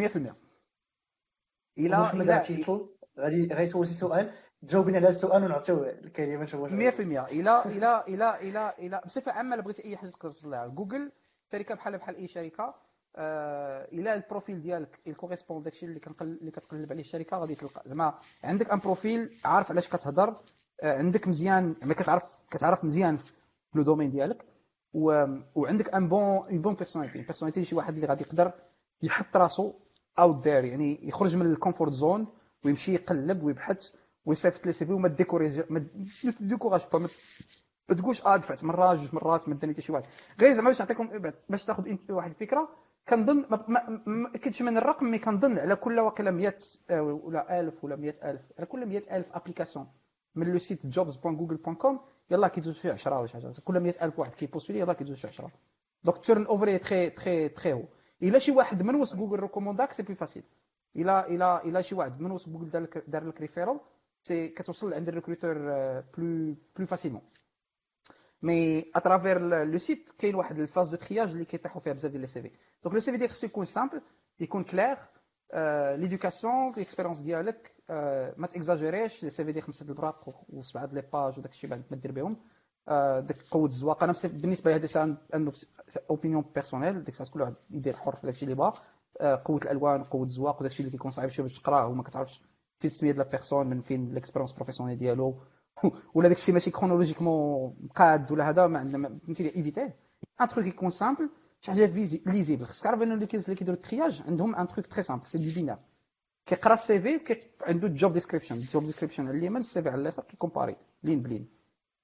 الا 1.78 2.14
الا 2.14 2.44
غادي 3.20 3.54
غيسول 3.54 3.88
شي 3.88 3.94
سؤال؟ 3.94 4.34
جاوبنا 4.64 4.98
على 4.98 5.08
السؤال 5.08 5.44
ونعطيو 5.44 5.84
الكلمة 5.84 6.44
نشوفوا 6.44 6.68
100% 6.68 6.72
الا 7.32 7.66
الا 7.66 8.08
الا 8.08 8.42
الا 8.42 8.80
الا 8.80 9.06
بصفة 9.06 9.32
عامة 9.32 9.56
الا 9.56 9.64
بغيتي 9.64 9.86
أي 9.86 9.98
حاجة 9.98 10.10
تقدر 10.10 10.32
توصل 10.32 10.50
لها 10.50 10.68
جوجل 10.68 11.12
شركة 11.52 11.76
بحال 11.76 11.98
بحال 11.98 12.16
أي 12.16 12.28
شركة 12.28 12.76
آه، 13.16 13.86
إلى 13.92 14.14
ال 14.14 14.21
profil 14.21 14.62
ديالك 14.62 15.00
كي 15.08 15.17
correspond 15.17 15.64
داكشي 15.64 15.86
اللي 15.86 16.00
كنقل 16.00 16.38
اللي 16.42 16.52
كتقلب 16.52 16.92
عليه 16.92 17.02
الشركة 17.02 17.38
غادي 17.38 17.56
تلقى. 17.56 17.82
زعما 17.86 18.20
عندك 18.44 18.70
un 18.72 18.80
profil 18.80 19.40
عارف 19.46 19.72
علاش 19.72 19.88
كتهضر 19.88 20.36
آه، 20.84 20.98
عندك 20.98 21.28
مزيان 21.28 21.76
ما 21.84 21.94
كتعرف 21.94 22.44
كتعرف 22.52 22.84
مزيان 22.86 23.18
في 23.18 23.34
le 23.76 23.84
domaine 23.84 24.12
ديالك. 24.12 24.46
و... 24.94 25.26
وعندك 25.56 25.94
un 25.94 26.08
bon 26.10 26.22
une 26.22 26.62
bonne 26.62 26.74
personnalité 26.74 27.22
personnalité 27.22 27.66
شي 27.66 27.76
واحد 27.76 27.96
اللي 27.96 28.08
غادي 28.08 28.24
يقدر 28.24 28.52
يحط 29.02 29.38
راسو 29.38 29.74
out 30.20 30.44
there 30.44 30.64
يعني 30.64 31.08
يخرج 31.08 31.36
من 31.36 31.46
ال 31.46 31.52
comfort 31.52 31.94
zone 31.94 32.28
ويمشي 32.66 32.94
يقلب 32.94 33.44
ويبحث 33.44 33.92
ويصيفط 34.26 34.66
les 34.66 34.86
CV 34.86 34.94
وما 34.94 35.08
décourage 35.08 35.62
ما 35.70 35.86
décourage 36.40 36.82
pas 36.94 37.10
ما 37.90 37.96
تقولش 37.96 38.26
آه 38.26 38.38
دفعت 38.38 38.64
مره 38.64 38.94
جوج 38.94 39.16
مرات 39.16 39.50
ما 39.50 39.56
داني 39.56 39.74
حتى 39.74 39.82
شي 39.82 39.92
واحد. 39.92 40.06
غير 40.40 40.54
زعما 40.54 40.68
باش 40.68 40.80
نعطيكم 40.80 41.32
باش 41.50 41.66
تاخذ 41.66 41.96
واحد 42.10 42.30
الفكرة 42.30 42.70
كنظن 43.10 43.46
ما, 43.50 44.02
ما 44.06 44.30
كنتش 44.30 44.62
من 44.62 44.78
الرقم 44.78 45.06
mais 45.06 45.20
كنظن 45.20 45.58
على 45.58 45.76
كل 45.76 46.00
واقيلا 46.00 46.32
100 46.32 46.58
آه، 46.90 47.02
ولا 47.02 47.60
1000 47.60 47.84
ولا 47.84 47.96
100000 47.96 48.42
على 48.58 48.66
كل 48.66 48.86
100000 48.86 49.26
application 49.32 49.88
من 50.36 50.48
le 50.52 50.58
site 50.58 51.00
jobs.google.com 51.00 51.98
يلاه 52.32 52.48
كيدوز 52.48 52.76
فيه 52.76 52.92
10 52.92 53.18
ولا 53.18 53.28
شي 53.28 53.34
حاجة. 53.34 53.52
كل 53.66 53.80
100000 53.80 54.20
واحد 54.20 54.34
كي 54.34 54.43
postuler 54.43 54.80
يلاه 54.80 54.94
كيدوز 54.94 55.20
فيه 55.20 55.28
10 55.28 55.52
donc 56.04 56.18
turnover 56.18 56.78
très 56.78 57.10
très 57.10 57.50
très 57.50 57.74
haut. 57.74 57.84
إلا 58.24 58.40
شي 58.40 58.52
واحد 58.52 58.84
من 58.84 58.96
وسط 58.96 59.16
جوجل 59.16 59.40
recommandاك 59.40 59.92
c'est 59.92 60.04
plus 60.04 60.16
facile. 60.16 60.44
إلا 60.96 61.28
إلا 61.30 61.66
إلا 61.66 61.82
شي 61.82 61.96
واحد 61.96 62.22
من 62.22 62.32
وسط 62.32 62.50
جوجل 62.50 62.70
دار 62.70 62.82
لك 62.82 63.04
دار 63.08 63.24
لك 63.24 63.42
referral 63.42 63.80
c'est 64.22 64.48
كتوصل 64.48 64.94
عند 64.94 65.08
ال 65.08 65.12
recruteur 65.12 65.54
plus 66.18 66.56
plus 66.78 66.88
facilement. 66.88 67.22
mais 68.42 68.92
à 68.96 69.01
travers 69.01 69.40
le 69.64 69.78
site 69.78 70.12
كاين 70.20 70.36
واحد 70.36 70.60
ال 70.60 70.64
phase 70.64 70.88
de 70.88 70.98
triage 70.98 71.32
اللي 71.32 71.46
كيطيحوا 71.46 71.82
فيها 71.82 71.94
بزاف 71.94 72.12
ديال 72.12 72.22
les 72.22 72.28
CV. 72.28 72.52
donc 72.84 72.94
le 72.94 73.00
CV 73.00 73.18
ديالك 73.18 73.32
خصو 73.32 73.48
يكون 73.48 73.66
simple 73.66 74.02
يكون 74.40 74.64
clair 74.64 74.98
l'éducation 75.96 76.72
l'expérience 76.78 77.20
ديالك 77.20 77.76
ما 78.38 78.48
ت 78.48 78.55
exagérer 78.55 79.11
ش 79.11 79.26
CV 79.26 79.52
ديال 79.52 79.64
خمسة 79.64 79.86
البراق 79.90 80.44
وسبعة 80.50 80.86
les 80.86 81.04
pages 81.14 81.40
وداك 81.40 81.52
الشيء 81.52 81.70
بعد 81.70 81.84
ما 81.92 81.98
دير 81.98 82.12
بهم. 82.12 82.38
ديك 83.28 83.42
قوة 83.52 83.66
الزواقه 83.66 84.04
أنا 84.04 84.14
بالنسبة 84.24 84.72
لي 84.72 84.86
هذا 84.86 85.18
une 85.36 85.52
opinion 86.10 86.46
personnelle 86.56 87.04
ديك 87.04 87.16
كل 87.34 87.42
واحد 87.42 87.54
يدير 87.70 87.94
حر 87.94 88.16
في 88.16 88.28
داكشي 88.28 88.46
اللي 88.46 88.56
بغا 88.56 88.74
قوة 89.36 89.60
الألوان 89.64 90.04
قوة 90.04 90.24
الزواق 90.24 90.60
وداكشي 90.60 90.80
اللي 90.80 90.92
كيكون 90.92 91.12
صعيب 91.12 91.30
شوية 91.30 91.48
باش 91.48 91.60
تقراه 91.60 91.88
وما 91.88 92.04
كتعرفش 92.04 92.42
فين 92.80 92.90
السمية 92.92 93.12
ديال 93.12 93.26
la 93.26 93.32
personne 93.32 93.68
من 93.68 93.82
فين 93.82 94.14
l'expérience 94.14 94.52
professionnelle 94.52 94.98
ديالو. 94.98 95.42
ولا 96.16 96.28
داكشي 96.28 96.52
ماشي 96.52 96.72
chronologiquement 96.72 97.90
قاد 97.96 98.32
ولا 98.32 98.50
هذا 98.50 98.68
ما 98.68 98.80
عندنا 98.80 99.20
فهمتي 99.26 99.56
éviter 99.56 99.96
un 100.42 100.48
truc 100.48 100.66
يكون 100.66 100.90
simple 100.90 101.30
حاجة 101.68 101.86
lisible 102.26 102.66
خصك 102.66 102.84
تعرف 102.84 103.02
ان 103.02 103.12
اللي 103.12 103.26
كيديروا 103.28 103.76
ال 103.76 103.83
triage 103.83 104.24
عندهم 104.28 104.56
un 104.56 104.68
truc 104.68 104.88
très 104.88 105.04
simple 105.04 105.26
c'est 105.26 105.38
des 105.38 105.54
binaires 105.54 105.80
كيقرا 106.46 106.74
ال 106.74 107.00
CV 107.00 107.20
عنده 107.62 107.88
ال 107.88 107.94
job 107.94 108.14
description 108.14 108.56
ال 108.56 108.63
job 108.63 108.84
description 108.84 109.28
على 109.28 109.38
اليمين 109.38 109.60
ال 109.60 109.82
CV 109.82 109.90
على 109.90 110.02
اليسار 110.02 110.26
كي 110.26 110.36
comparer 110.36 110.76
ligne 111.04 111.22
par 111.22 111.31
ligne 111.31 111.48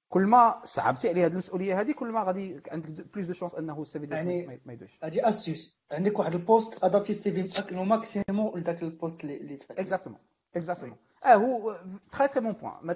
كل 0.10 0.22
ما 0.22 0.62
صعبتي 0.64 1.10
عليه 1.10 1.26
هذه 1.26 1.32
المسؤوليه 1.32 1.82
هذه 1.82 1.92
كل 1.92 2.12
ما 2.12 2.24
غادي 2.24 2.62
عندك 2.72 3.14
plus 3.14 3.26
de 3.26 3.34
chance 3.34 3.56
انه 3.56 3.82
ال 3.82 4.00
CV 4.00 4.06
يعني 4.06 4.62
ما 4.66 4.74
يدوش 4.74 5.00
هذه 5.04 5.30
اسيوس 5.30 5.76
عندك 5.94 6.20
واحد 6.20 6.34
ال 6.34 6.42
poste 6.42 6.84
adapter 6.84 7.12
ال 7.12 7.32
CV 7.32 7.76
maximum 7.76 8.58
لذاك 8.58 8.84
ال 8.84 8.91
poste 8.91 9.24
اللي 9.24 9.58
تفعل 9.58 9.78
exactement 9.78 10.20
exactement 10.56 10.98
آه 11.26 11.36
هو 11.36 11.80
تري 12.12 12.28
تري 12.28 12.42
بون 12.42 12.52
بوان 12.52 12.74
ما 12.82 12.96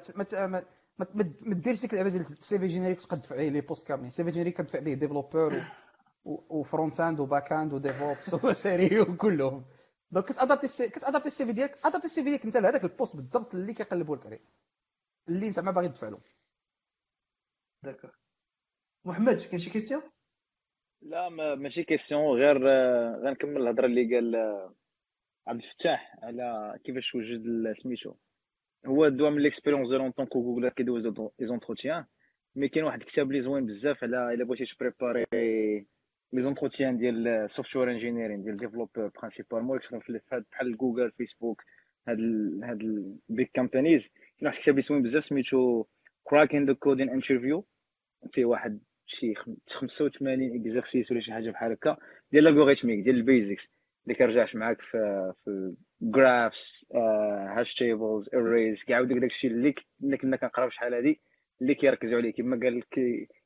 ما 1.46 1.54
ديرش 1.54 1.82
ديك 1.82 1.94
اللعبه 1.94 2.10
ديال 2.10 2.22
ال 2.22 2.60
CV 2.60 2.68
générique 2.68 3.02
تقدف 3.02 3.34
عليه 3.34 3.50
les 3.50 3.62
postes 3.62 3.88
كاملين 3.88 4.08
ال 4.08 4.24
CV 4.24 4.32
générique 4.32 4.62
كتدفع 4.62 4.80
به 4.80 4.94
développeur 4.94 5.54
و 6.28 6.40
front 6.40 7.00
end 7.00 7.20
و 7.20 7.26
back 7.26 7.52
end 7.52 7.74
و 7.74 7.82
DevOps 7.82 8.34
وسيري 8.34 9.00
وكلهم 9.00 9.66
donc 10.12 10.26
كت 10.26 10.40
adapter 10.40 10.90
كت 10.90 10.98
adapter 10.98 11.28
ال 11.28 11.46
CV 11.46 11.54
ديالك 11.54 11.78
adapter 11.86 12.06
ال 12.06 12.24
CV 12.24 12.30
ديالك 12.30 12.46
أنت 12.46 12.58
لهذاك 12.58 12.84
ال 12.84 12.89
poste 12.89 13.16
بالضبط 13.16 13.56
اللي 13.56 13.74
كيقلبوا 13.74 14.16
لك 14.16 14.26
عليه. 14.26 14.40
اللي 15.30 15.52
زعما 15.52 15.72
باغي 15.72 15.88
تدفع 15.88 16.10
له. 16.10 16.20
d'accord 17.84 18.12
محمد 19.06 19.42
كاين 19.42 19.58
شي 19.60 19.70
question 19.70 20.02
لا 21.02 21.30
ما 21.30 21.56
ماشي 21.56 21.84
question 21.84 22.38
غير 22.38 22.58
غنكمل 23.26 23.62
الهضرة 23.62 23.86
اللي 23.86 24.16
قال 24.16 24.36
عبد 25.48 25.64
الفتاح 25.64 26.16
على 26.24 26.80
كيفاش 26.84 27.16
وجد 27.16 27.74
سميتو. 27.84 28.14
هو 28.86 29.08
دوا 29.08 29.30
من 29.30 29.42
l'expérience 29.42 29.90
ديالو 29.90 30.12
que 30.14 30.42
جوجل 30.42 30.70
كيدوز 30.70 31.06
les 31.06 31.48
entretiens 31.48 32.06
mais 32.56 32.70
كاين 32.70 32.86
واحد 32.86 33.02
الكتاب 33.02 33.32
اللي 33.32 33.44
زوين 33.44 33.66
بزاف 33.66 34.04
على 34.04 34.34
إلا 34.34 34.44
بغيتي 34.44 34.66
ت 34.76 34.82
préparer 34.82 35.26
les 36.34 36.42
entretiens 36.44 36.98
ديال 36.98 37.50
software 37.56 37.92
engineering 37.92 38.44
ديال 38.44 38.58
développeur 38.58 39.12
principalement 39.22 39.80
اللي 40.10 40.20
في 40.20 40.44
بحال 40.52 40.78
جوجل 40.78 41.12
فيسبوك 41.12 41.62
هاد 42.08 42.20
هاد 42.64 42.82
ال 42.82 42.99
big 42.99 43.52
companies 43.54 44.02
كاين 44.02 44.48
واحد 44.48 44.58
الكتاب 44.58 44.80
زوين 44.80 45.02
بزاف 45.02 45.26
سميتو 45.26 45.86
Cracking 46.24 46.66
the 46.66 46.74
Coding 46.74 47.10
Interview 47.10 47.66
فيه 48.34 48.46
واحد 48.46 48.80
شي 49.06 49.34
85 49.70 50.56
exercices 50.56 51.12
ولا 51.12 51.22
شي 51.22 51.32
حاجة 51.32 51.52
بحال 51.52 51.72
هكا 51.72 51.98
ديال 52.32 52.48
ال 52.48 52.52
algorithmique 52.52 53.04
ديال 53.04 53.16
ال 53.16 53.23
basics 53.23 53.64
اللي 54.04 54.16
كيرجعش 54.18 54.56
معاك 54.56 54.82
في 54.82 55.34
في 55.44 55.76
graphs 56.02 56.86
hash 57.56 57.76
tables 57.76 58.30
arrays 58.34 58.78
كيعاود 58.84 59.12
لك 59.12 59.22
داكشي 59.22 59.48
اللي 59.48 59.76
كنا 60.22 60.38
كنقراو 60.38 60.70
شحال 60.70 60.94
هادي 60.94 61.20
اللي 61.62 61.76
كيركزوا 61.76 62.18
عليه 62.18 62.34
كما 62.34 62.60
قال 62.64 62.78
لك 62.78 62.88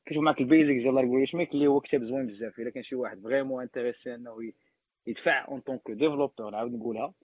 كيشوف 0.06 0.22
معاك 0.22 0.40
ال 0.40 0.46
basics 0.46 0.82
ديال 0.82 0.98
ال 0.98 1.02
algorithmique 1.02 1.52
اللي 1.52 1.66
هو 1.66 1.80
كتاب 1.80 2.04
زوين 2.04 2.26
بزاف. 2.26 2.58
إلا 2.58 2.70
كان 2.70 2.82
شي 2.82 2.94
واحد 2.94 3.20
vraiment 3.22 3.62
intéressé 3.62 4.14
إنه 4.14 4.52
يدفع 5.06 5.48
en 5.48 5.60
tant 5.60 5.77
que 5.77 5.90
développeur 5.90 6.50
نعاود 6.50 6.72
نقولها. 6.72 7.14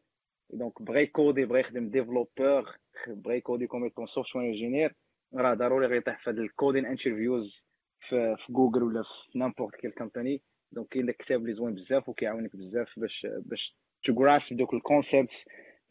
donc 0.51 0.83
بغا 0.83 0.99
ي 0.99 1.06
coder 1.06 1.45
بغا 1.45 1.59
يخدم 1.59 1.89
développeur 1.89 2.77
بغا 3.07 3.35
ي 3.35 3.40
coder 3.40 3.67
comme 3.67 3.87
يكون 3.87 4.07
software 4.07 4.47
engineer 4.47 4.95
راه 5.35 5.55
ضروري 5.55 5.87
غيطيح 5.87 6.25
في 6.25 6.31
هاد 6.31 6.39
ال 6.39 6.45
coding 6.45 6.87
interviews 6.87 7.63
في, 8.09 8.37
في 8.47 8.53
جوجل 8.53 8.83
ولا 8.83 9.03
في 9.03 9.39
n'importe 9.39 9.77
quelle 9.77 9.91
compagnie 9.91 10.43
donc 10.73 10.89
كاين 10.89 11.07
داك 11.07 11.21
الكتاب 11.21 11.41
اللي 11.41 11.55
زوين 11.55 11.75
بزاف 11.75 12.09
وكيعاونك 12.09 12.57
بزاف 12.57 12.99
باش 12.99 13.27
باش 13.41 13.77
تغراس 14.05 14.43
دوك 14.53 14.75
ال 14.75 14.81
concepts 14.81 15.31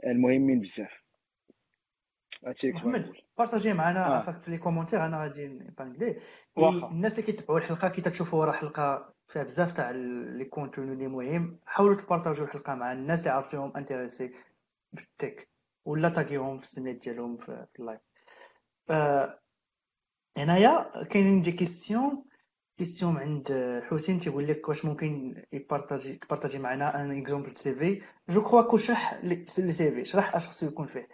المهمين 0.05 0.59
بزاف. 0.59 1.06
هادشي 2.45 2.71
محمد 2.71 3.13
partager 3.37 3.73
معنا 3.73 4.27
آه. 4.27 4.31
في 4.31 4.51
les 4.51 4.57
commentaires 4.57 5.05
أنا 5.05 5.21
غادي 5.23 5.47
نبانكلي 5.47 6.19
الناس 6.57 7.19
اللي 7.19 7.31
كيتبعوا 7.31 7.59
الحلقة 7.59 7.89
كي 7.89 8.01
تشوفوا 8.01 8.45
راه 8.45 8.51
حلقه 8.51 9.13
فيها 9.27 9.43
بزاف 9.43 9.71
تاع 9.71 9.91
les 9.91 10.45
contenus 10.45 10.93
اللي 10.93 11.07
مهم. 11.07 11.59
حاولوا 11.65 12.01
ت 12.01 12.06
partager 12.06 12.41
و 12.41 12.45
الحلقة 12.45 12.75
مع 12.75 12.93
الناس 12.93 13.19
اللي 13.19 13.31
عرفتوهم 13.31 13.77
intéressés 13.77 14.33
بال 14.93 15.16
tag 15.16 15.49
ولا 15.85 16.09
taguer 16.09 16.45
هم 16.45 16.57
في 16.57 16.63
السميات 16.63 16.95
ديالهم 16.95 17.37
في 17.37 17.65
ال 17.79 17.83
live. 17.83 18.01
آه 18.89 19.39
هنايا 20.37 21.03
كاينين 21.03 21.41
des 21.41 21.51
questions. 21.51 22.23
question 22.77 23.17
عند 23.17 23.81
حسين 23.89 24.19
تيقول 24.19 24.47
لك 24.47 24.69
واش 24.69 24.85
ممكن 24.85 25.43
ي 25.51 25.58
partager 25.58 26.15
ت 26.15 26.20
partager 26.20 26.59
معنا 26.59 27.01
un 27.01 27.19
exemple 27.21 27.57
CV. 27.57 28.01
je 28.29 28.41
crois 28.41 28.61
que 28.61 28.77
شرح 28.77 29.13
les 29.23 29.91
CV 29.91 30.05
شرح 30.05 30.35
اش 30.35 30.47
خصو 30.47 30.65
يكون 30.65 30.85
فيه. 30.85 31.07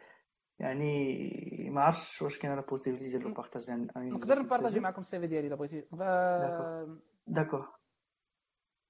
يعني 0.63 1.69
ما 1.69 1.81
عرفتش 1.81 2.21
واش 2.21 2.37
كاين 2.37 2.55
la 2.55 2.61
possibilité 2.61 3.09
ديال 3.09 3.27
ال 3.27 3.33
partage 3.33 3.71
نقدر 3.71 4.39
ن 4.39 4.43
partager 4.43 4.79
معكم 4.79 5.01
ال 5.01 5.19
CV 5.19 5.27
ديالي 5.27 5.47
الا 5.47 5.55
بغيتي 5.55 5.85
d'accord 7.27 7.67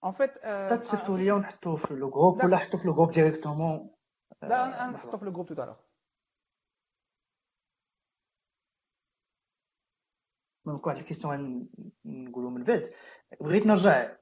en 0.06 0.12
fait 0.12 0.38
تصيفطوا 0.82 1.18
ليا 1.18 1.34
ونحطوه 1.34 1.76
في 1.76 1.94
le 1.94 2.10
groupe 2.10 2.44
ولا 2.44 2.58
حطوه 2.58 2.82
في 2.82 2.88
le 2.88 2.94
groupe 2.94 3.12
directement 3.12 3.90
لا 4.42 4.88
نحطوه 4.92 5.18
في 5.18 5.26
le 5.26 5.32
groupe 5.32 5.48
tout 5.48 5.74
donc 10.66 10.88
واحد 10.88 10.98
ال 10.98 11.06
question 11.06 11.70
نقولوا 12.06 12.50
من 12.50 12.64
بعد 12.64 12.94
بغيت 13.42 13.66
نرجع 13.66 14.18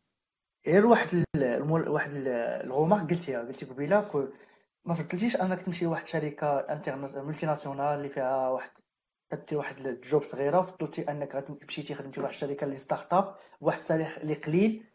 غير 0.68 0.86
واحد 0.86 1.24
واحد 1.88 2.12
ال 2.64 2.69
remarque 2.69 3.10
قلتيها 3.10 3.40
قلتي 3.40 3.66
قبيله 3.66 4.02
ما 4.86 4.94
فضلتيش 4.94 5.36
انك 5.36 5.62
تمشي 5.62 5.86
لواحد 5.86 6.04
الشركة 6.04 6.60
انترنت 6.60 7.18
multinationale 7.18 7.98
اللي 7.98 8.10
فيها 8.10 8.50
واحد 8.50 8.70
تدي 9.30 9.56
واحد 9.56 9.80
ال 9.80 9.91
job 9.91 10.24
صغيرة 10.24 10.62
فضلتي 10.62 11.12
انك 11.12 11.46
مشيتي 11.68 11.96
خدمتي 11.96 12.22
واحد 12.22 12.34
الشركة 12.34 12.66
اللي 12.66 12.78
startup 12.78 13.36
بواحد 13.62 13.80
ال 13.80 13.84
salaire 13.85 14.18
اللي 14.18 14.34
قليل 14.34 14.86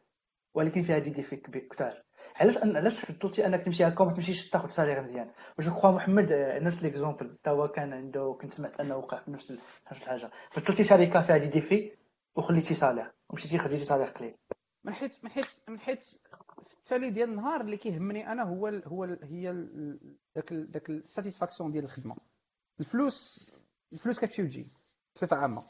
ولكن 0.54 0.82
فيها 0.82 0.98
des 0.98 1.10
défis 1.10 1.36
كثار 1.36 2.02
علاش 2.36 2.58
علاش 2.58 3.00
فضلتي 3.00 3.46
انك 3.46 3.62
تمشي 3.62 3.84
هكا 3.84 4.04
وما 4.04 4.12
تمشيش 4.14 4.50
تاخذ 4.50 4.68
salaire 4.68 5.02
مزيان؟ 5.02 5.30
je 5.60 5.70
crois 5.70 5.90
محمد 5.90 6.32
آه، 6.32 6.58
نفس 6.58 6.82
l'exemple 6.82 7.36
حتى 7.40 7.50
هو 7.50 7.68
كان 7.68 7.92
عنده 7.92 8.38
كنت 8.40 8.52
سمعت 8.54 8.80
أنه 8.80 8.96
وقع 8.96 9.18
في 9.18 9.30
نفس 9.30 9.58
الحاجة. 9.92 10.30
فضلتي 10.50 10.84
شركة 10.84 11.22
فيها 11.22 11.36
des 11.36 11.46
défis 11.48 11.92
وخليتي 12.36 12.74
salaire 12.74 13.12
ومشيتي 13.30 13.58
خديتي 13.58 13.84
salaire 13.84 14.06
قليل. 14.06 14.34
من 14.86 14.92
حيث 14.94 15.24
من 15.24 15.30
حيث 15.30 15.60
من 15.68 15.78
حيث 15.80 16.16
في 16.68 16.74
التالي 16.76 17.10
ديال 17.10 17.28
النهار 17.30 17.60
اللي 17.60 17.76
كيهمني 17.76 18.32
أنا 18.32 18.42
هو 18.42 18.68
ال 18.68 18.88
هو 18.88 19.04
ال 19.04 19.18
هي 19.24 19.52
داك 20.36 20.52
داك 20.52 20.90
ال 20.90 20.96
satisfaction 20.96 21.72
ديال 21.72 21.84
الخدمة. 21.84 22.16
الفلوس 22.80 23.52
الفلوس 23.92 24.18
كتمشي 24.20 24.42
وتجي 24.42 24.72
بصفة 25.14 25.36
عامة. 25.36 25.62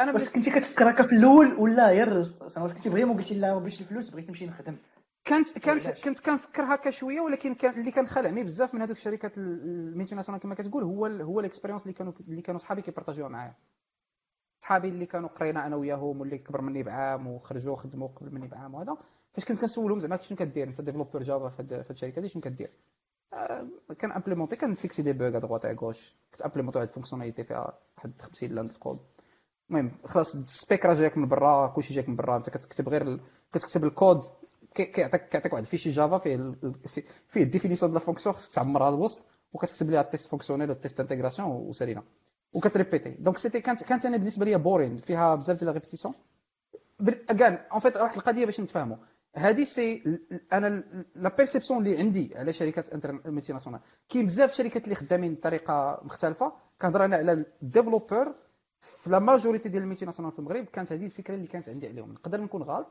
أنا 0.00 0.12
واش 0.12 0.32
كنتي 0.32 0.50
كتفكر 0.50 0.90
هكا 0.90 1.02
في 1.02 1.12
الأول 1.12 1.54
ولا 1.54 1.88
غير 1.90 2.18
واش 2.18 2.32
كنتي 2.58 2.90
vraiment 2.90 3.16
قلتي 3.16 3.34
لا 3.34 3.58
باش 3.58 3.80
الفلوس 3.80 4.08
بغيت 4.10 4.28
نمشي 4.28 4.46
نخدم. 4.46 4.76
كانت 5.24 5.58
كانت؟ 5.58 5.88
كنت 5.88 6.20
كنفكر 6.20 6.62
هكا 6.74 6.90
شوية 6.90 7.20
ولكن 7.20 7.54
كان 7.54 7.80
اللي 7.80 7.90
كان 7.90 8.06
خلعني 8.06 8.42
بزاف 8.44 8.74
من 8.74 8.80
هذوك 8.82 8.96
الشركات 8.96 9.38
ال 9.38 10.14
multinationales 10.14 10.40
كما 10.42 10.54
كتقول 10.54 10.82
هو 10.84 11.06
ال- 11.06 11.22
هو 11.22 11.40
ال 11.40 11.44
expérience 11.44 11.82
اللي 11.82 11.92
كانوا 11.94 12.12
اللي 12.28 12.42
كانوا 12.42 12.58
صحابي 12.58 12.82
كي 12.82 12.90
partager 12.90 13.20
وها 13.20 13.28
معايا. 13.28 13.54
صحابي 14.60 14.88
اللي 14.88 15.06
كانوا 15.06 15.28
قرينا 15.28 15.66
أنا 15.66 15.76
وياهم 15.76 16.20
واللي 16.20 16.38
كبر 16.38 16.60
مني 16.60 16.82
بعام 16.82 17.26
وخرجوا 17.26 17.76
خدموا 17.76 18.08
قبل 18.08 18.34
مني 18.34 18.48
بعام 18.48 18.74
وهذا. 18.74 18.96
فاش 19.32 19.44
كنت 19.44 19.58
كنسولهم 19.60 20.00
زعما 20.00 20.16
شنو 20.16 20.38
كدير؟ 20.38 20.68
أنت 20.68 20.80
développeur 20.80 21.22
Java 21.22 21.48
في 21.48 21.62
هاد 21.62 21.72
الشركة 21.90 22.18
هادي 22.18 22.28
شنو 22.28 22.42
كدير؟ 22.42 22.70
آه، 23.32 23.68
كان 23.98 24.12
implémenter 24.12 24.56
كان 24.56 24.74
fixer 24.74 25.02
des 25.02 25.12
bugs 25.12 25.36
à 25.36 25.40
droite 25.40 25.64
à 25.64 25.72
gauche 25.74 26.16
كنت 26.32 26.42
implémenter 26.42 26.78
واحد 26.78 26.88
ال 26.88 26.92
fonctionnalité 26.92 27.44
فيها 27.44 27.78
واحد 27.96 28.12
50 28.22 28.48
lignes 28.50 28.66
de 28.66 28.72
code 28.72 28.98
المهم 29.70 29.90
خلاص 30.04 30.34
ال 30.36 30.46
spec 30.46 30.86
راه 30.86 30.94
جايك 30.94 31.18
من 31.18 31.28
برا 31.28 31.66
كلشي 31.66 31.94
جايك 31.94 32.08
من 32.08 32.16
برا. 32.16 32.36
أنت 32.36 32.50
كتكتب 32.50 32.88
غير 32.88 33.02
ال... 33.02 33.20
كتكتب 33.52 33.84
الكود 33.84 34.20
كي- 34.74 34.84
كيعطيك 34.84 35.28
كيعطيك 35.28 35.52
واحد 35.52 35.64
ال 35.64 35.67
fichier 35.67 35.90
Java 35.90 36.18
فيه 36.18 36.34
ال... 36.34 36.74
فيه- 37.28 37.42
ال 37.42 37.46
définition 37.46 37.90
ديال 37.90 38.00
ال 38.00 38.04
fonction 38.04 38.34
خصك 38.34 38.54
تعمرها 38.54 38.88
الوسط 38.88 39.26
وكتكتب 39.52 39.90
ليها 39.90 40.00
ال 40.00 40.06
test 40.06 40.30
fonctionnel 40.30 40.70
وال 40.70 40.80
test 40.80 41.00
intégration 41.00 41.48
وسالينا 41.50 42.02
وكت 42.52 42.69
répéter 42.69 43.10
donc 43.10 43.38
c'était 43.38 43.60
كانت 43.60 43.84
كانت 43.84 44.06
أنا 44.06 44.16
بالنسبة 44.16 44.44
لي 44.44 44.58
boring 44.58 44.96
فيها 44.96 45.34
بزاف 45.34 45.58
ديال 45.60 45.72
répétition 45.72 46.14
كان 47.28 47.54
en 47.72 47.80
fait 47.80 47.96
واحد 47.96 48.16
القضية 48.16 48.44
باش 48.44 48.60
نتفاهموا 48.60 48.96
هذه 49.36 49.64
c'est 49.64 50.18
أنا 50.52 50.84
la 51.16 51.28
perception 51.36 51.78
اللي 51.86 51.98
عندي 51.98 52.32
على 52.36 52.52
شركات 52.52 53.06
multinationales 53.26 53.80
كاين 54.08 54.26
بزاف 54.26 54.52
شركات 54.54 54.84
اللي 54.84 54.94
خدامين 54.94 55.34
بطريقة 55.34 56.00
مختلفة. 56.04 56.52
كنهضر 56.82 57.04
أنا 57.04 57.16
على 57.16 57.32
ال 57.62 57.68
développeur 57.68 58.34
في 58.80 59.10
la 59.10 59.18
majorité 59.18 59.68
ديال 59.68 59.82
ال 59.82 60.04
multinationales 60.04 60.32
في 60.32 60.38
المغرب 60.38 60.64
كانت 60.64 60.92
هذه 60.92 61.06
الفكرة 61.06 61.34
اللي 61.34 61.46
كانت 61.46 61.68
عندي 61.68 61.88
عليهم. 61.88 62.12
نقدر 62.12 62.40
نكون 62.40 62.62
غلط. 62.62 62.86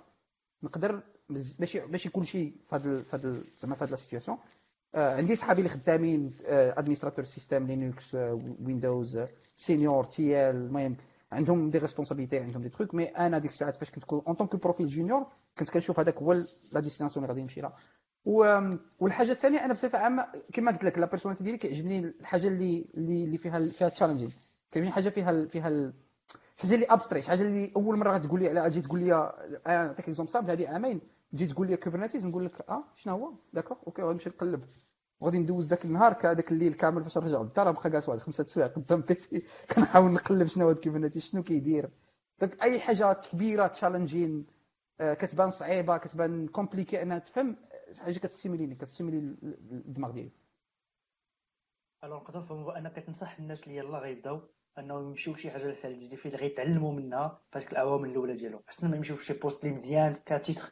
نقدر 0.63 1.01
مز- 1.29 1.55
ماشي 1.59 1.81
ماشي 1.81 2.09
كلشي 2.09 2.49
في 2.49 2.75
هذا 2.75 3.03
هذا 3.13 3.43
زعما 3.59 3.75
في 3.75 3.83
هذه 3.83 3.89
la 3.89 3.95
situation 3.95 4.37
عندي 4.97 5.35
صحابي 5.35 5.59
اللي 5.59 5.69
خدامين 5.69 6.33
administrateur 6.45 7.25
système 7.25 7.67
Linux 7.67 8.15
Windows 8.65 9.19
senior 9.55 10.03
TL 10.05 10.55
المهم 10.55 10.95
عندهم 11.31 11.69
des 11.69 11.77
responsabilités 11.77 12.39
عندهم 12.39 12.61
des 12.61 12.69
trucs 12.69 12.95
mais 12.95 13.03
أنا 13.05 13.39
ديك 13.39 13.51
الساعات 13.51 13.75
فاش 13.75 13.91
كنت 13.91 14.03
en 14.13 14.33
tant 14.35 14.47
que 14.47 14.55
profil 14.55 14.87
junior 14.87 15.25
كنت 15.59 15.69
كنشوف 15.69 15.99
هذاك 15.99 16.17
هو 16.17 16.33
la 16.71 16.79
destination 16.79 17.23
اللي 17.25 17.33
غادي 17.33 17.41
نمشي 17.41 17.61
لها. 17.61 17.73
والحاجة 18.99 19.31
الثانية 19.31 19.65
أنا 19.65 19.73
بصفة 19.73 19.97
عامة 19.99 20.27
كما 20.53 20.71
قلت 20.71 20.83
لك 20.83 20.99
la 20.99 21.05
personnalité 21.05 21.43
ديالي 21.43 21.57
كيعجبني 21.57 21.99
الحاجة 21.99 22.47
اللي 22.47 22.85
اللي 22.97 23.37
فيها 23.37 23.69
فيها 23.69 23.89
challenging 23.89 24.31
كاين 24.71 24.91
حاجة 24.91 25.09
فيها 25.09 25.45
فيها 25.45 25.93
حاجة 26.57 26.73
اللي 26.75 26.85
abstraite 26.85 27.27
حاجة 27.27 27.41
اللي 27.41 27.71
أول 27.75 27.97
مرة 27.97 28.11
غتقول 28.13 28.39
لي 28.39 28.49
على 28.59 28.69
تجي 28.69 28.81
تقول 28.81 28.99
لي 28.99 29.13
أنا 29.67 29.85
نعطيك 29.85 30.09
exemple 30.09 30.51
هذه 30.51 30.67
عامين 30.67 31.01
تجي 31.31 31.45
تقول 31.47 31.67
لي 31.67 31.77
Kubernetes 31.77 32.27
نقول 32.27 32.45
لك 32.45 32.69
آه 32.69 32.83
شنو 32.95 33.13
هو؟ 33.13 33.33
d'accord 33.53 33.77
okay 33.87 34.01
غنمشي 34.01 34.29
نقلب. 34.29 34.63
وغادي 35.19 35.37
ندوز 35.39 35.69
ذاك 35.69 35.85
النهار 35.85 36.13
كهذاك 36.13 36.51
الليل 36.51 36.73
كامل 36.73 37.03
فاش 37.03 37.17
نرجع 37.17 37.41
للدار 37.41 37.71
بقى 37.71 37.89
جالس 37.89 38.09
واحد 38.09 38.19
خمسة 38.19 38.43
سوايع 38.45 38.67
قدام 38.67 39.01
PC 39.01 39.43
كنحاول 39.75 40.11
نقلب 40.11 40.47
شنو 40.47 40.69
هو 40.69 40.75
Kubernetes 40.75 41.21
شنو 41.21 41.43
كيدير. 41.43 41.89
donc 42.39 42.63
أي 42.63 42.79
حاجة 42.79 43.13
كبيرة 43.13 43.67
challenging 43.67 44.45
آه، 45.01 45.13
كتبان 45.13 45.49
صعيبة 45.49 45.97
كتبان 45.97 46.47
compliquée 46.47 47.01
انها 47.01 47.19
تفهم 47.19 47.55
حاجة 47.99 48.19
كت 48.19 48.29
stimuler 48.29 48.66
ني 48.66 48.75
كت 48.75 48.84
stimuler 48.84 49.17
الدماغ 49.71 50.11
ديالي. 50.11 50.31
alors 52.03 52.15
نقدر 52.17 52.39
نفهموا 52.39 52.77
أنك 52.77 52.93
كتنصح 52.93 53.39
الناس 53.39 53.63
اللي 53.63 53.75
يلاه 53.75 53.99
غيبداو 53.99 54.41
أنهم 54.79 55.07
يمشيو 55.07 55.33
لشي 55.33 55.51
حاجة 55.51 55.75
جديده 55.85 56.17
فيه 56.17 56.29
اللي 56.29 56.41
غيتعلموا 56.41 56.93
منها 56.93 57.41
في 57.51 57.57
هذيك 57.57 57.71
الأولى 57.71 58.35
ديالهم. 58.35 58.61
حسن 58.67 58.89
ما 58.89 58.95
يمشيو 58.97 59.15
لشي 59.15 59.33
poste 59.33 59.65
اللي 59.65 59.75
مزيان 59.75 60.15
ك 60.25 60.33
titre 60.33 60.71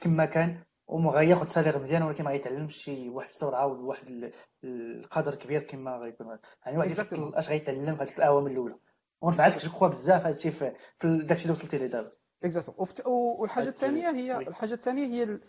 كما 0.00 0.24
كان. 0.24 0.64
وما 0.86 1.10
غياخد 1.10 1.48
salaire 1.50 1.78
مزيان 1.78 2.02
ولكن 2.02 2.24
ما 2.24 2.30
غيتعلمش 2.30 2.76
شي 2.76 3.08
واحد 3.08 3.28
السرعه 3.28 3.66
وواحد 3.66 4.08
ال- 4.08 4.32
القدر 4.64 5.34
كبير 5.34 5.62
كما 5.62 5.96
غيكون. 5.96 6.38
يعني 6.66 6.78
واحد. 6.78 6.90
يفكر 6.90 7.38
أش 7.38 7.48
غيتعلم 7.48 7.96
في 7.96 8.02
هذيك 8.02 8.16
الاعوام 8.18 8.46
الأولى. 8.46 8.78
ونفعلك 9.20 9.58
je 9.58 9.70
crois 9.70 9.88
بزاف 9.88 10.26
هادشي 10.26 10.50
في 10.50 10.72
داكشي 11.04 11.42
اللي 11.42 11.52
وصلتي 11.52 11.78
ليه 11.78 11.86
دابا. 11.86 12.12
اكزاكتو 12.44 12.72
وفت- 12.76 13.06
و- 13.06 13.40
والحاجة 13.42 13.68
الثانية 13.68 14.10
هي. 14.10 14.36
الحاجة 14.38 14.74
الثانية 14.74 15.06
هي 15.06 15.22
ال... 15.22 15.40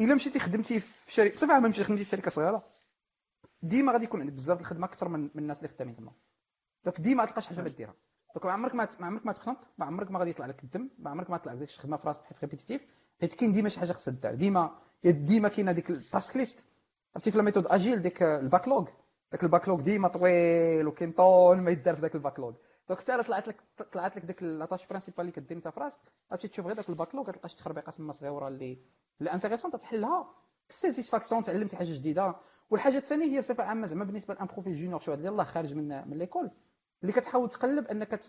إلا 0.00 0.14
مشيتي 0.14 0.38
خدمتي 0.38 0.80
في 0.80 1.12
شركه 1.12 1.34
بصفة 1.34 1.54
عامة 1.54 1.68
مشيتي 1.68 1.84
خدمتي 1.84 2.04
في 2.04 2.10
شركة 2.10 2.30
صغيرة 2.30 2.64
ديما 3.62 3.92
غادي 3.92 4.04
يكون 4.04 4.20
عندك 4.20 4.32
بزاف 4.32 4.60
الخدمة 4.60 4.86
أكثر 4.86 5.08
من, 5.08 5.20
من 5.20 5.30
الناس 5.42 5.58
اللي 5.58 5.68
خدامين 5.68 5.94
تما. 5.94 6.12
donc 6.84 7.00
ديما 7.00 7.24
تلقاش 7.24 7.46
حاجة 7.46 7.60
ديرها 7.68 7.94
donc 8.34 8.46
ما 8.46 8.52
عمرك 8.52 8.74
ما 8.74 8.88
ما 9.00 9.06
عمرك 9.06 9.26
ما 9.26 9.32
تخنط 9.32 9.58
ما 9.78 9.86
عمرك 9.86 10.10
ما 10.10 10.18
غادي 10.18 10.30
يطلع 10.30 10.46
لك 10.46 10.64
الدم 10.64 10.90
ما 10.98 11.10
عمرك 11.10 11.30
ما 11.30 11.36
طلع 11.36 11.52
لك 11.52 11.68
شي 11.68 11.80
خدمة 11.80 11.96
في 11.96 12.06
راسك 12.06 12.22
حيت 12.24 12.40
répétitive 12.40 12.86
حيت 13.20 13.34
كاين 13.34 13.52
ديما 13.52 13.68
شي 13.68 13.80
حاجة 13.80 13.92
خصها 13.92 14.12
دار. 14.12 14.34
ديما 14.34 14.78
ديما 15.04 15.48
كاينة 15.48 15.72
ديك 15.72 15.90
ال 15.90 15.99
task 15.99 16.36
list 16.36 16.66
عرفتي 17.14 17.30
في 17.30 17.38
ال 17.38 17.42
méthode 17.42 17.66
agile 17.66 18.02
ديك 18.02 18.22
ال 18.22 18.29
backlog؟ 18.29 18.88
داك 19.32 19.44
ال 19.44 19.49
backlog 19.49 19.80
ديما 19.80 20.08
طويل 20.08 20.86
وكاين 20.86 21.12
طول 21.12 21.60
ما 21.60 21.70
يدار 21.70 21.94
في 21.94 22.00
ذاك 22.00 22.14
ال 22.14 22.18
backlog. 22.18 22.52
donc 22.88 23.00
حتى 23.00 23.22
طلعت 23.22 23.48
لك 23.48 23.56
طلعت 23.92 24.16
لك 24.16 24.24
ديك 24.24 24.42
la 24.42 24.55
tâche 24.55 24.86
principale 24.86 25.20
اللي 25.20 25.32
كدير 25.32 25.56
انت 25.56 25.68
في 25.68 25.80
راسك 25.80 26.00
غتمشي 26.32 26.48
تشوف 26.48 26.66
غير 26.66 26.76
داك 26.76 26.88
ال 26.88 26.93
backlog 26.93 27.30
كتلقى 27.30 27.48
شي 27.48 27.56
تخربيقه 27.56 27.90
تما 27.90 28.12
صغيره 28.12 28.48
اللي 28.48 28.78
اللي 29.20 29.78
تحلها 29.80 30.28
satisfaction 30.68 31.42
تعلمتي 31.42 31.76
حاجة 31.76 31.94
جديدة. 31.94 32.36
والحاجة 32.70 32.96
الثانية 32.96 33.26
هي 33.26 33.38
بصفة 33.38 33.64
عامة 33.64 33.86
زعما 33.86 34.04
بالنسبة 34.04 34.34
ل 34.34 34.38
un 34.38 34.46
profil 34.46 34.74
junior 34.74 35.00
شو 35.00 35.12
يلاه 35.12 35.44
خارج 35.44 35.74
من 35.74 36.08
من 36.08 36.18
l'école 36.18 36.50
اللي 37.02 37.12
كتحاول 37.12 37.48
تقلب 37.48 37.86
أنك 37.86 38.20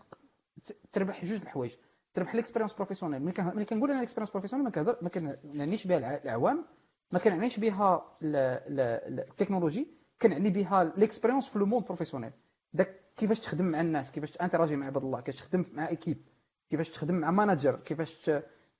تربح 0.91 1.25
جوج 1.25 1.41
الحوايج. 1.41 1.75
تربح 2.17 2.35
l'expérience 2.35 2.73
professionnelle 2.73 3.21
ملي 3.23 3.65
كنقول 3.65 3.91
أنا 3.91 3.99
l'expérience 3.99 4.31
professionnelle 4.31 4.65
ما 4.65 4.71
كنهضر 4.71 4.97
ما 5.01 5.09
كنعنيش 5.09 5.87
بها 5.87 5.97
الع- 5.97 6.15
الاعوام 6.15 6.65
ما 7.11 7.19
كنعنيش 7.19 7.59
بها 7.59 8.13
ال- 8.21 8.35
ال- 8.35 8.79
ال- 9.13 9.29
التكنولوجي 9.29 9.87
كنعني 10.21 10.49
بها 10.49 10.93
l'expérience 10.97 11.47
في 11.47 11.59
le 11.59 11.65
monde 11.65 11.85
professionnel 11.85 12.31
داك 12.73 13.01
كيفاش 13.17 13.39
تخدم 13.39 13.65
مع 13.65 13.81
الناس 13.81 14.11
كيفاش 14.11 14.31
تا 14.31 14.36
interagir 14.36 14.75
مع 14.75 14.85
عباد 14.85 15.03
الله 15.03 15.21
كيفاش 15.21 15.41
تخدم 15.41 15.65
مع 15.73 15.89
équipe 15.89 16.21
كيفاش 16.69 16.89
تخدم 16.89 17.15
مع 17.15 17.31
manager 17.31 17.75
كيفاش 17.75 18.31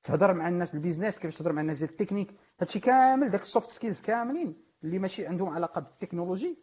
تهضر 0.04 0.34
مع 0.34 0.48
الناس 0.48 0.74
ال 0.74 0.79
business 0.79 1.20
كيفاش 1.20 1.36
تهضر 1.38 1.54
مع 1.54 1.62
الناس 1.62 1.80
ديال 1.80 1.90
التكنيك 1.90 2.32
هادشي 2.60 2.80
كامل 2.80 3.30
داك 3.30 3.42
ال 3.42 3.47
soft 3.47 3.70
skills 3.70 4.02
كاملين 4.02 4.56
اللي 4.84 5.00
ماشي 5.00 5.28
عندهم 5.28 5.50
علاقة 5.50 5.82
بالتكنولوجي 5.82 6.58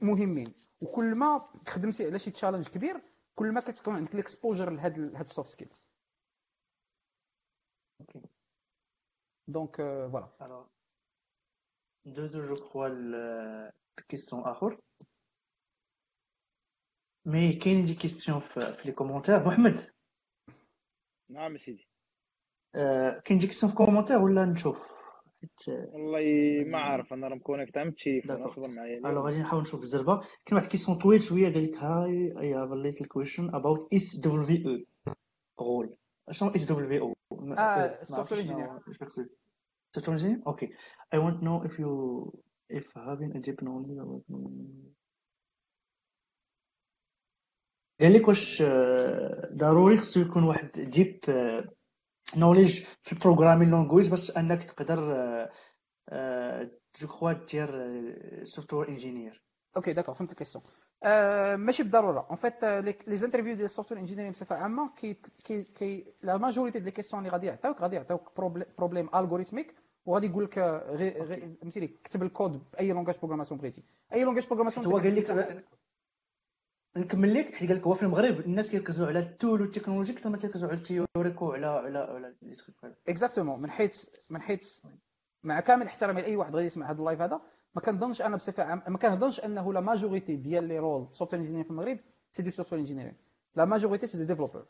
مهمين. 0.00 0.52
وكل 0.80 1.14
ما 1.14 1.42
خدمتي 1.68 2.06
على 2.06 2.18
شي 2.18 2.30
challenge 2.30 2.68
كبير 2.68 3.00
كل 3.34 3.52
ما 3.52 3.60
كتكون 3.60 3.94
عندك 3.96 4.14
ال 4.14 4.20
exposure 4.20 4.70
لهاد 4.70 4.98
ال- 4.98 5.16
هاد 5.16 5.24
ال 5.24 5.29
soft 5.29 5.48
skills 5.48 5.84
okay 8.02 8.28
donc 9.48 9.76
voilà 9.76 10.28
alors 10.42 10.68
ندوزو 12.06 12.42
je 12.42 12.54
crois 12.54 12.88
ال 13.98 14.03
question 14.03 14.42
اخر 14.42 14.78
mais 17.26 17.52
كاين 17.52 17.84
des 17.84 17.94
questions 17.94 18.40
في 18.40 18.60
في 18.72 18.82
les 18.84 18.92
commentaires 18.92 19.46
محمد 19.46 19.80
نعم 21.30 21.58
سيدي 21.58 21.88
آه، 22.74 23.22
كاين 23.24 23.38
des 23.38 23.46
questions 23.46 23.72
في 23.72 23.78
commentaires 23.78 24.18
ولا 24.18 24.44
نشوف 24.44 24.78
حيت 25.40 25.68
والله 25.68 26.24
ما 26.70 26.78
عارف 26.80 27.12
أنا 27.12 27.28
راه 27.28 27.34
م 27.34 27.39
connecté 27.39 27.78
عم 27.78 27.88
التليفون 27.88 28.36
d'accord. 28.36 28.52
اصبر 28.52 28.68
معايا 28.68 28.98
alors 28.98 29.08
اليوم. 29.08 29.24
غادي 29.24 29.38
نحاول 29.38 29.62
نشوف 29.62 29.80
بالزربه 29.80 30.16
كاين 30.20 30.28
واحد 30.52 30.64
ال 30.64 30.68
question 30.68 30.98
طويل 30.98 31.22
شوية 31.22 31.52
قال 31.52 31.64
لك 31.64 31.76
hi 31.76 32.40
I 32.40 32.54
have 32.54 32.72
little 32.72 33.04
question 33.04 33.54
about 33.54 33.92
SW 33.94 34.86
E 35.60 35.80
role 35.82 35.96
شنو 36.30 36.50
SWE 36.50 37.14
آه، 37.58 38.02
software 38.04 38.42
engineer. 38.44 38.68
software 39.96 40.16
engineer 40.18 40.40
okay. 40.46 40.68
I 41.14 41.18
want 41.18 41.36
to 41.40 41.44
know 41.46 41.58
if 41.68 41.78
you 41.78 41.92
if 42.78 42.86
having 42.94 43.30
a 43.36 43.40
deep 43.46 43.60
knowledge 43.62 43.98
about 44.04 44.24
قال 48.00 48.12
لك 48.12 48.28
واش 48.28 48.62
آه، 48.62 49.50
ضروري 49.54 49.96
خصو 49.96 50.20
يكون 50.20 50.44
واحد 50.44 50.70
deep 50.70 51.20
knowledge 52.36 52.84
في 53.02 53.12
ال 53.12 53.17
programming 53.17 53.70
language 53.70 54.10
باش 54.10 54.36
أنك 54.36 54.62
تقدر 54.62 55.00
je 57.00 57.08
crois 57.08 57.32
دير 57.32 57.70
software 58.44 58.88
engineer 58.88 59.42
okay 59.76 59.92
d'accord 59.92 60.14
فهمت 60.14 60.30
ال 60.30 60.34
question 60.34 60.64
آه 60.64 60.81
ماشي 61.56 61.82
بالضروره 61.82 62.26
en 62.30 62.36
fait 62.36 62.64
les 63.08 63.16
interviews 63.16 63.54
ديال 63.54 63.64
ال 63.64 63.68
software 63.68 64.00
engineering 64.00 64.32
بصفه 64.32 64.56
عامه 64.56 64.90
كي 64.94 65.14
كي 65.44 65.62
كي 65.64 66.14
la 66.22 66.36
majorité 66.36 66.78
ديال 66.78 66.84
les 66.84 66.90
questions 66.90 67.22
اللي 67.22 67.32
غادي 67.32 67.46
يعطيوك 67.46 67.80
غادي 67.80 67.96
يعطيوك 67.96 68.32
problème 68.78 69.08
algorithmique 69.14 69.74
وغادي 70.06 70.26
يقول 70.26 70.44
لك 70.44 70.58
غير 70.58 71.24
فهمتيني 71.60 71.86
كتب 71.86 72.22
ال 72.22 72.30
code 72.30 72.62
بأي 72.72 72.92
langage 72.92 73.18
programmation 73.18 73.60
بغيتي 73.60 73.82
اي 74.12 74.24
langage 74.24 74.46
programmation 74.46 74.86
هو 74.86 74.98
قال 74.98 75.14
لك 75.16 75.64
نكمل 76.96 77.34
لك. 77.34 77.54
حيت 77.54 77.68
قال 77.68 77.78
لك 77.78 77.86
هو 77.86 77.94
في 77.94 78.02
المغرب 78.02 78.40
الناس 78.40 78.70
كيركزوا 78.70 79.06
على 79.06 79.18
ال 79.18 79.25
tools 79.25 79.60
وال 79.60 79.67
technologies 79.67 80.12
أكثر 80.12 80.30
ما 80.30 80.36
كيركزوا 80.36 80.68
على 80.68 80.76
ال 80.76 80.83
théorique 80.83 81.42
وعلى 81.42 81.66
على 81.66 81.98
على 81.98 82.34
les 82.42 82.56
exactement 83.08 83.62
من 83.62 83.70
حيث 83.70 84.08
من 84.30 84.42
حيث 84.42 84.82
مع 85.42 85.60
كامل 85.60 85.86
احترامي 85.86 86.20
لأي 86.22 86.36
واحد 86.36 86.54
غادي 86.54 86.66
يسمع 86.66 86.90
هذا 86.90 86.98
اللايف 86.98 87.20
هذا 87.20 87.40
ما 87.74 87.80
كنظنش 87.80 88.22
أنا 88.22 88.36
بصفة 88.36 88.62
عامة 88.62 88.82
ما 88.88 88.98
كنظنش 88.98 89.40
أنه 89.40 89.72
la 89.72 89.80
majorité 89.80 90.36
ديال 90.36 90.64
les 90.64 90.78
rôles 90.78 91.08
software 91.12 91.42
engineer 91.42 91.64
في 91.64 91.70
المغرب 91.70 91.98
c'est 92.30 92.42
des 92.42 92.50
software 92.50 92.80
engineering 92.80 93.14
la 93.56 93.64
majorité 93.64 94.06
c'est 94.06 94.18
des 94.18 94.24
développeurs 94.24 94.64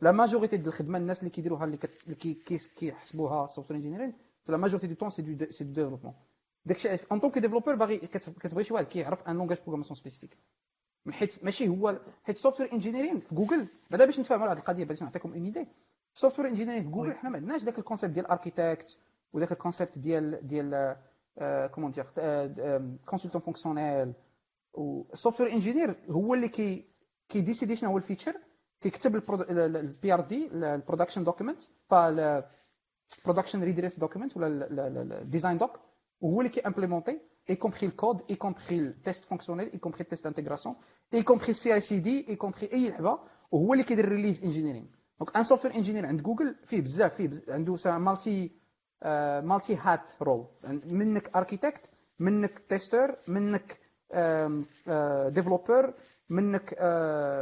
la 0.00 0.12
majorité 0.12 0.56
ديال 0.56 0.68
الخدمة 0.68 0.98
الناس 0.98 1.18
اللي 1.18 1.30
كيديروها 1.30 1.64
اللي 1.64 1.78
كيحسبوها 2.76 3.46
software 3.46 3.78
engineering 3.78 4.14
la 4.48 4.58
majorité 4.58 4.86
du 4.88 4.96
temps 4.96 5.10
c'est 5.10 5.22
du 5.22 5.36
c'est 5.50 5.64
du 5.64 5.72
développement. 5.72 6.14
داكشي 6.64 6.88
en 7.12 7.20
tant 7.20 7.30
que 7.30 7.38
développeur 7.38 7.74
باغي 7.74 7.98
كتبغي 7.98 8.64
شي 8.64 8.74
واحد 8.74 8.86
كيعرف 8.86 9.28
un 9.28 9.36
langage 9.36 9.58
programmation 9.62 9.96
spécifique 9.96 10.38
حيت 11.10 11.44
ماشي 11.44 11.68
هو 11.68 11.98
حيت 12.24 12.36
software 12.36 12.72
engineering 12.72 13.20
في 13.20 13.34
جوجل 13.34 13.66
بعدا 13.90 14.04
باش 14.04 14.20
نتفاهموا 14.20 14.44
على 14.46 14.52
هذه 14.52 14.58
القضية 14.58 14.84
باش 14.84 15.02
نعطيكم 15.02 15.32
une 15.32 15.44
idée 15.44 15.66
software 16.14 16.48
engineering 16.48 16.82
في 16.82 16.88
جوجل 16.88 17.12
حنا 17.12 17.30
ما 17.30 17.36
عندناش 17.36 17.62
ذاك 17.62 17.78
ال 17.78 17.82
concept 17.82 18.14
ديال 18.14 18.26
architecte 18.26 18.98
وذاك 19.32 19.52
ال 19.52 19.58
concept 19.58 19.98
ديال 19.98 20.46
ديال 20.46 20.96
comment 21.74 21.90
dire 21.90 22.06
consultant 23.06 23.40
fonctionnel 23.40 24.12
software 25.14 25.52
engineer 25.52 25.96
هو 26.10 26.34
اللي 26.34 26.48
كي 26.48 26.84
كي 27.28 27.39
décider 27.39 27.76
شنو 27.76 27.90
هو 27.90 27.96
ال 27.96 28.01
feature 28.01 28.34
كيكتب 28.80 29.16
ال 29.50 30.14
PRD 30.14 30.48
ال 30.52 30.59
production 30.59 31.24
document 31.24 31.62
ال 31.92 32.07
production 32.07 33.62
readiness 33.64 33.98
document 33.98 34.36
ولا 34.36 34.68
ال 35.20 35.25
design 35.25 35.58
doc 35.58 35.80
وهو 36.20 36.40
اللي 36.40 36.50
كي 36.50 36.60
implémenter 36.60 37.20
compris 37.56 37.86
le 37.86 37.92
code, 37.92 38.20
y 38.28 38.36
compris 38.36 38.78
le 38.78 38.92
test 39.06 39.24
fonctionnel, 39.24 39.70
y 39.72 39.78
compris 39.78 40.02
le 40.02 40.08
test 40.08 40.24
d'intégration, 40.24 40.76
y 41.12 41.24
compris 41.24 41.54
CI/CD, 41.54 42.26
y 42.28 42.36
compris 42.36 42.72
أي 42.72 42.90
لعبة 42.90 43.18
وهو 43.50 43.72
اللي 43.72 43.84
كيدير 43.84 44.08
release 44.08 44.44
engineering 44.44 44.86
donc 45.18 45.36
un 45.36 45.42
software 45.42 45.74
engineer 45.74 46.06
عند 46.06 46.22
جوجل 46.22 46.54
فيه 46.64 46.80
بزاف 46.80 47.14
فيه 47.14 47.28
بزاف 47.28 47.48
عنده 47.50 47.98
multi 47.98 48.52
multi-hat 49.44 50.10
rôle 50.22 50.46
منك 50.92 51.36
architect 51.36 51.90
منك 52.18 52.58
tester 52.58 53.16
منك 53.28 53.78
developer 55.34 55.94
منك 56.28 56.74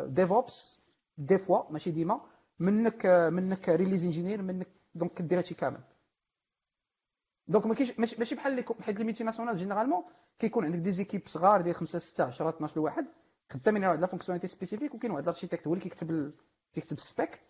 DevOps 0.08 0.80
des 1.18 1.38
fois 1.38 1.72
ماشي 1.72 1.90
ديما 1.90 2.20
منك 2.58 3.06
منك 3.32 3.68
release 3.68 4.04
engineer 4.04 4.42
منك 4.42 4.66
donc 4.94 5.14
كدير 5.14 5.38
هادشي 5.38 5.54
كامل 5.54 5.80
donc 7.48 7.66
ما 7.66 7.74
كاينش 7.74 8.18
ماشي 8.18 8.34
بحال 8.34 8.64
حيت 8.80 8.98
les 8.98 9.04
multinationales 9.04 9.56
généralement 9.56 10.04
كيكون 10.38 10.64
عندك 10.64 10.78
des 10.78 10.90
équipes 10.90 11.22
صغار 11.26 11.60
ديال 11.60 11.74
5 11.74 11.98
6 11.98 12.24
10 12.24 12.48
12 12.48 12.80
واحد 12.80 13.06
خدامين 13.52 13.82
على 13.84 13.90
واحد 13.90 14.00
la 14.00 14.06
fonctionnalité 14.06 14.46
spécifique 14.46 14.94
وكاين 14.94 15.10
واحد 15.12 15.22
ال 15.22 15.27
architect 15.27 15.66
هو 15.66 15.72
اللي 15.74 15.82
كيكتب. 15.84 16.32
كيكتب 16.74 16.96
ال 16.96 17.05
spec 17.05 17.40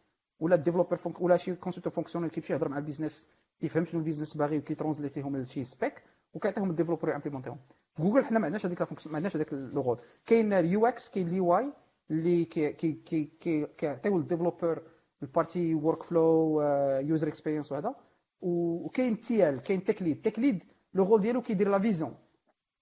ولا 0.41 0.55
ال 0.55 0.59
developer 0.59 1.01
ولا 1.21 1.37
شي 1.37 1.55
consultant 1.55 1.93
fonctionnel 1.93 2.31
كيمشي 2.31 2.53
يهضر 2.53 2.69
مع 2.69 2.79
ال 2.79 2.84
business 2.84 3.27
كيفهم 3.61 3.85
شنو 3.85 4.01
ال 4.01 4.05
business 4.05 4.37
باغي 4.37 4.59
وكيترونزليتيهم 4.59 5.37
لشي 5.37 5.65
spec 5.65 6.03
وكيعطيهم 6.35 6.71
ال 6.71 6.75
developer 6.75 7.15
امبليمونتيهم 7.15 7.59
في 7.95 8.03
جوجل 8.03 8.25
حنا 8.25 8.39
ما 8.39 8.45
عندناش 8.45 8.67
هذيك 8.67 8.83
ما 8.83 8.89
عندناش 9.07 9.37
هذاك 9.37 9.53
le 9.53 9.83
rôle 9.83 9.99
كاين 10.27 10.53
ال 10.53 10.87
UX 10.87 11.09
كاين 11.11 11.29
ال 11.29 11.47
UI 11.47 11.73
اللي 12.11 12.45
كي 12.45 12.73
كي 12.73 12.93
كي 13.41 13.67
كيعطيو 13.67 14.19
لل 14.19 14.30
developer 14.30 14.83
ال 15.23 15.30
partie 15.30 15.75
workflow 15.75 16.63
user 17.01 17.29
experience 17.29 17.73
وهذا 17.73 17.95
وكاين 18.41 19.21
TL 19.21 19.63
كاين 19.63 19.85
tech 19.85 20.03
lead 20.03 20.23
tech 20.23 20.39
lead 20.39 20.65
le 20.95 21.05
rôle 21.05 21.21
ديالو 21.21 21.43
كيدير 21.43 21.69
la 21.69 21.79
vision 21.79 22.15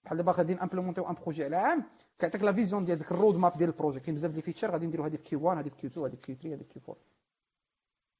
بحال 0.05 0.17
دابا 0.17 0.33
غادي 0.33 0.55
نامبليمونتيو 0.55 1.11
un 1.11 1.15
projet 1.15 1.45
على 1.45 1.57
عام 1.57 1.85
كيعطيك 2.19 2.43
la 2.43 2.53
vision 2.53 2.85
ديال 2.85 2.99
ديك 2.99 3.13
ال 3.13 3.37
roadmap 3.37 3.57
ديال 3.57 3.69
ال 3.71 3.75
projet 3.75 4.01
كاين 4.01 4.15
بزاف 4.15 4.31
ديال 4.31 4.41
ال 4.41 4.44
features 4.44 4.71
غادي 4.71 4.87
نديرو 4.87 5.05
هذه 5.05 5.17
في 5.17 5.23
Q1 5.23 5.59
هذه 5.59 5.69
في 5.69 5.77
Q2 5.77 6.07
هذه 6.07 6.15
في 6.15 6.27
Q3 6.27 6.55
هذه 6.55 6.63
في 6.63 6.73
Q4 6.73 6.97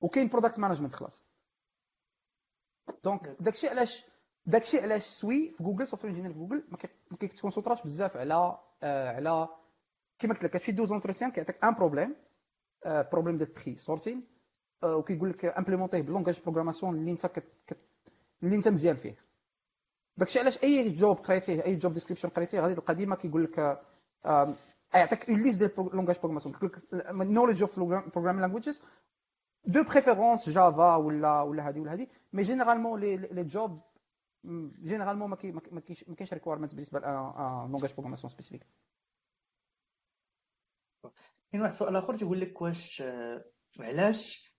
وكاين 0.01 0.29
product 0.29 0.59
management 0.59 0.93
خلاص 0.93 1.25
donc 3.05 3.37
داكشي 3.41 3.69
علاش 3.69 4.05
داكشي 4.47 4.81
علاش 4.81 5.03
soit 5.05 5.55
في 5.59 5.65
جوجل 5.65 5.87
software 5.87 6.11
engineer 6.13 6.33
في 6.33 6.39
جوجل 6.39 6.65
ما 7.11 7.17
كيتكونسونطراش 7.17 7.83
بزاف 7.83 8.17
على 8.17 8.59
على 8.83 9.49
كيما 10.19 10.35
قلت 10.35 10.45
لك 10.45 10.51
كتمشي 10.51 10.73
دوز 10.73 10.93
entretien 10.93 11.31
كيعطيك 11.31 11.65
un 11.65 11.75
problème 11.75 12.15
problème 12.87 13.37
ديال 13.39 13.53
très 13.53 13.77
certain 13.77 14.25
وكيقول 14.85 15.31
لك 15.31 15.45
امبليمونتيه 15.45 16.01
ب 16.01 16.06
langage 16.06 16.41
programmation 16.43 16.95
اللي 16.95 17.11
انت 17.11 17.27
كت... 17.27 17.45
كت... 17.67 17.79
اللي 18.43 18.57
انت 18.57 18.69
مزيان 18.69 18.97
فيه. 18.97 19.17
داكشي 20.17 20.39
علاش 20.41 20.63
أي 20.65 20.91
job 20.91 21.17
قريتيه 21.17 21.65
أي 21.65 21.77
job 21.77 21.93
description 21.93 22.29
قريتيه 22.29 22.61
غادي 22.61 22.75
القديمة 22.75 23.17
كيقول 23.17 23.45
لك 23.45 23.83
يعطيك 24.95 25.31
une 25.31 25.43
liste 25.43 25.59
ديال 25.59 25.91
langage 25.97 26.17
programmation 26.17 26.55
كيقول 26.55 26.73
لك 26.93 27.15
knowledge 27.27 27.63
of 27.63 27.79
programming 27.81 28.41
languages 28.41 28.83
de 29.67 29.83
préférence 29.83 30.49
Java 30.49 30.97
ولا 30.97 31.41
ولا 31.41 31.69
هذه 31.69 31.81
ولا 31.81 31.93
هذه 31.93 32.07
mais 32.33 32.43
généralement 32.43 33.01
les 33.01 33.45
jobs 33.45 33.83
généralement 34.83 35.31
ما 35.31 35.37
كاينش 36.17 36.33
requirement 36.33 36.75
بالنسبة 36.75 36.99
ل 36.99 37.03
langage 37.71 37.93
programmation 37.93 38.31
spécifique 38.31 38.67
كاين 41.53 41.63
واحد 41.63 41.73
السؤال 41.73 41.97
اخر 41.97 42.17
تيقول 42.19 42.41
لك 42.41 42.63
واش 42.63 43.03
علاش 43.81 44.55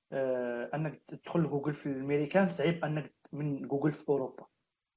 أنك 0.73 1.01
تدخل 1.07 1.39
لجوجل 1.39 1.73
في 1.73 1.85
الامريكان 1.85 2.49
صعيب 2.49 2.85
أنك 2.85 3.15
من 3.33 3.67
جوجل 3.67 3.91
في 3.91 4.09
أوروبا؟ 4.09 4.47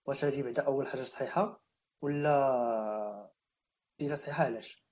واش 0.06 0.24
هذه 0.24 0.42
بعدا 0.42 0.62
أول 0.62 0.86
حاجة 0.86 1.02
صحيحة 1.02 1.60
ولا 2.02 3.30
هي 4.00 4.16
صحيحة 4.16 4.44
علاش؟ 4.44 4.84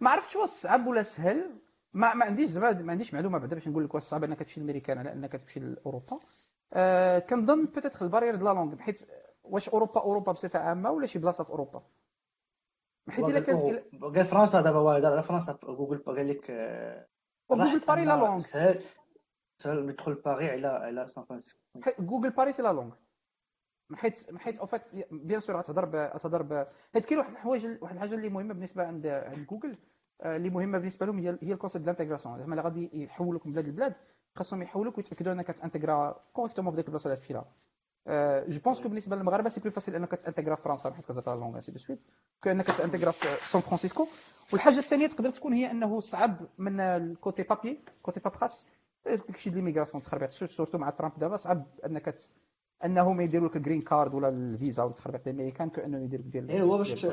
ما 0.00 0.10
عرفتش 0.10 0.36
واش 0.36 0.48
صعب 0.48 0.86
ولا 0.86 1.02
سهل. 1.02 1.60
ما, 1.92 2.14
ما 2.14 2.24
عنديش 2.24 2.50
زعما 2.50 2.82
ما 2.82 2.92
عنديش 2.92 3.14
معلومة 3.14 3.38
بعدا 3.38 3.54
باش 3.54 3.68
نقول 3.68 3.84
لك 3.84 3.94
واش 3.94 4.02
صعب 4.02 4.24
إنك 4.24 4.38
تمشي 4.38 4.60
للامريكان 4.60 4.98
على 4.98 5.12
إنك 5.12 5.32
تمشي 5.32 5.60
لأوروبا. 5.60 6.20
أه 6.72 7.18
كنظن 7.18 7.66
بيتيتر 7.66 8.04
البارير 8.04 8.34
دو 8.34 8.44
لا 8.44 8.50
لونغ 8.54 8.76
حيت 8.76 9.10
واش 9.42 9.68
أوروبا 9.68 10.00
أوروبا 10.00 10.32
بصفة 10.32 10.58
عامة 10.58 10.90
ولا 10.90 11.06
شي 11.06 11.18
بلاصة 11.18 11.44
في 11.44 11.50
أوروبا؟ 11.50 11.82
حيت 13.10 13.28
إلا 13.28 13.40
كانت 13.40 13.62
قال 14.02 14.24
فرنسا 14.24 14.60
دابا 14.60 14.78
هو 14.78 14.88
على 14.88 15.22
فرنسا 15.22 15.58
جوجل 15.62 15.98
قال 15.98 16.28
لك 16.28 16.50
جوجل 17.50 17.78
باري 17.78 18.04
لا 18.04 18.16
لونغ. 18.16 18.40
سهل 18.40 18.84
سهل 19.58 19.86
ندخل 19.86 20.14
باري 20.14 20.50
على 20.50 20.66
على 20.68 21.06
سان 21.06 21.24
فرانسيسكو 21.24 21.58
جوجل 21.98 22.30
باري 22.30 22.52
سي 22.52 22.62
لا 22.62 22.72
لونغ. 22.72 22.94
حيت 23.94 24.36
حيت 24.38 24.58
أو 24.58 24.66
فات 24.66 24.82
بيان 25.10 25.40
سور 25.40 25.56
غتهضر 25.56 25.86
غتهضر 26.14 26.66
حيت 26.94 27.04
كاين 27.04 27.18
واحد 27.18 27.30
الحوايج 27.32 27.82
واحد 27.82 27.94
الحاجة 27.94 28.14
اللي 28.14 28.28
مهمة 28.28 28.54
بالنسبة 28.54 28.86
عند 28.86 29.06
عند 29.06 29.46
جوجل 29.46 29.78
اللي 30.22 30.50
مهمة 30.50 30.78
بالنسبة 30.78 31.06
لهم 31.06 31.18
هي 31.18 31.38
هي 31.42 31.52
الكونسيبت 31.52 31.84
ديال 31.84 32.18
زعما 32.18 32.44
اللي 32.44 32.62
غادي 32.62 32.90
يحولوك 33.04 33.46
من 33.46 33.52
بلاد 33.52 33.68
لبلاد 33.68 33.94
خاصهم 34.36 34.62
يحولوك 34.62 34.98
ويتأكدوا 34.98 35.32
أنك 35.32 35.46
تانتيغرا 35.46 36.20
كوريكتومون 36.32 36.70
في 36.70 36.76
ديك 36.76 36.86
البلاصه 36.86 37.12
اللي 37.12 37.20
لها 37.30 37.44
جو 38.48 38.60
بونس 38.60 38.80
كو 38.80 38.88
بالنسبة 38.88 39.16
للمغاربة 39.16 39.48
سي 39.48 39.60
بلو 39.60 39.70
فاسيل 39.70 39.94
أنك 39.94 40.10
تانتيغرا 40.10 40.54
في 40.54 40.62
فرنسا 40.62 40.90
حيت 40.90 41.04
كتهضر 41.04 41.34
لونغ 41.34 41.58
سي 41.58 41.72
دو 41.72 41.78
سويت 41.78 41.98
كأنك 42.42 42.66
تانتيغرا 42.66 43.10
في 43.10 43.50
سان 43.50 43.60
فرانسيسكو. 43.60 44.06
والحاجة 44.52 44.78
الثانية 44.78 45.06
تقدر 45.06 45.30
تكون 45.30 45.52
هي 45.52 45.70
أنه 45.70 46.00
صعب 46.00 46.36
من 46.58 46.80
الكوتي 46.80 47.42
بابي 47.42 47.80
كوتي 48.02 48.20
بابراس 48.20 48.66
داكشي 49.06 49.50
ديال 49.50 49.64
ليميغراسيون 49.64 50.02
تخربيق 50.02 50.30
سورتو 50.30 50.78
مع 50.78 50.90
ترامب 50.90 51.18
دابا 51.18 51.36
صعب 51.36 51.66
أنك 51.86 52.14
أنهم 52.84 53.20
يديروا 53.20 53.48
لك 53.48 53.58
جرين 53.58 53.82
كارد 53.82 54.14
ولا 54.14 54.28
الفيزا 54.28 54.82
ولا 54.82 54.92
تخربيق 54.92 55.20
الامريكان 55.26 55.70
كانه 55.70 56.04
يدير 56.04 56.20
ديال 56.20 56.50
ايوا 56.50 56.78
باش 56.78 57.06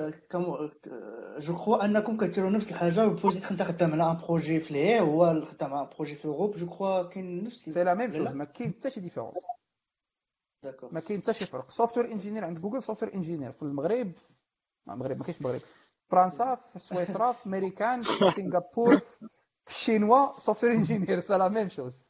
جو 1.39 1.56
كخوا 1.56 1.85
أنكم 1.85 2.18
كديروا 2.18 2.49
نفس 2.49 2.69
الحاجة 2.69 3.06
بوجيت 3.07 3.52
انت 3.52 3.61
خدام 3.64 3.94
على 4.02 4.11
ان 4.11 4.18
بروجي 4.18 4.60
في 4.60 4.73
لي 4.73 4.99
هو 4.99 5.45
خدام 5.45 5.73
على 5.73 5.89
بروجي 5.95 6.15
في 6.15 6.26
اوروب 6.26 6.56
جو 6.56 6.68
كخوا 6.68 7.03
كاين 7.03 7.44
نفس 7.44 7.69
سي 7.69 7.84
لا 7.84 7.94
ميم 7.94 8.11
شوز 8.11 8.35
ما 8.35 8.44
كاين 8.45 8.73
حتى 8.73 8.89
شي 8.89 8.99
ديفيرونس 9.02 9.34
ما 10.91 10.99
كاين 10.99 11.22
حتى 11.22 11.34
شي 11.34 11.45
فرق. 11.45 11.69
software 11.69 12.11
engineer 12.11 12.45
عند 12.45 12.60
جوجل 12.60 12.81
software 12.82 13.14
engineer 13.14 13.52
في 13.52 13.61
المغرب. 13.61 14.11
المغرب 14.89 15.18
ما 15.18 15.23
كاينش 15.23 15.39
المغرب 15.41 15.61
فرنسا 16.10 16.56
في 16.56 16.80
سويسرا 16.80 17.31
في 17.31 17.45
أمريكان 17.48 18.02
في 18.02 18.31
سنغافور 18.31 18.98
في 19.65 19.72
الشينوا 19.72 20.38
software 20.38 20.74
engineer 20.74 21.19
c'est 21.19 21.38
la 21.38 21.48
même 21.49 21.69
chose 21.69 22.07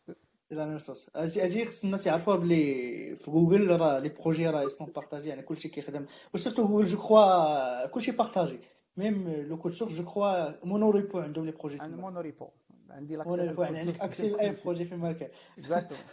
la 0.51 0.65
même 0.65 0.80
chose 0.80 1.09
أجي 1.15 1.65
خص 1.65 1.84
الناس 1.84 2.07
يعرفوها 2.07 2.38
بلي 2.38 3.15
في 3.15 3.32
جوجل 3.32 3.68
راه 3.82 3.99
les 3.99 4.09
projets 4.09 4.47
راه 4.48 4.64
ils 4.64 4.74
sont 4.74 4.88
partagés 4.88 5.30
يعني 5.30 5.41
كلشي 5.41 5.69
كيخدم. 5.69 6.06
و 6.34 6.38
surtout 6.38 6.68
جوجل 6.68 6.88
je 6.88 6.97
crois 6.97 7.85
كلشي 7.86 8.11
partagé 8.11 8.59
même 8.97 9.30
le 9.30 9.57
code 9.57 9.73
source 9.73 9.93
je 9.93 10.03
crois 10.03 10.65
monorepo 10.65 11.19
عندهم 11.19 11.45
les 11.45 11.51
projets 11.51 11.81
أنا 11.82 11.95
monorepo 11.95 12.47
عندي 12.90 13.15
l'accès 13.15 13.41
يعني 13.41 13.80
عندك 13.80 14.02
accès 14.01 14.30
لأي 14.30 14.55
projet 14.65 14.85
فيما 14.86 15.11
كان. 15.14 15.30
exactement 15.57 16.03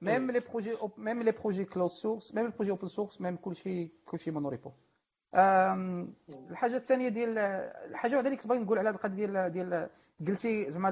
même 0.00 0.30
les 0.30 0.40
projets 0.40 0.72
même 0.98 1.22
les 1.22 1.32
projets 1.32 1.64
closed 1.64 1.90
source 1.90 2.34
même 2.34 2.46
ال 2.46 2.49
projet 2.49 2.70
open 2.70 2.88
source 2.88 3.20
même 3.20 3.36
كلشي 3.36 3.88
كلشي 4.06 4.30
monorepo 4.30 4.70
الحاجة 6.50 6.76
الثانية 6.76 7.08
ديال 7.08 7.38
الحاجة 7.38 8.12
واحدة 8.12 8.26
اللي 8.28 8.36
كنت 8.36 8.46
باغي 8.46 8.60
نقول 8.60 8.78
على 8.78 8.90
القضية 8.90 9.26
ديال 9.26 9.50
ديال 9.52 9.88
قلتي 10.26 10.70
زعما 10.70 10.88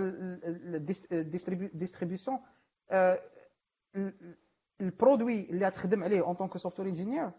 ال 1.12 1.22
distribution 1.22 2.38
ال 4.80 4.89
produit 4.89 5.50
اللي 5.50 5.66
غتخدم 5.66 6.04
عليه 6.04 6.20
en 6.20 6.34
tant 6.34 6.47
que 6.47 6.56
software 6.56 6.88
engineer 6.88 7.30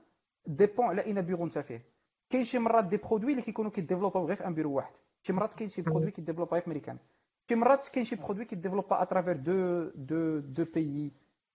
dépend 0.48 0.86
على 0.86 1.06
un 1.06 1.22
bureau 1.22 1.44
انت 1.44 1.60
فيه 1.60 1.86
كاين 2.30 2.44
شي 2.44 2.60
مرات 2.60 2.86
des 2.86 2.98
produits 2.98 3.32
اللي 3.32 3.42
كيكونوا 3.42 3.72
كيديفلوباو 3.72 4.28
غير 4.28 4.36
في 4.36 4.48
un 4.48 4.54
bureau 4.54 4.72
واحد 4.74 4.94
شي 5.22 5.34
مرات 5.34 5.54
كاين 5.54 5.70
شي 5.70 5.82
produit 5.82 6.12
كيديفلوبا 6.12 6.60
في 6.60 6.68
امريكان 6.68 6.98
شي 7.50 7.56
مرات 7.56 7.88
كاين 7.88 8.06
شي 8.06 8.16
produit 8.16 8.46
كيديفلوبا 8.46 9.02
à 9.02 9.06
travers 9.06 9.38
deux 9.38 9.90
deux 9.96 10.40
deux 10.40 10.66
pays 10.74 11.12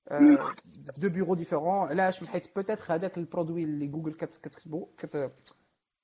في 0.08 1.00
deux 1.00 1.08
bureaux 1.08 1.34
différents 1.34 1.88
علاش 1.88 2.24
حيت 2.24 2.54
peut-être 2.56 2.94
هذاك 2.94 3.18
ال 3.18 3.24
produit 3.24 3.64
اللي 3.64 3.86
جوجل 3.86 4.12
كتكتبو 4.12 4.86
كت 4.98 5.32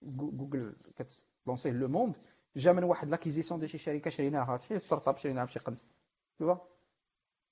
جوجل 0.02 0.76
كتلونسيه 0.96 1.70
le 1.70 1.88
monde 1.88 2.16
جا 2.56 2.72
من 2.72 2.84
واحد 2.84 3.08
l'acquisition 3.08 3.60
ديال 3.60 3.70
شي 3.70 3.78
شركة 3.78 4.10
شريناها 4.10 4.56
شي 4.56 4.78
startup 4.78 5.16
شريناها 5.16 5.46
في 5.46 5.52
شي 5.52 5.60
توا 6.38 6.54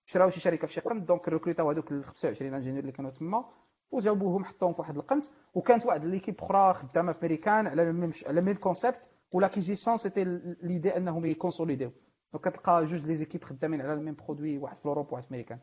شراو 0.04 0.30
شي 0.30 0.40
شركة 0.40 0.66
في 0.66 0.72
شي 0.72 0.80
donc 0.84 1.28
ريكروتاو 1.28 1.70
هذوك 1.70 1.92
ال 1.92 2.04
25 2.04 2.54
انجينير 2.54 2.80
اللي 2.80 2.92
كانوا 2.92 3.10
تما 3.10 3.44
وجابوهم 3.90 4.44
حطوهم 4.44 4.72
في 4.72 4.80
واحد 4.80 4.96
القنت 4.96 5.24
وكانت 5.54 5.86
واحد 5.86 6.04
l'équipe 6.04 6.40
أخرى 6.40 6.74
خدامة 6.74 7.12
في 7.12 7.18
ميريكان 7.22 7.66
على 7.66 7.82
ال 7.82 7.88
même 7.88 8.12
على 8.26 8.40
même 8.40 8.56
concept 8.56 9.08
و 9.32 9.37
l'acquisition 9.37 9.96
c'était 9.96 10.24
l'idée 10.62 10.96
أنهم 10.96 11.26
يكونسوليديو 11.26 11.92
donc 12.32 12.48
كتلقى 12.48 12.84
جوج 12.84 13.06
les 13.06 13.14
équipes 13.14 13.44
خدامين 13.44 13.80
على 13.80 13.92
ال 13.92 13.97
même 13.97 14.14
produit 14.14 14.58
واحد 14.58 14.76
في 14.78 14.86
اوروب 14.86 15.12
وواحد 15.12 15.24
في 15.24 15.32
ميريكان 15.32 15.58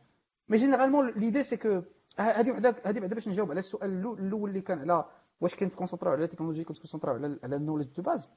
mais 0.50 0.58
généralement 0.58 1.10
l'idée 1.12 1.44
c'est 1.44 1.58
que 1.58 1.82
هذه 2.18 2.52
وحدة 2.52 2.76
هذه 2.86 3.00
بعدا 3.00 3.16
باش 3.16 3.28
نجاوب 3.28 3.52
على 3.52 3.60
السؤال 3.60 4.08
الأول 4.20 4.50
اللي 4.50 4.62
كان 4.62 4.80
على 4.80 5.06
واش 5.42 5.56
كنتكونسونطراو 5.56 6.14
على 6.14 6.24
التكنولوجي 6.24 6.64
كنتكونسونطراو 6.64 7.16
على 7.16 7.40
على 7.44 7.56
ال 7.56 7.59
knowledge 7.59 7.92
de 7.96 8.02
base 8.02 8.30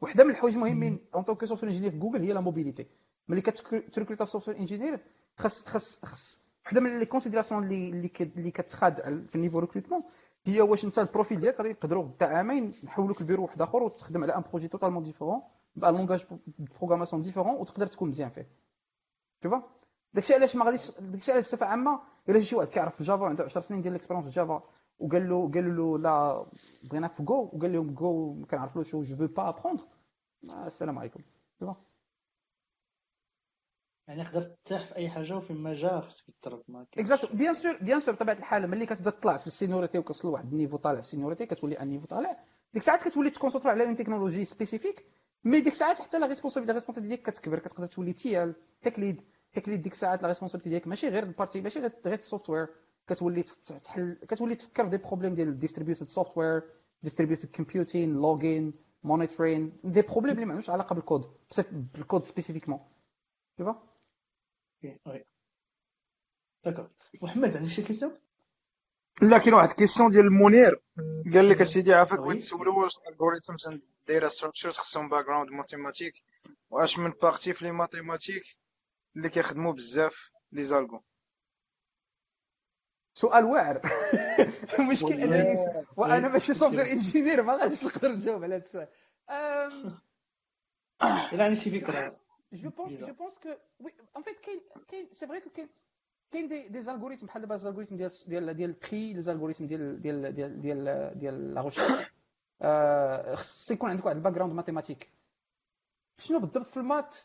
وحده 0.00 0.24
من 0.24 0.30
الحوايج 0.30 0.54
المهمين 0.54 0.98
en 1.14 1.22
tant 1.22 1.35
que 1.35 1.44
software 1.44 1.72
engineer 1.72 1.90
في 1.90 1.98
جوجل 1.98 2.22
هي 2.22 2.32
la 2.32 2.40
mobilité 2.40 2.86
ملي 3.28 3.40
كتريكروتا 3.40 4.24
في 4.24 4.30
software 4.30 4.58
engineer 4.58 5.00
خاص 5.36 5.66
خاص 5.66 6.04
خاص. 6.04 6.40
وحده 6.66 6.80
من 6.80 6.98
les 6.98 7.06
considérations 7.06 7.64
اللي 7.64 7.88
اللي 7.88 8.10
اللي 8.36 8.50
كتخاد 8.50 9.26
في 9.28 9.34
ال 9.36 9.39
niveau 9.39 9.58
recrutement 9.58 10.02
هي 10.46 10.60
واش 10.60 10.84
انت 10.84 10.98
ال 10.98 11.04
profil 11.04 11.40
ديالك 11.40 11.58
غادي 11.58 11.70
يقدروا 11.70 12.08
تاع 12.18 12.36
عامين 12.36 12.72
نحولوك 12.84 13.22
لبيرو 13.22 13.42
واحد 13.42 13.62
آخر 13.62 13.82
وتخدم 13.82 14.22
على 14.22 14.36
un 14.36 14.42
projet 14.50 14.68
totalement 14.68 15.02
différent 15.02 15.42
ب 15.76 15.82
un 15.82 15.94
langage 15.96 16.26
programmation 16.58 17.22
différent 17.22 17.54
وتقدر 17.54 17.86
تكون 17.86 18.08
مزيان 18.08 18.28
فيه. 18.30 18.48
شوفا 19.42 19.62
داكشي 20.14 20.34
علاش 20.34 20.56
ما 20.56 20.64
غاديش 20.64 20.90
داكشي 20.90 21.32
علاش 21.32 21.44
بصفة 21.44 21.66
عامة 21.66 22.00
إلا 22.28 22.40
شي 22.40 22.56
واحد 22.56 22.68
كيعرف 22.68 23.02
Java 23.02 23.24
عنده 23.26 23.44
10 23.44 23.60
سنين 23.60 23.82
ديال 23.82 23.92
ال 23.94 23.97
expérience 23.97 24.24
في 24.24 24.30
Java 24.30 24.62
وقال 24.98 25.28
له 25.28 25.50
قال 25.54 25.76
له 25.76 25.98
لا 25.98 26.46
بغيناك 26.84 27.12
في 27.12 27.22
جو 27.22 27.50
وقال 27.52 27.72
لهم 27.72 27.94
Go 27.94 28.32
ما 28.34 28.46
كنعرفلوش 28.46 28.96
je 28.96 29.16
veux 29.16 29.26
pas 29.26 29.48
apprendre 29.48 29.84
السلام 30.66 30.98
عليكم. 30.98 31.20
يعني 34.08 34.24
تقدر 34.24 34.42
ترتاح 34.42 34.86
في 34.88 34.96
أي 34.96 35.10
حاجة 35.10 35.36
وفي 35.36 35.52
ما 35.52 35.74
جا 35.74 36.00
خصك 36.00 36.24
تضرب 36.42 36.62
ما 36.68 36.86
exacto 36.98 37.26
bien 37.36 37.54
sûr 37.54 37.76
bien 37.76 38.00
sûr 38.00 38.14
بطبيعة 38.14 38.34
الحال 38.34 38.70
ملي 38.70 38.86
كتبدا 38.86 39.10
تطلع 39.10 39.36
في 39.36 39.46
ال 39.46 39.51
séniorité 39.51 39.98
وكتوصل 39.98 40.28
لواحد 40.28 40.52
ال 40.52 40.55
niveau 40.55 40.76
طالع 40.76 40.94
في 41.00 41.06
ال 41.06 41.10
séniorité 41.10 41.46
كتولي 41.46 41.80
un 41.80 41.88
niveau 41.88 42.06
طالع. 42.06 42.30
ديك 42.72 42.76
الساعات 42.82 43.08
كتولي 43.08 43.30
تكونسونطرا 43.30 43.70
على 43.70 43.84
une 43.84 43.96
technologie 43.96 44.44
spécifique 44.44 45.04
mais 45.44 45.60
ديك 45.60 45.72
الساعات 45.72 46.00
حتى 46.00 46.18
la 46.18 46.26
responsabilité 46.26 46.72
responsabilité 46.72 47.16
ديالك 47.16 47.30
كتكبر 47.30 47.58
كتقدر 47.58 47.86
تولي 47.86 48.12
تيال 48.12 48.54
tech 48.82 48.98
lead 48.98 49.22
tech 49.52 49.68
lead 49.68 49.82
ديك 49.82 49.92
الساعات 49.92 50.22
la 50.22 50.28
responsabilité 50.28 50.70
ديالك 50.70 50.86
ماشي 50.86 51.08
غير 51.08 51.22
ال 51.22 51.27
partie 51.27 51.60
ماشي 51.60 51.80
غير 51.80 51.92
غير 52.06 52.18
ال 52.18 52.24
software 52.24 52.68
كتولي 53.08 53.42
تحل 53.84 54.18
كتولي 54.28 54.54
تفكر 54.54 54.84
في 54.84 54.90
des 54.90 54.96
problèmes 54.96 55.34
ديال 55.34 55.58
distributed 55.58 56.08
software 56.08 56.62
distributed 57.02 57.56
computing 57.56 58.12
logging 58.14 58.74
monitoring 59.04 59.72
des 59.84 60.02
problèmes 60.02 60.34
اللي 60.34 60.46
ما 60.46 60.52
عندوش 60.52 60.70
علاقة 60.70 60.94
بالكود 60.94 61.34
بال 61.70 61.87
code 61.87 62.22
spécifiquement 62.22 62.80
شوفا 63.58 63.82
وي 65.06 65.24
داكور 66.64 66.90
محمد 67.22 67.56
عندك 67.56 67.70
شي 67.70 67.82
question 67.82 68.18
لا 69.22 69.38
كاين 69.38 69.54
واحد 69.54 69.72
question 69.72 70.10
ديال 70.10 70.24
المنير 70.24 70.82
قال 71.34 71.48
لك 71.48 71.60
اسيدي 71.60 71.94
عافاك 71.94 72.18
بغيت 72.18 72.36
نسولو 72.36 72.82
واش 72.82 72.98
ال 72.98 73.04
algorithms 73.04 73.68
data 74.08 74.28
structures 74.28 74.76
خصهم 74.78 75.08
background 75.08 75.50
mathématique 75.50 76.22
واش 76.70 76.98
من 76.98 77.12
partie 77.22 77.52
في 77.52 77.64
les 77.64 77.72
mathématiques 77.72 78.58
اللي 79.16 79.28
كيخدموا 79.28 79.72
بزاف 79.72 80.32
les 80.52 80.64
algos 80.64 81.02
سؤال 83.20 83.44
واعر. 83.44 83.80
المشكل 84.78 85.12
انني 85.12 85.84
وأنا 85.96 86.28
ماشي 86.28 86.54
software 86.54 86.92
engineer 86.92 87.42
ما 87.42 87.56
غاديش 87.56 87.84
نقدر 87.84 88.12
نجاوب 88.12 88.44
على 88.44 88.54
هذا 88.54 88.64
السؤال. 88.64 88.88
الا 91.32 91.44
عندك 91.44 91.58
شي 91.58 91.80
فكره 91.80 92.16
je 92.52 92.70
pense 92.70 92.92
je 92.92 93.14
pense 93.14 93.38
que 93.38 93.48
oui 93.80 93.92
en 94.16 94.22
fait 94.22 94.40
كاين 94.40 94.60
كاين 94.88 95.08
c'est 95.12 95.26
vrai 95.26 95.40
que 95.40 95.50
كاين 95.50 95.68
كاين 96.30 96.48
des 96.48 96.68
des 96.68 96.80
algorithmes 96.80 97.26
بحال 97.26 97.42
دابا 97.42 97.56
ال 97.56 97.60
algorithme 97.60 97.96
ديال 97.96 98.10
ديال 98.26 98.54
ديال 98.54 98.70
ال 98.70 98.81
tri 98.81 99.12
les 99.12 99.22
algorithmes 99.22 99.66
ديال 99.66 100.02
ديال 100.02 100.34
ديال 100.34 100.60
ديال 100.60 101.18
ديال 101.18 101.54
la 101.54 101.62
recherche 101.62 102.06
خص 103.38 103.70
يكون 103.70 103.90
عندك 103.90 104.04
واحد 104.04 104.16
ال 104.16 104.32
background 104.32 104.52
mathématique 104.52 105.12
شنو 106.18 106.38
بالضبط 106.38 106.66
في 106.66 106.76
ال 106.76 106.82
maths؟ 106.82 107.16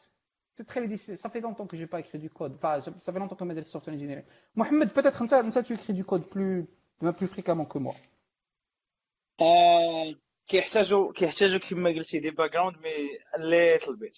c'est 0.57 0.63
très 0.63 0.87
difficile 0.87 1.17
صافي 1.17 1.39
longtemps 1.39 1.67
que 1.67 1.77
j'ai 1.77 1.85
pas 1.85 2.01
écrit 2.01 2.19
du 2.19 2.29
code. 2.29 2.59
Pas 2.59 2.81
ça 2.81 3.13
fait 3.13 3.19
longtemps 3.19 3.35
que 3.35 3.43
ما 3.43 3.53
درت 3.53 3.67
software 3.67 3.93
engineering 3.93 4.23
محمد 4.55 4.89
peut-être 4.89 5.21
انت 5.21 5.33
انت 5.33 5.59
tu 5.59 5.73
écris 5.73 5.93
du 5.93 6.03
code 6.03 6.25
plus 6.29 6.67
plus 7.13 7.27
fréquemment 7.27 7.65
que 7.65 7.79
moi. 7.79 7.95
كيحتاجوا 10.47 11.11
كيحتاجوا 11.13 11.59
كما 11.59 11.89
قلتي 11.89 12.19
des 12.19 12.31
background 12.31 12.77
mais 12.77 13.19
little 13.37 13.95
bit 13.95 14.17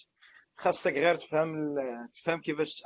خاصك 0.56 0.92
غير 0.92 1.14
تفهم 1.14 1.76
تفهم 2.14 2.40
كيفاش 2.40 2.82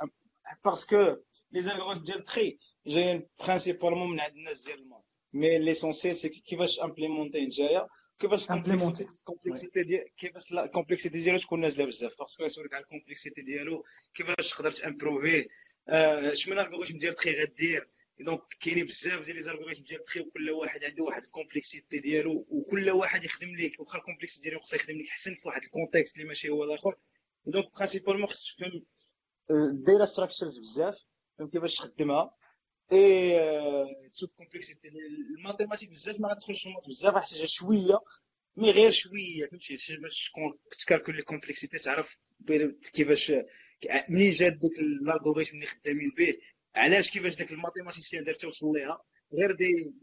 parce 0.65 0.96
que 0.96 1.15
les 1.51 1.61
algorithmes 1.61 2.05
ديال 2.05 2.17
ال 2.17 2.28
tri 2.28 2.59
جايين 2.87 3.27
principalement 3.45 4.09
من 4.09 4.19
عند 4.19 4.35
الناس 4.35 4.65
ديال 4.65 4.79
ال 4.79 4.83
maths 4.83 5.05
mais 5.33 5.59
l'essentiel 5.59 6.15
c'est 6.15 6.29
كيفاش 6.29 6.79
امبليمونتي 6.79 7.45
جاية 7.45 7.87
كيفاش 8.21 8.51
ال 8.51 8.63
complexité 8.63 9.83
ديال 9.83 10.15
كيفاش 10.17 10.53
ال 10.53 10.59
complexité 10.59 11.19
ديالو 11.19 11.39
تكون 11.39 11.61
نازله 11.61 11.85
بزاف 11.85 12.19
parce 12.19 12.34
que 12.34 12.43
يسولك 12.43 12.73
على 12.73 12.83
ال 12.83 12.88
complexité 12.88 13.41
ديالو 13.41 13.83
كيفاش 14.13 14.49
تقدر 14.49 14.71
تامبروفيه 14.71 15.47
شمن 16.33 16.59
ال 16.59 16.62
algorithme 16.62 16.97
ديال 16.97 17.11
ال 17.11 17.19
tri 17.19 17.41
غدير 17.41 17.89
donc 18.19 18.41
كاينين 18.59 18.85
بزاف 18.85 19.25
ديال 19.25 19.35
les 19.35 19.43
algorithmes 19.43 19.83
ديال 19.83 19.99
ال 19.99 20.05
tri 20.05 20.23
وكل 20.23 20.49
واحد 20.49 20.83
عنده 20.83 21.03
واحد 21.03 21.23
ال 21.23 21.30
complexité 21.30 21.99
ديالو 21.99 22.47
وكل 22.49 22.89
واحد 22.89 23.23
يخدم 23.23 23.55
ليك 23.55 23.79
واخا 23.79 23.97
ال 23.97 24.02
complexité 24.02 24.49
ديالو 24.49 24.59
خصو 24.59 24.75
يخدم 24.75 24.97
لك 24.97 25.07
حسن 25.07 25.35
في 25.35 25.47
واحد 25.47 25.61
ال 25.63 25.69
contexte 25.69 26.15
اللي 26.15 26.27
ماشي 26.27 26.49
هو 26.49 26.63
الآخر 26.63 26.95
donc 27.45 27.75
principalement 27.75 28.27
خصك 28.27 28.57
تفهم 28.57 28.85
data 29.73 30.05
structures 30.05 30.59
بزاف 30.59 30.97
فهم 31.37 31.49
كيفاش 31.49 31.75
تخدمها 31.75 32.35
et 32.93 34.09
تشوف 34.09 34.33
complexité 34.33 34.87
ال 35.37 35.41
mathématique 35.41 35.91
بزاف 35.91 36.19
ما 36.19 36.27
غتدخلش 36.29 36.61
في 36.61 36.69
ال 36.69 36.72
maths 36.72 36.87
بزاف 36.87 37.15
غتحتاج 37.15 37.45
شوية 37.45 37.99
mais 38.57 38.71
غير 38.71 38.91
شوية 38.91 39.47
فهمتي 39.51 39.97
باش 40.01 40.31
تكالكول 40.79 41.15
les 41.15 41.21
complexités 41.21 41.77
تعرف 41.77 42.17
كيفاش 42.93 43.31
منين 44.09 44.33
جات 44.33 44.53
ديك 44.53 44.79
ال 44.79 44.86
algorithme 44.86 45.55
اللي 45.55 45.67
خدامين 45.67 46.11
به 46.17 46.37
علاش 46.75 47.11
كيفاش 47.11 47.35
داك 47.35 47.51
ال 47.51 47.56
mathématicien 47.56 48.23
دار 48.23 48.35
توصل 48.35 48.73
ليها 48.73 49.01
غير 49.33 49.51
des 49.51 49.93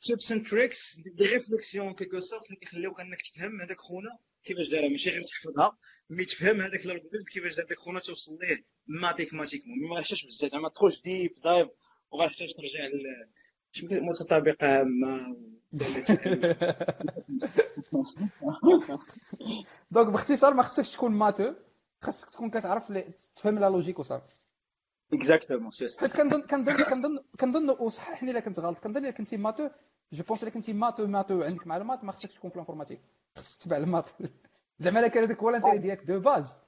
tips 0.00 0.32
and 0.32 0.46
tricks 0.46 0.96
de 0.96 1.24
réflexion 1.24 1.94
quelque 1.94 2.20
sorte 2.20 2.46
اللي 2.46 2.56
كيخليوك 2.56 3.00
انك 3.00 3.22
تفهم 3.22 3.60
هذاك 3.60 3.80
خونا 3.80 4.18
كيفاش 4.44 4.68
دارها 4.68 4.88
ماشي 4.88 5.10
غير 5.10 5.22
تحفظها 5.22 5.78
mais 6.10 6.24
تفهم 6.24 6.60
هذاك 6.60 6.86
ال 6.86 6.90
algorithme 6.90 7.24
كيفاش 7.32 7.56
دار 7.56 7.66
داك 7.66 7.78
خونا 7.78 8.00
توصل 8.00 8.38
ليه 8.40 8.64
mathématiquement 8.86 9.78
mais 9.78 9.88
ما 9.88 9.96
غنحتاجش 9.96 10.26
بزاف 10.26 10.50
زعما 10.52 10.68
تخرج 10.68 11.02
deep 11.02 11.32
dive 11.44 11.68
وغنحتاج 12.12 12.54
ترجع 12.54 12.88
متطابقة 14.00 14.80
هامه 14.80 15.36
donc 19.90 20.06
باختصار 20.06 20.54
ما 20.54 20.62
خصكش 20.62 20.90
تكون 20.90 21.12
matheux. 21.12 21.52
خاصك 22.02 22.30
تكون 22.30 22.50
كتعرف 22.50 22.92
تفهم 23.36 23.58
la 23.58 23.70
logique 23.70 23.98
وصافي. 23.98 24.34
exactement 25.12 25.70
c'est 25.70 25.86
حيت 26.00 26.16
كنظن 26.16 26.42
كنظن 26.42 26.76
كنظن 26.76 27.18
كنظن 27.40 27.70
وصححني 27.70 28.30
إلا 28.30 28.40
كنت 28.40 28.60
غلط. 28.60 28.78
كنظن 28.78 29.04
إلا 29.04 29.10
كنتي 29.10 29.36
matheux 29.36 29.68
je 30.12 30.24
pense 30.24 30.42
إلا 30.42 30.50
كنتي 30.50 30.72
matheux 30.72 31.06
matheux 31.06 31.42
عندك 31.42 31.66
معلومات 31.66 32.04
ما 32.04 32.12
خصكش 32.12 32.34
تكون 32.34 32.50
في 32.50 32.56
ال 32.56 32.59
informatique. 32.59 33.00
خصك 33.36 33.60
تتبع 33.60 33.76
ال 33.76 33.81
maths. 33.81 34.08
زعما 34.78 35.00
إلا 35.00 35.08
كان 35.08 35.24
هذاك 35.24 35.38
هو 35.38 35.50
ال 35.50 35.53
intérêt 35.53 35.78
ديالك 35.78 36.04
de 36.04 36.20
base 36.20 36.58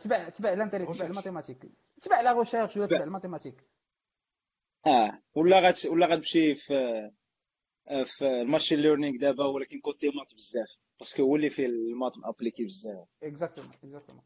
تبع 0.00 0.28
تبع 0.28 0.52
ال 0.52 0.56
intérêt 0.56 0.86
تبع 0.86 1.06
ال 1.06 1.10
mathématique. 1.10 1.66
تبع 2.02 2.20
la 2.20 2.38
recherche 2.38 2.76
ولا 2.76 2.86
تبع 2.86 3.02
ال 3.04 3.08
mathématique. 3.08 3.64
آه. 4.86 5.22
ولا 5.34 5.60
غات 5.60 5.86
ولا 5.86 6.06
غتمشي 6.06 6.54
في 6.54 7.10
في 8.04 8.26
ال 8.42 8.47
machine 8.47 8.78
learning 8.78 9.18
دابا 9.18 9.44
ولكن 9.44 9.80
côté 9.80 10.08
maths 10.08 10.34
بزاف. 10.34 10.78
parce 10.98 11.13
que 11.13 11.22
هو 11.22 11.36
اللي 11.36 11.50
فيه 11.50 11.66
ال 11.66 11.74
maths 11.74 12.12
appliqué 12.24 12.64
بزاف. 12.64 13.08
exactement 13.22 13.70
exactement 13.84 14.22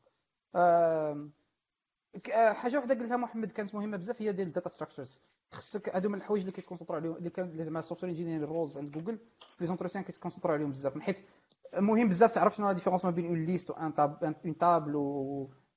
حاجة 2.34 2.78
وحدة 2.78 2.94
قلتها 2.94 3.16
محمد 3.16 3.52
كانت 3.52 3.74
مهمة 3.74 3.96
بزاف 3.96 4.22
هي 4.22 4.32
ديال 4.32 4.46
ال 4.46 4.51
data 4.51 4.68
structures 4.68 5.20
خصك 5.52 5.88
هادو 5.88 6.08
من 6.08 6.14
الحوايج 6.14 6.40
اللي 6.42 6.52
كيتكونسونطرا 6.52 6.96
عليهم 6.96 7.16
اللي 7.16 7.30
كان 7.30 7.64
زعما 7.64 7.78
ال 7.78 7.82
software 7.82 8.12
engineer 8.12 8.48
roles 8.48 8.78
عند 8.78 8.90
جوجل 8.90 9.16
في 9.16 9.56
les 9.60 9.66
entretiens 9.66 10.04
كيتكونسونطرا 10.04 10.52
عليهم 10.52 10.70
بزاف. 10.70 10.96
من 10.96 11.02
حيث 11.02 11.22
مهم 11.74 12.08
بزاف 12.08 12.30
تعرف 12.30 12.56
شنو 12.56 12.66
la 12.66 12.72
différence 12.72 13.04
ما 13.04 13.10
بين 13.10 13.26
une 13.26 13.44
liste 13.44 13.70
و 13.70 13.78
un 13.78 13.94
tab 13.94 14.36
un 14.44 14.58
tableau 14.58 14.96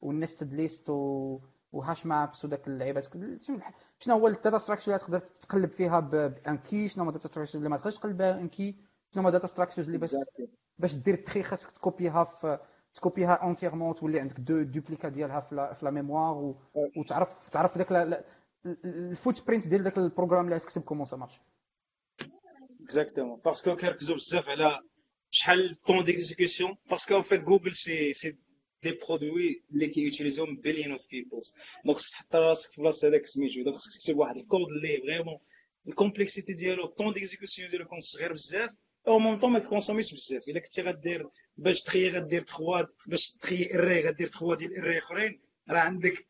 وال 0.02 0.15
nested 0.15 0.54
list 0.54 0.90
و 1.74 1.80
hash 1.80 2.06
maps 2.06 2.46
وداك 2.46 2.68
اللعيبات. 2.68 3.08
شنو 4.00 4.16
هو 4.16 4.28
ال 4.28 4.34
data 4.34 4.58
structure 4.58 4.88
اللي 4.88 5.00
تقدر 5.00 5.20
تقلب 5.20 5.70
فيها 5.70 6.00
ب 6.00 6.19
un 6.19 6.58
key؟ 6.58 6.88
شنو 6.88 7.04
هما 7.04 7.12
ال 7.12 7.15
data 7.15 7.28
structure 7.28 7.58
اللي 7.58 7.70
ما 7.70 7.78
تقدرش 7.78 7.98
تقلب 7.98 8.18
بها 8.18 8.40
un 8.40 8.50
key؟ 8.50 8.76
شنو 9.14 9.22
هما 9.22 9.30
ال 9.30 9.33
data 9.33 9.48
structure 9.48 9.82
اللي 9.82 9.98
باش 9.98 10.16
باش 10.78 10.96
دير 10.96 11.14
ال 11.14 11.21
tri 11.21 11.44
خاصك 11.44 11.72
تكوبيها 11.72 12.24
في 12.24 12.60
تكوبيها 12.94 13.34
entièrement 13.34 13.96
تولي 13.96 14.20
عندك 14.20 14.40
deux 14.40 14.62
duplicata 14.62 15.10
ديالها 15.10 15.40
في 15.40 15.80
la 15.82 15.92
mémoire 15.92 16.56
وتعرف 16.98 17.50
تعرف 17.50 17.78
داك 17.78 18.24
ال 18.66 19.48
footprint 19.48 19.68
ديال 19.68 19.84
داك 19.84 19.98
ال 19.98 20.03
programme 20.03 20.46
اللي 20.46 20.60
تكتب 20.60 20.82
comment 20.82 21.06
ça 21.06 21.18
marche 21.18 21.42
exactement 22.84 23.40
parce 23.46 23.64
que 23.65 23.76
كيركزوا 23.76 24.16
بزاف 24.16 24.50
على 24.50 24.80
شحال 25.32 25.76
temps 25.76 26.04
d'exécution 26.04 26.76
parce 26.90 27.10
que 27.10 27.22
en 27.22 27.29
fait 27.29 27.44
جوجل 27.44 27.74
c'est 27.76 28.14
c'est 28.14 28.38
des 28.84 28.92
produits 28.92 29.64
اللي 29.72 29.88
كيوتيليزيهم 29.88 30.56
billion 30.56 30.92
of 30.92 31.10
peoples 31.12 31.54
donc 31.86 31.98
خصك 31.98 32.12
تحط 32.12 32.36
راسك 32.36 32.72
في 32.72 32.82
بلاصه 32.82 33.08
هذاك 33.08 33.26
سميتو 33.26 33.64
donc 33.64 33.76
خصك 33.76 34.02
تكتب 34.02 34.18
واحد 34.18 34.38
الكود 34.38 34.72
اللي 34.72 34.98
vraiment 34.98 35.38
ال 35.88 35.94
complexité 35.94 36.54
ديالو 36.54 36.86
ال 36.86 36.90
temps 36.90 37.14
d'exécution 37.14 37.70
ديالو 37.70 37.86
يكون 37.86 38.00
صغير 38.00 38.34
بزاف 38.34 38.70
أو 39.08 39.20
مون 39.20 39.40
طون 39.40 39.52
ما 39.52 39.60
يكونسوميش 39.60 40.14
بزاف 40.14 40.42
الا 40.48 40.60
كنتي 40.60 40.82
غدير 40.82 41.30
باش 41.58 41.82
trier 41.82 42.10
غدير 42.10 42.44
3 42.44 42.94
باش 43.08 43.32
trier 43.32 43.76
array 43.76 44.02
غدير 44.02 44.28
3 44.28 44.56
ديال 44.56 44.72
ال 44.72 44.76
array 44.76 44.98
اخرين 44.98 45.42
راه 45.70 45.80
عندك 45.80 46.28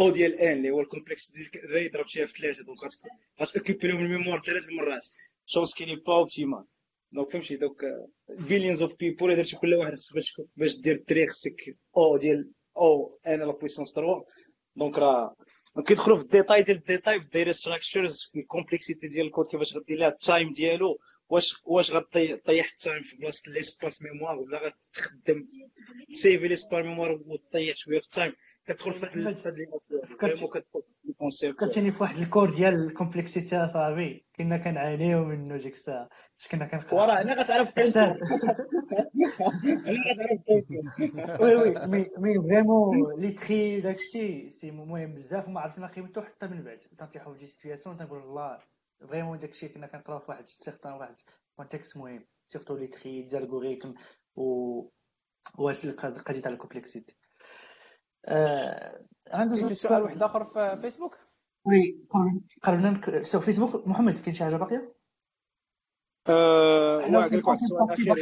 O 0.00 0.10
ديال 0.10 0.34
n 0.34 0.56
اللي 0.56 0.70
هو 0.70 0.80
ال 0.80 0.86
complexe 0.86 1.30
ديال 1.30 1.64
ال 1.64 1.68
array 1.68 1.88
ضربتيها 1.88 2.26
في 2.26 2.40
ثلاثة 2.40 2.64
donc 2.64 2.78
غتوكيبي 3.42 3.88
لهم 3.88 4.04
ال 4.04 4.09
mémoire 4.09 4.42
ثلاث 4.42 4.68
مرات 4.68 5.06
chose 5.46 5.59
qui 5.59 5.66
est 5.66 5.74
pas 5.74 5.96
optimale 5.96 6.64
donc 7.12 7.30
فهمتي 7.30 7.56
donc. 7.56 7.84
billions 8.38 8.82
of 8.82 8.94
people 8.96 9.30
الا 9.30 9.38
درتي 9.38 9.56
كل 9.56 9.74
واحد 9.74 9.94
خصك 9.94 10.14
باش 10.14 10.40
باش 10.56 10.76
دير 10.76 10.94
ال 10.94 11.02
tri 11.02 11.26
خصك 11.26 11.76
O 11.96 12.16
ديال 12.16 12.50
O 12.78 13.18
n 13.26 13.38
la 13.38 13.52
puissance 13.52 13.92
3 13.94 14.24
donc 14.76 14.98
راه 14.98 15.36
كيدخلوا 15.86 16.16
في 16.18 16.22
ال 16.24 16.29
détail 16.29 16.62
ديال 16.62 16.76
الديتاي 16.76 17.18
بالدايره 17.18 17.52
ستراكشرز 17.52 18.22
في 18.32 18.40
الكومبلكسيتي 18.40 19.08
ديال 19.08 19.26
الكود 19.26 19.46
كيفاش 19.46 19.76
غدير 19.76 19.98
لها 19.98 20.08
ال 20.08 20.17
time 20.17 20.52
ديالو 20.52 20.98
واش 21.28 21.54
واش 21.64 21.92
غطيح 21.92 22.30
ال 22.32 22.46
time 22.46 23.02
في 23.02 23.16
بلاصة 23.16 23.52
l'espace 23.52 24.02
mémoire 24.02 24.38
ولا 24.38 24.58
غتخدم 24.58 25.46
تسيفي 26.12 26.48
l'espace 26.48 26.84
mémoire 26.84 27.22
وطيح 27.26 27.76
شوية 27.76 27.98
في 28.00 28.04
ال 28.06 28.11
time 28.11 28.32
كتدخل 28.66 28.92
في 28.92 29.06
هاد 29.06 29.68
فكرتيني 31.30 31.90
في 31.92 32.02
واحد 32.02 32.16
ال 32.16 32.22
cours 32.22 32.50
ديال 32.50 32.74
ال 32.74 32.81
complexité 32.81 33.56
اصاحبي 33.56 34.26
كنا 34.36 34.56
كنعانيو 34.56 35.24
منه 35.24 35.56
ديك 35.56 35.72
الساعة 35.72 36.08
اش 36.40 36.48
كنا 36.48 36.66
كنقراو 36.66 37.02
وراه 37.02 37.20
أنا 37.20 37.34
غتعرف 37.34 37.72
قيمته 37.78 38.04
أنا 38.04 38.16
غتعرف 40.10 40.42
قيمته 40.48 40.82
oui 41.44 41.56
oui. 41.56 41.86
mais 41.86 42.10
mais 42.18 42.48
vraiment 42.48 43.20
les 43.20 43.30
tris 43.30 43.80
داكشي. 43.80 44.48
c'est 44.48 44.70
مهم 44.70 45.14
بزاف. 45.14 45.48
وما 45.48 45.60
عرفنا 45.60 45.86
قيمته 45.86 46.22
حتى 46.22 46.46
من 46.46 46.62
بعد. 46.62 46.78
تنطيحو 46.78 47.32
في 47.32 47.38
des 47.38 47.46
situations 47.46 47.96
تنقول 47.96 48.18
الله 48.22 48.58
vraiment 49.08 49.38
داكشي 49.38 49.68
كنا 49.68 49.86
كنقراو 49.86 50.18
في 50.18 50.30
واحد 50.30 50.46
certain 50.46 50.92
واحد 50.92 51.14
contexte 51.56 51.96
مهم. 51.96 52.24
surtout 52.48 52.76
les 52.76 52.86
tris 52.86 53.22
des 53.22 53.36
و 54.36 54.88
واش 55.58 55.84
القضية 55.84 56.40
تاع 56.40 56.52
ال 56.52 56.58
complexité 56.58 57.16
آه 58.24 59.06
عنده 59.26 59.74
سؤال 59.74 60.02
واحد 60.02 60.22
آخر 60.22 60.44
في 60.44 60.78
فيسبوك؟ 60.82 61.16
oui 61.66 62.00
قربنا 62.62 63.22
sur 63.22 63.40
فيسبوك. 63.40 63.86
محمد 63.88 64.18
كاين 64.18 64.34
شي 64.34 64.44
حاجة 64.44 64.56
باقية؟ 64.56 64.94
آه 66.28 66.96
واحد 66.98 67.32
السؤال 67.32 67.90
اخير 67.90 68.14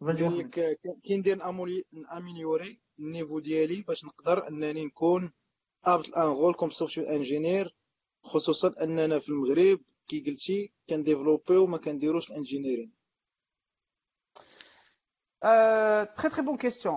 قال 0.00 0.38
لك 0.38 0.78
كي 1.02 1.16
ندير 1.16 1.38
améliorer 2.16 2.80
ال 2.98 3.04
niveau 3.04 3.38
ديالي 3.38 3.82
باش 3.82 4.04
نقدر 4.04 4.48
أنني 4.48 4.84
نكون 4.84 5.32
ابل 5.84 6.14
un 6.14 6.22
rôle 6.22 6.54
comme 6.54 6.70
software 6.70 7.16
engineer 7.16 7.76
خصوصا 8.22 8.74
أننا 8.82 9.18
في 9.18 9.28
المغرب 9.28 9.80
كي 10.08 10.20
قلتي 10.20 10.72
كن 10.88 11.00
développe 11.00 11.54
يو 11.54 11.66
ما 11.66 11.78
كنديروش 11.78 12.30
ال 12.30 12.35
engineering. 12.35 12.92
très 15.40 16.30
très 16.30 16.42
bonne 16.42 16.56
question 16.56 16.96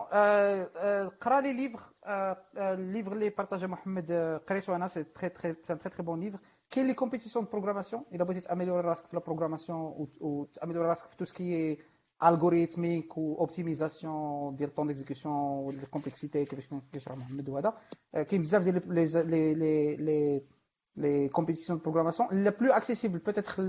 قرا 1.21 1.41
les 1.41 1.53
livres 1.53 1.79
ال 2.57 2.66
livre 2.66 3.13
اللي 3.13 3.29
partagea 3.29 3.67
محمد 3.67 4.11
قريته 4.47 4.75
أنا 4.75 4.87
c'est 4.87 5.03
très 5.03 5.29
très 5.29 5.55
c'est 5.63 5.75
très 5.75 5.89
très 5.89 6.03
bon 6.03 6.19
livre 6.19 6.39
كاين 6.69 6.87
les 6.87 6.93
compétitions 6.93 7.47
programmation 7.51 8.03
الا 8.13 8.23
بغيتي 8.23 8.41
ت 8.41 8.46
améliorer 8.46 8.87
راسك 8.87 9.05
في 9.05 9.15
la 9.15 9.21
programmation 9.21 10.07
وت 10.19 10.32
améliorer 10.32 10.87
راسك 10.89 11.07
في 11.09 11.17
tout 11.17 11.25
ce 11.25 11.46
qui 11.46 11.77
algorithmique 12.23 13.17
و 13.17 13.28
optimisation 13.28 14.55
ديال 14.55 14.73
temps 14.75 14.87
d'exécution 14.87 15.35
وال 15.35 15.53
complexité 15.53 16.45
كيفاش 16.45 16.69
كيشرح 16.93 17.17
محمد 17.17 17.49
وهذا 17.49 17.73
كاين 18.13 18.41
بزاف 18.41 18.63
ديال 18.63 18.93
les 18.93 19.53
les 19.53 19.95
les 19.95 20.43
les 20.95 21.29
compétitions 21.29 21.79
programmation 21.79 22.29
la 22.43 22.49
plus 22.49 22.73
accessible 22.73 23.19
peut-être 23.19 23.63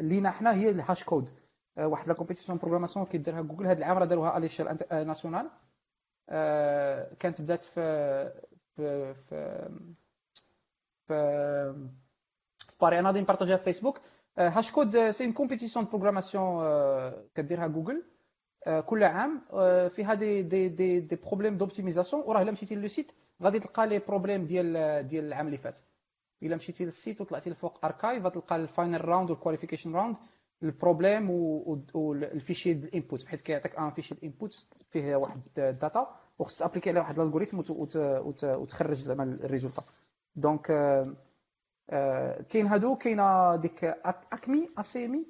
لينا 0.00 0.30
حنا 0.30 0.54
هي 0.54 0.70
ال 0.70 0.77
Hash 0.77 1.04
Code 1.04 1.30
واحد 1.76 2.08
la 2.08 2.14
compétition 2.14 2.58
programmation 2.58 3.06
كيديرها 3.06 3.40
جوجل 3.40 3.66
هذا 3.66 3.78
العام 3.78 3.98
راه 3.98 4.04
داروها 4.04 4.38
à 4.38 4.42
l'échelle 4.42 4.78
nationale 4.90 5.50
كانت 7.18 7.40
بدات 7.40 7.64
في 7.64 8.32
في 8.76 9.14
في 9.14 9.68
في 11.06 12.74
باري 12.80 12.98
أنا 12.98 13.08
غادي 13.08 13.20
ن 13.20 13.24
partager 13.24 13.52
ها 13.52 13.56
في 13.56 13.64
فيسبوك 13.64 14.00
Hash 14.38 14.72
Code 14.72 15.10
c'est 15.10 15.24
une 15.24 15.32
compétition 15.32 15.84
programmation 15.84 16.64
كديرها 17.34 17.66
جوجل 17.66 18.02
كل 18.86 19.04
عام. 19.04 19.42
فيها 19.88 20.14
des 20.14 20.42
des 20.42 20.68
des 20.68 21.00
des 21.00 21.16
problèmes 21.16 21.56
d'optimisation 21.56 22.22
وراه 22.26 22.42
إلا 22.42 22.50
مشيتي 22.52 22.74
le 22.74 22.88
site 22.88 23.12
غادي 23.42 23.58
تلقى 23.60 23.86
les 23.86 23.98
problèmes 23.98 24.46
ديال 24.46 25.08
ديال 25.08 25.24
العام 25.24 25.46
اللي 25.46 25.58
فات. 25.58 25.78
إلا 26.42 26.56
مشيتي 26.56 26.84
لل 26.84 26.96
site 26.96 27.20
وطلعتي 27.20 27.50
لفوق 27.50 27.84
archive 27.84 28.24
غتلقى 28.26 28.56
الفاينل 28.56 29.04
راوند 29.04 29.30
والكواليفيكيشن 29.30 29.94
راوند 29.94 30.16
البروبليم 30.62 31.30
والفيشي 31.94 32.72
الانبوت 32.72 33.24
بحيث 33.24 33.42
كيعطيك 33.42 33.78
un 33.78 33.90
fichier 33.90 34.14
ال 34.14 34.23
input 34.23 34.66
فيه 34.90 35.16
واحد 35.16 35.40
ال 35.58 35.70
data 35.70 36.16
وخصك 36.38 36.58
ت 36.58 36.61
appliquer 36.61 36.90
عليه 36.90 37.00
واحد 37.00 37.18
ال 37.18 37.22
algorithme 37.22 37.58
وتخرج 37.58 38.96
زعما 38.96 39.24
ال 39.24 39.30
résultat. 39.30 39.82
donc 40.36 40.66
كاين 42.48 42.66
هادو 42.66 42.96
كاينة 42.96 43.56
ديك 43.56 43.84
أكمي 44.32 44.68
أسيمي. 44.78 45.26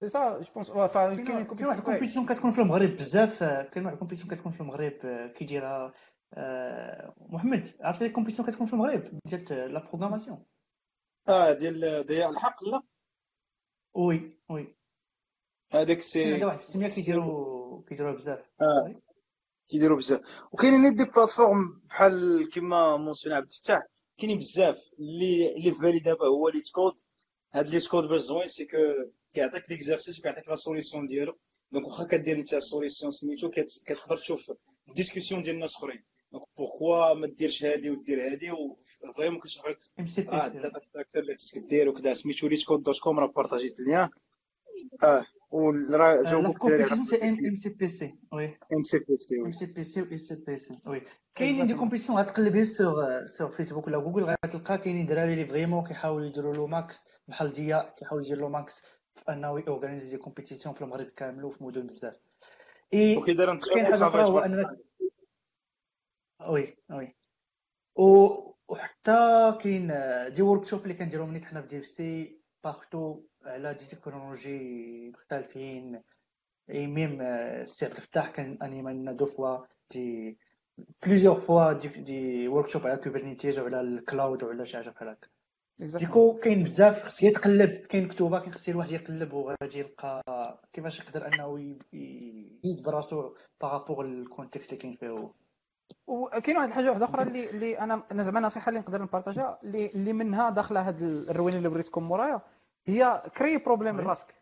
سي 0.00 0.08
سا 0.08 0.40
جو 0.40 0.52
بونس 0.54 0.70
كاين 0.70 1.66
واحد 1.66 1.78
الكومبيتيسيون 1.78 2.26
كتكون 2.26 2.50
في 2.50 2.60
المغرب 2.60 2.90
بزاف 2.90 3.42
كاين 3.42 3.84
واحد 3.84 3.92
الكومبيتيسيون 3.94 4.30
كتكون 4.34 4.52
في 4.52 4.60
المغرب 4.60 4.92
كيديرها 5.34 5.86
آه، 5.86 5.92
محمد 7.30 7.74
عرفتي 7.80 8.06
الكومبيتيسيون 8.06 8.48
كتكون 8.50 8.66
في 8.66 8.72
المغرب 8.72 9.18
ديال 9.24 9.72
لا 9.72 9.88
بروغراماسيون 9.88 10.44
آه 11.28 11.52
ديال 11.52 12.06
ضياء 12.06 12.30
الحق 12.30 12.64
لا. 12.64 12.82
وي 13.94 14.38
وي 14.50 14.76
هذاك 15.72 16.00
سي 16.00 16.36
هذا 16.36 16.46
واحد 16.46 16.58
السمية 16.58 16.88
كيديروا 16.88 17.82
كيديروها 17.88 18.14
بزاف. 18.14 18.38
آه 18.38 18.94
كيديروا 19.68 19.96
بزاف. 19.96 20.20
وكاينين 20.52 20.96
des 20.96 21.04
plateformes 21.04 21.82
بحال 21.84 22.48
كيما 22.52 22.96
mentionne 22.96 23.34
عبد 23.34 23.46
الفتاح 23.46 23.82
كاينين 24.18 24.38
بزاف. 24.38 24.90
اللي 24.98 25.56
اللي 25.56 25.72
في 25.72 25.80
بالي 25.80 25.98
دابا 25.98 26.26
هو 26.26 26.48
LeetCode 26.48 27.00
هاد 27.52 27.70
LeetCode 27.70 28.04
باش 28.04 28.20
زوين 28.20 28.46
c'est 28.48 28.66
que 28.66 28.76
كيعطيك 29.34 29.70
les 29.70 29.82
exercices 29.82 30.20
وكيعطيك 30.20 30.48
la 30.48 30.56
solution 30.56 31.06
ديالو. 31.06 31.38
donc 31.72 31.86
واخا 31.86 32.04
كدير 32.04 32.36
انت 32.36 32.54
solution 32.54 33.10
سميتو 33.12 33.50
كتقدر 33.86 34.16
تشوف 34.16 34.52
discussion 34.96 35.42
ديال 35.42 35.54
الناس 35.54 35.76
اخرين. 35.76 36.04
دونك 36.32 36.44
pourquoi 36.58 37.14
ما 37.14 37.26
ديرش 37.26 37.64
هادي 37.64 37.90
ودير 37.90 38.18
هادي 38.20 38.50
و 39.08 39.12
vraiment 39.12 39.40
كنشرح 39.40 39.66
لك 39.66 39.78
آه 40.28 40.46
ال 40.46 40.53
data 40.53 40.80
structure 40.84 41.18
اللي 41.18 41.34
خصك 41.34 41.62
دير 41.68 41.88
وكذا 41.88 42.12
سميتو 42.12 42.48
LeetCode 42.48 42.82
dot 42.82 43.00
com 43.00 43.18
راه 43.18 43.26
partagé 43.26 43.73
ت 43.73 43.80
ال 43.80 43.86
lien 43.86 44.08
آه 45.02 45.24
وراه 45.50 46.22
جاوبك 46.22 46.92
ام 46.92 47.04
سي 47.04 47.68
بي 47.68 47.88
سي 47.88 48.14
وي 48.32 48.58
ام 48.72 48.82
سي 48.82 48.98
بي 48.98 49.16
سي 49.16 49.36
ام 49.46 49.52
سي 49.52 49.66
بي 49.66 49.84
سي 49.84 50.00
و 50.00 50.04
ام 50.04 50.16
سي 50.18 50.34
بي 50.34 50.58
سي 50.58 50.78
وي 50.86 51.02
كاينين 51.34 51.66
دي 51.66 51.74
كومبيتيسيون 51.74 52.18
غتقلبي 52.18 52.64
سور 52.64 53.26
سور 53.26 53.50
فيسبوك 53.50 53.86
ولا 53.86 53.98
جوجل 53.98 54.36
غتلقى 54.44 54.78
كاينين 54.78 55.06
دراري 55.06 55.32
اللي 55.32 55.46
فريمون 55.46 55.84
كيحاولوا 55.86 56.26
يديروا 56.26 56.54
له 56.54 56.66
ماكس 56.66 57.04
بحال 57.28 57.52
ديا 57.52 57.94
كيحاول 57.98 58.24
يدير 58.24 58.38
له 58.40 58.48
ماكس 58.48 58.80
في 59.16 59.32
انه 59.32 59.64
يورغانيزي 59.66 60.10
دي 60.10 60.16
كومبيتيسيون 60.16 60.74
في 60.74 60.82
المغرب 60.82 61.06
كامل 61.06 61.44
وفي 61.44 61.64
مدن 61.64 61.86
بزاف 61.86 62.14
اي 62.94 63.14
كاين 63.14 63.86
حاجة 63.86 64.06
أخرى 64.08 64.22
هو 64.22 64.38
وي 66.46 66.76
وي 66.90 67.14
وحتى 68.68 69.54
كاين 69.62 69.92
des 70.34 70.42
workshops 70.42 70.82
اللي 70.82 70.94
كنديرهم 70.94 71.32
نيت 71.32 71.44
حنا 71.44 71.60
في 71.60 71.66
DevC 71.66 72.40
partout 72.64 73.22
على 73.44 73.74
des 73.74 73.86
technologies 73.86 75.10
مختلفين 75.10 76.02
et 76.70 76.86
même 76.86 77.20
السي 77.22 77.84
عبد 77.86 77.96
الفتاح 77.96 78.30
كان 78.30 78.58
anima 78.62 78.90
لنا 78.90 79.12
deux 79.12 79.26
fois 79.26 79.66
des 79.90 80.38
plusieurs 81.06 81.34
fois 81.34 81.72
des 81.72 81.88
des 81.88 82.48
workshops 82.48 82.86
على 82.86 82.96
Kubernetes 82.96 83.58
وعلى 83.58 83.80
ال 83.80 83.90
cloud 83.90 84.42
وعلى 84.42 84.66
شي 84.66 84.76
حاجة 84.76 84.90
بحال 84.90 85.08
هكا 85.08 85.28
ديكو 85.80 86.38
كاين 86.38 86.62
بزاف 86.62 87.02
خصك 87.02 87.22
يتقلب 87.22 87.70
كاين 87.70 88.08
كتوبه 88.08 88.40
كاين 88.40 88.52
خصك 88.52 88.68
الواحد 88.68 88.90
يقلب 88.90 89.32
وغادي 89.32 89.78
يلقى 89.78 90.22
كيفاش 90.72 91.00
يقدر 91.00 91.26
انه 91.26 91.76
يزيد 91.92 92.82
براسو 92.82 93.34
par 93.60 93.73
rapport 93.73 94.04
ال 94.06 94.13
contexte 94.13 94.72
اللي 94.72 94.82
كاين 94.82 94.96
فيه 94.96 95.32
وكاين 96.06 96.56
واحد 96.56 96.68
الحاجة 96.68 96.88
واحدة 96.90 97.04
أخرى 97.04 97.22
اللي 97.22 97.50
اللي 97.50 97.78
أنا 97.78 98.02
أنا 98.12 98.22
زعما 98.22 98.40
نصيحة 98.40 98.68
اللي 98.68 98.80
نقدر 98.80 99.02
نبارطاجها 99.02 99.58
اللي 99.64 99.86
اللي 99.86 100.12
منها 100.12 100.50
داخله 100.50 100.88
هاد 100.88 101.02
الروينة 101.02 101.58
اللي 101.58 101.68
بريتكم 101.68 102.02
مورايا 102.04 102.40
هي 102.86 103.22
كري 103.36 103.56
بروبليم 103.58 104.00
لراسك 104.00 104.34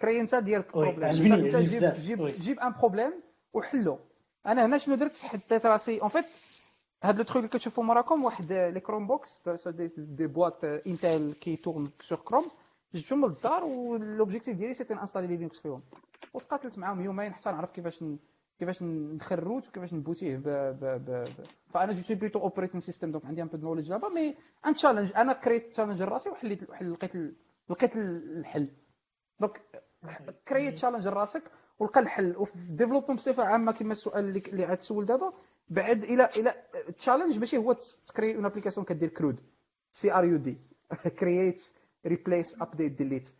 كري 0.00 0.20
انت 0.20 0.34
ديالك 0.34 0.72
بروبليم 0.74 1.32
انت 1.32 1.56
جيب 1.56 1.94
جيب 1.98 2.26
جيب 2.26 2.60
ان 2.60 2.72
بروبليم 2.80 3.12
وحلو 3.52 3.98
أنا 4.46 4.66
هنا 4.66 4.78
شنو 4.78 4.94
درت؟ 4.94 5.16
حطيت 5.24 5.66
راسي. 5.66 6.00
اون 6.00 6.08
فيت 6.08 6.24
هاد 7.02 7.16
لو 7.18 7.24
تروك 7.24 7.36
اللي 7.36 7.48
كتشوفوا 7.48 7.84
موراكم 7.84 8.24
واحد 8.24 8.52
لي 8.52 8.80
كروم 8.80 9.06
بوكس 9.06 9.48
دي, 9.68 9.90
دي 9.96 10.26
بواط 10.26 10.64
انتل 10.64 11.34
كي 11.40 11.56
تورن 11.56 11.90
سور 12.02 12.18
كروم 12.18 12.50
جبتهم 12.94 13.26
للدار 13.26 13.64
والوبجيكتيف 13.64 14.56
ديالي 14.56 14.74
سيتي 14.74 14.94
انستالي 14.94 15.36
لينكس 15.36 15.58
فيهم. 15.58 15.82
وتقاتلت 16.34 16.78
معاهم 16.78 17.00
يومين 17.00 17.34
حتى 17.34 17.50
نعرف 17.50 17.70
كيفاش 17.70 18.04
كيفاش 18.58 18.82
ندخل 18.82 19.36
الروت 19.38 19.68
وكيفاش 19.68 19.94
نبوتيه. 19.94 20.36
ب 20.36 20.42
ب 20.48 20.80
ب, 20.80 21.10
ب. 21.10 21.46
فأنا 21.74 21.92
جبت 21.92 22.12
بليتو 22.12 22.38
اوبريتين 22.40 22.80
سيستم 22.80 23.12
دونك 23.12 23.24
عندي 23.26 23.42
ان 23.42 23.46
بو 23.48 23.56
نوليدج 23.56 23.88
دابا 23.88 24.08
مي 24.08 24.34
ان 24.66 24.74
تشالنج 24.74 25.12
أنا 25.16 25.32
كريت 25.32 25.72
تشالنج 25.72 26.02
لراسي 26.02 26.30
وحليت 26.30 26.62
لقيت 26.70 27.12
لقيت 27.68 27.96
الحل. 27.96 28.68
دونك 29.40 29.60
كريت 30.48 30.74
تشالنج 30.74 31.08
لراسك 31.08 31.42
ولقى 31.78 32.00
الحل. 32.00 32.36
وفي 32.36 32.52
ديفلوبمون 32.72 33.16
بصفة 33.16 33.44
عامة 33.44 33.72
كما 33.72 33.92
السؤال 33.92 34.24
اللي 34.24 34.42
اللي 34.48 34.64
عاد 34.64 34.76
تسول 34.78 35.06
دابا 35.06 35.32
بعد 35.68 36.04
إلى 36.04 36.28
إلى 36.36 36.54
تشالنج 36.98 37.38
ماشي 37.38 37.56
هو 37.58 37.72
تكري 38.06 38.36
اون 38.36 38.44
ابليكاسيون 38.44 38.86
كدير 38.86 39.08
كرود 39.08 39.40
سي 39.92 40.12
ار 40.12 40.24
يو 40.24 40.36
دي 40.36 40.58
كرييت 41.18 41.62
ريبليس 42.06 42.62
ابديت 42.62 42.92
ديليت 42.92 43.34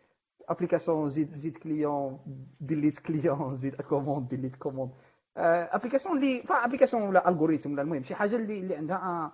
ابليكاسيون 0.48 1.08
زيد 1.08 1.34
زيد 1.36 1.56
كليون 1.56 2.20
ديليت 2.60 2.98
كليون 2.98 3.54
زيد 3.54 3.74
كوموند 3.82 4.28
ديليت 4.28 4.56
كوموند 4.56 4.92
ابليكاسيون 5.36 6.16
اللي 6.16 6.42
فا 6.42 6.54
ابليكاسيون 6.64 7.02
ولا 7.02 7.28
الغوريثم 7.28 7.72
ولا 7.72 7.82
المهم 7.82 8.02
شي 8.02 8.14
حاجة 8.14 8.36
اللي 8.36 8.58
اللي 8.60 8.76
عندها 8.76 9.32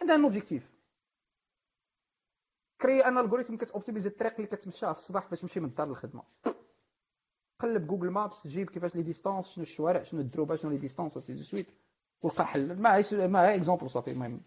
عندها 0.00 0.16
ان 0.16 0.22
اوبجيكتيف 0.24 0.72
كري 2.80 3.00
ان 3.00 3.18
الغوريثم 3.18 3.56
كتوبتيميزي 3.56 4.08
الطريق 4.08 4.34
اللي 4.34 4.46
كتمشاها 4.46 4.92
في 4.92 4.98
الصباح 4.98 5.28
باش 5.30 5.40
تمشي 5.40 5.60
من 5.60 5.66
الدار 5.68 5.88
للخدمة. 5.88 6.22
قلب 7.58 7.86
جوجل 7.86 8.10
مابس 8.10 8.46
جيب 8.46 8.70
كيفاش 8.70 8.96
لي 8.96 9.02
ديستانس 9.02 9.48
شنو 9.48 9.62
الشوارع 9.62 10.02
شنو 10.02 10.20
الدروبة 10.20 10.56
شنو 10.56 10.70
لي 10.70 10.78
ديستانس 10.78 11.18
سي 11.18 11.34
دو 11.34 11.42
سويت 11.42 11.66
ولقى 12.22 12.46
حل. 12.46 12.80
ما 12.80 13.02
ما 13.26 13.54
اكزومبل 13.54 13.90
صافي 13.90 14.10
المهم. 14.10 14.40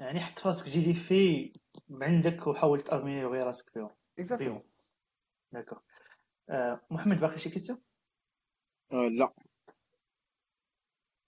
يعني 0.00 0.20
حط 0.20 0.46
راسك 0.46 0.68
جي 0.68 0.80
لي 0.80 0.94
في 0.94 1.52
عندك 1.90 2.46
وحاول 2.46 2.80
تاميليوري 2.80 3.40
راسك 3.40 3.70
فيهم. 3.70 3.90
اكزاكتومون 4.18 4.62
داكور. 5.52 5.82
محمد 6.90 7.20
باقي 7.20 7.38
شي 7.38 7.50
كيسيون 7.50 7.80
لا. 8.92 9.32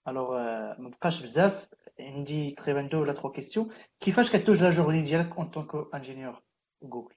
الوغ 0.07 0.37
ما 0.79 0.89
بقاش 0.89 1.21
بزاف. 1.21 1.69
عندي 1.99 2.51
تقريبا 2.51 2.81
دو 2.81 3.01
ولا 3.01 3.13
تخوا 3.13 3.31
كيسيون 3.31 3.73
كيفاش 3.99 4.35
كتوج 4.35 4.63
لا 4.63 4.69
جورني 4.69 5.01
ديالك 5.01 5.37
اون 5.37 5.49
طونك 5.49 5.95
انجينيور 5.95 6.41
جوجل 6.83 7.15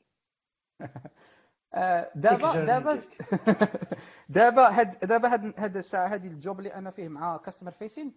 دابا 2.14 2.64
دابا 2.64 3.02
دابا 4.28 4.68
هاد 4.68 4.98
دابا 4.98 5.32
هاد 5.32 5.60
هاد 5.60 5.76
الساعة 5.76 6.08
هادي 6.08 6.28
الجوب 6.28 6.58
اللي 6.58 6.74
أنا 6.74 6.90
فيه 6.90 7.08
مع 7.08 7.36
كاستمر 7.36 7.70
فيسين 7.70 8.14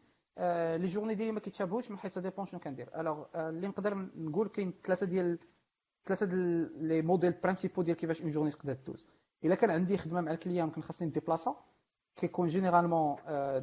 les 0.77 0.87
journées 0.87 1.15
ديالي 1.15 1.31
ما 1.31 1.39
كيتشابهوش 1.39 1.91
من 1.91 1.97
حيث 1.97 2.19
dépend 2.19 2.45
شنو 2.45 2.59
كندير 2.59 2.89
alors 2.99 3.25
اللي 3.35 3.67
نقدر 3.67 4.07
نقول 4.15 4.47
كاين 4.47 4.73
ثلاثة 4.83 5.05
ديال 5.05 5.39
ثلاثة 6.05 6.25
ديال 6.25 6.87
les 6.87 7.01
modèles 7.01 7.31
principaux 7.31 7.81
ديال 7.81 7.97
كيفاش 7.97 8.21
une 8.21 8.31
journée 8.31 8.51
تقدر 8.51 8.77
دوز 8.87 9.07
الا 9.45 9.55
كان 9.55 9.69
عندي 9.69 9.97
خدمه 9.97 10.21
مع 10.21 10.31
ال 10.31 10.37
client 10.37 10.69
كان 10.71 10.83
خاصني 10.83 11.07
ن 11.07 11.13
déplaça 11.13 11.55
كيكون 12.15 12.47
généralement 12.47 13.15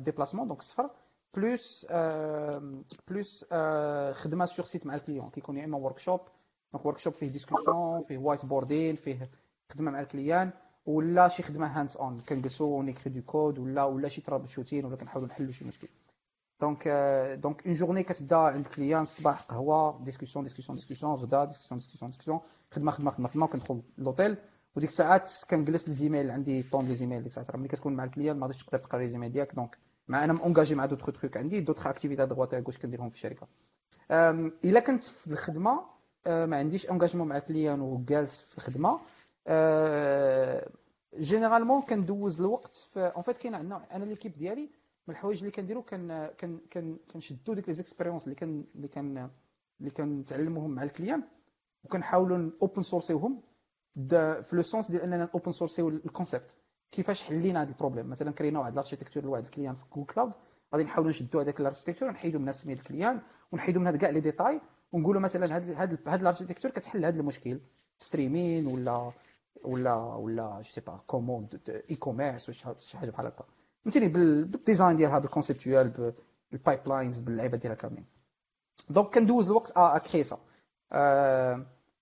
déplacement 0.02 0.48
donc 0.48 0.62
صفر 0.62 0.90
plus 1.34 1.86
plus 3.08 3.44
خدمه 4.12 4.44
sur 4.44 4.64
site 4.66 4.86
مع 4.86 4.94
ال 4.94 4.99
client 4.99 5.30
كيكون 5.30 5.56
يا 5.56 5.64
اما 5.64 5.78
workshop 5.78 6.20
donc 6.72 6.86
workshop 6.86 7.12
فيه 7.12 7.28
discussion 7.28 8.02
فيه 8.02 8.18
whiteboarding 8.18 8.94
فيه 8.96 9.30
خدمه 9.72 9.90
مع 9.90 10.00
ال 10.00 10.07
client 10.07 10.50
ولا 10.86 11.28
شي 11.28 11.42
خدمه 11.42 11.66
hands 11.80 11.96
on 11.96 12.20
كنجلسو 12.20 12.64
ون 12.64 12.76
écrire 12.76 13.12
du 13.14 13.22
code 13.22 13.58
ولا 13.58 13.84
ولا 13.84 14.08
شي 14.08 14.20
troubleshooting 14.20 14.84
ولا 14.84 14.96
كنحاولوا 14.96 15.28
نحلوا 15.28 15.52
شي 15.52 15.64
مشكل 15.64 15.88
donc 16.60 16.88
donc 17.42 17.66
en 17.66 17.74
journée 17.74 18.02
كتبدا 18.02 18.36
عند 18.36 18.66
ال 18.66 18.72
client 18.72 19.02
الصباح 19.02 19.42
قهوه 19.42 20.04
discussion 20.04 20.44
discussion 20.44 20.76
discussion 20.76 21.12
غدا 21.14 21.44
discussion 21.44 21.78
discussion 21.78 22.10
discussion 22.10 22.40
خدمه 22.70 22.90
خدمه 22.92 23.10
خدمه 23.10 23.28
خدمه 23.28 23.44
وكندخل 23.44 23.82
لوطيل 23.98 24.36
وديك 24.76 24.88
الساعات 24.90 25.30
كنجلس 25.50 25.88
les 25.88 26.02
emails 26.02 26.30
عندي 26.30 26.62
tant 26.62 26.86
les 26.88 26.94
emails 26.94 27.18
ديك 27.18 27.26
الساعات 27.26 27.56
ملي 27.56 27.68
كتكون 27.68 27.92
مع 27.96 28.04
ال 28.04 28.09
client 28.09 28.36
ما 28.38 28.46
غاديش 28.46 28.64
تقدر 28.64 28.78
تقرا 28.78 29.00
les 29.00 29.08
emails 29.08 29.32
ديالك 29.32 29.54
donc 29.54 29.78
مع 30.08 30.24
أنا 30.24 30.32
m'engager 30.32 30.74
مع 30.74 30.86
d'autres 30.86 31.06
trucs 31.12 31.36
عندي 31.36 31.60
d'autres 31.60 31.86
activités 31.86 32.26
droite 32.26 32.54
gauche 32.54 32.78
كنديرهم 32.78 33.10
في 33.10 33.14
الشركة 33.16 33.46
الا 34.64 34.80
كنت 34.80 35.02
في 35.02 35.26
الخدمه 35.26 35.80
ما 36.26 36.56
عنديش 36.56 36.90
engagement 36.90 37.28
مع 37.28 37.36
ال 37.36 37.43
client 37.43 37.80
وجالس 37.80 38.40
في 38.42 38.58
الخدمه 38.58 39.00
généralement 41.18 41.82
كندوز 41.82 42.40
الوقت 42.40 42.74
في 42.76 43.00
en 43.00 43.22
fait 43.22 43.38
كاين 43.38 43.54
عندنا 43.54 43.82
أنا 43.92 44.04
l'équipe 44.04 44.32
ديالي 44.38 44.70
من 45.10 45.16
الحوايج 45.16 45.38
اللي 45.38 45.50
كنديرو 45.50 45.82
كن 45.82 46.30
كن 46.72 46.98
كنشدو 47.12 47.54
ديك 47.54 47.68
les 47.68 47.74
expériences 47.74 48.24
اللي 48.24 48.34
كان 48.34 48.64
اللي 48.74 48.88
كان 48.88 49.30
اللي 49.80 49.90
كنتعلموهم 49.90 50.70
مع 50.70 50.82
ال 50.82 50.88
client 50.88 51.22
وكنحاولوا 51.84 52.50
open 52.62 52.82
sourcer 52.82 53.21
يوهم 53.21 53.42
في 54.08 54.48
le 54.52 54.62
sens 54.62 54.90
ديال 54.90 55.02
أننا 55.02 55.30
open 55.34 55.52
sourcer 55.52 55.88
يو 55.88 56.02
ال 56.02 56.09
concept 56.09 56.56
كيفاش 56.92 57.22
حلينا 57.22 57.62
هذا 57.62 57.68
ال 57.68 57.73
problème 57.73 58.10
مثلا 58.10 58.30
كرينا 58.32 58.58
واحد 58.58 58.72
ال 58.72 58.76
architecture 58.76 59.24
لواحد 59.24 59.44
ال 59.44 59.49
client 59.49 59.74
في 59.74 59.84
Google 59.94 60.06
Cloud 60.06 60.32
غادي 60.74 60.84
نحاولوا 60.84 61.10
نشدوا 61.10 61.42
هذاك 61.42 61.60
ال 61.60 61.64
architecture 61.64 62.08
ونحيدوا 62.08 62.40
من 62.40 62.52
سميه 62.52 62.74
ال 62.74 62.81
client 62.81 63.20
ونحيدوا 63.52 63.80
من 63.80 63.86
هاد 63.86 63.96
كاع 63.96 64.10
les 64.10 64.20
détails 64.20 64.60
ونقولوا 64.92 65.20
مثلا 65.20 65.56
هاد 65.56 65.70
هاد 65.70 66.08
هاد 66.08 66.20
ال 66.20 66.24
architecture 66.24 66.70
كتحل 66.70 67.04
هذا 67.04 67.20
المشكل. 67.20 67.60
streaming 67.98 68.66
ولا 68.66 69.12
ولا 69.64 69.94
ولا 69.94 70.56
je 70.62 70.70
sais 70.72 70.80
pas 70.80 71.00
commande 71.06 71.82
e-commerce 71.90 72.64
ولا 72.64 72.78
شي 72.78 72.98
حاجة 72.98 73.10
بحال 73.10 73.26
هكا. 73.26 73.44
فهمتيني؟ 73.84 74.08
بال 74.08 74.30
design 74.30 74.96
ديالها 74.96 75.18
بال 75.18 75.34
conceptual 75.34 76.12
بال 76.52 76.88
pipelines 76.88 77.20
باللعيبة 77.20 77.56
ديالها 77.56 77.76
كاملين. 77.76 78.04
donc 78.90 79.14
كندوز 79.14 79.46
الوقت 79.46 79.72
à 79.76 79.98
créer 79.98 80.24
ça 80.24 80.38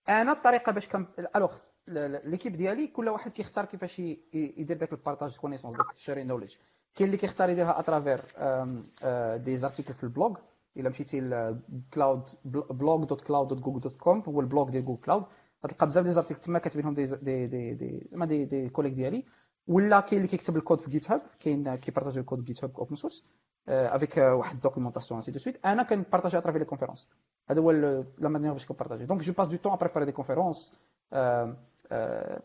أنا 0.08 0.32
الطريقة 0.32 0.72
باش 0.72 0.88
كان 0.88 1.06
alors 1.36 1.52
l'équipe 1.88 2.52
ديالي 2.56 2.86
كل 2.86 3.08
واحد 3.08 3.32
كيختار 3.32 3.64
كيفاش 3.64 3.98
يدير 3.98 4.76
داك 4.76 4.92
ال 4.92 4.98
partage 4.98 5.36
connaissances 5.36 5.76
داك 5.76 5.90
ال 5.94 5.99
share 5.99 6.24
knowledge 6.24 6.54
كاين 6.94 7.06
اللي 7.08 7.16
كيختار 7.18 7.50
يديرها 7.50 7.78
à 7.80 7.85
travers 7.85 8.20
des 9.36 9.58
articles 9.58 9.94
في 9.94 10.04
ال 10.04 10.11
blog 10.11 10.36
إلا 10.76 10.88
مشيتي 10.88 11.20
ل 11.20 11.37
cloud 11.37 12.22
blog 12.44 13.04
dot 13.04 13.20
cloud 13.20 13.48
dot 13.48 13.58
google 13.60 13.80
dot 13.80 13.96
com 13.96 14.20
هو 14.28 14.40
ال 14.40 14.46
blog 14.46 14.70
ديال 14.70 14.84
Google 14.84 15.00
Cloud 15.02 15.24
غتلقى 15.64 15.86
بزاف 15.86 16.04
des 16.04 16.10
articles 16.10 16.40
تما 16.40 16.58
كاتبينهم 16.58 16.94
دي 16.94 17.04
دي 17.04 17.46
دي 17.46 17.74
دي 17.74 18.08
دي, 18.26 18.44
دي 18.44 18.68
كوليك 18.68 18.92
ديالي. 18.92 19.24
ولا 19.68 20.00
كاين 20.00 20.18
اللي 20.18 20.28
كيكتب 20.28 20.56
الكود 20.56 20.80
في 20.80 20.90
GitHub 20.90 21.22
كاين 21.40 21.74
كي 21.74 21.84
partager 21.84 22.20
ال 22.20 22.24
code 22.24 22.38
في 22.38 22.44
GitHub 22.44 22.78
open 22.78 22.96
source 22.96 23.24
avec 23.68 24.16
واحد 24.16 24.54
ال 24.54 24.59
documentation 24.59 25.20
c'est 25.20 25.30
tout 25.30 25.36
de 25.36 25.38
suite 25.38 25.66
أنا 25.66 25.82
كن 25.82 25.94
partager 25.94 26.38
à 26.38 26.41
travers 26.41 26.60
les 26.60 26.64
conférences 26.64 27.08
هذا 27.50 27.60
هو 27.60 27.70
la 27.70 28.28
manière 28.28 28.52
باش 28.52 28.66
كن 28.66 28.73
partager. 28.73 29.04
donc 29.04 29.20
je 29.20 29.32
passe 29.32 29.48
du 29.48 29.56
temps 29.56 29.72
à 29.72 29.76
préparer 29.76 30.06
des 30.06 30.12
conférences 30.12 30.74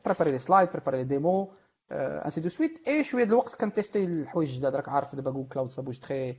préparer 0.06 0.32
les 0.32 0.38
slides 0.38 0.70
préparer 0.70 0.98
les 0.98 1.04
démos 1.04 1.52
ainsi 1.92 2.42
de 2.42 2.50
suite 2.50 2.88
et 2.88 3.04
شوية 3.04 3.24
الوقت 3.24 3.56
كن 3.56 3.68
tester 3.68 4.04
الحوايج 4.06 4.50
الجداد. 4.50 4.76
راك 4.76 4.90
عارف 4.90 5.16
دابا 5.16 5.32
Google 5.32 5.50
Cloud 5.50 5.70
ça 5.70 5.78
bouge 5.78 6.00
très 6.00 6.36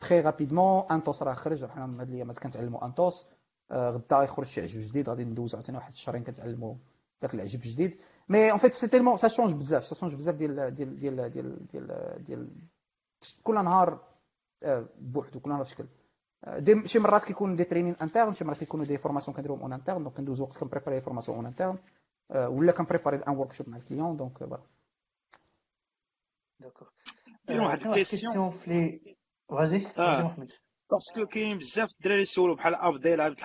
très 0.00 0.20
rapidement 0.20 0.84
Anthos 0.90 1.22
راه 1.22 1.34
خرج. 1.34 1.64
حنا 1.64 2.00
هاد 2.00 2.08
الايامات 2.08 2.38
كنتعلموا 2.38 2.86
Anthos 2.86 3.26
غدا 3.72 4.22
يخرج 4.22 4.46
شي 4.46 4.60
عجب 4.60 4.80
جديد. 4.80 5.08
غادي 5.08 5.24
ندوزو 5.24 5.56
عاوتاني 5.56 5.78
واحد 5.78 5.92
الشهرين 5.92 6.24
كنتعلموا 6.24 6.74
داك 7.22 7.34
العجب 7.34 7.60
الجديد 7.64 8.00
mais 8.28 8.50
en 8.50 8.58
fait 8.58 8.72
c'est 8.72 8.88
tellement 8.88 9.16
ça 9.16 9.28
change 9.28 9.52
بزاف 9.52 9.84
ça 9.84 9.94
change 9.94 10.14
بزاف 10.14 10.34
ديال 10.34 10.74
ديال 10.74 11.00
ديال 11.00 11.30
ديال 11.30 11.66
ديال 11.66 12.24
ديال 12.24 12.50
كل 13.42 13.54
نهار 13.54 14.00
بوحدو 14.98 15.40
كل 15.40 15.50
نهار 15.50 15.64
في 15.64 15.70
شكل 15.70 15.86
دي 16.58 16.88
شي 16.88 16.98
مرات 16.98 17.24
كيكون 17.24 17.56
des 17.56 17.64
training 17.64 17.96
internes 18.02 18.34
شي 18.34 18.44
مرات 18.44 18.58
كيكونوا 18.58 18.84
des 18.86 18.98
formations 18.98 19.36
كنديرهم 19.36 19.60
en 19.62 19.72
interne 19.72 20.02
donc 20.02 20.16
كندوز 20.16 20.40
وقت 20.40 20.58
كن 20.58 20.66
préparer 20.66 21.00
formation 21.00 21.30
en 21.30 21.36
interne 21.36 21.78
ولا 22.30 22.72
كن 22.72 23.16
préparer 23.16 23.36
un 23.36 23.52
workshop 23.52 23.68
مع 23.68 23.76
ال 23.76 23.82
client 23.82 24.16
donc 24.16 24.38
voilà 24.38 24.62
d'accord 26.60 26.92
كاين 27.48 27.60
واحد 27.60 27.86
ال 27.86 27.93
question 27.93 28.50
في 28.50 29.00
vas-y 29.48 29.78
محمد 29.98 30.52
parce 30.90 31.12
que 31.12 31.26
كاين 31.26 31.58
بزاف 31.58 31.92
الدراري 31.98 32.24
سولوا 32.24 32.56
بحال 32.56 32.74
ابديل 32.74 33.20
عبد 33.20 33.40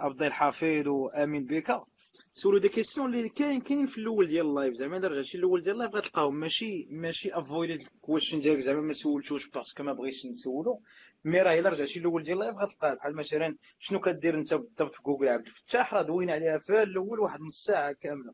ابديل 0.00 0.32
حفيظ 0.32 0.88
وامين 0.88 1.46
بيكا 1.46 1.84
سولوا 2.32 2.60
des 2.60 2.68
questions 2.68 3.14
اللي 3.14 3.28
كاين 3.28 3.60
كاينين 3.60 3.86
في 3.86 3.98
الأول 3.98 4.26
ديال 4.26 4.46
ال 4.46 4.52
live 4.52 4.74
زعما 4.74 4.96
الا 4.96 5.08
رجعتي 5.08 5.38
الأول 5.38 5.62
ديال 5.62 5.74
ال 5.74 5.78
live 5.78 5.94
غتلقاهم 5.94 6.40
ماشي 6.40 6.86
ماشي 6.90 7.38
avoid 7.38 7.70
ال 7.70 7.78
question 7.78 8.40
ديالك 8.40 8.58
زعما 8.58 8.80
ما 8.80 8.92
سولتوش 8.92 9.48
parce 9.48 9.69
que 9.69 9.82
ما 9.82 9.92
بغيتش 9.92 10.26
نسولو 10.26 10.82
mais 11.24 11.42
راه 11.42 11.58
الا 11.58 11.70
رجعتي 11.70 11.98
الأول 11.98 12.22
ديال 12.22 12.38
ال 12.38 12.42
live 12.42 12.56
غتلقاه 12.56 12.94
بحال 12.94 13.16
مثلا 13.16 13.56
شنو 13.78 14.00
كدير 14.00 14.34
انت 14.34 14.54
بالضبط 14.54 14.94
في 14.94 15.02
جوجل 15.02 15.28
عبد 15.28 15.46
الفتاح 15.46 15.94
راه 15.94 16.02
دوينا 16.02 16.32
عليها 16.32 16.58
في 16.58 16.82
الأول 16.82 17.20
واحد 17.20 17.40
نص 17.40 17.64
ساعه 17.64 17.92
كامله 17.92 18.32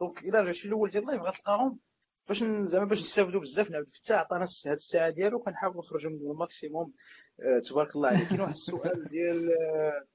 donc 0.00 0.24
الا 0.24 0.40
رجعتي 0.40 0.68
الأول 0.68 0.90
ديال 0.90 1.02
ال 1.02 1.06
live 1.06 1.22
غتلقاهم 1.22 1.78
باش 2.28 2.44
زعما 2.44 2.84
باش 2.84 3.00
نستافدوا 3.00 3.40
بزاف 3.40 3.66
عبد 3.66 3.88
الفتاح 3.88 4.20
عطانا 4.20 4.46
هاد 4.66 4.72
الساعة 4.72 5.10
ديالو 5.10 5.38
كنحاول 5.38 5.76
نخرجوا 5.76 6.10
من 6.10 6.30
ال 6.30 6.38
maximum 6.38 6.92
آه 7.40 7.58
تبارك 7.58 7.96
الله 7.96 8.08
عليك 8.08 8.28
كاين 8.28 8.40
واحد 8.40 8.52
السؤال 8.52 9.08
ديال 9.08 9.50
آه 9.50 10.06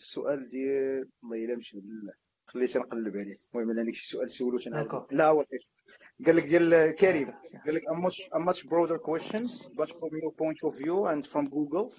السؤال 0.00 0.48
ديال 0.48 1.08
والله 1.22 1.44
الا 1.44 1.56
مشى 1.56 1.80
بالله 1.80 2.12
خليت 2.46 2.76
نقلب 2.76 3.16
عليه 3.16 3.36
المهم 3.54 3.70
أنا 3.70 3.82
داكشي 3.82 4.00
السؤال 4.00 4.30
سولو 4.30 4.58
تنعاود 4.58 5.06
لا 5.10 5.26
هو 5.26 5.44
قال 6.26 6.36
لك 6.36 6.44
ديال 6.44 6.94
كريم 6.94 7.30
قال 7.66 7.74
لك 7.74 7.82
a 8.32 8.38
much 8.38 8.68
broader 8.68 8.98
question 8.98 9.42
but 9.80 9.90
from 9.98 10.10
your 10.22 10.32
point 10.42 10.60
of 10.64 10.72
view 10.78 11.06
and 11.06 11.26
from 11.26 11.44
Google 11.48 11.92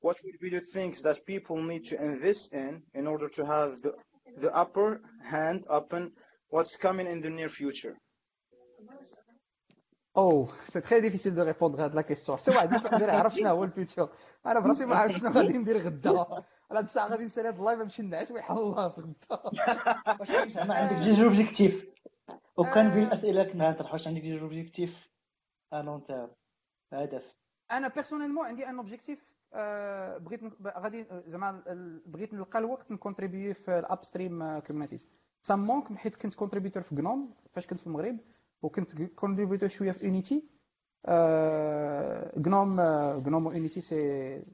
what 0.00 0.16
would 0.24 0.38
be 0.40 0.50
the 0.50 0.60
things 0.60 1.02
that 1.02 1.26
people 1.26 1.62
need 1.62 1.84
to 1.86 1.96
invest 2.02 2.54
in 2.54 2.82
in 2.94 3.06
order 3.06 3.28
to 3.28 3.44
have 3.44 3.70
the, 3.84 3.92
the 4.44 4.54
upper 4.62 5.00
hand 5.22 5.64
upon 5.68 6.12
what's 6.48 6.76
coming 6.76 7.06
in 7.06 7.20
the 7.20 7.30
near 7.30 7.48
future? 7.48 7.94
Oh 10.16 10.48
c'est 10.64 10.80
très 10.80 11.00
difficile 11.00 11.34
de 11.34 11.42
répondre 11.42 11.84
هاد 11.84 11.94
la 11.94 12.02
question 12.02 12.38
حتى 12.38 12.50
واحد 12.50 12.72
ما 12.94 13.06
يعرف 13.06 13.34
شنو 13.34 13.48
هو 13.48 13.64
ال 13.64 13.69
future؟ 13.69 14.08
أنا 14.46 14.60
براسي 14.60 14.86
ما 14.86 14.96
عارف 14.96 15.12
شنو 15.12 15.30
غادي 15.30 15.58
ندير 15.58 15.78
غدا. 15.78 16.10
على 16.10 16.78
هاد 16.78 16.82
الساعة 16.84 17.08
غادي 17.08 17.24
نسالي 17.24 17.48
هاد 17.48 17.58
ال 17.58 17.62
live 17.62 17.78
نمشي 17.80 18.02
نعس 18.02 18.32
ويحل 18.32 18.58
الله 18.58 18.88
في 18.88 19.00
غدا. 19.00 19.42
زعما 20.48 20.74
عندك 20.74 20.96
جوج 20.96 21.20
objectifs 21.20 21.86
وكان 22.56 22.90
بين 22.90 23.02
الاسئله 23.02 23.44
كنا 23.44 23.70
نطرحوا 23.70 23.92
واش 23.92 24.08
عندك 24.08 24.22
جوج 24.22 24.40
objectifs 24.42 25.08
à 25.72 25.82
long 25.82 26.04
terme 26.04 26.30
هدف. 26.92 27.34
أنا 27.70 27.88
personnellement 27.88 28.46
عندي 28.46 28.66
un 28.68 28.76
objectif 28.76 29.30
بغيت 30.24 30.42
ن- 30.42 30.52
غادي 30.78 31.06
زعما 31.26 31.62
بغيت 32.06 32.34
نلقى 32.34 32.58
الوقت 32.58 32.90
ن 32.90 32.96
contribuer 32.96 33.54
في 33.54 33.78
ال 33.78 34.04
upstream 34.04 34.58
communities 34.58 35.08
ça 35.42 35.54
manque 35.56 35.92
حيت 35.96 36.16
كنت 36.16 36.34
contributeur 36.34 36.82
في 36.82 36.94
GNOME 36.94 37.34
فاش 37.52 37.66
كنت 37.66 37.80
في 37.80 37.86
المغرب. 37.86 38.18
وكنت 38.62 39.02
contributeur 39.02 39.68
شوية 39.68 39.92
في 39.92 40.04
Unity 40.06 40.44
GNOME 42.36 42.80
GNOME 43.20 43.46
و 43.46 43.52
Unity 43.52 43.80
c'est 43.80 43.96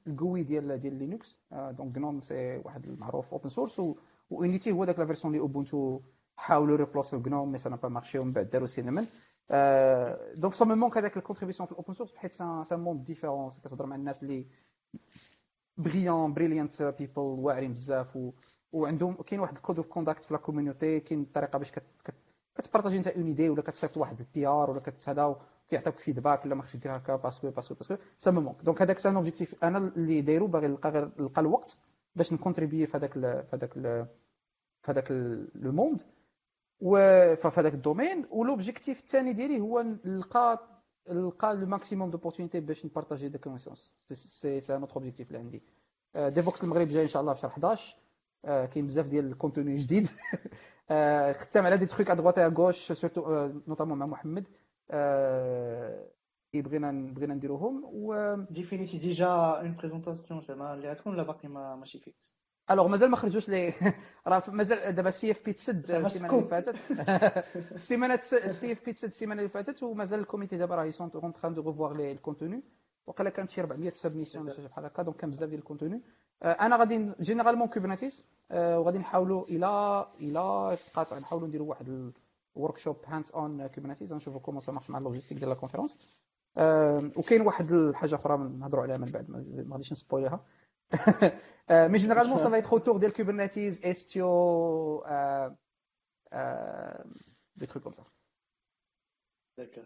les 0.06 0.24
GUI 0.24 0.42
ديال 0.42 0.80
ديال 0.80 0.94
Linux 0.98 1.38
donc 1.52 1.94
GNOME 1.94 2.20
c'est 2.20 2.56
واحد 2.64 2.86
المعروف 2.86 3.32
open 3.32 3.48
source 3.48 3.82
و 4.30 4.37
Unity 4.37 4.72
هو 4.72 4.84
داك 4.84 4.98
la 4.98 5.06
version 5.06 5.34
اللي 5.34 5.42
Ubuntu 5.42 6.00
حاولوا 6.36 6.76
remplacer 6.76 7.20
يو 7.22 7.31
GNOME 7.31 7.52
mais 7.52 7.70
ça 7.70 7.78
pas 7.78 7.88
marché 7.88 8.18
ومن 8.18 8.32
بعد 8.32 8.50
داروا 8.50 8.66
sinon 8.66 9.06
donc 10.34 10.54
ça 10.54 10.64
me 10.64 10.74
manque 10.74 10.96
هذاك 10.98 11.16
ال 11.16 11.20
contribution 11.20 11.66
في 11.66 11.72
ال 11.72 11.76
open 11.76 11.92
source 11.94 12.16
حيت 12.16 12.32
c'est 12.32 12.64
un 12.76 12.84
monde 12.84 13.04
différent 13.04 13.48
كتهضر 13.50 13.86
مع 13.86 13.96
الناس 13.96 14.22
اللي 14.22 14.46
brillants 15.78 16.32
brilliant 16.34 16.82
people 16.82 17.12
واعرين 17.22 17.72
بزاف. 17.72 18.18
وعندهم 18.72 19.14
كاين 19.14 19.40
واحد 19.40 19.56
ال 19.56 19.60
code 19.60 19.76
of 19.76 19.86
conduct 19.86 20.24
في 20.24 20.34
la 20.34 20.40
community 20.40 21.00
كاين 21.00 21.24
طريقة 21.24 21.58
باش 21.58 21.72
كت... 21.72 21.82
كت... 22.56 22.66
كت 22.66 22.72
partager 22.72 22.96
انت 22.96 23.06
une 23.08 23.26
idée 23.26 23.48
ولا 23.48 23.62
كتصيفط 23.62 23.96
واحد 23.96 24.20
ال 24.20 24.46
PR 24.46 24.70
ولا 24.70 24.80
كتهدا 24.80 25.36
كيعطيوك 25.70 25.98
feedback 25.98 26.46
لا 26.46 26.54
ما 26.54 26.62
خصكش 26.62 26.76
دير 26.76 26.96
هكا 26.96 27.16
parce 27.16 27.38
que 27.38 27.50
parce 27.50 27.65
que 27.65 27.74
parce 27.74 27.87
que. 27.87 27.96
ça 28.18 28.30
me 28.30 28.40
manque 28.40 28.56
donc 28.62 28.82
هذاك 28.82 28.98
c'est 28.98 29.11
un 29.11 29.16
objectif 29.16 29.64
أنا 29.64 29.78
اللي 29.78 30.20
دايرو 30.20 30.46
باغي 30.46 30.68
نلقى 30.68 30.90
غير 30.90 31.10
نلقى 31.18 31.40
الوقت 31.40 31.78
باش 32.16 32.32
ن 32.32 32.37
contribuer 32.37 32.86
في 32.86 32.96
هذاك. 32.96 33.12
في 33.12 33.46
هذاك. 33.52 33.72
في 34.82 34.90
هذاك 34.92 35.10
le 35.54 35.72
monde. 35.72 36.02
و 36.80 36.96
في 37.36 37.48
هذاك 37.60 37.74
ال 37.74 37.80
domaine. 37.80 38.26
و 38.30 38.37
l'objectif 38.37 39.00
الثاني 39.00 39.32
ديالي 39.32 39.60
هو 39.60 39.84
نلقى 40.04 40.76
نلقى 41.10 41.56
le 41.56 41.66
maximum 41.66 42.10
d'opportunités 42.10 42.60
باش 42.60 42.86
ن 42.86 42.91
partager 42.91 43.28
des 43.28 43.38
connaissances 43.38 43.92
c'est 44.12 44.60
c'est 44.60 44.76
un 44.76 44.80
autre 44.80 44.96
objectif 44.96 45.28
اللي 45.28 45.38
عندي 45.38 45.62
Devoxx 46.16 46.64
المغرب 46.64 46.86
جاي 46.86 47.02
إن 47.02 47.08
شاء 47.08 47.22
الله 47.22 47.34
في 47.34 47.40
شهر 47.40 47.50
11 47.50 47.96
آه، 47.96 48.05
كاين 48.46 48.86
بزاف 48.86 49.08
ديال 49.08 49.26
ال 49.26 49.33
contenu 49.33 49.76
جديد. 49.76 50.08
آه، 50.90 51.32
خدام 51.32 51.66
على 51.66 51.76
des 51.76 51.86
trucs 51.86 52.10
à 52.10 52.14
droite 52.14 52.38
à 52.38 52.48
gauche 52.48 52.92
surtout 52.92 53.50
notamment 53.66 53.98
مع 53.98 54.06
محمد. 54.06 54.46
آه، 54.90 56.06
بغينا 56.54 57.12
بغينا 57.14 57.34
نديروهم 57.34 57.82
و 57.84 58.34
définiti 58.50 58.98
déjà 58.98 59.26
une 59.26 59.76
présentation 59.76 60.40
زعما 60.40 60.74
اللي 60.74 60.90
غتكون 60.90 61.12
ولا 61.12 61.22
باقي 61.22 61.48
ما 61.48 61.76
ماشي 61.76 61.98
fixe 61.98 62.30
alors 62.70 62.88
مازال 62.88 63.10
ما 63.10 63.16
خرجوش 63.16 63.48
لي. 63.48 63.72
راه 64.26 64.42
مازال 64.48 64.92
دابا 64.94 65.08
ال 65.08 65.30
CFP 65.30 65.52
تسد 65.52 65.90
السيمانة 65.90 66.38
اللي. 66.38 66.48
فاتت. 66.48 66.76
السيمانة 67.72 68.14
ال 68.14 68.72
CFP 68.72 68.92
تسد 68.92 69.08
السيمانة 69.08 69.40
اللي 69.40 69.50
فاتت 69.50 69.82
ومازال 69.82 70.20
ال 70.20 70.26
comité 70.26 70.56
دابا 70.56 70.74
راه 70.74 70.84
ils 70.84 70.95
sont 70.95 71.10
en 71.14 71.32
train 71.32 71.54
de 71.54 71.70
revoir 71.70 71.96
les 71.96 72.12
ال 72.12 72.19
contenu 72.19 72.62
وقيلا 73.06 73.30
كانت 73.30 73.50
شي 73.50 73.60
400 73.60 73.92
submissions 73.94 74.44
ولا 74.44 74.54
شي 74.54 74.60
حاجة 74.60 74.68
بحال 74.68 74.84
هكا 74.84 75.02
donc 75.02 75.16
كان 75.16 75.30
بزاف 75.30 75.48
ديال 75.48 75.60
ال 75.60 75.65
contenu 75.65 75.96
آه، 75.96 76.00
أنا 76.42 76.76
غادي 76.76 77.12
généralement 77.20 77.68
Kubernetes 77.68 78.26
وغادي 78.50 78.98
نحاولوا 78.98 79.44
إلى 79.44 80.06
إلى 80.20 80.76
سقات 80.76 81.14
نحاولوا 81.14 81.48
نديروا 81.48 81.68
واحد 81.68 82.12
ال 82.56 82.78
workshop 82.78 82.96
hands-on 83.06 83.66
Kubernetes 83.66 84.12
نشوفوا 84.12 84.40
comment 84.40 84.60
ça 84.60 84.72
marche 84.72 84.90
مع 84.90 84.98
ال 84.98 85.02
logistique 85.02 85.38
ديال 85.38 85.48
la 85.48 85.54
conférence 85.54 85.98
وكاين 87.16 87.40
واحد 87.40 87.72
الحاجة 87.72 88.14
أخرى 88.14 88.38
نهضروا 88.38 88.82
عليها 88.82 88.96
من 88.96 89.10
بعد 89.10 89.30
ما 89.30 89.72
غاديش 89.72 89.94
ça 91.68 92.48
va 92.48 92.58
être 92.58 92.72
autour 92.72 93.00
des 93.00 93.10
Kubernetes, 93.10 93.80
Istio, 93.82 95.04
euh, 95.06 95.50
euh, 96.32 97.04
des 97.56 97.66
trucs 97.66 97.82
comme 97.82 97.94
ça. 97.94 98.04
d'accord 99.58 99.84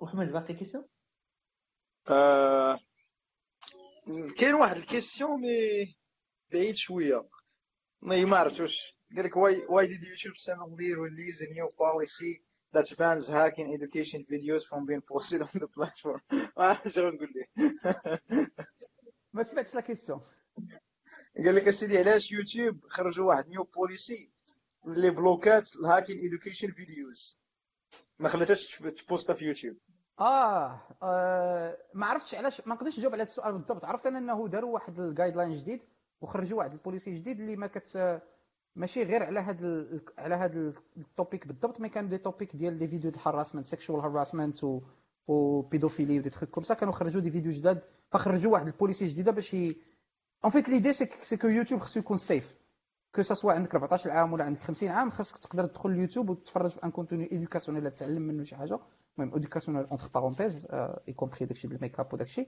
محمد 0.00 0.32
باقي 0.32 0.54
questions 0.54 0.84
آه، 2.10 2.78
كاين 4.38 4.54
واحد 4.54 4.76
ال 4.76 4.83
question 4.83 5.40
mais 5.40 5.96
بعيد 6.52 6.74
شوية. 6.74 7.28
ما 8.02 8.36
عرفتوش 8.36 8.96
قال 9.16 9.24
لك 9.24 9.34
why 9.34 9.54
why 9.68 9.86
did 9.86 10.00
YouTube 10.00 10.36
suddenly 10.36 10.94
release 10.94 11.42
a 11.42 11.48
new 11.54 11.68
policy 11.78 12.42
that 12.72 12.98
bans 12.98 13.28
hacking 13.28 13.72
education 13.74 14.24
videos 14.30 14.62
from 14.70 14.86
being 14.86 15.02
posted 15.12 15.42
on 15.42 15.60
the 15.60 15.68
platform? 15.68 16.20
ما 16.56 16.64
عرفتش 16.64 16.94
شنو 16.94 17.10
نقول 17.10 17.28
ليه 17.34 17.46
ما 19.34 19.42
سمعتش 19.42 19.74
la 19.74 19.80
question 19.80 20.20
قال 21.44 21.54
لك 21.54 21.68
أسيدي 21.68 21.98
علاش 21.98 22.32
يوتيوب 22.32 22.86
خرجوا 22.88 23.26
واحد 23.26 23.48
new 23.48 23.62
policy 23.64 24.30
اللي 24.86 25.10
بلوكات 25.10 25.76
ال 25.76 25.81
hacking 25.81 26.16
education 26.16 26.74
videos 26.74 27.38
ما 28.18 28.28
خلاتهاش 28.28 28.76
تـ 28.78 28.87
posta 28.87 29.34
في 29.34 29.44
يوتيوب 29.44 29.76
آه, 30.20 30.80
آه 31.02 31.78
ما 31.94 32.06
عرفتش 32.06 32.34
علاش 32.34 32.66
ما 32.66 32.74
نقدرش 32.74 32.98
نجاوب 32.98 33.12
على 33.12 33.22
هذا 33.22 33.30
السؤال 33.30 33.52
بالضبط. 33.52 33.84
عرفت 33.84 34.06
أنا 34.06 34.18
إنه 34.18 34.48
داروا 34.48 34.74
واحد 34.74 35.00
ال 35.00 35.36
guideline 35.36 35.50
جديد 35.50 35.80
وخرجوا 36.20 36.58
واحد 36.58 36.72
ال 36.72 36.78
policy 36.78 37.14
جديد 37.14 37.40
اللي 37.40 37.56
ما 37.56 37.66
كت 37.66 38.20
ماشي 38.76 39.02
غير 39.02 39.22
على 39.22 39.40
هذا 39.40 39.66
ال... 39.66 40.02
على 40.18 40.34
هذا 40.34 40.72
ال 40.96 41.04
topic 41.04 41.46
بالضبط 41.46 41.80
mais 41.80 41.88
كان 41.88 42.08
des 42.08 42.18
topics 42.18 42.56
ديال 42.56 42.78
des 42.78 42.88
vidéos 42.88 43.10
ديال 43.10 43.22
ال 43.22 43.26
harassment 43.26 43.66
sexual 43.66 44.00
harassment 44.00 44.64
و 44.64 44.80
و 45.28 45.36
pédophilie 45.36 46.18
و 46.18 46.21
des 46.21 46.30
trucs 46.30 46.50
comme 46.50 46.64
كانوا 46.64 46.92
خرجوا 46.92 47.20
des 47.20 47.30
vidéos 47.30 47.52
جداد 47.52 47.82
فخرجوا 48.10 48.52
واحد 48.52 48.66
ال 48.66 48.72
policy 48.72 49.06
جديدة 49.06 49.32
باش 49.32 49.54
ي... 49.54 49.76
en 50.44 50.52
fait 50.52 50.68
l'idée 50.68 50.92
c'est 50.92 51.36
que 51.36 51.46
YouTube 51.48 51.80
خصو 51.80 52.00
يكون 52.00 52.16
safe 52.16 52.56
que 53.14 53.22
ce 53.22 53.32
soit 53.32 53.52
عندك 53.52 53.74
14 53.74 54.10
عام 54.10 54.32
ولا 54.32 54.44
عندك 54.44 54.60
50 54.60 54.88
عام 54.88 55.10
خاصك 55.10 55.38
تقدر 55.38 55.66
تدخل 55.66 55.90
اليوتيوب 55.90 56.30
وتتفرج 56.30 56.70
في 56.70 56.84
un 56.84 56.90
contenu 56.90 57.32
éducationnel 57.32 57.90
تتعلم 57.90 58.22
منه 58.22 58.42
شي 58.42 58.56
حاجة. 58.56 58.78
المهم 59.18 59.34
éducationnel 59.34 59.84
entre 59.84 60.08
parenthèses 60.14 60.66
y 60.72 61.12
compris 61.12 61.46
داكشي 61.46 61.68
ديال 61.68 61.76
ال 61.78 61.82
make 61.82 62.00
up 62.00 62.14
وداكشي 62.14 62.46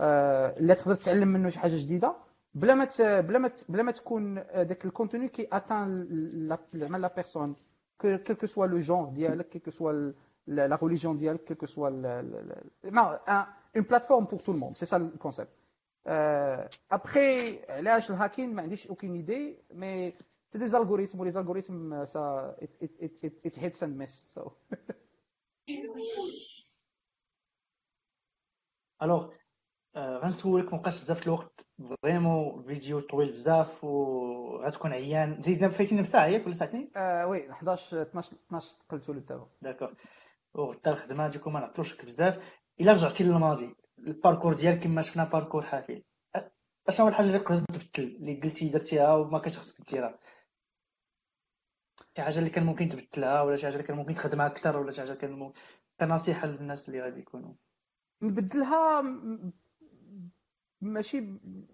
اللي 0.00 0.74
تقدر 0.74 0.94
تتعلم 0.94 1.28
منه 1.28 1.48
شي 1.48 1.58
حاجة 1.58 1.76
جديده 1.76 2.16
بلا 2.54 2.74
ما 2.74 2.84
ت... 2.84 3.02
بلا 3.02 3.38
ما 3.38 3.48
ت... 3.48 3.64
بلا 3.68 3.82
ما 3.82 3.92
تكون 3.92 4.34
داك 4.34 4.84
ال 4.84 4.90
contenu 4.90 5.28
qui 5.28 5.48
atteint 5.52 6.08
زعما 6.74 6.98
la 6.98 7.14
personne 7.14 7.56
quel 7.98 8.16
que 8.36 8.46
soit 8.46 8.66
le 8.66 8.78
genre 8.78 9.08
ديالك 9.10 9.48
quelle 9.48 9.62
que 9.62 9.70
soit 9.70 10.12
la 10.46 10.78
religion 10.82 11.16
ديالك 11.16 11.44
quel 11.44 11.56
que 11.56 11.66
soit 11.66 11.88
une 13.76 13.84
plateforme 13.84 14.24
pour 14.24 14.40
tout 14.40 14.52
le 14.52 14.59
monde 14.59 14.76
c'est 14.76 14.86
ça 14.86 14.96
ال 14.96 15.03
concept 15.03 15.50
après 16.92 17.58
علاش 17.68 18.10
ال 18.10 18.16
hacking 18.16 18.54
ما 18.54 18.62
عنديش 18.62 18.86
aucune 18.86 19.14
idée 19.14 19.58
mais 19.74 20.14
c'est 20.52 20.58
des 20.58 20.64
algorithmes 20.64 21.20
ولي 21.20 21.30
algorithmes 21.40 22.04
ça 22.04 22.56
it 23.46 23.58
hits 23.58 23.82
and 23.82 23.96
miss 23.96 24.26
so 24.28 24.50
alors 29.02 29.32
غنسولك 29.96 30.72
مابقاش 30.72 31.00
بزاف 31.00 31.26
الوقت 31.26 31.66
vraiment 32.02 32.62
vidéo 32.62 33.00
طويل 33.00 33.30
بزاف 33.32 33.84
وغتكون 33.84 34.92
عيان 34.92 35.42
زيدنا 35.42 35.68
فايتين 35.68 36.00
نص 36.00 36.08
ساعه 36.08 36.26
ياك 36.26 36.44
ولا 36.46 36.54
ساعتين 36.54 36.90
oui 36.96 37.50
11 37.50 38.02
12 38.02 38.36
12 38.46 38.78
قلتو 38.90 39.12
لدابا 39.12 39.48
d'accord 39.62 39.94
وغدا 40.54 40.90
الخدمه 40.90 41.28
ديكم 41.28 41.52
ما 41.52 41.60
نعطلوش 41.60 41.94
بزاف 41.94 42.38
الا 42.80 42.92
رجعتي 42.92 43.24
للماضي 43.24 43.76
ال 43.98 44.04
parcours 44.04 44.54
ديالك 44.54 44.82
كما 44.82 45.02
شفنا 45.02 45.24
parcours 45.24 45.62
حافل 45.62 46.02
اشنو 46.88 47.06
هو 47.06 47.08
الحاجة 47.10 47.26
اللي 47.26 47.38
تقدر 47.38 47.60
تبدل 47.60 48.16
اللي 48.16 48.40
قلتي 48.40 48.68
درتيها 48.68 49.14
وما 49.14 49.38
كانش 49.38 49.58
خصك 49.58 49.90
ديرها 49.90 50.18
شي 52.16 52.22
حاجة 52.22 52.38
اللي 52.38 52.50
كان 52.50 52.64
ممكن 52.64 52.88
تبدلها 52.88 53.42
ولا 53.42 53.56
شي 53.56 53.62
حاجة 53.66 53.74
اللي 53.74 53.86
كان 53.86 53.96
ممكن 53.96 54.14
تخدمها 54.14 54.46
أكثر 54.46 54.76
ولا 54.76 54.92
شي 54.92 55.00
حاجة 55.00 55.14
كان 55.14 55.32
ممكن 55.32 55.60
كنصيحة 56.00 56.46
للناس 56.46 56.88
اللي 56.88 57.02
غادي 57.02 57.20
يكونوا. 57.20 57.52
نبدلها 58.22 59.02
ماشي 60.80 61.24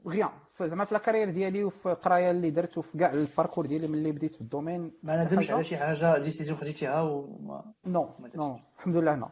غيان. 0.06 0.30
زعما 0.60 0.84
في 0.84 0.94
la 0.94 1.01
carrière 1.01 1.30
ديالي 1.30 1.64
وفي 1.64 1.86
القراية 1.92 2.30
اللي 2.30 2.50
درت 2.50 2.78
وفي 2.78 2.98
كاع 2.98 3.12
ال 3.12 3.18
parcours 3.18 3.66
ديالي 3.66 3.86
ملي 3.88 4.12
بديت 4.12 4.34
في 4.34 4.40
ال 4.40 4.47
domaine 4.47 4.92
ما 5.02 5.24
ندمش 5.24 5.50
على 5.50 5.64
شي 5.64 5.76
حاجة 5.76 6.18
décision 6.18 6.58
خديتيها 6.58 7.00
وما 7.02 7.72
non 7.86 8.08
non 8.34 8.58
الحمد 8.78 8.96
لله 8.96 9.14
non 9.14 9.28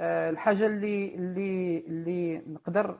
آه 0.00 0.30
الحاجة 0.30 0.66
اللي 0.66 1.14
اللي 1.14 1.78
اللي 1.78 2.38
نقدر 2.38 2.98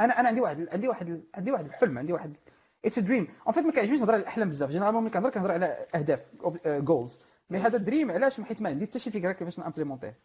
أنا 0.00 0.20
أنا 0.20 0.28
عندي 0.28 0.40
واحد 0.40 0.68
عندي 0.72 0.88
واحد 0.88 1.22
عندي 1.34 1.52
واحد 1.52 1.64
الحلم 1.64 1.98
عندي 1.98 2.12
واحد 2.12 2.36
it's 2.84 2.98
dream 2.98 3.28
en 3.46 3.54
fait 3.54 3.64
ما 3.64 3.72
كيعجبنيش 3.72 4.00
نهضر 4.00 4.12
على 4.12 4.22
الأحلام 4.22 4.48
بزاف. 4.48 4.70
généralement 4.70 5.02
ملي 5.02 5.12
كنهضر 5.12 5.30
كنهضر 5.30 5.50
على 5.50 5.86
أهداف 5.94 6.30
goals 6.66 7.20
mais 7.50 7.58
هذا 7.58 7.78
dream 7.78 8.10
علاش؟ 8.10 8.40
حيت 8.40 8.62
ما 8.62 8.68
عندي 8.68 8.86
حتى 8.86 8.98
شي 8.98 9.10
فكرة 9.10 9.32
كيفاش 9.32 9.58
ن 9.58 9.62
implémenter 9.62 10.09
ه. 10.09 10.18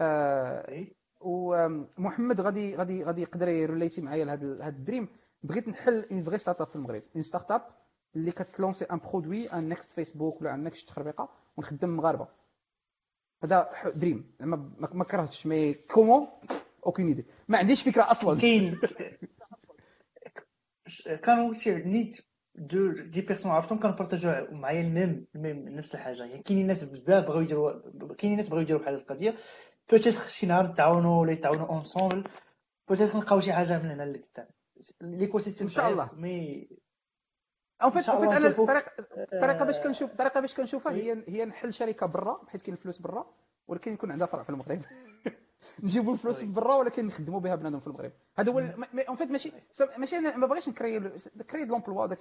آه 0.00 0.86
ومحمد 1.20 2.40
غادي 2.40 2.76
غادي 2.76 3.04
غادي 3.04 3.22
يقدر 3.22 3.48
ي 3.48 3.55
relate 3.55 3.94
ي 3.94 4.00
معايا 4.00 4.24
لهذا 4.24 4.54
هذا 4.54 4.76
ال 4.76 4.81
dream 4.81 5.08
بغيت 5.42 5.68
نحل 5.68 6.06
une 6.10 6.22
vraie 6.22 6.38
startup 6.38 6.66
في 6.66 6.76
المغرب. 6.76 7.02
une 7.14 7.22
startup 7.22 7.62
اللي 8.16 8.32
كت 8.32 8.45
lancer 8.45 8.84
un 8.84 8.98
produit 8.98 9.52
un 9.52 9.68
next 9.68 9.90
Facebook 9.90 10.40
ولا 10.40 10.54
un 10.54 10.64
next 10.64 10.88
تخربيقة 10.88 11.28
ونخدم 11.56 11.96
مغاربة. 11.96 12.28
هذا 13.44 13.70
dream. 13.94 14.34
ما 14.40 14.70
ما 14.78 15.04
كرهتش. 15.04 15.46
mais 15.46 15.74
comment 15.74 16.28
aucune 16.86 17.08
idée 17.08 17.24
ما 17.48 17.58
عنديش 17.58 17.82
فكرة 17.82 18.10
أصلا. 18.10 18.40
كاين. 18.40 18.78
كانوا 21.24 21.54
شي 21.54 21.74
نيت 21.74 22.20
deux 22.58 22.92
des 22.92 23.20
personnes 23.20 23.52
عرفتهم 23.52 23.78
كانوا 23.78 23.96
partager 23.96 24.44
وا 24.44 24.50
معايا 24.50 24.80
الـ 24.80 24.89
même 24.89 25.26
الـ 25.34 25.41
même 25.41 25.68
نفس 25.68 25.94
الحاجة. 25.94 26.24
يعني 26.24 26.42
كاينين 26.42 26.66
ناس 26.66 26.84
بزاف 26.84 27.24
بغاو 27.24 27.40
يديروا 27.40 27.72
كاينين 28.14 28.36
ناس 28.36 28.48
بغاو 28.48 28.60
يديروا 28.60 28.80
بحال 28.80 28.94
هذه 28.94 29.00
القضية. 29.00 29.34
peut-être 29.90 30.28
شي 30.28 30.46
نهار 30.46 30.66
نتعاونوا 30.66 31.20
ولا 31.20 31.32
يتعاونوا 31.32 31.66
ensemble 31.66 32.24
peut-être 32.88 33.16
نلقاو 33.16 33.40
شي 33.40 33.52
حاجة 33.52 33.78
من 33.78 33.90
هنا 33.90 34.02
لقدام 34.02 34.46
l'écosystème 35.00 35.66
إن 35.66 35.72
شاء 35.72 35.88
الله. 35.88 36.10
mais 36.14 36.68
en 37.82 37.90
fait 37.90 38.08
en 38.08 38.18
fait 38.18 38.30
أنا 38.30 38.46
الطريقة 38.46 38.92
الطريقة 39.32 39.64
باش 39.64 39.80
كنشوف 39.80 40.12
الطريقة 40.12 40.40
باش 40.40 40.54
كنشوفها 40.54 40.92
هي 40.92 41.24
هي 41.28 41.44
نحل 41.44 41.72
شركة 41.72 42.06
برا 42.06 42.40
حيت 42.48 42.62
كاين 42.62 42.76
الفلوس 42.76 42.98
برا 42.98 43.34
ولكن 43.68 43.92
يكون 43.92 44.12
عندها 44.12 44.26
فرع 44.26 44.42
في 44.42 44.50
المغرب. 44.50 44.80
نجيبوا 45.82 46.12
الفلوس 46.12 46.42
من 46.42 46.52
برا 46.52 46.74
ولكن 46.74 47.06
نخدموا 47.06 47.40
بها 47.40 47.54
بنادم 47.54 47.80
في 47.80 47.86
المغرب 47.86 48.12
هذا 48.38 48.52
هو 48.52 48.58
en 49.08 49.16
fait 49.16 49.30
ماشي 49.30 49.52
ماشي 49.98 50.16
أنا 50.18 50.36
ما 50.36 50.46
بغيتش 50.46 50.68
نكري 50.68 51.00
créer 51.50 51.64
l'emploi 51.64 52.06
داك 52.06 52.18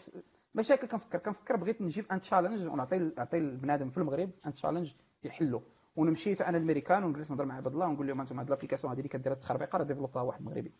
ماشي 0.53 0.73
هكا 0.73 0.87
كنفكر 0.87 1.17
كنفكر 1.19 1.55
بغيت 1.55 1.81
نجيب 1.81 2.05
un 2.11 2.21
challenge 2.21 2.67
ونعطي 2.67 2.99
نعطي 3.17 3.37
البنادم 3.37 3.89
في 3.89 3.97
المغرب 3.97 4.31
un 4.45 4.53
challenge 4.53 4.93
يحلو. 5.23 5.61
ونمشي 5.95 6.33
أنا 6.33 6.57
الميريكان 6.57 7.03
ونجلس 7.03 7.31
نهضر 7.31 7.45
مع 7.45 7.55
عباد 7.57 7.73
الله 7.73 7.87
ونقول 7.87 8.07
لهم 8.07 8.21
أنتم 8.21 8.39
هذه 8.39 8.47
ال 8.47 8.51
application 8.51 8.93
هذه 8.93 8.99
اللي 8.99 9.09
كدير 9.09 9.31
التخربيقة 9.31 9.77
راه 9.77 9.83
développe 9.83 10.17
ها 10.17 10.21
واحد 10.21 10.41
مغربي. 10.41 10.71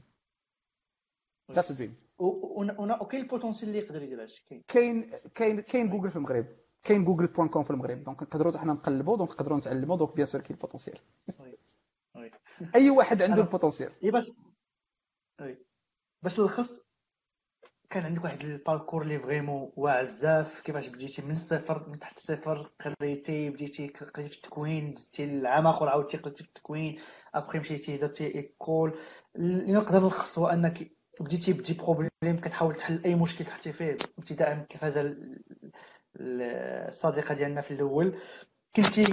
that's 1.51 1.71
dream 1.71 1.95
وكاين 2.19 3.23
ال 3.23 3.28
potentiel 3.28 3.69
اللي 3.69 3.79
يقدر 3.79 4.01
يدير 4.03 4.21
هادشي؟ 4.21 4.45
كاين. 4.67 5.11
كاين 5.35 5.61
كاين 5.61 5.89
جوجل 5.89 6.09
في 6.09 6.15
المغرب. 6.15 6.45
كاين 6.83 7.05
Google 7.05 7.27
point 7.27 7.47
com 7.47 7.63
في 7.63 7.71
المغرب. 7.71 8.03
donc 8.03 8.23
نقدروا 8.23 8.57
حنا 8.57 8.73
نقلبوا 8.73 9.17
donc 9.17 9.31
نقدروا 9.31 9.57
نتعلموا 9.57 9.97
donc 9.97 10.15
bien 10.15 10.25
sûr 10.25 10.41
كاين 10.41 10.53
ال 10.55 10.60
potentiel 10.60 10.99
أي 12.75 12.89
واحد 12.89 13.21
عنده 13.21 13.41
ال 13.41 13.46
potentiel 13.46 13.91
اي 14.03 14.11
باش 14.11 14.31
باش 16.23 16.39
نلخص 16.39 16.87
كان 17.89 18.03
عندك 18.05 18.23
واحد 18.23 18.41
ال 18.41 18.48
parcours 18.48 19.01
اللي 19.01 19.19
vraiment 19.19 19.71
واعر 19.75 20.05
بزاف 20.05 20.59
كيفاش 20.59 20.87
بديتي 20.87 21.21
من 21.21 21.31
الصفر 21.31 21.89
من 21.89 21.99
تحت 21.99 22.17
الصفر 22.17 22.71
قريتي 22.79 23.49
بديتي 23.49 23.87
قريتي 23.87 24.29
في 24.29 24.35
التكوين 24.35 24.93
دزتي 24.93 25.25
لعام 25.25 25.67
اخر 25.67 25.89
عاودتي 25.89 26.17
قريتي 26.17 26.43
في 26.43 26.49
التكوين 26.49 26.99
أبخي 27.35 27.59
مشيتي 27.59 27.97
درتي 27.97 28.35
école. 28.35 28.99
اللي 29.35 29.71
نقدر 29.73 29.99
نلخص 29.99 30.39
هو 30.39 30.47
أنك 30.47 30.91
بديتي 31.19 31.53
ب 31.53 31.58
des 31.58 31.73
problèmes 31.73 32.09
كتحاول 32.23 32.75
تحل 32.75 33.03
أي 33.05 33.15
مشكل 33.15 33.45
طحتي 33.45 33.71
فيه. 33.73 33.97
ابتداء 34.17 34.55
من 34.55 34.61
التلفازه 34.61 35.15
الصديقة 36.19 37.35
ديالنا 37.35 37.61
في 37.61 37.71
الأول 37.71 38.19
كنتي 38.75 39.03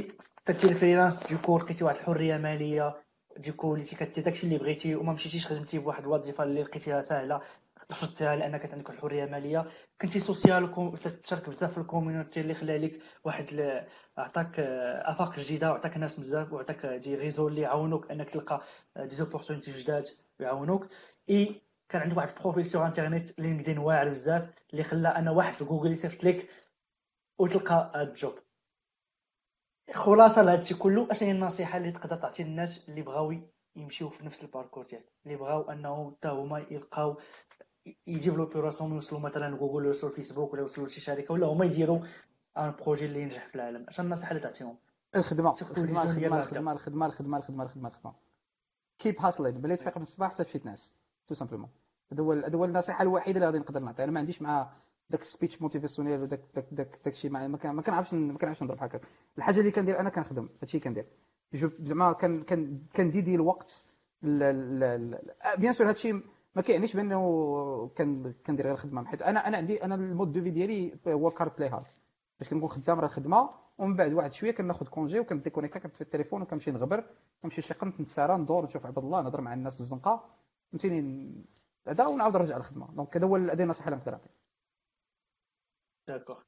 كدير 0.46 0.74
freelance 0.74 1.26
dès 1.26 1.42
que 1.42 1.58
لقيتي 1.58 1.84
واحد 1.84 1.96
الحرية 1.96 2.36
مالية. 2.36 3.03
dès 3.38 3.53
que 3.53 3.68
وليتي 3.72 3.96
كدير 3.96 4.24
داكشي 4.24 4.46
اللي 4.46 4.58
بغيتي 4.58 4.94
وما 4.94 5.12
مشيتيش 5.12 5.46
خدمتي 5.46 5.78
بواحد 5.78 6.02
الوظيفه 6.02 6.44
اللي 6.44 6.62
لقيتيها 6.62 7.00
سهله 7.00 7.40
رفضتها 7.90 8.36
لأن 8.36 8.56
كانت 8.56 8.74
عندك 8.74 8.90
الحريه 8.90 9.24
الماليه 9.24 9.66
كنتي 10.00 10.18
social 10.18 10.94
تشارك 11.22 11.48
بزاف 11.50 11.72
في 11.72 11.78
ال 11.78 11.85
community 11.85 12.40
اللي 12.40 12.54
خلى 12.54 12.78
لك 12.78 13.00
واحد 13.24 13.46
عطاك 14.18 14.60
افاق 15.04 15.38
جديده 15.38 15.70
وعطاك 15.70 15.96
ناس 15.96 16.20
بزاف 16.20 16.52
وعطاك 16.52 16.86
des 16.86 17.14
réseaux 17.14 17.48
اللي 17.48 17.60
يعاونوك 17.60 18.10
انك 18.10 18.30
تلقى 18.30 18.62
des 18.96 19.14
opportunités 19.14 19.70
جداد 19.70 20.04
يعاونوك 20.40 20.88
اي 21.30 21.62
كان 21.88 22.02
عندي 22.02 22.14
واحد 22.14 22.28
profil 22.42 22.66
sur 22.66 22.86
internet 22.86 23.40
LinkedIn 23.40 23.78
واعر 23.78 24.08
بزاف 24.08 24.48
اللي 24.72 24.82
خلى 24.82 25.08
أنا 25.08 25.30
واحد 25.30 25.52
في 25.52 25.64
جوجل 25.64 25.92
يصيفط 25.92 26.24
لك 26.24 26.48
وتلقى 27.38 27.92
ال 28.02 28.11
job 28.11 28.38
خلاصة 29.92 30.42
لهذا 30.42 30.62
الشيء 30.62 30.76
كله 30.76 31.08
أش 31.10 31.22
هي 31.22 31.30
النصيحة 31.30 31.78
اللي 31.78 31.92
تقدر 31.92 32.16
تعطي 32.16 32.42
الناس 32.42 32.88
اللي 32.88 33.02
بغاو 33.02 33.34
يمشيو 33.76 34.08
في 34.08 34.26
نفس 34.26 34.42
ال 34.42 34.47
parcours 34.47 34.84
ديالك 34.84 35.12
اللي 35.26 35.36
بغاو 35.36 35.70
أنه 35.70 36.10
حتى 36.10 36.28
هما 36.28 36.58
يلقاو 36.70 37.16
ي 38.06 38.11
développer 38.11 38.56
و 38.56 38.60
راسهم 38.60 38.94
يوصلوا 38.94 39.20
مثلا 39.20 39.56
جوجل 39.56 39.86
يوصلوا 39.86 40.12
فيسبوك 40.12 40.52
ولا 40.52 40.62
يوصلوا 40.62 40.86
لشي 40.86 41.00
شركة 41.00 41.34
ولا 41.34 41.46
هما 41.46 41.64
يديروا 41.64 42.00
un 42.58 42.74
projet 42.80 43.04
اللي 43.04 43.22
ينجح 43.22 43.46
في 43.46 43.54
العالم. 43.54 43.86
أش 43.88 44.00
النصيحة 44.00 44.30
اللي 44.30 44.42
تعطيهم؟ 44.42 44.76
الخدمة 45.16 45.50
الخدمة 45.50 46.02
الخدمة 46.02 46.40
الخدمة 46.40 46.72
الخدمة 46.72 47.06
الخدمة 47.06 47.36
الخدمة 47.36 47.64
الخدمة 47.64 47.88
الخدمة. 47.88 48.14
keep 48.98 49.20
hustling 49.20 49.60
بلي 49.60 49.76
تفيق 49.76 49.96
من 49.96 50.02
الصباح 50.02 50.30
حتى 50.30 50.44
تمشي 50.44 50.58
تنعس 50.58 50.96
tout 51.26 51.34
simplement 51.34 51.70
هذا 52.12 52.22
هو 52.22 52.32
هذا 52.32 52.56
هو 52.58 52.64
النصيحة 52.64 53.02
الوحيدة 53.02 53.36
اللي 53.36 53.46
غادي 53.46 53.58
نقدر 53.58 53.80
نعطيها. 53.80 54.04
أنا 54.04 54.12
ما 54.12 54.20
عنديش 54.20 54.42
مع 54.42 54.72
داك 55.10 55.20
ال 55.20 55.26
speech 55.26 55.62
motivationnel 55.62 56.20
وداك 56.22 56.40
داك 56.54 56.66
داك 56.72 56.98
داك 57.04 57.14
الشيء 57.14 57.30
ما 57.30 57.48
ما 57.48 57.82
كنعرفش 57.82 58.14
ما 58.14 58.38
كنعرفش 58.38 58.62
نضرب 58.62 58.82
هكا. 58.82 59.00
الحاجة 59.38 59.60
اللي 59.60 59.70
كندير 59.70 60.00
أنا 60.00 60.10
كنخدم 60.10 60.48
هادشي 60.62 60.80
كندير. 60.80 61.06
زعما 61.80 62.12
كان 62.12 62.42
كن 62.96 63.06
dédier 63.06 63.34
الوقت 63.34 63.84
bien 65.58 65.72
sûr 65.72 65.88
هادشي 65.88 66.12
ما 66.56 66.62
كيعنيش 66.62 66.96
بأنه 66.96 67.90
كندير 68.46 68.64
غير 68.66 68.72
الخدمه 68.72 69.04
حيت 69.04 69.22
أنا 69.22 69.48
أنا 69.48 69.56
عندي 69.56 69.84
أنا 69.84 69.94
ال 69.94 70.02
mode 70.02 70.32
de 70.32 70.42
vie 70.42 70.50
ديالي 70.50 70.98
work 71.06 71.40
hard 71.42 71.52
play 71.56 71.68
hard 71.68 71.86
باش 72.40 72.48
كنكون 72.48 72.68
خدام 72.68 73.00
راه 73.00 73.06
الخدمه 73.06 73.50
ومن 73.78 73.96
بعد 73.96 74.12
واحد 74.12 74.32
شوية 74.32 74.50
كناخذ 74.50 74.86
congé 74.86 75.20
وكن 75.20 75.34
déconnecta 75.34 75.78
كنطفي 75.78 76.00
التليفون 76.00 76.42
وكنمشي 76.42 76.70
نغبر 76.70 77.04
كنمشي 77.42 77.62
شي 77.62 77.74
قنت 77.74 78.00
نتسارى 78.00 78.36
ندور 78.36 78.64
نشوف 78.64 78.86
عباد 78.86 79.04
الله 79.04 79.22
نهضر 79.22 79.40
مع 79.40 79.54
الناس 79.54 79.74
في 79.74 79.80
الزنقه 79.80 80.24
فهمتيني 80.70 81.32
هذا 81.88 82.06
ونعاود 82.06 82.36
نرجع 82.36 82.56
للخدمة. 82.56 82.88
donc 82.92 83.16
هذا 83.16 83.26
هو 83.26 83.36
هذه 83.36 83.62
النصيحه 83.62 83.88
اللي 83.88 83.98
نقدر 83.98 84.12
نعطي 84.12 84.28
d'accord 86.08 86.42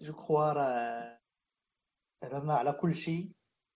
je 0.00 0.12
crois 0.12 0.52
راه 0.52 1.18
هضرنا 2.24 2.54
على 2.54 2.72
كل 2.72 2.94
شيء. 2.94 3.30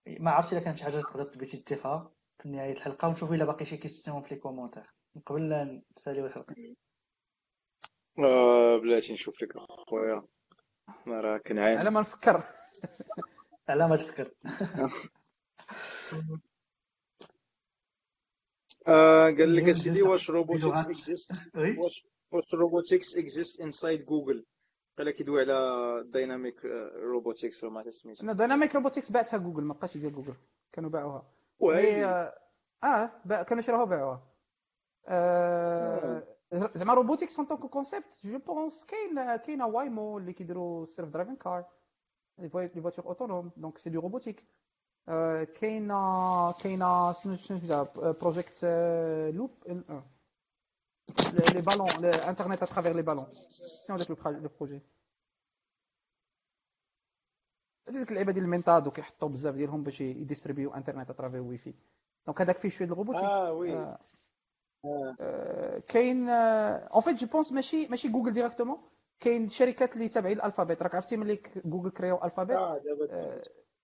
ما 0.06 0.30
عرفتش 0.30 0.52
الا 0.52 0.60
كانت 0.60 0.78
شي 0.78 0.84
حاجة 0.84 1.00
تقدر 1.00 1.24
تبغي 1.24 1.46
تضيفها 1.46 2.12
في 2.42 2.48
نهايه 2.48 2.72
الحلقة. 2.72 3.08
ونشوف 3.08 3.32
إلا 3.32 3.44
باقي 3.44 3.66
شي 3.66 3.76
question 3.76 4.22
في 4.22 4.34
les 4.34 4.40
commentaires 4.40 4.94
قبل 5.26 5.48
لا 5.48 5.82
نساليو 5.96 6.26
الحلقة. 6.26 6.54
آه 8.18 8.76
بلاتي 8.76 9.12
نشوف 9.12 9.42
لك 9.42 9.56
اخويا 9.56 10.22
أنا 11.06 11.20
راه 11.20 11.38
كنعاني 11.38 11.78
على 11.78 11.90
ما 11.90 12.00
نفكر. 12.00 12.42
على 13.68 13.88
ما 13.88 13.96
تفكر. 13.96 14.30
آه 18.88 19.24
قال 19.24 19.56
لك 19.56 19.68
أسيدي 19.68 20.02
واش 20.02 20.30
robotics 20.30 20.86
exist 20.86 21.50
واش 21.78 22.06
واش 22.36 22.54
robotics 22.54 23.16
exist 23.16 23.60
inside 23.60 24.06
جوجل 24.06 24.44
قال 24.98 25.06
لك 25.06 25.20
يدوي 25.20 25.40
على 25.40 26.04
dynamic 26.06 26.64
robotics 26.94 27.64
وما 27.64 27.90
سميتو 27.90 28.32
dynamic 28.32 28.74
robotics 28.74 29.12
بعتها 29.12 29.38
جوجل 29.38 29.62
ما 29.62 29.74
بقاش 29.74 29.96
يدير 29.96 30.10
جوجل 30.10 30.34
كانوا 30.72 30.90
باعوها. 30.90 31.26
وهي 31.58 32.04
آه 32.84 33.10
با... 33.24 33.42
كانوا 33.42 33.62
شراوها 33.62 33.84
باعوها. 33.84 34.22
آه... 35.08 36.22
زعما 36.74 36.94
robotics 36.94 37.38
en 37.38 37.48
tant 37.48 37.60
que 37.60 37.78
concept 37.78 38.20
je 38.24 38.38
pense 38.38 38.84
كاين 38.84 39.36
كاينة 39.36 39.66
Waymo 39.66 40.18
اللي 40.18 40.32
كيديروا 40.32 40.86
self-driving 40.86 41.36
car 41.36 41.64
les 42.38 42.48
voitures 42.48 43.06
autonomes 43.06 43.50
donc 43.56 43.78
c'est 43.78 43.90
de 43.90 44.00
robotique 44.00 44.44
كاينة 45.60 46.52
كاينة 46.52 47.12
شنو 47.12 47.36
شنو 47.36 47.86
project 47.96 48.64
Loon 49.34 49.50
les 51.54 51.60
ballons 51.60 52.04
internet 52.04 52.62
à 52.62 52.66
travers 52.66 52.96
les 52.96 53.02
ballons 53.02 53.26
شنو 53.86 53.96
هذاك 53.96 54.10
le 54.10 54.50
projet 54.60 54.82
هذيك 57.88 58.08
اللعيبه 58.10 58.32
ديال 58.32 58.44
المينتادو 58.44 58.90
كيحطوا 58.90 59.28
بزاف 59.28 59.54
ديالهم 59.54 59.82
باش 59.82 60.00
ي 60.00 60.07
distribuer 60.07 60.74
internet 60.74 61.10
à 61.10 61.14
travers 61.14 61.40
Wi-Fi 61.40 61.74
donc 62.26 62.40
هذاك 62.40 62.58
فيه 62.58 62.68
شوية 62.68 62.88
ال 62.88 62.91
robotique 62.91 63.22
آه 63.22 63.52
oui. 63.52 63.96
كاين 65.88 66.28
en 66.28 67.02
fait 67.02 67.16
je 67.16 67.26
pense 67.26 67.52
ماشي 67.52 67.86
ماشي 67.86 68.08
جوجل 68.08 68.32
directement 68.32 68.78
كاين 69.20 69.48
شركات 69.48 69.94
اللي 69.94 70.08
تابعين 70.08 70.36
ال 70.36 70.41
Alphabet 70.41 70.82
راك 70.82 70.94
عرفتي 70.94 71.16
ملي 71.16 71.40
جوجل 71.64 71.90
créer 71.90 72.24
Alphabet 72.24 72.56
آه 72.56 72.78
دابا 72.78 73.42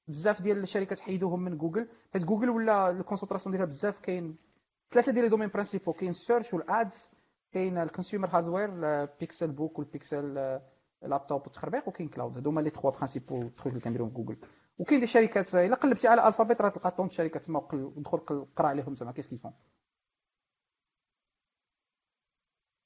بزاف 0.09 0.43
ديال 0.43 0.59
الشركات 0.63 1.01
حيدوهم 1.01 1.41
من 1.41 1.59
جوجل 1.59 1.89
حيت 2.13 2.25
جوجل 2.25 2.51
ولا 2.51 2.91
ال 2.91 2.95
concentration 2.95 3.53
ديالها 3.53 3.67
بزاف 3.67 4.01
كاين 4.01 4.37
ثلاثة 4.93 5.13
ديال 5.13 5.25
les 5.25 5.31
domaines 5.31 5.49
principaux 5.49 5.93
كاين 5.93 6.11
ال 6.11 6.17
search 6.17 6.55
وال 6.55 6.77
ads 6.77 7.11
كاين 7.53 7.79
ال 7.79 7.84
consumer 7.84 8.29
hardware 8.29 8.66
ال 8.66 8.71
Pixelbook 9.03 9.79
وال 9.79 9.95
Pixel 9.95 10.35
laptop 11.03 11.43
والتخربيق 11.43 11.89
وكاين 11.89 12.09
cloud 12.09 12.37
هادو 12.37 12.51
هما 12.51 12.61
les 12.61 12.71
trois 12.71 12.91
principaux 12.91 13.49
trucs 13.49 13.67
اللي 13.67 13.81
كنديرهم 13.81 14.09
في 14.09 14.15
جوجل 14.15 14.37
وكاين 14.79 15.01
des 15.01 15.07
شركات 15.07 15.55
إلا 15.55 15.77
قلبتي 15.77 16.09
على 16.09 16.29
Alphabet 16.29 16.63
راه 16.63 16.69
تلقى 16.69 16.91
tant 16.91 17.11
شركات 17.11 17.45
تما 17.45 17.69
ودخل 17.73 18.47
قرا 18.57 18.69
عليهم 18.69 18.95
زعما. 18.95 19.13
كيس 19.13 19.29
كيفون 19.29 19.53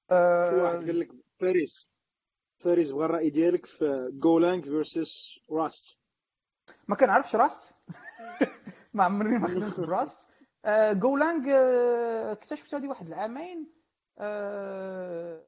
في 0.09 0.55
واحد 0.55 0.85
قال 0.85 0.99
لك 1.01 1.13
فارس 1.41 1.91
فارس 2.59 2.91
بغى 2.91 3.05
الرأي 3.05 3.31
ديالك 3.31 3.67
في 3.67 4.11
Golang 4.13 4.65
versus 4.65 5.41
Rust 5.51 5.99
ما 6.89 6.97
كنعرفش 6.97 7.37
Rust 7.37 7.75
ما 8.95 9.05
عمرني 9.05 9.39
ما 9.39 9.49
خدمت 9.49 9.81
ب 9.89 9.97
Rust 9.97 10.29
Golang 10.93 11.49
آه، 11.49 12.33
اكتشفت 12.33 12.75
هذه 12.75 12.89
واحد 12.89 13.07
العامين 13.07 13.67
آه، 14.19 15.43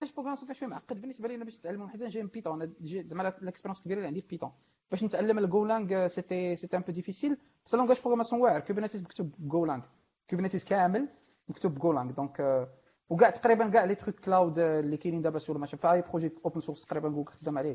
باش 0.00 0.12
programmation 0.12 0.54
شوية 0.54 0.68
معقد. 0.68 1.00
بالنسبة 1.00 1.28
لي 1.28 1.36
باش 1.36 1.58
نتعلمهم 1.58 1.88
حيت 1.88 2.02
جاي 2.02 2.22
من 2.22 2.28
Python 2.28 2.74
زعما 2.80 3.28
ال 3.28 3.33
expérience 3.33 3.82
كبيرة 3.82 3.96
اللي 3.96 4.06
عندي 4.06 4.20
في 4.20 4.28
Python 4.28 4.52
باش 4.90 5.04
نتعلم 5.04 5.38
ال 5.38 5.48
Golang 5.48 6.06
c'était 6.06 6.56
c'était 6.56 6.76
un 6.76 6.82
peu 6.82 6.92
difficile 6.92 7.36
بس 7.66 7.74
langage 7.74 8.00
programmation 8.00 8.42
واعر. 8.42 8.60
Kubernetes 8.60 9.02
مكتوب 9.02 9.34
ب 9.38 9.44
Golang 9.44 9.82
Kubernetes 10.30 10.64
كامل 10.64 11.08
مكتوب 11.48 11.74
ب 11.74 11.79
Golang 11.79 12.12
donc 12.12 12.68
وكاع 13.10 13.30
تقريبا 13.30 13.68
كاع 13.68 13.84
les 13.84 13.94
trucs 13.94 14.20
cloud 14.20 14.58
اللي 14.58 14.96
كاينين 14.96 15.22
دابا 15.22 15.38
sur 15.38 15.56
ال 15.56 15.59
machine 15.59 15.78
في 15.78 15.92
اي 15.92 16.02
projet 16.02 16.32
open 16.44 16.60
source 16.60 16.84
تقريبا 16.86 17.08
جوجل 17.08 17.32
خدام 17.32 17.58
عليه 17.58 17.72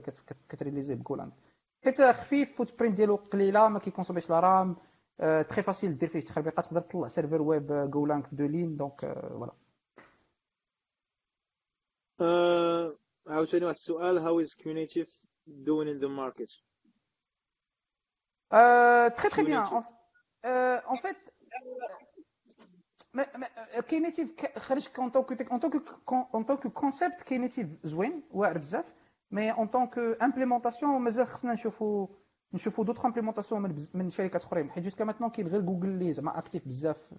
كت 0.49 0.59
réaliser 0.59 0.95
ب 0.95 1.01
Golang 1.01 1.31
حيت 1.83 2.01
خفيف 2.01 2.57
footprint 2.57 2.97
ديالو 2.97 3.15
قليلة 3.15 3.67
ما 3.67 3.79
كي 3.79 3.87
consommer 3.87 4.22
ش 4.22 4.29
la 4.29 4.39
RAM 4.39 4.75
très 5.19 5.63
facile 5.63 5.97
دير 5.97 6.09
فيه 6.09 6.19
تخربيقات 6.19 6.65
تقدر 6.65 6.81
تطلع 6.81 7.07
serveur 7.07 7.41
web 7.41 7.91
Golang 7.91 8.25
في 8.25 8.35
deux 8.35 8.45
lignes 8.45 8.77
donc 8.77 8.99
voilà 8.99 9.53
عاوتاني 13.27 13.65
واحد 13.65 13.75
السؤال 13.75 14.17
how 14.17 14.39
is 14.39 14.55
Knative 14.55 15.25
doing 15.47 15.87
in 15.87 15.99
the 15.99 16.07
market 16.07 16.61
très 19.17 19.29
très 19.29 19.43
bien 19.43 19.65
en 20.85 20.97
fait 20.97 21.17
Knative 23.89 24.57
خرج 24.57 24.87
en 24.99 25.09
tant 25.09 25.33
que 25.33 25.51
en 25.51 25.59
tant 25.59 25.73
que 25.73 25.83
en 26.35 26.43
tant 26.43 26.67
que 26.67 26.84
concept 26.84 27.21
Knative 27.21 27.67
زوين 27.83 28.23
واعر 28.31 28.57
بزاف 28.57 28.93
mais 29.31 29.51
en 29.51 29.67
tant 29.67 29.85
que 29.85 29.97
implémentation 29.97 31.01
مازال 31.01 31.27
خصنا 31.27 31.53
نشوفوا 31.53 32.07
نشوفوا 32.53 32.85
d'autres 32.85 33.05
implémentations 33.05 33.61
من 33.61 33.75
من 33.93 34.09
شركات 34.09 34.43
أخرين 34.43 34.69
حيت 34.71 34.83
jusqu'à 34.83 35.03
maintenant 35.05 35.29
كاين 35.29 35.47
غير 35.47 35.61
جوجل 35.61 35.87
اللي 35.89 36.13
زعما 36.13 36.37
active 36.37 36.67
بزاف 36.67 37.13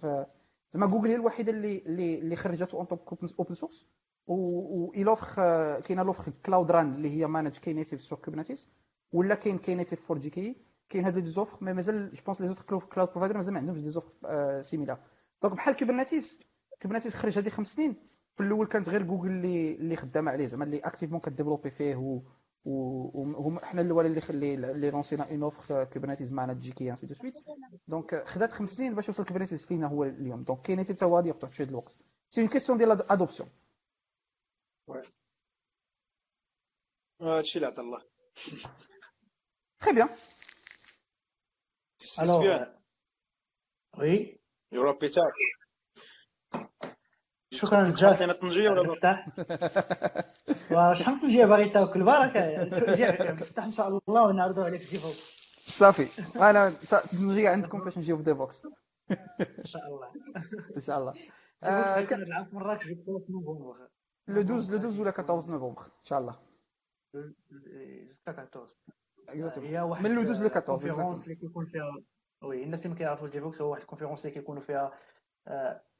زعما 0.72 0.86
جوجل 0.86 1.08
هي 1.08 1.14
الوحيدة 1.14 1.52
اللي 1.52 1.78
اللي 1.78 2.18
اللي 2.18 2.36
خرجته 2.36 2.76
en 2.76 2.84
tant 2.84 3.06
que 3.06 3.22
open 3.38 3.54
source 3.54 3.86
و 4.26 4.92
elle 4.94 5.12
offre 5.12 5.34
كاينة 5.80 6.02
l'offre 6.02 6.28
Cloud 6.46 6.70
Run 6.70 6.94
اللي 6.94 7.10
هي 7.20 7.26
managed 7.26 7.56
Knative 7.58 8.02
sur 8.02 8.18
Kubernetes 8.18 8.70
ولا 9.12 9.34
كاين 9.34 9.58
Knative 9.58 10.00
for 10.06 10.18
GKE 10.18 10.56
كاين 10.88 11.04
هادو 11.04 11.20
des 11.20 11.26
offres 11.26 11.64
mais 11.64 11.72
مازال 11.72 12.12
je 12.14 12.22
pense 12.26 12.40
les 12.40 12.48
autres 12.48 12.62
cloud 12.64 13.08
providers 13.10 13.36
مازال 13.36 13.54
ما 13.54 13.60
عندهمش 13.60 13.80
des 13.80 13.88
offres 13.90 14.12
similaires 14.62 14.98
donc 15.42 15.54
بحال 15.54 15.76
Kubernetes 15.76 16.40
Kubernetes 16.82 17.14
خرج 17.14 17.38
هذه 17.38 17.48
خمس 17.48 17.74
سنين. 17.74 17.96
في 18.36 18.42
الأول 18.42 18.66
كانت 18.66 18.88
غير 18.88 19.02
جوجل 19.02 19.30
اللي 19.30 19.74
اللي 19.74 19.96
خدامة 19.96 20.30
عليه 20.30 20.46
زعما 20.46 20.64
اللي 20.64 20.78
activement 20.78 21.20
ك 21.20 21.25
développer 21.25 21.70
فيه 21.70 22.22
وهم 22.64 23.58
حنا 23.58 23.80
الأول 23.80 24.06
اللي 24.06 24.20
خلي 24.20 24.54
اللي 24.54 24.90
لونسينا 24.90 25.30
اون 25.30 25.42
اوفر 25.42 25.84
كوبرنيتيز 25.84 26.32
معنا 26.32 26.52
جي 26.52 26.72
كي 26.72 26.90
انسي 26.90 27.06
دو 27.06 27.14
سويت 27.14 27.34
دونك 27.88 28.24
خدات 28.28 28.50
خمس 28.52 28.68
سنين 28.68 28.94
باش 28.94 29.08
وصل 29.08 29.24
كوبرنيتيز 29.24 29.66
فينا 29.66 29.86
هو 29.86 30.04
اليوم. 30.04 30.42
دونك 30.42 30.62
كاين 30.62 30.80
حتى 30.80 31.04
هو 31.04 31.16
غادي 31.16 31.28
يقطع 31.28 31.50
شوية 31.50 31.66
الوقت. 31.68 31.98
سي 32.30 32.40
اون 32.40 32.50
كيسيون 32.50 32.78
ديال 32.78 33.12
ادوبسيون 33.12 33.48
هادشي 37.20 37.58
اللي 37.58 37.66
عطا 37.66 37.82
الله 37.82 38.02
تري 39.80 39.92
بيان 39.94 40.08
الوغ 42.22 42.66
وي 43.98 44.40
يوروبي 44.72 45.08
تاعك 45.08 45.32
شكرا 47.52 47.84
بزاف 47.84 48.22
لنا 48.22 48.32
طنجية 48.32 48.70
ولا 48.70 48.82
مفتاح 48.82 49.28
وشحال 50.70 51.20
طنجية 51.20 51.44
باغي 51.44 51.68
تاكل 51.68 52.02
بركة 52.02 52.64
مفتاح 53.32 53.64
إن 53.64 53.70
شاء 53.70 53.88
الله 53.88 54.22
ونعرضوا 54.26 54.64
عليك 54.64 54.80
في 54.80 54.90
Devoxx 54.90 55.40
صافي. 55.66 56.08
أنا 56.36 56.72
نجي 57.12 57.48
عندكم 57.48 57.84
فاش 57.84 57.98
نجيو 57.98 58.16
في 58.16 58.22
Devoxx 58.22 58.66
إن 59.40 59.64
شاء 59.64 59.82
الله. 59.86 60.12
إن 60.76 60.80
شاء 60.80 60.98
الله. 60.98 61.12
ديفوكس 61.98 62.12
نلعب 62.12 62.46
في 62.46 62.56
مراكش 62.56 62.86
جو 62.88 63.18
في 63.18 63.32
نوفمبر. 63.32 63.88
لو 64.28 64.40
12 64.40 64.72
لو 64.72 64.78
12 64.78 65.00
ولا 65.00 65.10
14 65.18 65.50
نوفمبر 65.50 65.82
إن 65.82 66.04
شاء 66.04 66.18
الله. 66.18 66.34
jusqu'à 67.14 68.48
14 69.28 69.66
هي 69.66 69.80
واحد 69.80 70.04
من 70.04 70.14
le 70.14 70.22
12 70.22 70.42
ل 70.42 70.46
14 70.46 70.66
conférence 70.66 71.24
اللي 71.24 71.34
كيكون 71.34 71.66
فيها 71.66 71.96
oui 72.42 72.62
الناس 72.64 72.80
اللي 72.80 72.88
ما 72.88 72.98
كيعرفوش 72.98 73.30
Devoxx 73.30 73.60
هو 73.60 73.70
واحد 73.70 73.80
ال 73.82 73.86
conférence 73.86 74.26
اللي 74.26 74.34
كيكونوا 74.34 74.62
فيها 74.62 74.92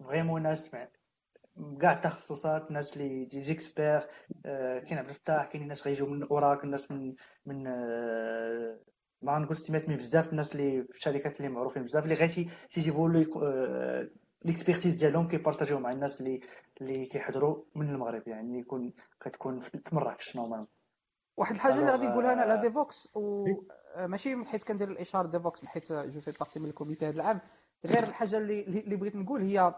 vraiment 0.05 0.43
ناس 0.43 0.68
كاع 1.81 1.93
التخصصات 1.93 2.70
ناس 2.70 2.97
اللي 2.97 3.24
دي 3.24 3.40
زيكسبير 3.40 4.09
كاين 4.44 4.98
عبد 4.98 5.09
الفتاح 5.09 5.47
كاين 5.47 5.68
ناس 5.68 5.86
غيجيو 5.86 6.06
من 6.06 6.22
Oracle 6.23 6.65
ناس 6.64 6.90
من 6.90 7.14
من 7.47 7.62
ما 9.22 9.39
نقول 9.39 9.56
ستيمات 9.56 9.89
mais 9.89 9.97
بزاف 9.97 10.31
الناس 10.31 10.52
اللي 10.52 10.82
في 10.82 10.97
الشركات 10.97 11.36
اللي 11.36 11.48
معروفين 11.48 11.85
بزاف 11.85 12.05
اللي 12.05 12.14
غير 12.14 12.48
تيجيبوا 12.72 13.09
l'expertise 14.44 14.98
ديالهم 14.98 15.28
كي 15.28 15.38
partager 15.38 15.74
و 15.74 15.78
مع 15.78 15.93
الناس 15.93 16.20
اللي 16.20 16.40
اللي 16.81 17.06
كيحضروا 17.06 17.62
من 17.74 17.89
المغرب 17.89 18.28
يعني 18.28 18.59
يكون 18.59 18.93
كتكون 19.20 19.60
في 19.60 19.81
مراكش 19.93 20.36
normalement 20.36 20.69
واحد 21.36 21.55
الحاجة 21.55 21.74
اللي 21.74 21.90
غادي 21.90 22.06
نقولها 22.06 22.32
أنا 22.32 22.43
على 22.43 22.60
Devoxx 22.61 23.09
وماشي 23.14 24.44
حيت 24.44 24.62
كندير 24.62 24.89
الاشاره 24.89 25.27
Devoxx 25.27 25.65
حيت 25.64 25.93
je 25.93 26.20
fais 26.20 26.32
partie 26.40 26.61
من 26.60 26.66
ال 26.66 26.72
comité 26.72 27.07
هذا 27.06 27.14
العام 27.14 27.40
غير 27.86 28.02
الحاجة 28.02 28.39
اللي 28.39 28.62
اللي 28.62 28.97
بغيت 28.97 29.16
نقول 29.16 29.43
هي 29.43 29.74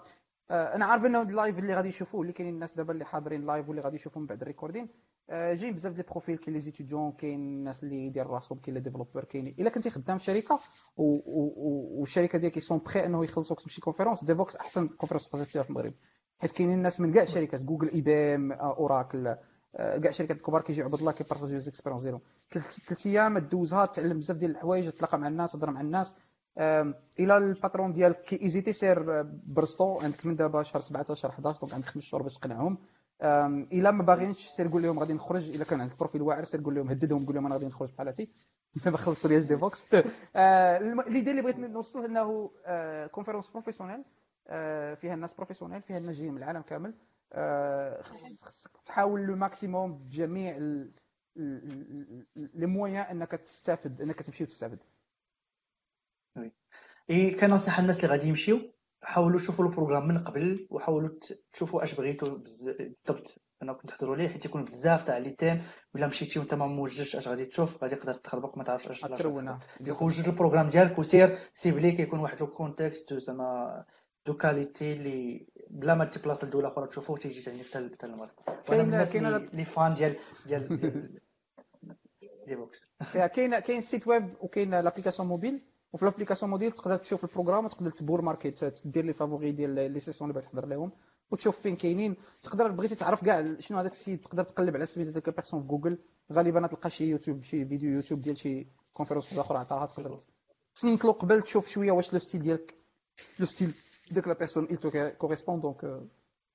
أنا 0.52 0.84
عارف 0.84 1.04
إنه 1.04 1.22
ال 1.22 1.30
live 1.30 1.58
اللي 1.58 1.74
غادي 1.74 1.88
يشوفوه 1.88 2.22
اللي 2.22 2.32
كاينين 2.32 2.54
الناس 2.54 2.74
دابا 2.74 2.92
اللي 2.92 3.04
حاضرين 3.04 3.46
live 3.46 3.68
واللي 3.68 3.82
غادي 3.82 3.96
يشوفوا 3.96 4.20
من 4.22 4.26
بعد 4.26 4.40
ال 4.42 4.47
recording 4.47 4.88
جايين 5.30 5.74
بزاف 5.74 5.92
ديال 5.92 6.06
profils 6.06 6.38
كاين 6.38 6.54
les 6.54 6.60
étudiants 6.60 7.12
كاين 7.12 7.40
الناس 7.40 7.82
اللي 7.82 8.06
يدير 8.06 8.26
راسهم 8.26 8.58
كاين 8.58 8.74
les 8.74 8.80
développeurs 8.80 9.24
كاين 9.24 9.46
إلا 9.58 9.70
كنتي 9.70 9.90
خدام 9.90 10.18
في 10.18 10.24
شركة 10.24 10.60
والشركة 10.96 12.38
ديالك 12.38 12.58
sont 12.58 12.80
prêts 12.86 13.06
إنه 13.06 13.24
يخلصوك 13.24 13.60
تمشي 13.60 13.80
conférence 13.80 14.24
Devoxx 14.24 14.56
أحسن 14.56 14.88
conférence 14.88 15.28
تقدر 15.28 15.44
تمشيها 15.44 15.62
في 15.62 15.70
المغرب. 15.70 15.92
حيت 16.38 16.50
كاينين 16.52 16.76
الناس 16.78 17.00
من 17.00 17.12
كاع 17.12 17.22
الشركات 17.22 17.62
جوجل 17.62 17.88
IBM 17.90 18.52
Oracle 18.52 19.36
كاع 19.76 20.08
الشركات 20.08 20.36
الكبار 20.36 20.62
كيجيو 20.62 20.84
عبد 20.84 20.94
الله 20.94 21.12
كي 21.12 21.22
partager 21.22 21.58
و 21.58 21.62
expériences 21.62 22.02
ديالهم. 22.02 22.20
ثلاث 22.52 23.06
أيام 23.06 23.38
دوزها 23.38 23.86
تعلم 23.86 24.18
بزاف 24.18 24.36
ديال 24.36 24.50
الحوايج 24.50 24.90
تلاقى 24.90 25.18
مع 25.18 25.28
الناس 25.28 25.52
تهضر 25.52 25.70
مع 25.70 25.80
الناس. 25.80 26.14
إلى 26.58 27.36
الباترون 27.36 27.92
ديالك 27.92 28.22
كي 28.22 28.42
ايزيتي 28.42 28.72
سير 28.72 29.22
برستو 29.46 30.00
عندك 30.00 30.26
من 30.26 30.36
دابا 30.36 30.62
شهر 30.62 30.80
17 30.80 31.14
شهر 31.14 31.30
11 31.30 31.60
دونك 31.60 31.74
عندك 31.74 31.86
خمس 31.86 32.02
شهور 32.02 32.22
باش 32.22 32.34
تقنعهم 32.34 32.78
الا 33.72 33.90
ما 33.90 34.02
باغينش 34.02 34.48
سير 34.48 34.68
قول 34.68 34.82
لهم 34.82 34.98
غادي 34.98 35.12
نخرج 35.12 35.50
الا 35.50 35.64
كان 35.64 35.80
عندك 35.80 35.98
بروفيل 35.98 36.22
واعر 36.22 36.44
سير 36.44 36.62
قول 36.64 36.74
لهم 36.74 36.88
هددهم 36.88 37.26
قول 37.26 37.34
لهم 37.34 37.46
أنا 37.46 37.54
غادي 37.54 37.66
نخرج 37.66 37.92
بحال 37.92 38.06
هاتي 38.08 38.28
دابا 38.84 38.96
خلصوا 38.96 39.30
لي 39.30 39.40
ديفوكس 39.40 39.94
ليدي 39.94 41.30
اللي 41.30 41.42
بغيت 41.42 41.58
نوصل 41.58 42.04
انه 42.04 42.50
كونفيرونس 43.08 43.50
بروفيسيونيل 43.50 44.04
فيها 44.96 45.14
الناس 45.14 45.34
بروفيسيونيل 45.34 45.82
فيها 45.82 45.98
الناس 45.98 46.16
جايين 46.16 46.32
من 46.34 46.38
العالم 46.38 46.62
كامل 46.62 46.94
خصك 48.02 48.70
تحاول 48.84 49.20
لو 49.20 49.36
ماكسيموم 49.36 49.92
بجميع 49.98 50.56
les 52.36 52.66
moyens 52.66 53.04
انك 53.04 53.30
تستافد 53.30 54.00
انك 54.00 54.22
تمشي 54.22 54.44
وتستافد 54.44 54.78
اي 57.10 57.30
كنصيحه 57.30 57.82
الناس 57.82 58.04
اللي 58.04 58.16
غادي 58.16 58.28
يمشيو 58.28 58.60
حاولوا 59.02 59.38
شوفوا 59.38 59.64
ال 59.64 59.69
programme 59.69 60.08
من 60.08 60.18
قبل 60.18 60.66
وحاولوا 60.70 61.10
تشوفوا 61.52 61.82
اش 61.82 61.94
بغيتوا 61.94 62.38
بالضبط 62.38 63.42
انكم 63.62 63.88
تحضروا 63.88 64.16
ليه 64.16 64.28
حيت 64.28 64.44
يكون 64.44 64.64
بزاف 64.64 65.04
تاع 65.04 65.18
les 65.18 65.30
thèmes 65.30 65.62
ولا 65.94 66.06
مشيتي 66.06 66.38
وانت 66.38 66.54
ما 66.54 66.66
موجدش 66.66 67.16
اش 67.16 67.28
غادي 67.28 67.44
تشوف 67.44 67.82
غادي 67.82 67.96
تقدر 67.96 68.14
تخربق 68.14 68.58
ما 68.58 68.64
تعرفش 68.64 68.86
اش 68.86 69.00
ترونا 69.00 69.60
وجد 70.02 70.24
ال 70.28 70.32
programme 70.32 70.68
ديالك 70.68 70.98
وسير 70.98 71.38
c'est 71.54 71.76
vrai 71.76 71.92
كيكون 71.92 72.20
واحد 72.20 72.40
le 72.40 72.46
contexte 72.46 73.14
زعما 73.14 73.84
de 74.26 74.34
qualité 74.34 74.92
اللي 74.92 75.46
بلا 75.70 75.94
ما 75.94 76.04
تبلاص 76.04 76.44
لدوله 76.44 76.68
أخرى 76.68 76.86
تشوفو 76.86 77.16
تيجي 77.16 77.50
عندك 77.50 77.66
حتى 77.66 77.90
حتى 77.92 78.06
المغرب 78.06 78.30
كاين 78.66 79.04
كاين 79.04 79.36
les 79.36 79.64
fans 79.64 79.94
ديال 79.94 80.16
ديال 80.46 80.68
Devoxx 82.46 82.88
كاين 83.12 83.58
كاين 83.58 83.80
site 83.80 84.08
web 84.08 84.34
وكاين 84.40 84.80
l'application 84.80 85.28
mobile 85.28 85.71
وفي 85.92 86.04
l'application 86.04 86.50
mobile 86.50 86.72
تقدر 86.72 86.96
تشوف 86.96 87.24
ال 87.24 87.28
programme 87.28 87.64
وتقدر 87.64 87.90
ت 87.90 88.22
bookmarker 88.22 88.86
دير 88.86 89.04
les 89.04 89.12
favoris 89.12 89.52
ديال 89.52 89.92
les 89.92 90.00
sessions 90.00 90.30
اللي 90.30 90.40
بغيت 90.40 90.52
تحضر 90.52 90.66
لهم 90.66 90.92
وتشوف 91.30 91.60
فين 91.60 91.76
كاينين. 91.76 92.16
تقدر 92.42 92.70
بغيتي 92.70 92.94
تعرف 92.94 93.24
كاع 93.24 93.54
شنو 93.58 93.78
هذاك 93.78 93.92
السيد 93.92 94.20
تقدر 94.20 94.44
تقلب 94.44 94.76
على 94.76 94.86
سميت 94.86 95.08
هذاك 95.08 95.30
personne 95.30 95.62
في 95.62 95.68
جوجل 95.68 95.98
غالبا 96.32 96.66
تلقى 96.66 96.90
شي 96.90 97.04
يوتيوب 97.04 97.42
شي 97.42 97.66
فيديو 97.66 97.90
يوتيوب 97.90 98.20
ديال 98.20 98.36
شي 98.36 98.66
conférence 98.92 99.38
أخرى 99.38 99.58
عطاها 99.58 99.86
تقدر 99.86 100.18
تصنت 100.74 101.04
له 101.04 101.12
قبل 101.12 101.42
تشوف 101.42 101.68
شوية 101.68 101.92
واش 101.92 102.12
le 102.12 102.18
style 102.18 102.42
ديالك 102.42 102.74
le 103.38 103.46
style 103.46 103.74
ديك 104.10 104.28
la 104.28 104.34
personne 104.34 104.66
te 104.66 105.16
correspond. 105.22 105.60
donc 105.62 106.08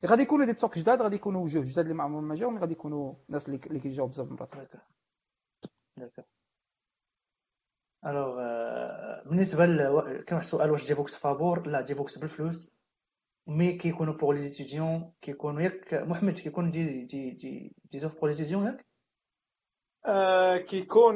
غادي 0.05 0.21
يكونوا 0.21 0.45
دي 0.45 0.53
توك 0.53 0.79
جداد 0.79 1.01
غادي 1.01 1.15
يكونوا 1.15 1.43
وجوه 1.43 1.63
جداد 1.63 1.85
اللي 1.85 1.93
ما 1.93 2.03
عمرهم 2.03 2.27
ما 2.27 2.35
جاو 2.35 2.57
غادي 2.57 2.71
يكونوا 2.71 3.13
ناس 3.29 3.49
اللي 3.49 3.79
كيجاوب 3.79 4.09
بزاف 4.09 4.31
مرات 4.31 4.51
alors 8.05 8.35
بالنسبة 9.29 9.65
كاين 9.65 9.89
واحد 9.89 10.33
السؤال 10.43 10.71
واش 10.71 10.87
Devoxx 10.87 11.15
فابور 11.15 11.67
لا 11.67 11.81
Devoxx 11.81 12.17
بالفلوس. 12.17 12.71
mais 13.47 13.73
كيكونوا 13.73 14.13
pour 14.13 14.31
les 14.33 14.49
étudiants 14.49 15.11
كيكونوا 15.21 15.61
ياك 15.61 15.93
محمد 15.93 16.33
كيكون 16.39 16.71
des 16.71 17.05
des 17.05 17.31
des 17.31 17.75
des 17.91 17.99
offres 17.99 18.19
pour 18.19 18.27
les 18.27 18.33
étudiants 18.33 18.65
ياك؟ 18.65 18.85
آه 20.05 20.57
كيكون 20.57 21.15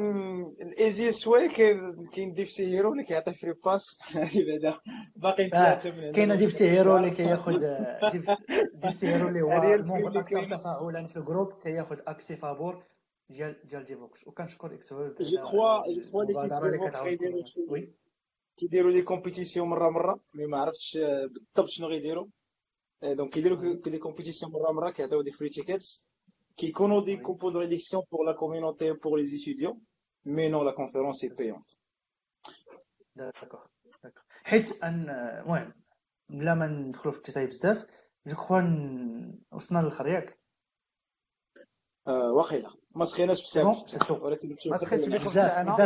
الايزي 0.62 1.12
سوي 1.12 1.48
كاين 1.48 2.32
DevC 2.34 2.66
hero 2.76 2.92
اللي 2.92 3.04
كيعطي 3.04 3.34
free 3.34 3.54
pass 3.64 3.98
بعدا 4.46 4.78
باقي 5.16 5.48
ثلاثة 5.48 5.90
من 5.90 6.12
كاين 6.12 6.36
DevC 6.36 6.70
hero 6.70 6.96
اللي 6.96 7.10
كياخذ 7.10 7.60
DevC 8.82 9.06
hero 9.06 9.28
اللي 9.28 9.40
هو 9.42 9.52
اللي 10.08 10.20
أكثر. 10.20 10.44
تفاعلا 10.58 11.06
في 11.06 11.16
ال 11.16 11.21
groupe 11.21 11.52
كياخذ 11.62 11.98
accès 12.06 12.36
فابور 12.36 12.84
ديال 13.32 13.66
ديال 13.68 13.84
Devoxx 13.84 14.26
وكنشكر 14.26 14.74
xHub 14.74 15.14
je 15.22 15.38
crois 15.42 15.92
je 15.94 16.02
crois 16.02 16.24
l'équipe 16.24 16.70
Devoxx 16.72 17.02
غيديروا 17.02 17.42
oui 17.68 17.92
كيديروا 18.56 18.90
les 18.90 19.02
compétitions 19.02 19.68
مره 19.68 19.90
مره 19.90 20.20
mais 20.34 20.46
ما 20.46 20.58
عرفتش 20.58 20.96
آه، 20.96 21.26
بالضبط 21.26 21.68
شنو 21.68 21.86
غيديروا 21.86 22.26
آه، 23.02 23.12
donc 23.12 23.30
كيديروا 23.32 23.58
كي- 23.74 23.90
des 23.90 23.98
compétitions 23.98 24.52
مره 24.52 24.72
مره 24.72 24.90
كيعطيو 24.90 25.20
des 25.22 25.30
free 25.30 25.48
tickets 25.48 26.12
كيكونوا 26.56 27.04
des 27.04 27.16
Oui. 27.16 27.20
coupons 27.22 27.50
de 27.50 27.58
réduction 27.58 28.02
pour 28.12 28.26
la 28.26 28.32
community 28.32 28.92
pour 28.92 29.18
les 29.18 29.26
étudiants 29.26 29.80
mais 30.24 30.48
non 30.48 30.62
la 30.64 30.72
conférence 30.72 31.16
c'est 31.16 31.34
payante 31.34 31.70
d'accord 33.16 33.60
d'accord 34.04 34.22
حيت 34.44 34.82
ان 34.84 35.10
المهم 35.10 35.72
بلا 36.28 36.54
ما 36.54 36.66
ندخلوا 36.66 37.12
في 37.12 37.18
التيتاي 37.18 37.46
بزاف 37.46 37.86
je 38.26 38.34
crois 38.36 38.60
ن- 38.60 39.38
وصلنا 39.52 39.78
للاخر 39.80 40.08
ياك 40.08 40.38
واخيلا 42.06 42.68
ما 42.94 43.04
سخيناش 43.04 43.52
شوف 44.06 44.22
ولكن 44.22 44.56
ما 44.70 44.76
سخيتش 44.76 45.08
بزاف 45.08 45.80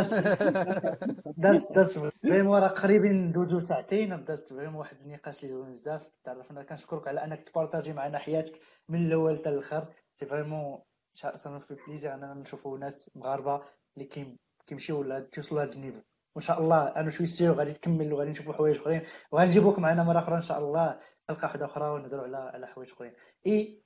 دازت 1.37 1.71
دازت 1.75 1.99
vraiment 2.23 2.59
راه 2.59 2.67
قريبين 2.67 3.27
ندوزو 3.27 3.59
ساعتين. 3.59 4.25
دازت 4.25 4.49
vraiment 4.49 4.75
واحد 4.75 4.97
النقاش 5.01 5.43
اللي 5.43 5.53
زوين 5.53 5.75
بزاف. 5.77 6.01
تعرفنا 6.23 6.63
كنشكرك 6.63 7.07
على 7.07 7.23
أنك 7.23 7.49
تبارطاجي 7.49 7.93
معنا 7.93 8.17
حياتك 8.17 8.59
من 8.89 9.05
الأول 9.07 9.37
حتى 9.39 9.49
الآخر 9.49 9.87
c'est 10.19 10.25
vraiment 10.25 10.79
ça 11.13 11.59
fait 11.67 11.77
plaisir. 11.87 12.13
اننا 12.13 12.33
نشوفوا 12.33 12.77
ناس 12.77 13.09
مغاربة 13.15 13.61
اللي 13.97 14.07
كيم- 14.07 14.37
كيمشيو 14.67 14.99
ولا 14.99 15.19
كيوصلوا 15.31 15.61
لهذا 15.63 15.73
ال 15.73 15.76
niveau. 15.76 15.99
وإن 16.35 16.41
شاء 16.43 16.61
الله 16.61 16.87
أنا 16.87 17.09
je 17.09 17.25
suis 17.25 17.41
sûr 17.41 17.53
غادي 17.53 17.73
تكمل 17.73 18.13
وغادي 18.13 18.29
نشوفوا 18.31 18.53
حوايج 18.53 18.77
أخرين. 18.77 19.01
وغنجيبوك 19.31 19.79
معنا 19.79 20.03
مرة 20.03 20.19
أخرى 20.19 20.35
إن 20.35 20.41
شاء 20.41 20.59
الله. 20.59 20.99
حلقه 21.29 21.43
واحدة 21.45 21.65
أخرى 21.65 21.89
ونهضروا 21.89 22.23
على 22.23 22.37
على 22.37 22.67
حوايج 22.67 22.91
أخرين. 22.91 23.13
إي 23.47 23.81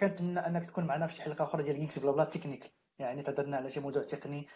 كنتمنى 0.00 0.46
أنك 0.46 0.66
تكون 0.66 0.84
معنا 0.84 1.06
في 1.06 1.14
شي 1.14 1.22
حلقة 1.22 1.44
أخرى 1.44 1.62
ديال 1.62 1.80
GeeksBlabla 1.80 2.24
technique 2.24 2.72
يعني 2.98 3.22
تهضرنا 3.22 3.56
على 3.56 3.70
شي 3.70 3.80
موضوع 3.80 4.02
تقني 4.02 4.46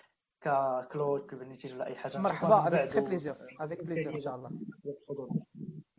ك 0.40 0.55
cloud 0.55 1.30
Kubernetes 1.30 1.72
ولا 1.72 1.86
أي 1.86 1.96
حاجة. 1.96 2.18
مرحبا 2.18 2.68
avec 2.68 2.92
très 2.92 3.04
plaisir 3.04 3.36
avec 3.60 3.84
plaisir 3.84 4.14
إن 4.14 4.20
شاء 4.20 4.36
الله. 4.36 4.50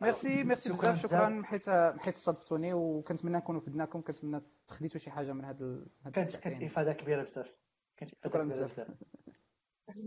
merci 0.00 0.44
merci 0.44 0.72
بزاف. 0.72 1.02
شكرا. 1.02 1.42
حيت 1.44 1.70
حيت 1.70 2.14
استضفتوني 2.14 2.74
وكنتمنى 2.74 3.36
نكونوا 3.36 3.60
فدناكم 3.60 4.00
كنتمنى 4.00 4.42
تخديتوا 4.66 5.00
شي 5.00 5.10
حاجة 5.10 5.32
من 5.32 5.44
هاد 5.44 5.86
كانت 6.14 6.36
كانت 6.36 6.62
إفادة 6.62 6.92
كبيرة 6.92 7.22
بزاف. 7.22 7.54
كانت 7.96 8.14
شكراً 8.24 8.44
بزاف. 8.44 8.80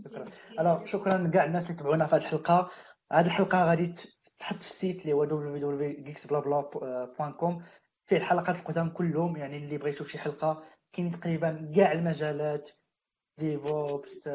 شكرا. 0.04 0.84
شكرا 0.84 1.18
لكاع 1.18 1.44
الناس 1.44 1.66
اللي 1.66 1.76
تبعونا 1.76 2.06
في 2.06 2.14
هذه 2.14 2.20
الحلقة. 2.20 2.70
هذه 3.12 3.26
الحلقة 3.26 3.64
غادي 3.64 3.94
تحط 4.38 4.62
في 4.62 4.66
ال 4.66 4.73
site 4.73 5.02
اللي 5.02 5.12
هو 5.12 5.26
www.geeksblabla.com 5.26 7.62
فيه 8.08 8.16
الحلقات 8.16 8.56
القدام 8.56 8.90
كلهم 8.90 9.36
يعني 9.36 9.56
اللي 9.56 9.78
بغى 9.78 9.88
يشوف 9.88 10.08
شي 10.08 10.18
حلقة 10.18 10.64
كاين 10.92 11.10
تقريبا 11.10 11.72
كاع 11.76 11.92
المجالات 11.92 12.70
DevOps 13.38 14.28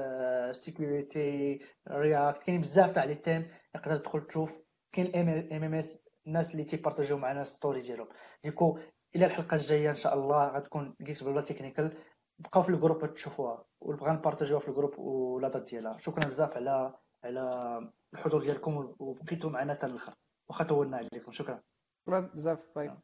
security 0.52 1.60
React 1.90 2.44
كاين 2.44 2.62
بزاف 2.62 2.92
تاع 2.92 3.04
les 3.04 3.16
thèmes 3.16 3.48
يقدر 3.76 3.98
تدخل 3.98 4.28
تشوف. 4.28 4.52
كاين 4.92 5.16
AMAs 5.16 6.00
الناس 6.28 6.52
اللي 6.52 6.64
تيبارطاجيو 6.64 7.18
معنا 7.18 7.42
ال 7.42 7.48
story 7.48 7.82
ديالهم. 7.82 8.08
donc 8.44 8.80
إلى 9.16 9.26
الحلقة 9.26 9.56
الجاية 9.56 9.90
إن 9.90 9.96
شاء 9.96 10.14
الله 10.14 10.48
غتكون 10.48 10.96
GeeksBlabla 11.02 11.42
technical 11.42 11.98
بقاو 12.40 12.64
في 12.64 12.70
ال 12.70 12.76
groupe 12.76 13.14
تشوفوها 13.14 13.66
وبغا 13.82 14.14
نبارطاجيوها 14.14 14.62
في 14.62 14.68
ال 14.68 14.72
groupe 14.72 15.00
ولا 15.00 15.48
date 15.48 15.70
ديالها. 15.70 15.98
شكرا 15.98 16.26
بزاف 16.26 16.58
على 16.58 16.94
على 17.24 17.92
الحضور 18.14 18.44
ديالكم 18.44 18.96
وبقيتوا 19.00 19.50
معنا 19.50 19.74
حتى 19.74 19.86
الآخر 19.86 20.14
واخا 20.50 20.64
طولنا 20.64 20.98
عليكم. 20.98 21.32
شكرا. 21.32 21.62
شكرا 22.08 22.20
بزاف. 22.20 22.60
bye 22.76 22.98